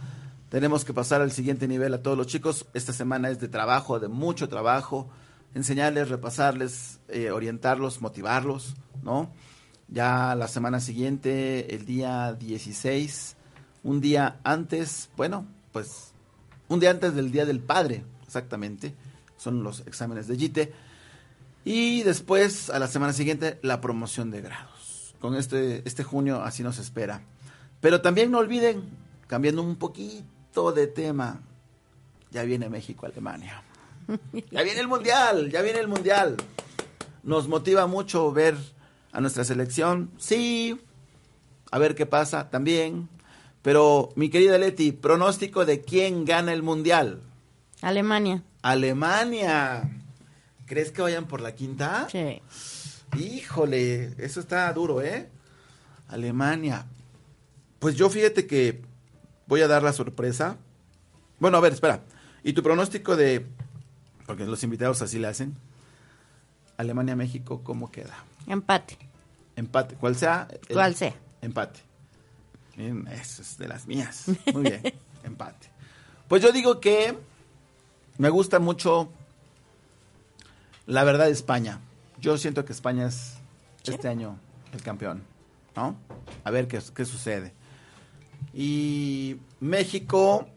Tenemos 0.49 0.85
que 0.85 0.93
pasar 0.93 1.21
al 1.21 1.31
siguiente 1.31 1.67
nivel 1.67 1.93
a 1.93 2.01
todos 2.01 2.17
los 2.17 2.27
chicos. 2.27 2.67
Esta 2.73 2.93
semana 2.93 3.29
es 3.29 3.39
de 3.39 3.47
trabajo, 3.47 3.99
de 3.99 4.07
mucho 4.07 4.47
trabajo. 4.47 5.09
Enseñarles, 5.55 6.09
repasarles, 6.09 6.99
eh, 7.09 7.31
orientarlos, 7.31 8.01
motivarlos, 8.01 8.75
¿no? 9.01 9.33
Ya 9.89 10.35
la 10.35 10.47
semana 10.47 10.79
siguiente, 10.79 11.73
el 11.73 11.85
día 11.85 12.33
16, 12.33 13.35
un 13.83 14.01
día 14.01 14.39
antes, 14.43 15.09
bueno, 15.15 15.45
pues 15.71 16.11
un 16.67 16.79
día 16.79 16.91
antes 16.91 17.15
del 17.15 17.31
Día 17.31 17.45
del 17.45 17.61
Padre, 17.61 18.03
exactamente, 18.25 18.93
son 19.37 19.63
los 19.63 19.81
exámenes 19.87 20.27
de 20.27 20.35
JITE. 20.35 20.73
Y 21.63 22.03
después, 22.03 22.69
a 22.69 22.79
la 22.79 22.87
semana 22.87 23.13
siguiente, 23.13 23.59
la 23.61 23.79
promoción 23.79 24.31
de 24.31 24.41
grados. 24.41 25.15
Con 25.19 25.35
este, 25.35 25.81
este 25.85 26.03
junio 26.03 26.41
así 26.43 26.63
nos 26.63 26.79
espera. 26.79 27.21
Pero 27.79 28.01
también 28.01 28.31
no 28.31 28.39
olviden, 28.39 28.83
cambiando 29.27 29.61
un 29.61 29.77
poquito 29.77 30.71
de 30.71 30.87
tema, 30.87 31.41
ya 32.31 32.43
viene 32.43 32.69
México-Alemania. 32.69 33.63
Ya 34.51 34.63
viene 34.63 34.79
el 34.79 34.87
Mundial, 34.87 35.51
ya 35.51 35.61
viene 35.61 35.79
el 35.79 35.87
Mundial. 35.87 36.37
Nos 37.23 37.47
motiva 37.47 37.87
mucho 37.87 38.31
ver 38.31 38.55
a 39.17 39.19
nuestra 39.19 39.43
selección, 39.43 40.11
sí, 40.19 40.79
a 41.71 41.79
ver 41.79 41.95
qué 41.95 42.05
pasa 42.05 42.51
también. 42.51 43.09
Pero, 43.63 44.09
mi 44.15 44.29
querida 44.29 44.59
Leti, 44.59 44.91
pronóstico 44.91 45.65
de 45.65 45.81
quién 45.81 46.23
gana 46.23 46.53
el 46.53 46.61
Mundial. 46.61 47.23
Alemania. 47.81 48.43
Alemania. 48.61 49.89
¿Crees 50.67 50.91
que 50.91 51.01
vayan 51.01 51.25
por 51.25 51.41
la 51.41 51.55
quinta? 51.55 52.07
Sí. 52.11 52.43
Híjole, 53.17 54.13
eso 54.23 54.39
está 54.39 54.71
duro, 54.71 55.01
¿eh? 55.01 55.27
Alemania. 56.09 56.85
Pues 57.79 57.95
yo 57.95 58.11
fíjate 58.11 58.45
que 58.45 58.83
voy 59.47 59.61
a 59.61 59.67
dar 59.67 59.81
la 59.81 59.93
sorpresa. 59.93 60.57
Bueno, 61.39 61.57
a 61.57 61.61
ver, 61.61 61.73
espera. 61.73 62.03
¿Y 62.43 62.53
tu 62.53 62.61
pronóstico 62.61 63.15
de... 63.15 63.47
Porque 64.27 64.45
los 64.45 64.61
invitados 64.61 65.01
así 65.01 65.17
le 65.17 65.25
hacen. 65.25 65.57
Alemania-México, 66.77 67.63
¿cómo 67.63 67.91
queda? 67.91 68.23
Empate. 68.45 69.06
Empate. 69.57 69.95
¿Cuál 69.95 70.15
sea? 70.15 70.47
el- 70.69 70.73
Cual 70.75 70.95
sea. 70.95 71.13
Empate. 71.41 71.81
Eso 73.11 73.41
es 73.41 73.57
de 73.57 73.67
las 73.67 73.85
mías. 73.87 74.25
Muy 74.53 74.61
bien, 74.63 74.81
empate. 75.23 75.67
Pues 76.29 76.41
yo 76.43 76.51
digo 76.51 76.79
que 76.79 77.17
me 78.17 78.29
gusta 78.29 78.59
mucho 78.59 79.09
la 80.85 81.03
verdad 81.03 81.27
España. 81.29 81.79
Yo 82.19 82.37
siento 82.37 82.63
que 82.65 82.71
España 82.73 83.07
es 83.07 83.33
este 83.83 84.07
año 84.07 84.37
el 84.73 84.81
campeón, 84.83 85.23
¿no? 85.75 85.95
A 86.43 86.51
ver 86.51 86.67
qué, 86.67 86.79
qué 86.95 87.05
sucede. 87.05 87.53
Y 88.53 89.37
México, 89.59 90.47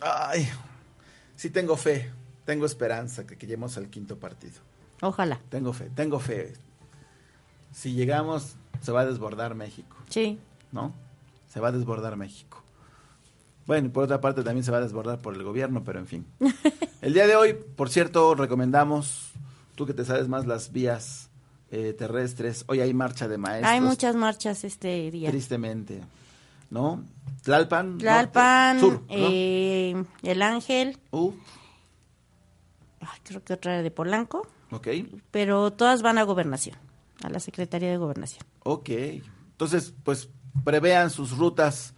ay, 0.00 0.48
sí 1.36 1.48
tengo 1.50 1.76
fe, 1.76 2.10
tengo 2.44 2.66
esperanza 2.66 3.26
que, 3.26 3.36
que 3.38 3.46
lleguemos 3.46 3.76
al 3.76 3.88
quinto 3.88 4.18
partido. 4.18 4.60
Ojalá. 5.00 5.40
Tengo 5.48 5.72
fe, 5.72 5.90
tengo 5.94 6.18
fe. 6.20 6.54
Si 7.74 7.92
llegamos, 7.92 8.54
se 8.80 8.92
va 8.92 9.00
a 9.02 9.04
desbordar 9.06 9.54
México, 9.54 9.96
Sí. 10.08 10.38
¿no? 10.72 10.92
Se 11.48 11.60
va 11.60 11.68
a 11.68 11.72
desbordar 11.72 12.16
México. 12.16 12.62
Bueno, 13.66 13.88
y 13.88 13.90
por 13.90 14.04
otra 14.04 14.20
parte 14.20 14.42
también 14.42 14.62
se 14.64 14.70
va 14.70 14.78
a 14.78 14.80
desbordar 14.82 15.18
por 15.20 15.34
el 15.34 15.42
gobierno, 15.42 15.82
pero 15.84 15.98
en 15.98 16.06
fin. 16.06 16.26
El 17.02 17.12
día 17.14 17.26
de 17.26 17.34
hoy, 17.36 17.54
por 17.76 17.90
cierto, 17.90 18.34
recomendamos, 18.34 19.32
tú 19.74 19.86
que 19.86 19.92
te 19.94 20.04
sabes 20.04 20.28
más 20.28 20.46
las 20.46 20.70
vías 20.72 21.30
eh, 21.70 21.92
terrestres, 21.98 22.64
hoy 22.68 22.80
hay 22.80 22.94
marcha 22.94 23.26
de 23.28 23.36
maestros. 23.38 23.72
Hay 23.72 23.80
muchas 23.80 24.14
marchas 24.16 24.64
este 24.64 25.10
día. 25.10 25.30
Tristemente, 25.30 26.00
¿no? 26.70 27.02
Tlalpan. 27.42 27.98
Tlalpan, 27.98 28.80
norte, 28.80 28.86
sur, 28.96 29.00
¿no? 29.02 29.06
eh, 29.10 30.04
El 30.22 30.42
Ángel, 30.42 30.98
Uh, 31.10 31.32
ay, 33.00 33.18
creo 33.24 33.42
que 33.42 33.52
otra 33.54 33.82
de 33.82 33.90
Polanco, 33.90 34.46
ok, 34.70 34.88
pero 35.30 35.72
todas 35.72 36.02
van 36.02 36.18
a 36.18 36.22
gobernación, 36.22 36.76
a 37.24 37.30
la 37.30 37.40
Secretaría 37.40 37.90
de 37.90 37.96
Gobernación. 37.96 38.44
ok. 38.64 38.90
Entonces, 39.52 39.94
pues, 40.02 40.28
prevean 40.64 41.10
sus 41.10 41.36
rutas. 41.38 41.94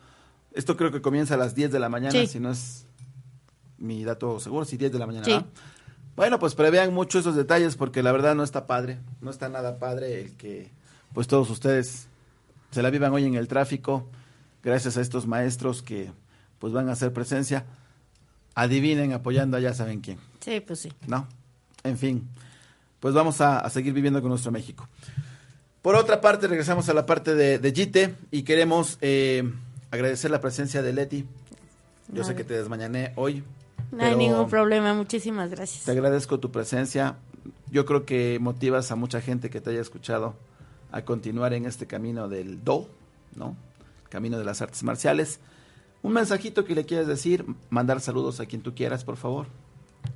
Esto 0.53 0.77
creo 0.77 0.90
que 0.93 1.01
comienza 1.01 1.35
a 1.35 1.36
las 1.39 1.55
10 1.55 1.73
de 1.73 1.78
la 1.81 1.89
mañana, 1.89 2.12
Sí. 2.12 2.27
si 2.27 2.39
no 2.40 2.51
es 2.51 2.86
mi 3.78 4.05
dato 4.05 4.39
seguro, 4.40 4.65
si 4.66 4.77
10 4.77 4.93
de 4.93 4.98
la 4.98 5.07
mañana. 5.07 5.47
Bueno, 6.16 6.39
pues 6.39 6.55
prevean 6.55 6.93
mucho 6.94 7.19
esos 7.19 7.35
detalles 7.35 7.77
porque 7.77 8.03
la 8.03 8.12
verdad 8.12 8.35
no 8.35 8.43
está 8.43 8.66
padre, 8.66 8.98
no 9.20 9.31
está 9.31 9.48
nada 9.51 9.78
padre 9.78 10.20
el 10.23 10.36
que 10.36 10.70
pues 11.12 11.27
todos 11.28 11.48
ustedes 11.51 12.09
se 12.70 12.82
la 12.82 12.89
vivan 12.90 13.12
hoy 13.12 13.24
en 13.24 13.35
el 13.35 13.48
tráfico 13.48 14.09
gracias 14.62 14.97
a 14.97 15.01
estos 15.03 15.27
maestros 15.27 15.82
que 15.82 16.11
pues 16.59 16.73
van 16.73 16.89
a 16.89 16.93
hacer 16.93 17.12
presencia. 17.12 17.65
Adivinen 18.55 19.12
apoyando 19.12 19.57
a 19.59 19.61
ya 19.61 19.74
saben 19.74 20.01
quién. 20.01 20.19
Sí, 20.40 20.61
pues 20.61 20.81
sí. 20.81 20.93
¿no? 21.07 21.27
En 21.85 21.98
fin, 21.98 22.27
pues 23.06 23.14
vamos 23.14 23.40
a, 23.40 23.60
a 23.60 23.70
seguir 23.70 23.92
viviendo 23.92 24.20
con 24.20 24.30
nuestro 24.30 24.50
México. 24.50 24.88
Por 25.80 25.94
otra 25.94 26.20
parte, 26.20 26.48
regresamos 26.48 26.88
a 26.88 26.92
la 26.92 27.06
parte 27.06 27.36
de, 27.36 27.60
de 27.60 27.70
Gite 27.70 28.16
y 28.32 28.42
queremos 28.42 28.98
eh, 29.00 29.48
agradecer 29.92 30.28
la 30.32 30.40
presencia 30.40 30.82
de 30.82 30.92
Leti. 30.92 31.24
Yo 32.08 32.24
sé 32.24 32.34
que 32.34 32.42
te 32.42 32.54
desmañané 32.54 33.12
hoy. 33.14 33.44
No 33.92 34.04
hay 34.04 34.16
ningún 34.16 34.48
problema, 34.48 34.92
muchísimas 34.92 35.52
gracias. 35.52 35.84
Te 35.84 35.92
agradezco 35.92 36.40
tu 36.40 36.50
presencia. 36.50 37.14
Yo 37.70 37.86
creo 37.86 38.04
que 38.04 38.38
motivas 38.40 38.90
a 38.90 38.96
mucha 38.96 39.20
gente 39.20 39.50
que 39.50 39.60
te 39.60 39.70
haya 39.70 39.82
escuchado 39.82 40.34
a 40.90 41.02
continuar 41.02 41.52
en 41.52 41.64
este 41.64 41.86
camino 41.86 42.28
del 42.28 42.64
Do, 42.64 42.88
¿no? 43.36 43.54
Camino 44.08 44.36
de 44.36 44.44
las 44.44 44.62
artes 44.62 44.82
marciales. 44.82 45.38
Un 46.02 46.12
mensajito 46.12 46.64
que 46.64 46.74
le 46.74 46.84
quieras 46.84 47.06
decir, 47.06 47.46
mandar 47.70 48.00
saludos 48.00 48.40
a 48.40 48.46
quien 48.46 48.62
tú 48.62 48.74
quieras, 48.74 49.04
por 49.04 49.16
favor. 49.16 49.46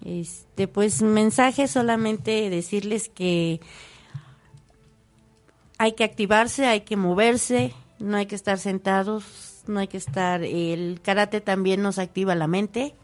Este, 0.04 0.68
pues 0.68 1.02
mensaje 1.02 1.68
solamente 1.68 2.50
decirles 2.50 3.08
que 3.08 3.60
hay 5.78 5.92
que 5.92 6.04
activarse, 6.04 6.66
hay 6.66 6.82
que 6.82 6.96
moverse, 6.96 7.72
no 7.98 8.16
hay 8.16 8.26
que 8.26 8.34
estar 8.34 8.58
sentados, 8.58 9.62
no 9.66 9.80
hay 9.80 9.88
que 9.88 9.96
estar 9.96 10.42
el 10.42 11.00
karate 11.02 11.40
también 11.40 11.82
nos 11.82 11.98
activa 11.98 12.34
la 12.34 12.46
mente. 12.46 12.94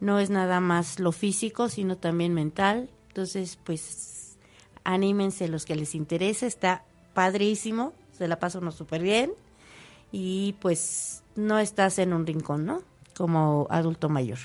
No 0.00 0.20
es 0.20 0.30
nada 0.30 0.60
más 0.60 1.00
lo 1.00 1.12
físico, 1.12 1.68
sino 1.68 1.96
también 1.96 2.32
mental. 2.32 2.88
Entonces, 3.08 3.58
pues 3.64 4.38
anímense 4.84 5.48
los 5.48 5.64
que 5.66 5.74
les 5.74 5.94
interese, 5.94 6.46
está 6.46 6.84
padrísimo, 7.14 7.92
se 8.16 8.28
la 8.28 8.38
pasa 8.38 8.58
uno 8.58 8.70
súper 8.70 9.02
bien 9.02 9.32
y 10.12 10.54
pues 10.60 11.22
no 11.36 11.58
estás 11.58 11.98
en 11.98 12.12
un 12.12 12.26
rincón, 12.26 12.64
¿no? 12.64 12.82
Como 13.16 13.66
adulto 13.70 14.08
mayor. 14.08 14.38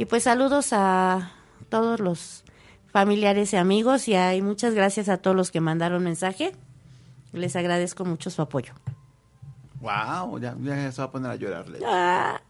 Y 0.00 0.06
pues 0.06 0.22
saludos 0.22 0.68
a 0.72 1.30
todos 1.68 2.00
los 2.00 2.42
familiares 2.90 3.52
y 3.52 3.58
amigos 3.58 4.08
y 4.08 4.14
hay 4.14 4.40
muchas 4.40 4.72
gracias 4.72 5.10
a 5.10 5.18
todos 5.18 5.36
los 5.36 5.50
que 5.50 5.60
mandaron 5.60 6.02
mensaje. 6.02 6.52
Les 7.34 7.54
agradezco 7.54 8.06
mucho 8.06 8.30
su 8.30 8.40
apoyo. 8.40 8.72
Wow, 9.82 10.38
ya, 10.40 10.56
ya 10.58 10.90
se 10.90 11.02
va 11.02 11.08
a 11.08 11.10
poner 11.10 11.30
a 11.30 11.36
llorarle. 11.36 11.80
Ah, 11.84 12.40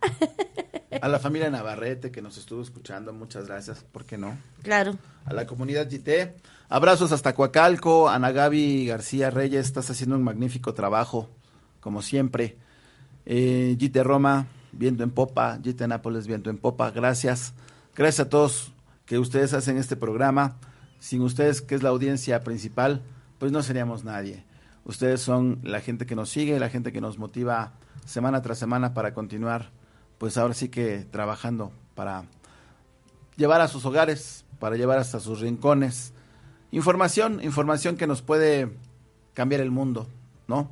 A 1.03 1.09
la 1.09 1.19
familia 1.19 1.51
Navarrete 1.51 2.13
que 2.13 2.23
nos 2.23 2.39
estuvo 2.39 2.63
escuchando, 2.63 3.13
muchas 3.13 3.49
gracias, 3.49 3.83
¿por 3.83 4.05
qué 4.05 4.17
no? 4.17 4.39
claro. 4.63 4.97
A 5.25 5.33
la 5.33 5.49
comunidad 5.49 5.89
GT, 5.91 6.37
abrazos 6.69 7.11
hasta 7.11 7.35
Coacalco, 7.35 8.09
Ana 8.09 8.31
Gaby 8.31 8.87
García 8.87 9.29
Reyes, 9.29 9.67
estás 9.67 9.91
haciendo 9.91 10.15
un 10.15 10.23
magnífico 10.23 10.73
trabajo, 10.73 11.29
como 11.81 12.01
siempre. 12.01 12.59
Eh, 13.27 13.77
Roma, 14.05 14.47
viento 14.73 15.03
en 15.03 15.11
popa, 15.11 15.59
GT 15.59 15.87
Nápoles, 15.89 16.27
viento 16.27 16.51
en 16.51 16.59
popa, 16.59 16.91
gracias. 16.91 17.55
Gracias 17.95 18.27
a 18.27 18.31
todos 18.31 18.73
que 19.07 19.19
ustedes 19.19 19.53
hacen 19.55 19.77
este 19.77 19.97
programa. 19.97 20.57
Sin 20.99 21.23
ustedes, 21.23 21.63
que 21.63 21.75
es 21.75 21.83
la 21.83 21.89
audiencia 21.89 22.45
principal, 22.45 23.03
pues 23.39 23.53
no 23.53 23.63
seríamos 23.63 24.05
nadie. 24.05 24.45
Ustedes 24.85 25.21
son 25.21 25.61
la 25.63 25.81
gente 25.81 26.07
que 26.07 26.15
nos 26.15 26.31
sigue, 26.31 26.59
la 26.61 26.69
gente 26.69 26.93
que 26.93 27.01
nos 27.01 27.19
motiva 27.19 27.73
semana 28.05 28.43
tras 28.43 28.59
semana 28.59 28.93
para 28.95 29.15
continuar, 29.15 29.71
pues 30.19 30.37
ahora 30.37 30.55
sí 30.55 30.69
que 30.69 31.07
trabajando 31.11 31.73
para 31.95 32.25
llevar 33.37 33.61
a 33.61 33.69
sus 33.69 33.85
hogares, 33.85 34.45
para 34.59 34.77
llevar 34.77 34.99
hasta 34.99 35.21
sus 35.21 35.41
rincones. 35.41 36.13
Información, 36.73 37.43
información 37.43 37.97
que 37.97 38.07
nos 38.07 38.23
puede 38.23 38.77
cambiar 39.35 39.61
el 39.61 39.71
mundo, 39.71 40.07
¿no? 40.47 40.71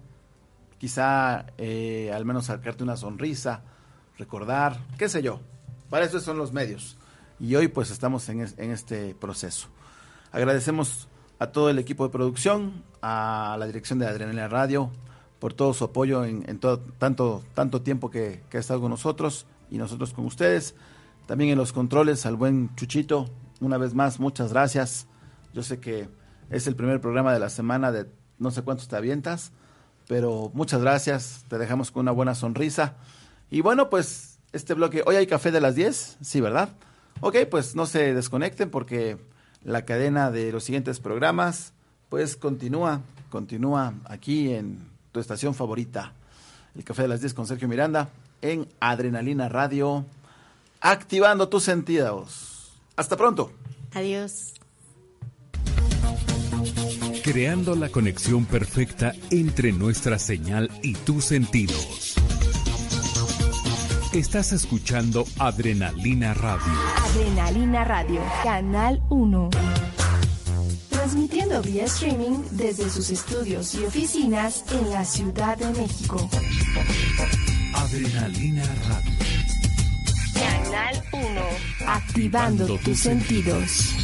Quizá 0.78 1.46
eh, 1.58 2.12
al 2.14 2.24
menos 2.24 2.46
sacarte 2.46 2.84
una 2.84 2.96
sonrisa, 2.96 3.62
recordar, 4.18 4.78
qué 4.98 5.08
sé 5.08 5.22
yo. 5.22 5.40
Para 5.90 6.04
eso 6.04 6.20
son 6.20 6.38
los 6.38 6.52
medios. 6.52 6.96
Y 7.40 7.54
hoy 7.54 7.68
pues 7.68 7.90
estamos 7.90 8.28
en, 8.28 8.40
en 8.40 8.70
este 8.70 9.14
proceso. 9.14 9.68
Agradecemos 10.32 11.08
a 11.38 11.48
todo 11.48 11.70
el 11.70 11.78
equipo 11.78 12.04
de 12.04 12.10
producción, 12.10 12.82
a 13.00 13.56
la 13.58 13.66
dirección 13.66 13.98
de 13.98 14.06
Adrenalina 14.06 14.48
Radio, 14.48 14.90
por 15.38 15.54
todo 15.54 15.72
su 15.72 15.84
apoyo 15.84 16.24
en, 16.24 16.44
en 16.48 16.58
todo, 16.58 16.80
tanto, 16.98 17.44
tanto 17.54 17.80
tiempo 17.82 18.10
que, 18.10 18.42
que 18.50 18.56
ha 18.56 18.60
estado 18.60 18.80
con 18.80 18.90
nosotros 18.90 19.46
y 19.70 19.78
nosotros 19.78 20.12
con 20.12 20.26
ustedes. 20.26 20.74
También 21.26 21.50
en 21.50 21.58
los 21.58 21.72
controles 21.72 22.26
al 22.26 22.36
buen 22.36 22.74
Chuchito, 22.74 23.30
una 23.60 23.78
vez 23.78 23.94
más, 23.94 24.18
muchas 24.18 24.52
gracias. 24.52 25.06
Yo 25.54 25.62
sé 25.62 25.78
que 25.78 26.08
es 26.50 26.66
el 26.66 26.74
primer 26.74 27.00
programa 27.00 27.32
de 27.32 27.38
la 27.38 27.50
semana 27.50 27.92
de 27.92 28.06
no 28.38 28.50
sé 28.50 28.62
cuántos 28.62 28.88
te 28.88 28.96
avientas, 28.96 29.52
pero 30.06 30.50
muchas 30.54 30.80
gracias, 30.80 31.44
te 31.48 31.58
dejamos 31.58 31.90
con 31.90 32.02
una 32.02 32.12
buena 32.12 32.34
sonrisa. 32.34 32.96
Y 33.50 33.60
bueno, 33.60 33.90
pues 33.90 34.38
este 34.52 34.74
bloque, 34.74 35.02
hoy 35.06 35.16
hay 35.16 35.26
café 35.26 35.50
de 35.50 35.60
las 35.60 35.74
10, 35.74 36.18
sí, 36.20 36.40
¿verdad? 36.40 36.70
Ok, 37.20 37.36
pues 37.50 37.74
no 37.74 37.86
se 37.86 38.14
desconecten 38.14 38.70
porque 38.70 39.18
la 39.64 39.84
cadena 39.84 40.30
de 40.30 40.52
los 40.52 40.64
siguientes 40.64 41.00
programas 41.00 41.72
pues 42.08 42.36
continúa, 42.36 43.02
continúa 43.30 43.94
aquí 44.04 44.52
en 44.52 44.78
tu 45.12 45.20
estación 45.20 45.54
favorita, 45.54 46.12
el 46.74 46.84
café 46.84 47.02
de 47.02 47.08
las 47.08 47.20
10 47.20 47.34
con 47.34 47.46
Sergio 47.46 47.68
Miranda 47.68 48.08
en 48.40 48.68
Adrenalina 48.80 49.48
Radio, 49.48 50.04
activando 50.80 51.48
tus 51.48 51.64
sentidos. 51.64 52.72
Hasta 52.96 53.16
pronto. 53.16 53.52
Adiós. 53.94 54.54
Creando 57.22 57.74
la 57.74 57.88
conexión 57.90 58.46
perfecta 58.46 59.12
entre 59.30 59.72
nuestra 59.72 60.18
señal 60.18 60.70
y 60.82 60.94
tus 60.94 61.26
sentidos. 61.26 62.17
Estás 64.12 64.52
escuchando 64.52 65.26
Adrenalina 65.38 66.32
Radio. 66.32 66.72
Adrenalina 67.04 67.84
Radio, 67.84 68.22
Canal 68.42 69.02
1. 69.10 69.50
Transmitiendo 70.88 71.60
vía 71.60 71.84
streaming 71.84 72.42
desde 72.52 72.88
sus 72.88 73.10
estudios 73.10 73.74
y 73.74 73.84
oficinas 73.84 74.64
en 74.72 74.90
la 74.90 75.04
Ciudad 75.04 75.58
de 75.58 75.68
México. 75.78 76.26
Adrenalina 77.74 78.64
Radio. 78.88 79.12
Canal 80.32 81.04
1. 81.12 81.40
Activando 81.86 82.78
tus 82.78 83.00
sentidos. 83.00 83.94